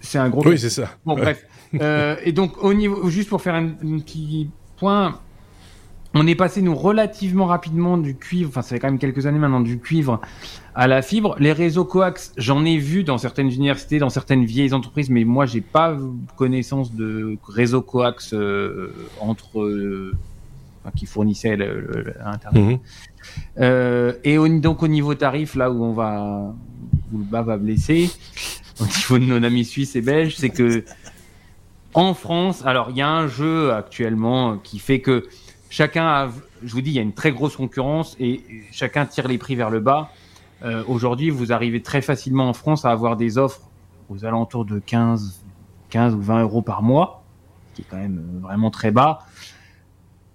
c'est 0.00 0.18
un 0.18 0.28
gros. 0.28 0.46
Oui, 0.46 0.58
c'est 0.58 0.70
ça. 0.70 0.90
Bon, 1.04 1.14
ouais. 1.14 1.22
bref. 1.22 1.46
euh, 1.80 2.16
et 2.24 2.32
donc, 2.32 2.62
au 2.62 2.74
niveau, 2.74 3.08
juste 3.08 3.28
pour 3.28 3.40
faire 3.42 3.54
un, 3.54 3.66
un 3.66 3.98
petit 4.00 4.48
point 4.76 5.20
on 6.14 6.26
est 6.26 6.34
passé 6.34 6.60
nous 6.60 6.74
relativement 6.74 7.46
rapidement 7.46 7.96
du 7.96 8.16
cuivre, 8.16 8.48
enfin 8.48 8.62
ça 8.62 8.70
fait 8.70 8.80
quand 8.80 8.88
même 8.88 8.98
quelques 8.98 9.26
années 9.26 9.38
maintenant 9.38 9.60
du 9.60 9.78
cuivre 9.78 10.20
à 10.74 10.88
la 10.88 11.02
fibre. 11.02 11.36
Les 11.38 11.52
réseaux 11.52 11.84
coax, 11.84 12.32
j'en 12.36 12.64
ai 12.64 12.78
vu 12.78 13.04
dans 13.04 13.18
certaines 13.18 13.50
universités, 13.50 13.98
dans 13.98 14.10
certaines 14.10 14.44
vieilles 14.44 14.72
entreprises, 14.72 15.08
mais 15.08 15.24
moi 15.24 15.46
j'ai 15.46 15.60
pas 15.60 15.96
connaissance 16.36 16.94
de 16.94 17.36
réseau 17.46 17.82
coax 17.82 18.34
euh, 18.34 18.92
entre 19.20 19.60
euh, 19.60 20.16
enfin, 20.82 20.92
qui 20.96 21.06
fournissait 21.06 21.56
l'internet. 21.56 22.54
Mmh. 22.54 22.78
Euh, 23.60 24.14
et 24.24 24.36
au, 24.38 24.48
donc 24.48 24.82
au 24.82 24.88
niveau 24.88 25.14
tarif, 25.14 25.54
là 25.54 25.70
où 25.70 25.84
on 25.84 25.92
va 25.92 26.54
où 27.12 27.18
le 27.18 27.24
bas 27.24 27.42
va 27.42 27.56
blesser, 27.56 28.10
au 28.80 28.84
niveau 28.84 29.18
de 29.18 29.24
nos 29.38 29.46
amis 29.46 29.64
suisses 29.64 29.94
et 29.94 30.00
belges, 30.00 30.36
c'est 30.36 30.50
que 30.50 30.84
en 31.94 32.14
France, 32.14 32.64
alors 32.64 32.90
il 32.90 32.96
y 32.96 33.02
a 33.02 33.08
un 33.08 33.26
jeu 33.26 33.72
actuellement 33.72 34.58
qui 34.58 34.78
fait 34.78 35.00
que 35.00 35.26
chacun 35.70 36.30
je 36.62 36.72
vous 36.72 36.80
dis, 36.80 36.90
il 36.90 36.94
y 36.94 36.98
a 36.98 37.02
une 37.02 37.14
très 37.14 37.32
grosse 37.32 37.56
concurrence 37.56 38.16
et 38.20 38.42
chacun 38.70 39.06
tire 39.06 39.28
les 39.28 39.38
prix 39.38 39.54
vers 39.54 39.70
le 39.70 39.80
bas. 39.80 40.10
Euh, 40.62 40.84
Aujourd'hui, 40.86 41.30
vous 41.30 41.52
arrivez 41.52 41.82
très 41.82 42.02
facilement 42.02 42.48
en 42.48 42.52
France 42.52 42.84
à 42.84 42.90
avoir 42.90 43.16
des 43.16 43.38
offres 43.38 43.62
aux 44.08 44.24
alentours 44.24 44.64
de 44.64 44.78
15, 44.78 45.42
15 45.88 46.14
ou 46.14 46.20
20 46.20 46.42
euros 46.42 46.62
par 46.62 46.82
mois, 46.82 47.22
qui 47.74 47.82
est 47.82 47.84
quand 47.88 47.96
même 47.96 48.22
vraiment 48.42 48.70
très 48.70 48.90
bas, 48.90 49.20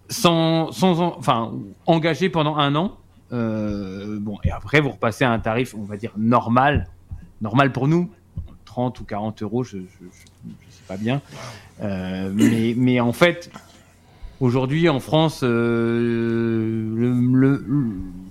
sans, 0.09 0.69
enfin, 0.83 1.53
engagé 1.85 2.29
pendant 2.29 2.57
un 2.57 2.75
an. 2.75 2.97
Euh, 3.31 4.17
bon, 4.19 4.37
et 4.43 4.51
après, 4.51 4.81
vous 4.81 4.91
repassez 4.91 5.25
à 5.25 5.31
un 5.31 5.39
tarif, 5.39 5.75
on 5.75 5.83
va 5.83 5.97
dire, 5.97 6.13
normal, 6.17 6.87
normal 7.41 7.71
pour 7.71 7.87
nous, 7.87 8.09
30 8.65 8.99
ou 8.99 9.03
40 9.03 9.43
euros, 9.43 9.63
je, 9.63 9.77
je 9.77 9.83
sais 10.69 10.83
pas 10.87 10.97
bien. 10.97 11.21
Euh, 11.81 12.31
mais 12.77 12.99
en 12.99 13.13
fait, 13.13 13.51
Aujourd'hui, 14.41 14.89
en 14.89 14.99
France, 14.99 15.41
euh, 15.43 16.93
le, 16.93 17.13
le, 17.13 17.65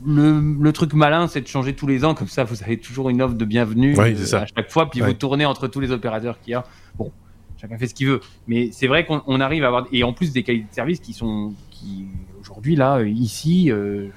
le, 0.04 0.56
le, 0.60 0.72
truc 0.72 0.92
malin, 0.92 1.28
c'est 1.28 1.40
de 1.40 1.46
changer 1.46 1.74
tous 1.74 1.86
les 1.86 2.04
ans, 2.04 2.14
comme 2.14 2.28
ça, 2.28 2.44
vous 2.44 2.62
avez 2.62 2.78
toujours 2.78 3.08
une 3.08 3.22
offre 3.22 3.34
de 3.34 3.44
bienvenue 3.44 3.94
oui, 3.98 4.14
euh, 4.14 4.36
à 4.36 4.46
chaque 4.46 4.70
fois, 4.70 4.90
puis 4.90 5.00
vous 5.00 5.14
tournez 5.14 5.46
entre 5.46 5.66
tous 5.66 5.80
les 5.80 5.92
opérateurs 5.92 6.38
qu'il 6.40 6.52
y 6.52 6.54
a. 6.54 6.64
Bon, 6.96 7.10
chacun 7.56 7.78
fait 7.78 7.86
ce 7.86 7.94
qu'il 7.94 8.08
veut, 8.08 8.20
mais 8.46 8.70
c'est 8.70 8.86
vrai 8.86 9.06
qu'on 9.06 9.40
arrive 9.40 9.64
à 9.64 9.68
avoir, 9.68 9.86
et 9.92 10.04
en 10.04 10.12
plus 10.12 10.32
des 10.32 10.42
qualités 10.42 10.68
de 10.68 10.74
service 10.74 11.00
qui 11.00 11.14
sont, 11.14 11.54
qui 11.70 12.06
aujourd'hui 12.44 12.76
là, 12.76 13.02
ici, 13.02 13.70
euh, 13.70 14.08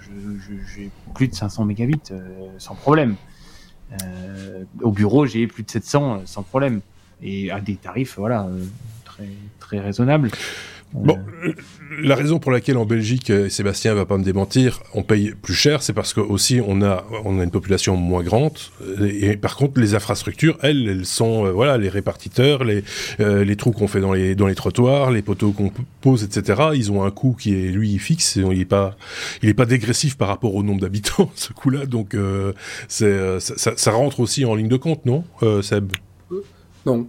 j'ai 0.75 0.89
plus 1.15 1.29
de 1.29 1.35
500 1.35 1.63
mégabits 1.63 2.01
euh, 2.11 2.47
sans 2.57 2.75
problème. 2.75 3.15
Euh, 4.03 4.65
au 4.81 4.91
bureau, 4.91 5.25
j'ai 5.25 5.47
plus 5.47 5.63
de 5.63 5.71
700 5.71 6.23
sans 6.25 6.43
problème, 6.43 6.81
et 7.21 7.49
à 7.51 7.61
des 7.61 7.75
tarifs, 7.75 8.17
voilà, 8.17 8.43
euh, 8.43 8.65
très 9.05 9.29
très 9.59 9.79
raisonnables. 9.79 10.29
Bon, 10.93 11.19
la 12.01 12.15
raison 12.15 12.39
pour 12.39 12.51
laquelle 12.51 12.77
en 12.77 12.85
Belgique, 12.85 13.29
et 13.29 13.49
Sébastien 13.49 13.93
va 13.93 14.05
pas 14.05 14.17
me 14.17 14.23
démentir, 14.23 14.81
on 14.93 15.03
paye 15.03 15.33
plus 15.41 15.53
cher, 15.53 15.83
c'est 15.83 15.93
parce 15.93 16.13
que 16.13 16.21
aussi 16.21 16.61
on 16.65 16.81
a 16.81 17.05
on 17.25 17.39
a 17.39 17.43
une 17.43 17.51
population 17.51 17.97
moins 17.97 18.23
grande 18.23 18.57
et, 19.01 19.31
et 19.31 19.37
par 19.37 19.57
contre 19.57 19.79
les 19.81 19.95
infrastructures, 19.95 20.57
elles, 20.61 20.87
elles 20.87 21.05
sont 21.05 21.45
euh, 21.45 21.51
voilà 21.51 21.77
les 21.77 21.89
répartiteurs, 21.89 22.63
les 22.63 22.83
euh, 23.19 23.43
les 23.43 23.55
trous 23.57 23.71
qu'on 23.71 23.87
fait 23.87 23.99
dans 23.99 24.13
les 24.13 24.33
dans 24.33 24.47
les 24.47 24.55
trottoirs, 24.55 25.11
les 25.11 25.21
poteaux 25.21 25.51
qu'on 25.51 25.71
pose, 26.01 26.23
etc. 26.23 26.69
Ils 26.73 26.91
ont 26.91 27.03
un 27.03 27.11
coût 27.11 27.35
qui 27.37 27.53
est 27.53 27.67
lui 27.67 27.99
fixe, 27.99 28.37
il 28.37 28.59
est 28.59 28.65
pas 28.65 28.95
il 29.43 29.49
est 29.49 29.53
pas 29.53 29.65
dégressif 29.65 30.17
par 30.17 30.29
rapport 30.29 30.55
au 30.55 30.63
nombre 30.63 30.81
d'habitants 30.81 31.29
ce 31.35 31.51
coût-là, 31.51 31.85
donc 31.85 32.13
euh, 32.13 32.53
c'est 32.87 33.39
ça, 33.39 33.73
ça, 33.75 33.91
rentre 33.91 34.19
aussi 34.19 34.45
en 34.45 34.55
ligne 34.55 34.67
de 34.67 34.77
compte, 34.77 35.05
non, 35.05 35.23
euh, 35.43 35.61
Seb? 35.61 35.91
Non. 36.85 37.07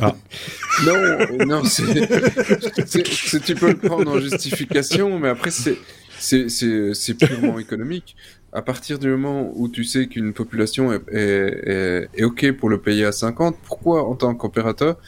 Ah. 0.00 0.14
non, 0.86 1.46
non, 1.46 1.64
c'est, 1.64 1.84
tu 3.44 3.54
peux 3.54 3.68
le 3.68 3.76
prendre 3.76 4.10
en 4.10 4.20
justification, 4.20 5.18
mais 5.18 5.28
après 5.28 5.50
c'est, 5.50 7.14
purement 7.14 7.58
économique. 7.58 8.16
À 8.52 8.60
partir 8.60 8.98
du 8.98 9.08
moment 9.08 9.50
où 9.54 9.68
tu 9.68 9.82
sais 9.82 10.08
qu'une 10.08 10.34
population 10.34 10.92
est, 10.92 11.00
est, 11.10 11.62
est, 11.66 12.08
est 12.14 12.24
ok 12.24 12.52
pour 12.52 12.68
le 12.68 12.78
payer 12.78 13.06
à 13.06 13.12
50, 13.12 13.56
pourquoi 13.64 14.06
en 14.06 14.14
tant 14.14 14.34
qu'opérateur 14.34 14.98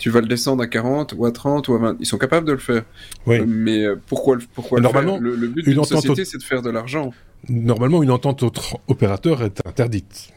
tu 0.00 0.08
vas 0.08 0.22
le 0.22 0.26
descendre 0.26 0.62
à 0.62 0.66
40 0.66 1.14
ou 1.16 1.26
à 1.26 1.30
30 1.30 1.68
ou 1.68 1.74
à 1.74 1.78
20 1.78 1.96
Ils 2.00 2.06
sont 2.06 2.16
capables 2.16 2.46
de 2.46 2.52
le 2.52 2.58
faire. 2.58 2.84
Oui. 3.26 3.40
Mais 3.46 3.84
pourquoi, 4.06 4.38
pourquoi 4.54 4.80
Normalement, 4.80 5.18
le, 5.18 5.30
faire? 5.30 5.40
Le, 5.40 5.46
le 5.46 5.52
but 5.52 5.62
d'une 5.62 5.84
société, 5.84 6.24
c'est 6.24 6.38
de 6.38 6.42
faire 6.42 6.62
de 6.62 6.70
l'argent. 6.70 7.12
Normalement, 7.48 8.02
une 8.02 8.10
entente 8.10 8.42
entre 8.42 8.78
opérateurs 8.88 9.42
est 9.42 9.60
interdite. 9.66 10.30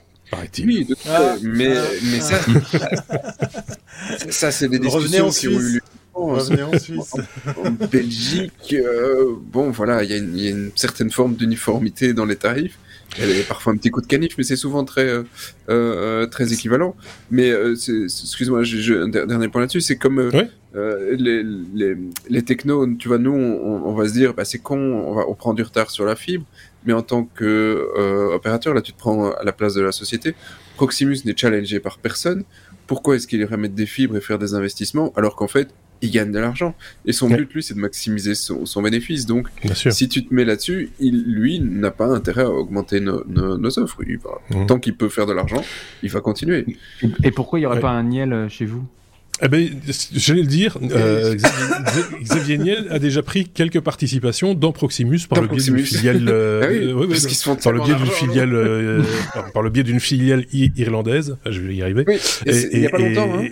Oui, 0.65 0.86
de... 0.86 0.95
ah, 1.09 1.36
mais, 1.41 1.75
ah, 1.75 1.84
mais 2.03 2.19
ça, 2.19 2.39
ça 4.29 4.51
c'est 4.51 4.67
des 4.67 4.79
discussions 4.79 5.29
qui 5.29 5.47
ont 5.47 5.59
eu 5.59 5.73
lieu. 5.73 5.81
revenez 6.13 6.63
en 6.63 6.77
Suisse. 6.77 7.13
En, 7.63 7.71
Belgique, 7.71 8.75
bon, 9.51 9.71
voilà, 9.71 10.03
il 10.03 10.11
y, 10.11 10.47
a 10.47 10.49
une 10.51 10.71
certaine 10.75 11.11
forme 11.11 11.36
d'uniformité 11.36 12.13
dans 12.13 12.25
les 12.25 12.36
tarifs. 12.36 12.77
Il 13.19 13.38
y 13.38 13.41
a 13.41 13.43
parfois 13.43 13.73
un 13.73 13.77
petit 13.77 13.91
coup 13.91 14.01
de 14.01 14.07
canif, 14.07 14.38
mais 14.38 14.43
c'est 14.43 14.55
souvent 14.55 14.84
très, 14.86 15.07
euh, 15.07 15.23
euh, 15.69 16.25
très 16.25 16.51
équivalent. 16.51 16.95
Mais 17.29 17.51
euh, 17.51 17.73
excuse-moi, 17.73 18.61
un 18.61 19.07
dernier 19.07 19.47
point 19.49 19.61
là-dessus, 19.61 19.81
c'est 19.81 19.97
comme 19.97 20.31
les, 20.73 21.43
les, 21.73 21.97
les, 22.29 22.41
technos, 22.41 22.88
tu 22.95 23.07
vois, 23.07 23.19
nous, 23.19 23.34
on, 23.34 23.93
va 23.93 24.07
se 24.07 24.13
dire, 24.13 24.34
bah, 24.34 24.45
c'est 24.45 24.59
con, 24.59 24.77
on, 24.79 25.13
va, 25.13 25.23
on 25.27 25.36
prend 25.36 25.53
du 25.53 25.61
retard 25.61 25.91
sur 25.91 26.05
la 26.05 26.15
fibre, 26.15 26.45
mais 26.86 26.93
en 26.93 27.01
tant 27.01 27.23
que 27.23 27.88
opérateur, 28.34 28.73
là, 28.73 28.81
tu 28.81 28.93
te 28.93 28.97
prends 28.97 29.31
à 29.31 29.43
la 29.43 29.51
place 29.51 29.73
de 29.73 29.81
la 29.81 29.91
société. 29.91 30.36
Proximus 30.75 31.19
n'est 31.25 31.38
challengé 31.38 31.79
par 31.79 31.97
personne. 31.97 32.43
Pourquoi 32.88 33.15
est-ce 33.15 33.27
qu'il 33.27 33.39
irait 33.39 33.57
mettre 33.57 33.75
des 33.75 33.86
fibres 33.86 34.17
et 34.17 34.21
faire 34.21 34.39
des 34.39 34.53
investissements 34.53 35.13
alors 35.15 35.36
qu'en 35.36 35.47
fait, 35.47 35.69
il 36.01 36.11
gagne 36.11 36.31
de 36.31 36.39
l'argent? 36.39 36.75
Et 37.05 37.13
son 37.13 37.29
but, 37.29 37.51
lui, 37.53 37.63
c'est 37.63 37.73
de 37.73 37.79
maximiser 37.79 38.36
son, 38.36 38.81
bénéfice. 38.81 39.25
Donc, 39.25 39.47
si 39.73 40.09
tu 40.09 40.25
te 40.25 40.34
mets 40.34 40.45
là-dessus, 40.45 40.91
il, 40.99 41.23
lui, 41.23 41.59
n'a 41.59 41.91
pas 41.91 42.07
intérêt 42.07 42.43
à 42.43 42.49
augmenter 42.49 42.99
nos, 42.99 43.79
offres. 43.79 44.03
Mmh. 44.03 44.65
Tant 44.65 44.79
qu'il 44.79 44.95
peut 44.95 45.09
faire 45.09 45.25
de 45.25 45.34
l'argent, 45.34 45.63
il 46.01 46.09
va 46.09 46.19
continuer. 46.19 46.65
Et 47.23 47.31
pourquoi 47.31 47.59
il 47.59 47.61
n'y 47.61 47.65
aurait 47.65 47.79
pas 47.79 47.91
un 47.91 48.03
Niel 48.03 48.34
euh, 48.34 48.49
chez 48.49 48.65
vous? 48.65 48.86
Eh 49.44 49.48
ben, 49.50 49.70
j'allais 50.16 50.41
le 50.41 50.48
dire, 50.48 50.78
euh, 50.91 51.36
Xavier, 52.24 52.58
Niel 52.58 52.88
a 52.89 53.00
déjà 53.00 53.22
pris 53.22 53.46
quelques 53.46 53.82
participations 53.82 54.54
dans 54.54 54.72
Proximus 54.72 55.20
par 55.30 55.41
le 55.41 55.48
biais 55.48 55.64
d'une 55.64 55.80
filiale, 55.80 56.26
par 57.64 57.74
le 57.74 57.82
biais 57.82 57.96
d'une 57.96 58.06
filiale, 58.08 59.04
par, 59.54 59.64
le 59.64 59.70
biais 59.70 59.84
d'une 59.84 60.00
filiale 60.00 60.46
irlandaise. 60.54 61.38
Je 61.46 61.60
vais 61.60 61.76
y 61.76 61.82
arriver. 61.82 62.06
il 62.46 62.80
n'y 62.80 62.88
a 62.88 62.89
pas 62.89 62.98
longtemps. 63.00 63.39
Hein. 63.39 63.48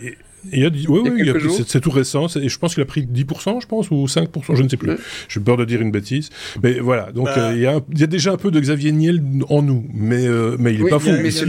Il 0.52 0.66
a 0.66 0.70
dit, 0.70 0.86
oui, 0.90 1.02
oui, 1.04 1.32
c'est 1.68 1.82
tout 1.82 1.92
récent, 1.92 2.28
et 2.36 2.50
je 2.50 2.58
pense 2.58 2.74
qu'il 2.74 2.82
a 2.82 2.86
pris 2.86 3.06
10%, 3.06 3.62
je 3.62 3.68
pense, 3.68 3.92
ou 3.92 4.06
5%, 4.06 4.56
je 4.56 4.64
ne 4.64 4.70
sais 4.70 4.78
plus. 4.78 4.98
J'ai 5.28 5.40
peur 5.40 5.58
de 5.58 5.66
dire 5.66 5.82
une 5.82 5.92
bêtise. 5.92 6.30
Mais 6.64 6.80
voilà, 6.80 7.12
donc 7.12 7.26
bah. 7.26 7.50
euh, 7.50 7.54
il, 7.54 7.62
y 7.62 7.68
a 7.68 7.80
il, 7.92 8.00
y 8.00 8.04
a 8.04 8.08
déjà 8.08 8.32
un 8.32 8.38
peu 8.38 8.50
de 8.50 8.60
Xavier 8.60 8.92
Niel 8.92 9.22
en 9.50 9.62
nous, 9.62 9.86
mais, 9.94 10.26
euh, 10.26 10.56
mais 10.60 10.74
il 10.74 10.82
est 10.82 10.90
pas 10.90 11.00
fou. 11.00 11.10
Mais 11.22 11.32
c'est 11.32 11.46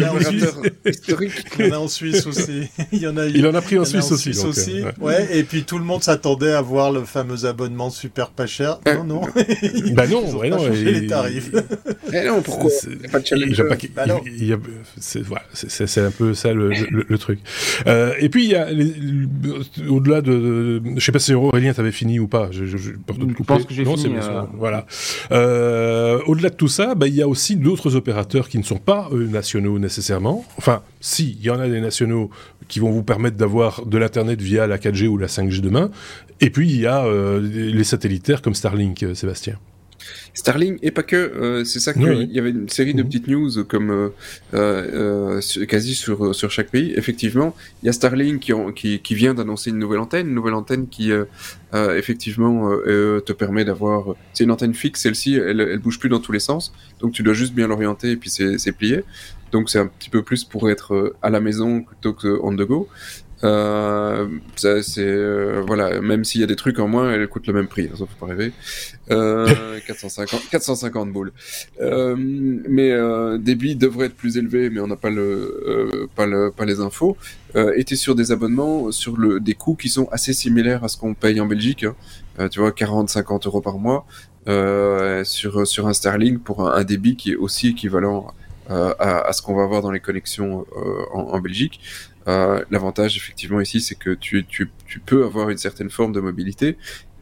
historique. 0.85 1.33
Il 1.59 1.67
y 1.67 1.71
en 1.71 1.75
a 1.75 1.79
en 1.79 1.89
Suisse 1.89 2.27
aussi. 2.27 2.69
il, 2.93 3.01
y 3.01 3.07
en 3.07 3.17
a, 3.17 3.27
il 3.27 3.47
en 3.47 3.55
a 3.55 3.63
pris 3.63 3.79
en 3.79 3.85
Suisse, 3.85 4.13
aussi. 4.13 4.31
aussi. 4.31 4.83
Euh, 4.83 4.91
ouais. 5.01 5.39
et 5.39 5.43
puis 5.43 5.65
tout 5.65 5.79
le 5.79 5.85
monde 5.85 6.03
s'attendait 6.03 6.53
à 6.53 6.61
voir 6.61 6.93
le 6.93 7.05
fameux 7.05 7.47
abonnement 7.47 7.91
super 7.91 8.31
pas 8.31 8.47
cher. 8.47 8.79
Non, 8.87 9.05
non. 9.05 9.21
bah 9.93 10.07
non, 10.07 10.25
Ils 10.45 10.53
ont 10.53 10.59
non. 10.59 10.69
les 10.69 11.07
tarifs. 11.07 11.51
Eh 12.13 12.27
non, 12.27 12.43
pourquoi 12.43 12.71
Il 12.85 12.99
n'y 12.99 13.07
a 13.07 13.09
pas 13.09 13.21
de 13.21 13.27
challenge. 13.27 13.63
C'est 15.55 16.01
un 16.01 16.11
peu 16.11 16.35
ça 16.35 16.53
le, 16.53 16.71
le, 16.91 17.19
truc. 17.19 17.39
et 17.87 18.29
puis 18.29 18.45
il 18.45 18.51
y 18.51 18.55
a 18.55 18.69
au-delà 19.89 20.21
de, 20.21 20.83
je 20.97 21.05
sais 21.05 21.13
pas 21.13 21.19
si 21.19 21.35
Aurélien 21.35 21.73
t'avait 21.73 21.93
fini 21.93 22.19
ou 22.19 22.29
pas. 22.29 22.49
Je, 22.51 22.65
je, 22.65 22.93
pense 23.47 23.65
que 23.65 23.75
j'ai 23.75 23.85
fini. 23.85 24.17
Euh... 24.17 24.43
Voilà. 24.55 24.87
Euh, 25.31 26.21
au-delà 26.27 26.51
de 26.51 26.55
tout 26.55 26.69
ça, 26.69 26.95
bah, 26.95 27.07
il 27.07 27.15
y 27.15 27.23
a 27.23 27.29
aussi 27.29 27.57
d'autres 27.57 27.97
opérateurs 27.97 28.49
qui 28.49 28.59
ne 28.59 28.63
sont 28.63 28.79
pas 28.79 29.09
nationaux 29.13 29.79
nécessairement. 29.79 30.45
Enfin, 30.59 30.83
si, 31.01 31.37
il 31.41 31.45
y 31.45 31.51
en 31.51 31.61
a 31.61 31.69
des 31.69 31.81
nationaux 31.81 32.31
qui 32.69 32.81
vont 32.81 32.91
vous 32.91 33.03
permettre 33.03 33.37
d'avoir 33.37 33.85
de 33.85 33.99
l'internet 33.99 34.41
via 34.41 34.67
la 34.67 34.79
4G 34.79 35.07
ou 35.07 35.19
la 35.19 35.27
5G 35.27 35.61
demain. 35.61 35.91
Et 36.41 36.51
puis 36.51 36.69
il 36.69 36.81
y 36.81 36.87
a 36.87 37.05
euh, 37.05 37.41
les 37.41 37.85
satellitaires 37.85 38.43
comme 38.43 38.55
Starlink, 38.55 39.03
euh, 39.03 39.15
Sébastien. 39.15 39.59
Starling 40.35 40.79
et 40.83 40.91
pas 40.91 41.03
que. 41.03 41.17
Euh, 41.17 41.65
c'est 41.65 41.81
ça 41.81 41.93
qu'il 41.93 42.31
y 42.33 42.39
avait 42.39 42.51
une 42.51 42.69
série 42.69 42.95
de 42.95 43.03
mhm. 43.03 43.09
petites 43.09 43.29
news 43.29 43.65
comme 43.65 43.91
euh, 43.91 44.09
euh, 44.55 45.41
quasi 45.69 45.95
sur 45.95 46.35
sur 46.35 46.51
chaque 46.51 46.71
pays. 46.71 46.93
Effectivement, 46.97 47.55
il 47.83 47.87
y 47.87 47.89
a 47.89 47.93
Starling 47.93 48.39
qui, 48.39 48.53
qui, 48.75 49.01
qui 49.01 49.15
vient 49.15 49.35
d'annoncer 49.35 49.71
une 49.71 49.79
nouvelle 49.79 50.01
antenne, 50.01 50.29
une 50.29 50.35
nouvelle 50.35 50.55
antenne 50.55 50.89
qui 50.89 51.11
effectivement 51.73 52.71
te 52.87 53.33
permet 53.33 53.65
d'avoir. 53.65 54.15
C'est 54.33 54.45
une 54.45 54.51
antenne 54.51 54.75
fixe, 54.75 55.01
celle-ci, 55.03 55.35
elle, 55.35 55.61
elle 55.61 55.79
bouge 55.79 55.99
plus 55.99 56.09
dans 56.09 56.21
tous 56.21 56.33
les 56.33 56.41
sens, 56.41 56.73
donc 57.01 57.13
tu 57.13 57.23
dois 57.23 57.35
juste 57.35 57.55
bien 57.55 57.69
l'orienter 57.69 58.13
et 58.13 58.17
puis 58.17 58.31
c'est 58.31 58.73
plié. 58.73 59.05
Donc 59.53 59.69
c'est 59.69 59.79
un 59.79 59.87
petit 59.87 60.09
peu 60.09 60.23
plus 60.23 60.45
pour 60.45 60.71
être 60.71 61.15
à 61.21 61.29
la 61.29 61.41
maison 61.41 61.83
plutôt 61.83 62.15
que 62.15 62.39
on 62.43 62.57
the 62.57 62.63
go. 62.63 62.89
Euh, 63.45 64.29
ça, 64.57 64.83
c'est 64.83 65.01
euh, 65.05 65.63
voilà, 65.67 66.01
même 66.01 66.25
s'il 66.25 66.41
y 66.41 66.45
a 66.45 66.47
des 66.47 66.57
trucs 66.57 66.79
en 66.79 66.87
moins, 66.87 67.13
elle 67.13 67.27
coûte 67.29 67.47
le 67.47 67.53
même 67.53 67.67
prix, 67.67 67.89
hein, 67.93 67.97
ça 67.97 68.07
faut 68.07 68.27
pas 68.27 68.33
rêver. 68.33 68.53
Euh, 69.11 69.79
450, 69.87 70.49
450 70.51 71.13
boules. 71.13 71.33
Euh, 71.81 72.15
mais 72.17 72.91
euh, 72.93 73.39
débit 73.39 73.75
devrait 73.75 74.07
être 74.07 74.15
plus 74.15 74.37
élevé, 74.37 74.71
mais 74.71 74.81
on 74.81 74.87
n'a 74.87 74.97
pas 74.97 75.11
le, 75.11 75.23
euh, 75.23 76.07
pas 76.15 76.27
le, 76.27 76.51
pas 76.51 76.65
les 76.65 76.81
infos. 76.81 77.17
Euh, 77.57 77.73
était 77.77 77.97
sur 77.97 78.15
des 78.15 78.33
abonnements 78.33 78.91
sur 78.93 79.17
le 79.17 79.39
des 79.39 79.55
coûts 79.55 79.75
qui 79.75 79.89
sont 79.89 80.09
assez 80.11 80.33
similaires 80.33 80.85
à 80.85 80.89
ce 80.89 80.97
qu'on 80.97 81.15
paye 81.15 81.41
en 81.41 81.47
Belgique. 81.47 81.85
Hein. 82.39 82.49
tu 82.49 82.61
vois, 82.61 82.71
40-50 82.71 83.47
euros 83.47 83.61
par 83.61 83.79
mois 83.79 84.07
sur 85.25 85.67
sur 85.67 85.89
un 85.89 85.93
Starlink 85.93 86.43
pour 86.43 86.69
un, 86.69 86.85
débit 86.85 87.17
qui 87.17 87.33
est 87.33 87.37
aussi 87.37 87.69
équivalent. 87.69 88.29
À, 88.69 89.27
à, 89.29 89.33
ce 89.35 89.43
qu'on 89.43 89.55
va 89.55 89.65
avoir 89.65 89.83
dans 89.83 89.91
les 89.91 90.01
connexions 90.01 90.65
en, 91.13 91.21
en, 91.21 91.41
Belgique. 91.41 91.81
Euh, 92.29 92.65
L'avantage 92.71 93.17
effectivement 93.17 93.61
ici, 93.61 93.81
c'est 93.81 93.95
que 93.95 94.11
tu, 94.11 94.45
tu, 94.47 94.71
tu, 94.87 95.01
peux 95.01 95.25
avoir 95.25 95.51
une 95.51 95.59
certaine 95.59 95.91
forme 95.91 96.13
de 96.13 96.21
mobilité 96.21 96.77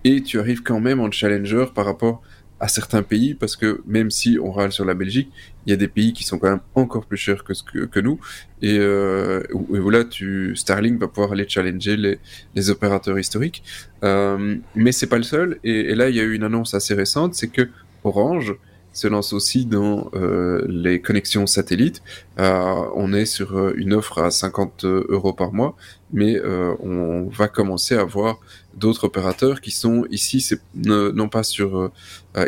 et 0.05 0.22
tu 0.22 0.38
arrives 0.38 0.62
quand 0.62 0.80
même 0.80 1.01
en 1.01 1.11
challenger 1.11 1.66
par 1.74 1.84
rapport 1.84 2.22
à 2.61 2.68
certains 2.68 3.03
pays, 3.03 3.32
parce 3.34 3.57
que 3.57 3.80
même 3.86 4.11
si 4.11 4.38
on 4.38 4.53
râle 4.53 4.70
sur 4.70 4.84
la 4.84 4.92
Belgique, 4.92 5.30
il 5.64 5.70
y 5.70 5.72
a 5.72 5.76
des 5.76 5.88
pays 5.88 6.12
qui 6.12 6.24
sont 6.24 6.38
quand 6.38 6.51
même 6.51 6.61
encore 6.74 7.07
plus 7.07 7.16
chers 7.16 7.42
que, 7.42 7.55
que, 7.86 8.01
nous, 8.01 8.20
et, 8.61 8.76
euh, 8.78 9.42
voilà, 9.70 10.05
tu, 10.05 10.55
Starlink 10.55 11.01
va 11.01 11.09
pouvoir 11.09 11.32
aller 11.32 11.48
challenger 11.48 11.96
les, 11.96 12.18
les 12.55 12.68
opérateurs 12.68 13.18
historiques, 13.18 13.62
euh, 14.05 14.57
mais 14.74 14.92
c'est 14.92 15.07
pas 15.07 15.16
le 15.16 15.22
seul, 15.22 15.59
et, 15.64 15.90
et, 15.90 15.94
là 15.94 16.11
il 16.11 16.16
y 16.16 16.20
a 16.20 16.22
eu 16.22 16.34
une 16.34 16.44
annonce 16.44 16.74
assez 16.74 16.92
récente, 16.92 17.34
c'est 17.34 17.48
que 17.48 17.70
Orange 18.05 18.55
se 19.01 19.09
lance 19.09 19.32
aussi 19.32 19.64
dans 19.64 20.11
euh, 20.14 20.62
les 20.68 21.01
connexions 21.01 21.46
satellites. 21.46 22.03
Euh, 22.38 22.84
on 22.94 23.14
est 23.14 23.24
sur 23.24 23.57
euh, 23.57 23.72
une 23.76 23.94
offre 23.94 24.18
à 24.18 24.30
50 24.30 24.84
euros 24.84 25.32
par 25.32 25.55
mois, 25.55 25.74
mais 26.12 26.38
on 26.82 27.28
va 27.28 27.48
commencer 27.48 27.94
à 27.94 28.05
voir 28.05 28.40
d'autres 28.74 29.05
opérateurs 29.05 29.61
qui 29.61 29.70
sont 29.70 30.05
ici, 30.11 30.40
c'est 30.40 30.61
non 30.74 31.28
pas 31.28 31.44
sur, 31.44 31.92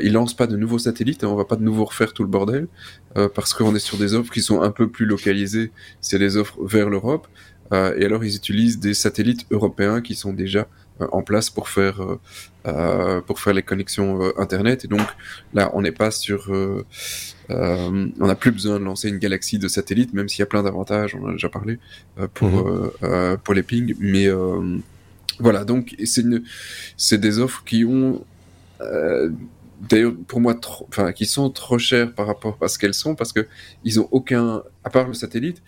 ils 0.03 0.13
lancent 0.13 0.37
pas 0.37 0.49
de 0.49 0.57
nouveaux 0.57 0.81
satellites, 0.81 1.23
hein, 1.23 1.29
on 1.29 1.37
va 1.37 1.45
pas 1.45 1.55
de 1.55 1.63
nouveau 1.63 1.85
refaire 1.85 2.13
tout 2.13 2.25
le 2.25 2.29
bordel, 2.29 2.67
parce 3.15 3.55
qu'on 3.55 3.73
est 3.77 3.85
sur 3.91 3.99
des 3.99 4.15
offres 4.15 4.33
qui 4.33 4.43
sont 4.43 4.63
un 4.63 4.73
peu 4.73 4.89
plus 4.89 5.07
localisées. 5.07 5.71
C'est 6.01 6.19
des 6.19 6.37
offres 6.37 6.59
vers 6.65 6.91
l'Europe, 6.91 7.29
et 7.73 8.05
alors 8.05 8.25
ils 8.25 8.35
utilisent 8.35 8.81
des 8.81 8.95
satellites 8.95 9.47
européens 9.53 10.01
qui 10.01 10.17
sont 10.17 10.33
déjà 10.33 10.67
en 11.11 11.23
place 11.23 11.51
pour 11.51 11.69
faire 11.69 12.01
euh, 12.65 13.21
pour 13.23 13.41
faire 13.41 13.55
les 13.55 13.65
connexions 13.65 14.23
euh, 14.23 14.41
internet. 14.41 14.85
Et 14.85 14.89
donc 14.89 15.01
là, 15.53 15.73
on 15.75 15.83
n'est 15.83 15.91
pas 15.91 16.13
sur, 16.13 16.53
euh, 16.53 16.85
on 17.49 18.27
n'a 18.27 18.37
plus 18.37 18.53
besoin 18.53 18.79
de 18.79 18.85
lancer 18.85 19.09
une 19.09 19.19
galaxie 19.19 19.59
de 19.59 19.67
satellites, 19.67 20.15
même 20.15 20.29
s'il 20.29 20.41
y 20.41 20.43
a 20.45 20.47
plein 20.47 20.63
d'avantages. 20.63 21.17
On 21.17 21.25
en 21.25 21.31
a 21.31 21.33
déjà 21.33 21.49
parlé 21.49 21.81
pour 22.35 22.69
mhm. 22.69 23.39
pour 23.43 23.55
les 23.55 23.65
pings, 23.65 23.97
mais 23.99 24.29
voilà. 25.41 25.65
Donc 25.65 25.97
c'est 26.05 26.25
c'est 26.97 27.19
des 27.19 27.41
offres 27.41 27.65
qui 27.65 27.85
ont 27.85 28.25
d'ailleurs 29.81 30.15
pour 30.29 30.41
moi 30.41 30.55
trop, 30.55 30.87
enfin 30.89 31.13
qui 31.13 31.27
sont 31.27 31.51
trop 31.51 31.79
chères 31.79 32.15
par 32.15 32.29
rapport 32.29 32.57
à 32.61 32.69
ce 32.69 32.79
qu'elles 32.79 32.95
sont 32.95 33.17
parce 33.17 33.33
que 33.33 33.49
ils 33.83 33.99
ont 33.99 34.09
aucun 34.13 34.63
à 34.85 34.91
part 34.91 35.09
le 35.09 35.15
satellite 35.15 35.63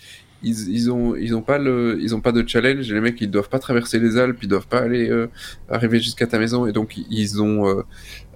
ils, 0.44 0.68
ils 0.68 0.90
ont 0.90 1.16
ils 1.16 1.34
ont 1.34 1.42
pas 1.42 1.58
le 1.58 1.98
ils 2.00 2.14
ont 2.14 2.20
pas 2.20 2.32
de 2.32 2.46
challenge. 2.46 2.92
Les 2.92 3.00
mecs 3.00 3.20
ils 3.20 3.30
doivent 3.30 3.48
pas 3.48 3.58
traverser 3.58 3.98
les 3.98 4.16
Alpes 4.16 4.38
ils 4.42 4.48
doivent 4.48 4.66
pas 4.66 4.80
aller 4.80 5.08
euh, 5.10 5.28
arriver 5.68 6.00
jusqu'à 6.00 6.26
ta 6.26 6.38
maison. 6.38 6.66
Et 6.66 6.72
donc 6.72 6.96
ils 6.96 7.42
ont 7.42 7.68
euh, 7.68 7.82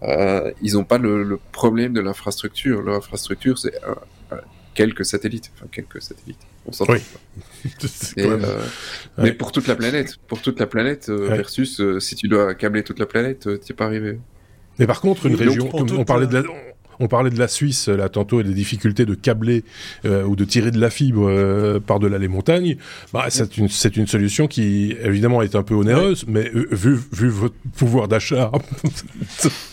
euh, 0.02 0.50
ils 0.62 0.76
ont 0.78 0.84
pas 0.84 0.98
le, 0.98 1.22
le 1.22 1.38
problème 1.52 1.92
de 1.92 2.00
l'infrastructure. 2.00 2.82
L'infrastructure 2.82 3.58
c'est 3.58 3.74
quelques 4.74 5.04
satellites. 5.04 5.50
Enfin 5.54 5.66
quelques 5.70 6.02
satellites. 6.02 6.40
On 6.66 6.72
s'entend. 6.72 6.94
Oui. 6.94 7.00
euh, 8.18 8.62
mais 9.18 9.32
pour 9.32 9.52
toute 9.52 9.66
la 9.66 9.76
planète 9.76 10.16
pour 10.26 10.40
toute 10.40 10.58
la 10.58 10.66
planète 10.66 11.08
ouais. 11.08 11.36
versus 11.36 11.80
si 11.98 12.14
tu 12.16 12.28
dois 12.28 12.54
câbler 12.54 12.82
toute 12.82 12.98
la 12.98 13.06
planète 13.06 13.60
t'y 13.60 13.72
es 13.72 13.74
pas 13.74 13.86
arrivé. 13.86 14.18
Mais 14.78 14.86
par 14.86 15.00
contre, 15.00 15.26
une 15.26 15.34
région, 15.34 15.68
comme 15.68 15.90
on 15.90 16.04
parlait 16.04 16.28
de 16.28 16.34
la, 16.34 16.42
on 17.00 17.08
parlait 17.08 17.30
de 17.30 17.38
la 17.38 17.48
Suisse 17.48 17.88
là 17.88 18.08
tantôt 18.08 18.40
et 18.40 18.44
des 18.44 18.54
difficultés 18.54 19.06
de 19.06 19.14
câbler 19.14 19.64
euh, 20.04 20.24
ou 20.24 20.36
de 20.36 20.44
tirer 20.44 20.70
de 20.70 20.80
la 20.80 20.90
fibre 20.90 21.28
euh, 21.28 21.80
par-delà 21.80 22.18
les 22.18 22.28
montagnes. 22.28 22.76
Bah, 23.12 23.26
c'est 23.28 23.56
une, 23.56 23.68
solution 23.68 24.46
qui 24.46 24.96
évidemment 25.02 25.42
est 25.42 25.54
un 25.54 25.62
peu 25.62 25.74
onéreuse, 25.74 26.24
mais 26.26 26.50
euh, 26.54 26.68
vu, 26.70 26.98
vu 27.12 27.28
votre 27.28 27.54
pouvoir 27.76 28.08
d'achat. 28.08 28.50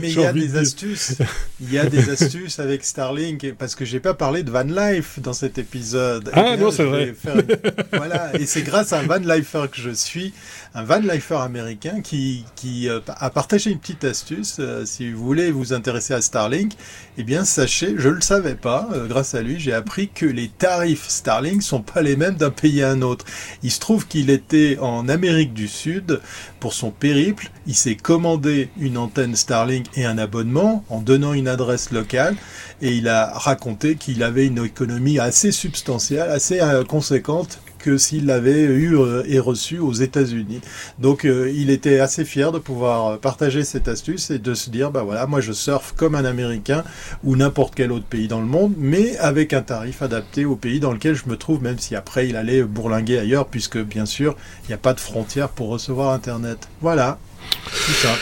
mais 0.00 0.10
il 0.10 0.20
y 0.20 0.24
a 0.24 0.32
des 0.32 0.56
astuces. 0.56 1.16
Il 1.60 1.72
y 1.72 1.78
a 1.78 1.86
des 1.86 2.10
astuces 2.10 2.58
avec 2.58 2.84
Starlink 2.84 3.54
parce 3.58 3.74
que 3.74 3.84
j'ai 3.84 4.00
pas 4.00 4.14
parlé 4.14 4.42
de 4.42 4.50
Van 4.50 4.64
Life 4.64 5.20
dans 5.20 5.32
cet 5.32 5.58
épisode. 5.58 6.30
Ah 6.32 6.56
non, 6.56 6.70
c'est 6.70 6.84
vrai. 6.84 7.14
Voilà, 7.92 8.38
et 8.38 8.46
c'est 8.46 8.62
grâce 8.62 8.92
à 8.92 9.00
un 9.00 9.02
Van 9.02 9.18
Lifer 9.18 9.64
que 9.70 9.80
je 9.80 9.90
suis, 9.90 10.32
un 10.74 10.84
Van 10.84 11.00
Lifer 11.00 11.36
américain 11.36 12.00
qui, 12.02 12.44
qui 12.56 12.88
a 12.88 13.30
partagé 13.30 13.70
une 13.70 13.78
petite 13.78 14.04
astuce. 14.04 14.60
si 14.84 15.10
vous 15.10 15.24
voulez 15.24 15.50
vous 15.50 15.72
intéresser 15.72 16.14
à 16.14 16.20
Starlink, 16.20 16.59
Eh 17.18 17.22
bien 17.22 17.44
sachez, 17.44 17.94
je 17.98 18.08
ne 18.08 18.14
le 18.14 18.20
savais 18.20 18.54
pas, 18.54 18.88
euh, 18.92 19.06
grâce 19.06 19.34
à 19.34 19.42
lui, 19.42 19.58
j'ai 19.58 19.72
appris 19.72 20.08
que 20.08 20.26
les 20.26 20.48
tarifs 20.48 21.08
Starlink 21.08 21.62
sont 21.62 21.82
pas 21.82 22.02
les 22.02 22.16
mêmes 22.16 22.36
d'un 22.36 22.50
pays 22.50 22.82
à 22.82 22.90
un 22.90 23.02
autre. 23.02 23.24
Il 23.62 23.70
se 23.70 23.80
trouve 23.80 24.06
qu'il 24.06 24.30
était 24.30 24.78
en 24.80 25.08
Amérique 25.08 25.52
du 25.52 25.68
Sud 25.68 26.20
pour 26.60 26.72
son 26.72 26.90
périple, 26.90 27.50
il 27.66 27.74
s'est 27.74 27.96
commandé 27.96 28.70
une 28.78 28.98
antenne 28.98 29.36
Starlink 29.36 29.86
et 29.94 30.04
un 30.04 30.18
abonnement 30.18 30.84
en 30.88 31.00
donnant 31.00 31.34
une 31.34 31.48
adresse 31.48 31.90
locale 31.90 32.36
et 32.82 32.94
il 32.94 33.08
a 33.08 33.32
raconté 33.34 33.96
qu'il 33.96 34.22
avait 34.22 34.46
une 34.46 34.64
économie 34.64 35.18
assez 35.18 35.52
substantielle, 35.52 36.30
assez 36.30 36.60
euh, 36.60 36.84
conséquente 36.84 37.60
que 37.82 37.98
s'il 37.98 38.26
l'avait 38.26 38.62
eu 38.62 38.96
euh, 38.96 39.22
et 39.26 39.38
reçu 39.38 39.78
aux 39.78 39.92
États-Unis. 39.92 40.60
Donc 40.98 41.24
euh, 41.24 41.52
il 41.54 41.70
était 41.70 42.00
assez 42.00 42.24
fier 42.24 42.52
de 42.52 42.58
pouvoir 42.58 43.18
partager 43.18 43.64
cette 43.64 43.88
astuce 43.88 44.30
et 44.30 44.38
de 44.38 44.54
se 44.54 44.70
dire 44.70 44.90
bah 44.90 45.02
voilà, 45.02 45.26
moi 45.26 45.40
je 45.40 45.52
surfe 45.52 45.94
comme 45.96 46.14
un 46.14 46.24
Américain 46.24 46.84
ou 47.24 47.36
n'importe 47.36 47.74
quel 47.74 47.92
autre 47.92 48.04
pays 48.04 48.28
dans 48.28 48.40
le 48.40 48.46
monde, 48.46 48.74
mais 48.76 49.16
avec 49.18 49.52
un 49.52 49.62
tarif 49.62 50.02
adapté 50.02 50.44
au 50.44 50.56
pays 50.56 50.80
dans 50.80 50.92
lequel 50.92 51.14
je 51.14 51.28
me 51.28 51.36
trouve, 51.36 51.62
même 51.62 51.78
si 51.78 51.96
après 51.96 52.28
il 52.28 52.36
allait 52.36 52.62
bourlinguer 52.62 53.18
ailleurs, 53.18 53.46
puisque 53.46 53.78
bien 53.78 54.06
sûr 54.06 54.36
il 54.64 54.68
n'y 54.68 54.74
a 54.74 54.78
pas 54.78 54.94
de 54.94 55.00
frontières 55.00 55.48
pour 55.48 55.68
recevoir 55.68 56.12
Internet. 56.12 56.68
Voilà, 56.80 57.18
tout 57.64 57.92
ça. 57.92 58.14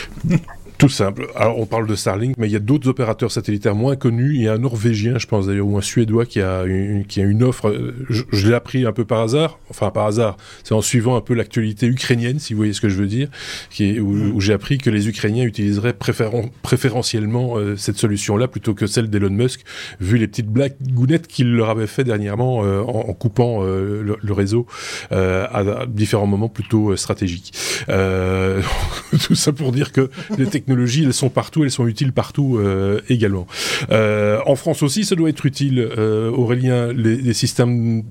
Tout 0.79 0.87
simple. 0.87 1.27
Alors, 1.35 1.59
on 1.59 1.65
parle 1.65 1.87
de 1.87 1.95
Starlink, 1.95 2.37
mais 2.37 2.47
il 2.47 2.53
y 2.53 2.55
a 2.55 2.59
d'autres 2.59 2.87
opérateurs 2.87 3.33
satellitaires 3.33 3.75
moins 3.75 3.97
connus. 3.97 4.35
Il 4.35 4.43
y 4.43 4.47
a 4.47 4.53
un 4.53 4.59
Norvégien, 4.59 5.17
je 5.17 5.27
pense 5.27 5.47
d'ailleurs, 5.47 5.67
ou 5.67 5.77
un 5.77 5.81
Suédois 5.81 6.25
qui 6.25 6.39
a 6.39 6.63
une, 6.63 7.03
qui 7.03 7.19
a 7.19 7.25
une 7.25 7.43
offre. 7.43 7.67
Euh, 7.67 7.93
je, 8.09 8.47
l'ai 8.47 8.53
appris 8.53 8.85
un 8.85 8.93
peu 8.93 9.03
par 9.03 9.19
hasard. 9.19 9.59
Enfin, 9.69 9.89
par 9.89 10.05
hasard. 10.05 10.37
C'est 10.63 10.73
en 10.73 10.79
suivant 10.81 11.17
un 11.17 11.21
peu 11.21 11.33
l'actualité 11.33 11.85
ukrainienne, 11.85 12.39
si 12.39 12.53
vous 12.53 12.59
voyez 12.59 12.71
ce 12.71 12.79
que 12.79 12.87
je 12.87 12.95
veux 12.95 13.07
dire, 13.07 13.27
qui 13.69 13.89
est, 13.89 13.99
où, 13.99 14.37
mm. 14.37 14.39
j'ai 14.39 14.53
appris 14.53 14.77
que 14.77 14.89
les 14.89 15.09
Ukrainiens 15.09 15.43
utiliseraient 15.43 15.91
préférentiellement 15.91 17.57
euh, 17.57 17.75
cette 17.75 17.97
solution-là 17.97 18.47
plutôt 18.47 18.73
que 18.73 18.87
celle 18.87 19.09
d'Elon 19.09 19.31
Musk, 19.31 19.65
vu 19.99 20.17
les 20.17 20.29
petites 20.29 20.47
blagues 20.47 20.77
gounettes 20.93 21.27
qu'il 21.27 21.51
leur 21.51 21.71
avait 21.71 21.87
fait 21.87 22.05
dernièrement 22.05 22.63
euh, 22.63 22.79
en, 22.79 23.13
coupant 23.13 23.63
le, 23.63 24.15
le, 24.21 24.33
réseau 24.33 24.65
à, 25.11 25.85
différents 25.89 26.25
moments 26.25 26.47
plutôt 26.47 26.95
stratégiques. 26.95 27.53
tout 27.87 29.35
ça 29.35 29.51
pour 29.51 29.73
dire 29.73 29.91
que 29.91 30.09
les 30.37 30.45
elles 30.69 31.13
sont 31.13 31.29
partout, 31.29 31.63
elles 31.63 31.71
sont 31.71 31.87
utiles 31.87 32.13
partout 32.13 32.57
euh, 32.57 33.01
également. 33.09 33.47
Euh, 33.91 34.39
en 34.45 34.55
France 34.55 34.83
aussi, 34.83 35.05
ça 35.05 35.15
doit 35.15 35.29
être 35.29 35.45
utile, 35.45 35.79
euh, 35.79 36.29
Aurélien, 36.31 36.93
les, 36.93 37.33
systèmes 37.33 38.03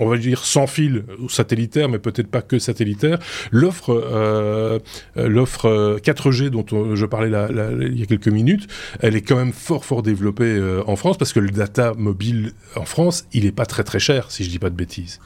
on 0.00 0.08
va 0.08 0.16
dire 0.16 0.44
sans 0.44 0.66
fil 0.66 1.04
ou 1.20 1.28
satellitaire, 1.28 1.88
mais 1.88 2.00
peut-être 2.00 2.26
pas 2.26 2.42
que 2.42 2.58
satellitaire. 2.58 3.18
L'offre, 3.52 4.80
l'offre 5.14 6.00
4G 6.02 6.48
dont 6.48 6.64
je 6.96 7.06
parlais 7.06 7.30
il 7.82 7.98
y 7.98 8.02
a 8.02 8.06
quelques 8.06 8.28
minutes, 8.28 8.66
elle 8.98 9.14
est 9.14 9.20
quand 9.20 9.36
même 9.36 9.52
fort 9.52 9.84
fort 9.84 10.02
développée 10.02 10.60
en 10.86 10.96
France 10.96 11.16
parce 11.16 11.32
que 11.32 11.38
le 11.38 11.50
data 11.50 11.92
mobile 11.96 12.52
en 12.74 12.86
France, 12.86 13.26
il 13.32 13.46
est 13.46 13.52
pas 13.52 13.66
très 13.66 13.84
très 13.84 14.00
cher, 14.00 14.32
si 14.32 14.42
je 14.42 14.50
dis 14.50 14.58
pas 14.58 14.70
de 14.70 14.74
bêtises. 14.74 15.20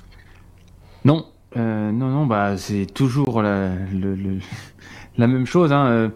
Non, 1.06 1.24
non, 1.56 1.92
non, 1.92 2.26
bah 2.26 2.58
c'est 2.58 2.92
toujours 2.92 3.40
la, 3.40 3.70
la 5.16 5.26
même 5.26 5.46
chose. 5.46 5.72
Hein. 5.72 6.12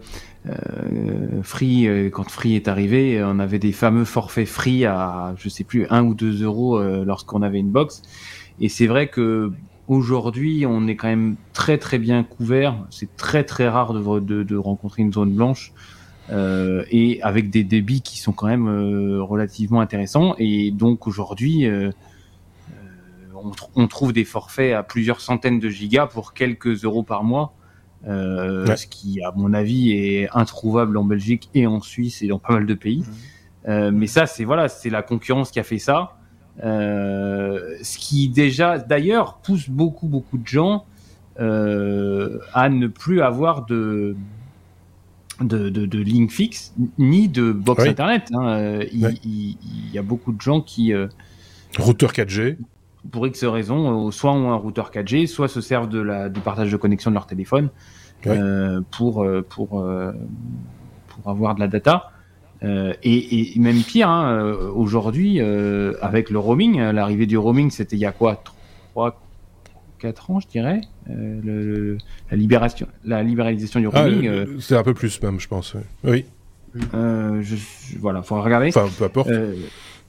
Euh, 0.49 1.41
Free, 1.43 1.87
euh, 1.87 2.09
quand 2.09 2.29
Free 2.29 2.55
est 2.55 2.67
arrivé, 2.67 3.21
on 3.23 3.39
avait 3.39 3.59
des 3.59 3.71
fameux 3.71 4.05
forfaits 4.05 4.47
Free 4.47 4.85
à, 4.85 5.33
je 5.37 5.49
sais 5.49 5.63
plus, 5.63 5.87
1 5.89 6.03
ou 6.03 6.13
2 6.13 6.43
euros 6.43 6.77
euh, 6.77 7.03
lorsqu'on 7.05 7.41
avait 7.41 7.59
une 7.59 7.71
box. 7.71 8.01
Et 8.59 8.69
c'est 8.69 8.87
vrai 8.87 9.07
que 9.07 9.51
aujourd'hui, 9.87 10.65
on 10.65 10.87
est 10.87 10.95
quand 10.95 11.07
même 11.07 11.35
très 11.53 11.77
très 11.77 11.99
bien 11.99 12.23
couvert. 12.23 12.85
C'est 12.89 13.15
très 13.17 13.43
très 13.43 13.67
rare 13.67 13.93
de, 13.93 14.55
rencontrer 14.55 15.03
une 15.03 15.13
zone 15.13 15.33
blanche. 15.33 15.73
Euh, 16.29 16.83
et 16.91 17.21
avec 17.21 17.49
des 17.49 17.63
débits 17.63 18.01
qui 18.01 18.19
sont 18.19 18.33
quand 18.33 18.47
même 18.47 18.67
relativement 19.21 19.79
intéressants. 19.79 20.35
Et 20.37 20.71
donc 20.71 21.07
aujourd'hui, 21.07 21.65
on, 23.33 23.51
on, 23.75 23.87
trouve 23.87 24.11
des 24.11 24.25
forfaits 24.25 24.73
à 24.73 24.83
plusieurs 24.83 25.21
centaines 25.21 25.59
de 25.59 25.69
gigas 25.69 26.07
pour 26.07 26.33
quelques 26.33 26.83
euros 26.83 27.03
par 27.03 27.23
mois. 27.23 27.53
Euh, 28.07 28.75
ce 28.75 28.87
qui, 28.87 29.21
à 29.21 29.33
mon 29.35 29.53
avis, 29.53 29.91
est 29.91 30.29
introuvable 30.33 30.97
en 30.97 31.03
Belgique 31.03 31.49
et 31.53 31.67
en 31.67 31.81
Suisse 31.81 32.21
et 32.21 32.27
dans 32.27 32.39
pas 32.39 32.53
mal 32.53 32.65
de 32.65 32.73
pays. 32.73 32.99
Mmh. 33.01 33.69
Euh, 33.69 33.91
mais 33.93 34.07
ça, 34.07 34.25
c'est 34.25 34.45
voilà, 34.45 34.69
c'est 34.69 34.89
la 34.89 35.01
concurrence 35.01 35.51
qui 35.51 35.59
a 35.59 35.63
fait 35.63 35.79
ça. 35.79 36.17
Euh, 36.63 37.75
ce 37.81 37.97
qui 37.97 38.29
déjà, 38.29 38.77
d'ailleurs, 38.77 39.39
pousse 39.43 39.69
beaucoup, 39.69 40.07
beaucoup 40.07 40.37
de 40.37 40.47
gens 40.47 40.85
à 41.39 42.69
ne 42.69 42.87
plus 42.87 43.21
avoir 43.21 43.65
de 43.65 44.15
de, 45.39 45.69
de, 45.69 45.85
de 45.85 45.99
ligne 45.99 46.29
fixe 46.29 46.73
ni 46.97 47.27
de 47.27 47.51
box 47.51 47.85
internet. 47.85 48.29
Hein. 48.33 48.79
Il, 48.91 49.57
y 49.93 49.97
a 49.99 50.01
beaucoup 50.01 50.31
de 50.31 50.41
gens 50.41 50.61
qui 50.61 50.93
routeur 51.77 52.11
4G 52.11 52.57
pour 53.11 53.27
X 53.27 53.43
raisons, 53.45 54.11
soit 54.11 54.31
ont 54.31 54.51
un 54.51 54.55
routeur 54.55 54.91
4G, 54.91 55.27
soit 55.27 55.47
se 55.47 55.61
servent 55.61 55.89
de 55.89 55.99
la, 55.99 56.29
du 56.29 56.39
partage 56.39 56.71
de 56.71 56.77
connexion 56.77 57.11
de 57.11 57.15
leur 57.15 57.27
téléphone 57.27 57.69
euh, 58.25 58.81
pour, 58.91 59.23
euh, 59.23 59.45
pour, 59.47 59.79
euh, 59.79 60.11
pour 61.07 61.31
avoir 61.31 61.55
de 61.55 61.59
la 61.59 61.67
data. 61.67 62.11
Et, 62.63 63.55
et, 63.55 63.59
même 63.59 63.83
pire, 63.83 64.09
hein, 64.09 64.51
aujourd'hui, 64.73 65.39
avec 65.39 66.31
le 66.31 66.39
roaming, 66.39 66.79
l'arrivée 66.79 67.27
du 67.27 67.37
roaming, 67.37 67.69
c'était 67.69 67.95
il 67.95 67.99
y 67.99 68.05
a 68.05 68.11
quoi 68.11 68.43
3, 68.93 69.21
4 69.99 70.31
ans, 70.31 70.39
je 70.39 70.47
dirais, 70.47 70.81
le, 71.07 71.99
la, 72.31 72.37
libération, 72.37 72.87
la 73.05 73.21
libéralisation 73.21 73.79
du 73.79 73.89
ah, 73.93 74.01
roaming. 74.01 74.59
c'est 74.59 74.75
un 74.75 74.81
peu 74.81 74.95
plus 74.95 75.21
même, 75.21 75.39
je 75.39 75.47
pense. 75.47 75.75
Oui. 76.03 76.25
je, 76.73 77.55
voilà, 77.99 78.23
faut 78.23 78.41
regarder. 78.41 78.69
Enfin, 78.69 78.87
peu 78.97 79.05
importe. 79.05 79.29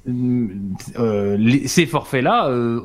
Euh, 0.07 1.37
ces 1.67 1.85
forfaits-là 1.85 2.49
euh, 2.49 2.81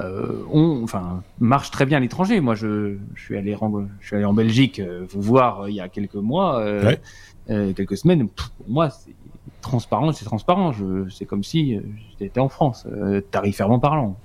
euh, 0.00 0.82
enfin, 0.82 1.22
marchent 1.40 1.70
très 1.70 1.86
bien 1.86 1.96
à 1.96 2.00
l'étranger. 2.00 2.40
Moi, 2.40 2.54
je, 2.54 2.96
je, 3.14 3.22
suis 3.22 3.36
allé 3.36 3.56
en, 3.60 3.86
je 4.00 4.06
suis 4.06 4.16
allé 4.16 4.24
en 4.24 4.32
Belgique 4.32 4.80
vous 5.10 5.22
voir 5.22 5.68
il 5.68 5.74
y 5.74 5.80
a 5.80 5.88
quelques 5.88 6.14
mois, 6.14 6.64
quelques 7.48 7.96
semaines. 7.96 8.28
pour 8.28 8.68
moi, 8.68 8.90
c'est 8.90 9.14
transparent, 9.60 10.12
c'est 10.12 10.24
transparent. 10.24 10.72
C'est 11.10 11.24
comme 11.24 11.42
si 11.42 11.78
j'étais 12.20 12.40
en 12.40 12.48
France, 12.48 12.86
tarifairement 13.30 13.80
parlant. 13.80 14.16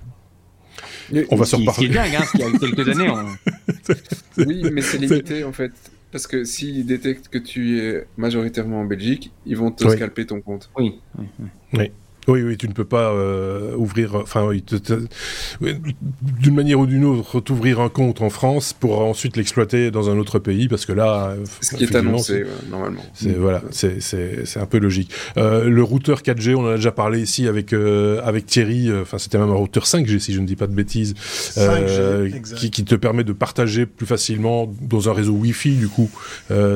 On 1.29 1.35
va 1.35 1.45
se 1.45 1.55
reparler. 1.55 1.73
Ce 1.73 1.79
qui 1.79 1.85
est 1.85 1.89
dingue, 1.89 2.15
hein, 2.15 2.23
ce 2.25 2.31
qu'il 2.31 2.39
y 2.41 2.43
a 2.43 2.59
quelques 2.59 2.89
années. 2.89 3.11
oui, 4.37 4.63
mais 4.71 4.81
c'est 4.81 4.97
limité 4.97 5.43
en 5.43 5.51
fait. 5.51 5.71
Parce 6.11 6.27
que 6.27 6.43
s'ils 6.43 6.85
détectent 6.85 7.27
que 7.27 7.39
tu 7.39 7.79
es 7.79 8.05
majoritairement 8.17 8.81
en 8.81 8.85
Belgique, 8.85 9.31
ils 9.47 9.57
vont 9.57 9.71
te 9.71 9.87
scalper 9.87 10.27
ton 10.27 10.41
compte. 10.41 10.69
Oui. 10.77 10.99
oui, 11.17 11.25
oui. 11.73 11.91
Oui. 12.27 12.33
Oui, 12.33 12.41
oui, 12.41 12.57
tu 12.57 12.67
ne 12.67 12.73
peux 12.73 12.85
pas 12.85 13.11
euh, 13.11 13.75
ouvrir, 13.75 14.15
enfin, 14.15 14.49
d'une 15.61 16.55
manière 16.55 16.79
ou 16.79 16.87
d'une 16.87 17.05
autre, 17.05 17.39
t'ouvrir 17.39 17.79
un 17.79 17.89
compte 17.89 18.21
en 18.21 18.31
France 18.31 18.73
pour 18.73 19.01
ensuite 19.01 19.37
l'exploiter 19.37 19.91
dans 19.91 20.09
un 20.09 20.17
autre 20.17 20.39
pays, 20.39 20.67
parce 20.67 20.87
que 20.87 20.93
là, 20.93 21.35
ce 21.61 21.75
qui 21.75 21.83
est 21.83 21.95
annoncé 21.95 22.43
normalement. 22.71 23.03
C'est 23.13 23.33
voilà, 23.33 23.61
c'est 23.69 23.99
c'est 24.01 24.59
un 24.59 24.65
peu 24.65 24.79
logique. 24.79 25.11
Euh, 25.37 25.69
le 25.69 25.83
routeur 25.83 26.21
4G, 26.21 26.55
on 26.55 26.65
en 26.65 26.69
a 26.69 26.75
déjà 26.75 26.91
parlé 26.91 27.21
ici 27.21 27.47
avec 27.47 27.73
euh, 27.73 28.21
avec 28.23 28.45
Thierry. 28.45 28.89
Euh, 28.89 29.03
enfin, 29.03 29.17
c'était 29.17 29.37
même 29.37 29.49
un 29.49 29.55
routeur 29.55 29.83
5G 29.83 30.19
si 30.19 30.33
je 30.33 30.39
ne 30.39 30.45
dis 30.45 30.55
pas 30.55 30.67
de 30.67 30.73
bêtises, 30.73 31.13
euh, 31.57 32.29
qui, 32.57 32.71
qui, 32.71 32.83
te 32.83 32.95
permet 32.95 33.23
de 33.23 33.33
partager 33.33 33.85
plus 33.85 34.05
facilement 34.05 34.71
dans 34.81 35.09
un 35.09 35.13
réseau 35.13 35.33
Wi-Fi 35.33 35.75
du 35.75 35.87
coup 35.87 36.09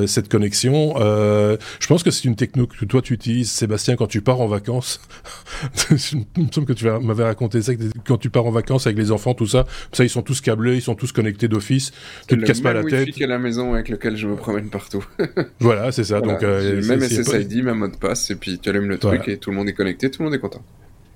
cette 0.06 0.30
connexion. 0.30 0.95
je 0.98 1.88
pense 1.88 2.03
que 2.03 2.11
c'est 2.11 2.26
une 2.26 2.36
techno 2.36 2.68
que 2.68 2.86
toi 2.86 3.02
tu 3.02 3.14
utilises, 3.14 3.52
Sébastien, 3.52 3.95
quand 3.95 4.07
tu 4.07 4.22
pars 4.22 4.41
en 4.41 4.48
vacances. 4.48 4.99
il 6.38 6.44
me 6.44 6.52
semble 6.52 6.68
que 6.68 6.74
tu 6.74 6.86
m'avais 6.86 7.24
raconté 7.24 7.62
ça, 7.62 7.76
que 7.76 7.82
quand 8.06 8.18
tu 8.18 8.30
pars 8.30 8.46
en 8.46 8.52
vacances 8.52 8.88
avec 8.88 8.98
les 8.98 9.12
enfants, 9.12 9.34
tout 9.34 9.48
ça, 9.48 9.66
ça 9.92 10.04
ils 10.04 10.10
sont 10.10 10.22
tous 10.22 10.42
câblés, 10.42 10.76
ils 10.76 10.82
sont 10.82 10.96
tous 10.96 11.12
connectés 11.12 11.48
d'office, 11.48 11.92
tu 12.28 12.38
te 12.38 12.46
casses 12.46 12.62
pas 12.62 12.74
la 12.74 12.84
tête. 12.84 13.10
C'est 13.18 13.28
la 13.28 13.40
maison 13.40 13.74
avec 13.74 13.90
lequel 13.90 14.18
je 14.18 14.28
me 14.28 14.36
promène 14.36 14.70
partout. 14.70 15.06
voilà, 15.60 15.92
c'est 15.92 16.04
ça. 16.04 16.22
Donc, 16.22 16.44
euh, 16.44 16.82
même 16.84 17.02
SSID, 17.02 17.64
même 17.64 17.78
mot 17.78 17.88
de 17.88 17.96
passe, 17.96 18.30
et 18.32 18.36
puis 18.36 18.60
tu 18.60 18.70
allumes 18.70 18.90
le 18.90 18.98
truc 18.98 19.28
et 19.28 19.38
tout 19.38 19.52
le 19.52 19.56
monde 19.56 19.70
est 19.70 19.74
connecté, 19.74 20.10
tout 20.10 20.22
le 20.22 20.26
monde 20.26 20.36
est 20.36 20.40
content. 20.40 20.64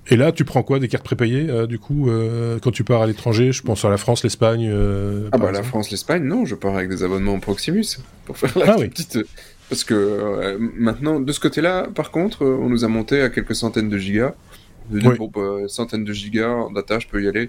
Et 0.08 0.16
là, 0.16 0.32
tu 0.32 0.44
prends 0.44 0.62
quoi 0.62 0.80
Des 0.80 0.88
cartes 0.88 1.04
prépayées, 1.04 1.48
euh, 1.48 1.66
du 1.66 1.78
coup, 1.78 2.10
euh, 2.10 2.58
quand 2.60 2.72
tu 2.72 2.82
pars 2.82 3.02
à 3.02 3.06
l'étranger? 3.06 3.52
Je 3.52 3.62
pense 3.62 3.84
à 3.84 3.88
la 3.88 3.98
France, 3.98 4.24
l'Espagne. 4.24 4.68
Euh, 4.68 5.28
ah 5.30 5.38
bah 5.38 5.52
la 5.52 5.62
France, 5.62 5.90
l'Espagne, 5.90 6.24
non, 6.24 6.44
je 6.44 6.56
pars 6.56 6.74
avec 6.74 6.88
des 6.88 7.04
abonnements 7.04 7.38
Proximus 7.38 7.84
pour 8.24 8.36
faire 8.36 8.58
la 8.58 8.72
ah 8.72 8.76
petite, 8.78 9.18
parce 9.72 9.84
que 9.84 9.94
euh, 9.94 10.58
maintenant, 10.60 11.18
de 11.18 11.32
ce 11.32 11.40
côté-là, 11.40 11.88
par 11.94 12.10
contre, 12.10 12.44
euh, 12.44 12.58
on 12.60 12.68
nous 12.68 12.84
a 12.84 12.88
monté 12.88 13.22
à 13.22 13.30
quelques 13.30 13.54
centaines 13.54 13.88
de 13.88 13.96
gigas. 13.96 14.34
De 14.90 15.00
oui. 15.00 15.30
Bah, 15.32 15.66
centaines 15.66 16.04
de 16.04 16.12
gigas 16.12 16.50
en 16.50 16.70
data, 16.70 16.98
je 16.98 17.08
peux 17.08 17.22
y 17.22 17.26
aller 17.26 17.48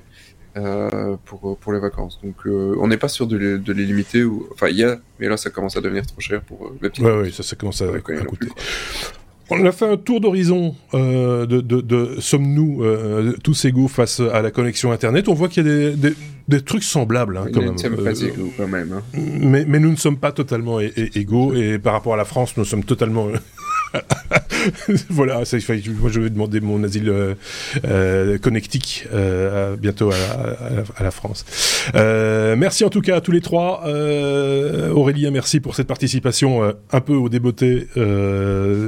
euh, 0.56 1.18
pour, 1.26 1.58
pour 1.58 1.74
les 1.74 1.80
vacances. 1.80 2.22
Donc, 2.24 2.38
on 2.46 2.88
n'est 2.88 2.96
pas 2.96 3.10
sûr 3.10 3.28
de 3.28 3.36
les, 3.36 3.58
de 3.58 3.74
les 3.74 3.84
limiter. 3.84 4.24
Ou... 4.24 4.48
Enfin, 4.54 4.70
il 4.70 4.78
y 4.78 4.86
a, 4.86 5.02
mais 5.20 5.28
là, 5.28 5.36
ça 5.36 5.50
commence 5.50 5.76
à 5.76 5.82
devenir 5.82 6.06
trop 6.06 6.22
cher 6.22 6.42
pour 6.44 6.72
les 6.82 6.90
petits. 6.90 7.02
Oui, 7.04 7.12
oui, 7.24 7.34
ça, 7.34 7.44
ça 7.44 7.58
commence 7.58 7.82
à, 7.82 7.90
à 7.94 8.00
coûter. 8.00 8.48
On 9.56 9.66
a 9.66 9.72
fait 9.72 9.86
un 9.86 9.98
tour 9.98 10.20
d'horizon 10.20 10.76
euh, 10.96 11.46
de, 11.46 11.62
de, 11.62 11.82
de 11.82 12.16
sommes-nous 12.20 12.84
euh, 12.84 13.34
tous 13.44 13.66
égaux 13.66 13.88
face 13.88 14.20
à 14.20 14.42
la 14.42 14.50
connexion 14.50 14.92
Internet. 14.92 15.28
On 15.28 15.36
voit 15.36 15.48
qu'il 15.48 15.66
y 15.66 15.70
a 15.70 15.92
des, 15.92 15.96
des, 15.96 16.14
des, 16.48 16.62
trucs 16.62 16.84
semblables 16.84 17.38
hein, 17.38 17.46
quand, 17.54 17.62
même. 17.62 17.76
Pas 17.76 18.20
égaux, 18.20 18.52
quand 18.58 18.68
même. 18.68 18.92
Hein. 18.94 19.04
Mais, 19.14 19.64
mais, 19.68 19.80
nous 19.80 19.92
ne 19.92 19.96
sommes 19.96 20.18
pas 20.18 20.32
totalement 20.32 20.80
égaux 20.80 21.54
et 21.54 21.78
par 21.78 21.94
rapport 21.94 22.16
à 22.16 22.18
la 22.18 22.26
France, 22.26 22.58
nous 22.58 22.66
sommes 22.66 22.84
totalement 22.84 23.28
voilà, 25.10 25.36
moi 26.00 26.10
je 26.10 26.20
vais 26.20 26.30
demander 26.30 26.62
mon 26.62 26.84
asile 26.84 27.10
euh, 27.10 27.36
euh 27.86 28.38
connectique 28.38 29.08
euh, 29.14 29.76
bientôt 29.76 30.12
à, 30.12 31.04
la 31.04 31.12
France. 31.12 31.46
Euh, 31.96 32.56
merci 32.56 32.84
en 32.84 32.90
tout 32.90 33.02
cas 33.02 33.18
à 33.18 33.22
tous 33.22 33.32
les 33.32 33.42
trois. 33.42 33.84
Aurélien, 34.94 35.32
merci 35.32 35.60
pour 35.60 35.76
cette 35.76 35.88
participation 35.88 36.74
un 36.92 37.02
peu 37.02 37.14
au 37.14 37.30
débeauté 37.30 37.88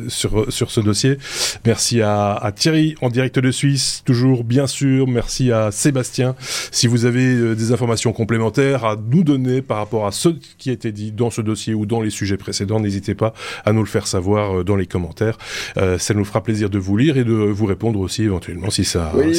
sur, 0.07 0.52
sur 0.52 0.72
ce 0.72 0.80
dossier. 0.80 1.18
Merci 1.65 2.02
à, 2.02 2.52
Thierry 2.56 2.95
en 3.02 3.10
direct 3.10 3.40
de 3.40 3.52
Suisse, 3.52 4.03
toujours 4.06 4.44
bien 4.44 4.68
sûr. 4.68 5.07
Merci 5.07 5.52
à 5.52 5.72
Sébastien. 5.72 6.36
Si 6.72 6.88
vous 6.88 7.06
avez 7.06 7.56
des 7.56 7.72
informations 7.72 8.14
complémentaires 8.14 8.86
à 8.86 8.95
nous 8.95 9.23
donner 9.23 9.61
par 9.61 9.77
rapport 9.77 10.07
à 10.07 10.11
ce 10.11 10.30
qui 10.57 10.69
a 10.69 10.73
été 10.73 10.91
dit 10.91 11.11
dans 11.11 11.30
ce 11.30 11.41
dossier 11.41 11.73
ou 11.73 11.86
dans 11.86 12.02
les 12.02 12.10
sujets 12.10 12.38
précédents, 12.38 12.80
n'hésitez 12.80 13.15
pas 13.15 13.34
à 13.65 13.73
nous 13.73 13.82
le 13.82 13.88
faire 13.88 14.07
savoir 14.07 14.64
dans 14.64 14.76
les 14.76 14.88
commentaires. 14.95 15.38
Euh, 15.77 15.97
ça 15.97 16.13
nous 16.13 16.26
fera 16.26 16.41
plaisir 16.41 16.69
de 16.69 16.80
vous 16.80 16.95
lire 16.95 17.17
et 17.17 17.23
de 17.23 17.34
vous 17.34 17.65
répondre 17.65 17.99
aussi 17.99 18.23
éventuellement 18.23 18.69
si 18.69 18.85
ça. 18.85 19.11
Oui, 19.15 19.34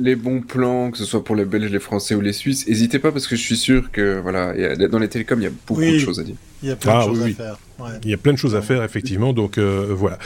les, 0.00 0.16
bons 0.16 0.40
plans, 0.40 0.90
que 0.90 0.98
ce 0.98 1.04
soit 1.04 1.22
pour 1.22 1.36
les 1.36 1.44
Belges, 1.44 1.70
les 1.70 1.78
Français 1.78 2.14
ou 2.14 2.20
les 2.20 2.32
Suisses, 2.32 2.66
n'hésitez 2.66 2.98
pas 2.98 3.12
parce 3.12 3.26
que 3.26 3.36
je 3.36 3.42
suis 3.42 3.56
sûr 3.56 3.90
que 3.90 4.20
voilà, 4.20 4.54
dans 4.88 4.98
les 4.98 5.08
télécoms, 5.08 5.40
il 5.40 5.44
y 5.44 5.48
a 5.48 5.56
beaucoup 5.66 5.82
de 5.82 5.98
choses 5.98 6.20
à 6.20 6.24
dire. 6.24 6.36
Il 6.62 6.68
y 6.68 6.72
a 6.72 6.76
plein 6.76 6.94
de 6.94 6.98
ah 6.98 7.04
choses 7.04 7.22
à 7.22 7.28
faire. 7.28 7.58
Il 8.02 8.10
y 8.10 8.14
a 8.14 8.16
plein 8.16 8.32
de 8.32 8.38
choses 8.38 8.56
à 8.56 8.62
faire, 8.62 8.82
effectivement. 8.82 9.32
Donc 9.32 9.58
euh, 9.58 9.86
voilà. 9.90 10.18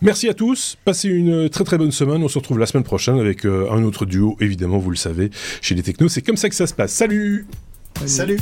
Merci 0.00 0.28
à 0.28 0.34
tous. 0.34 0.78
Passez 0.84 1.08
une 1.08 1.48
très 1.50 1.64
très 1.64 1.76
bonne 1.76 1.92
semaine. 1.92 2.22
On 2.22 2.28
se 2.28 2.38
retrouve 2.38 2.58
la 2.58 2.66
semaine 2.66 2.84
prochaine 2.84 3.18
avec 3.18 3.44
euh, 3.44 3.70
un 3.70 3.82
autre 3.84 4.06
duo, 4.06 4.36
évidemment, 4.40 4.78
vous 4.78 4.90
le 4.90 4.96
savez, 4.96 5.30
chez 5.60 5.74
les 5.74 5.82
technos. 5.82 6.08
C'est 6.08 6.22
comme 6.22 6.38
ça 6.38 6.48
que 6.48 6.54
ça 6.54 6.66
se 6.66 6.74
passe. 6.74 6.92
Salut. 6.92 7.46
Salut. 8.06 8.38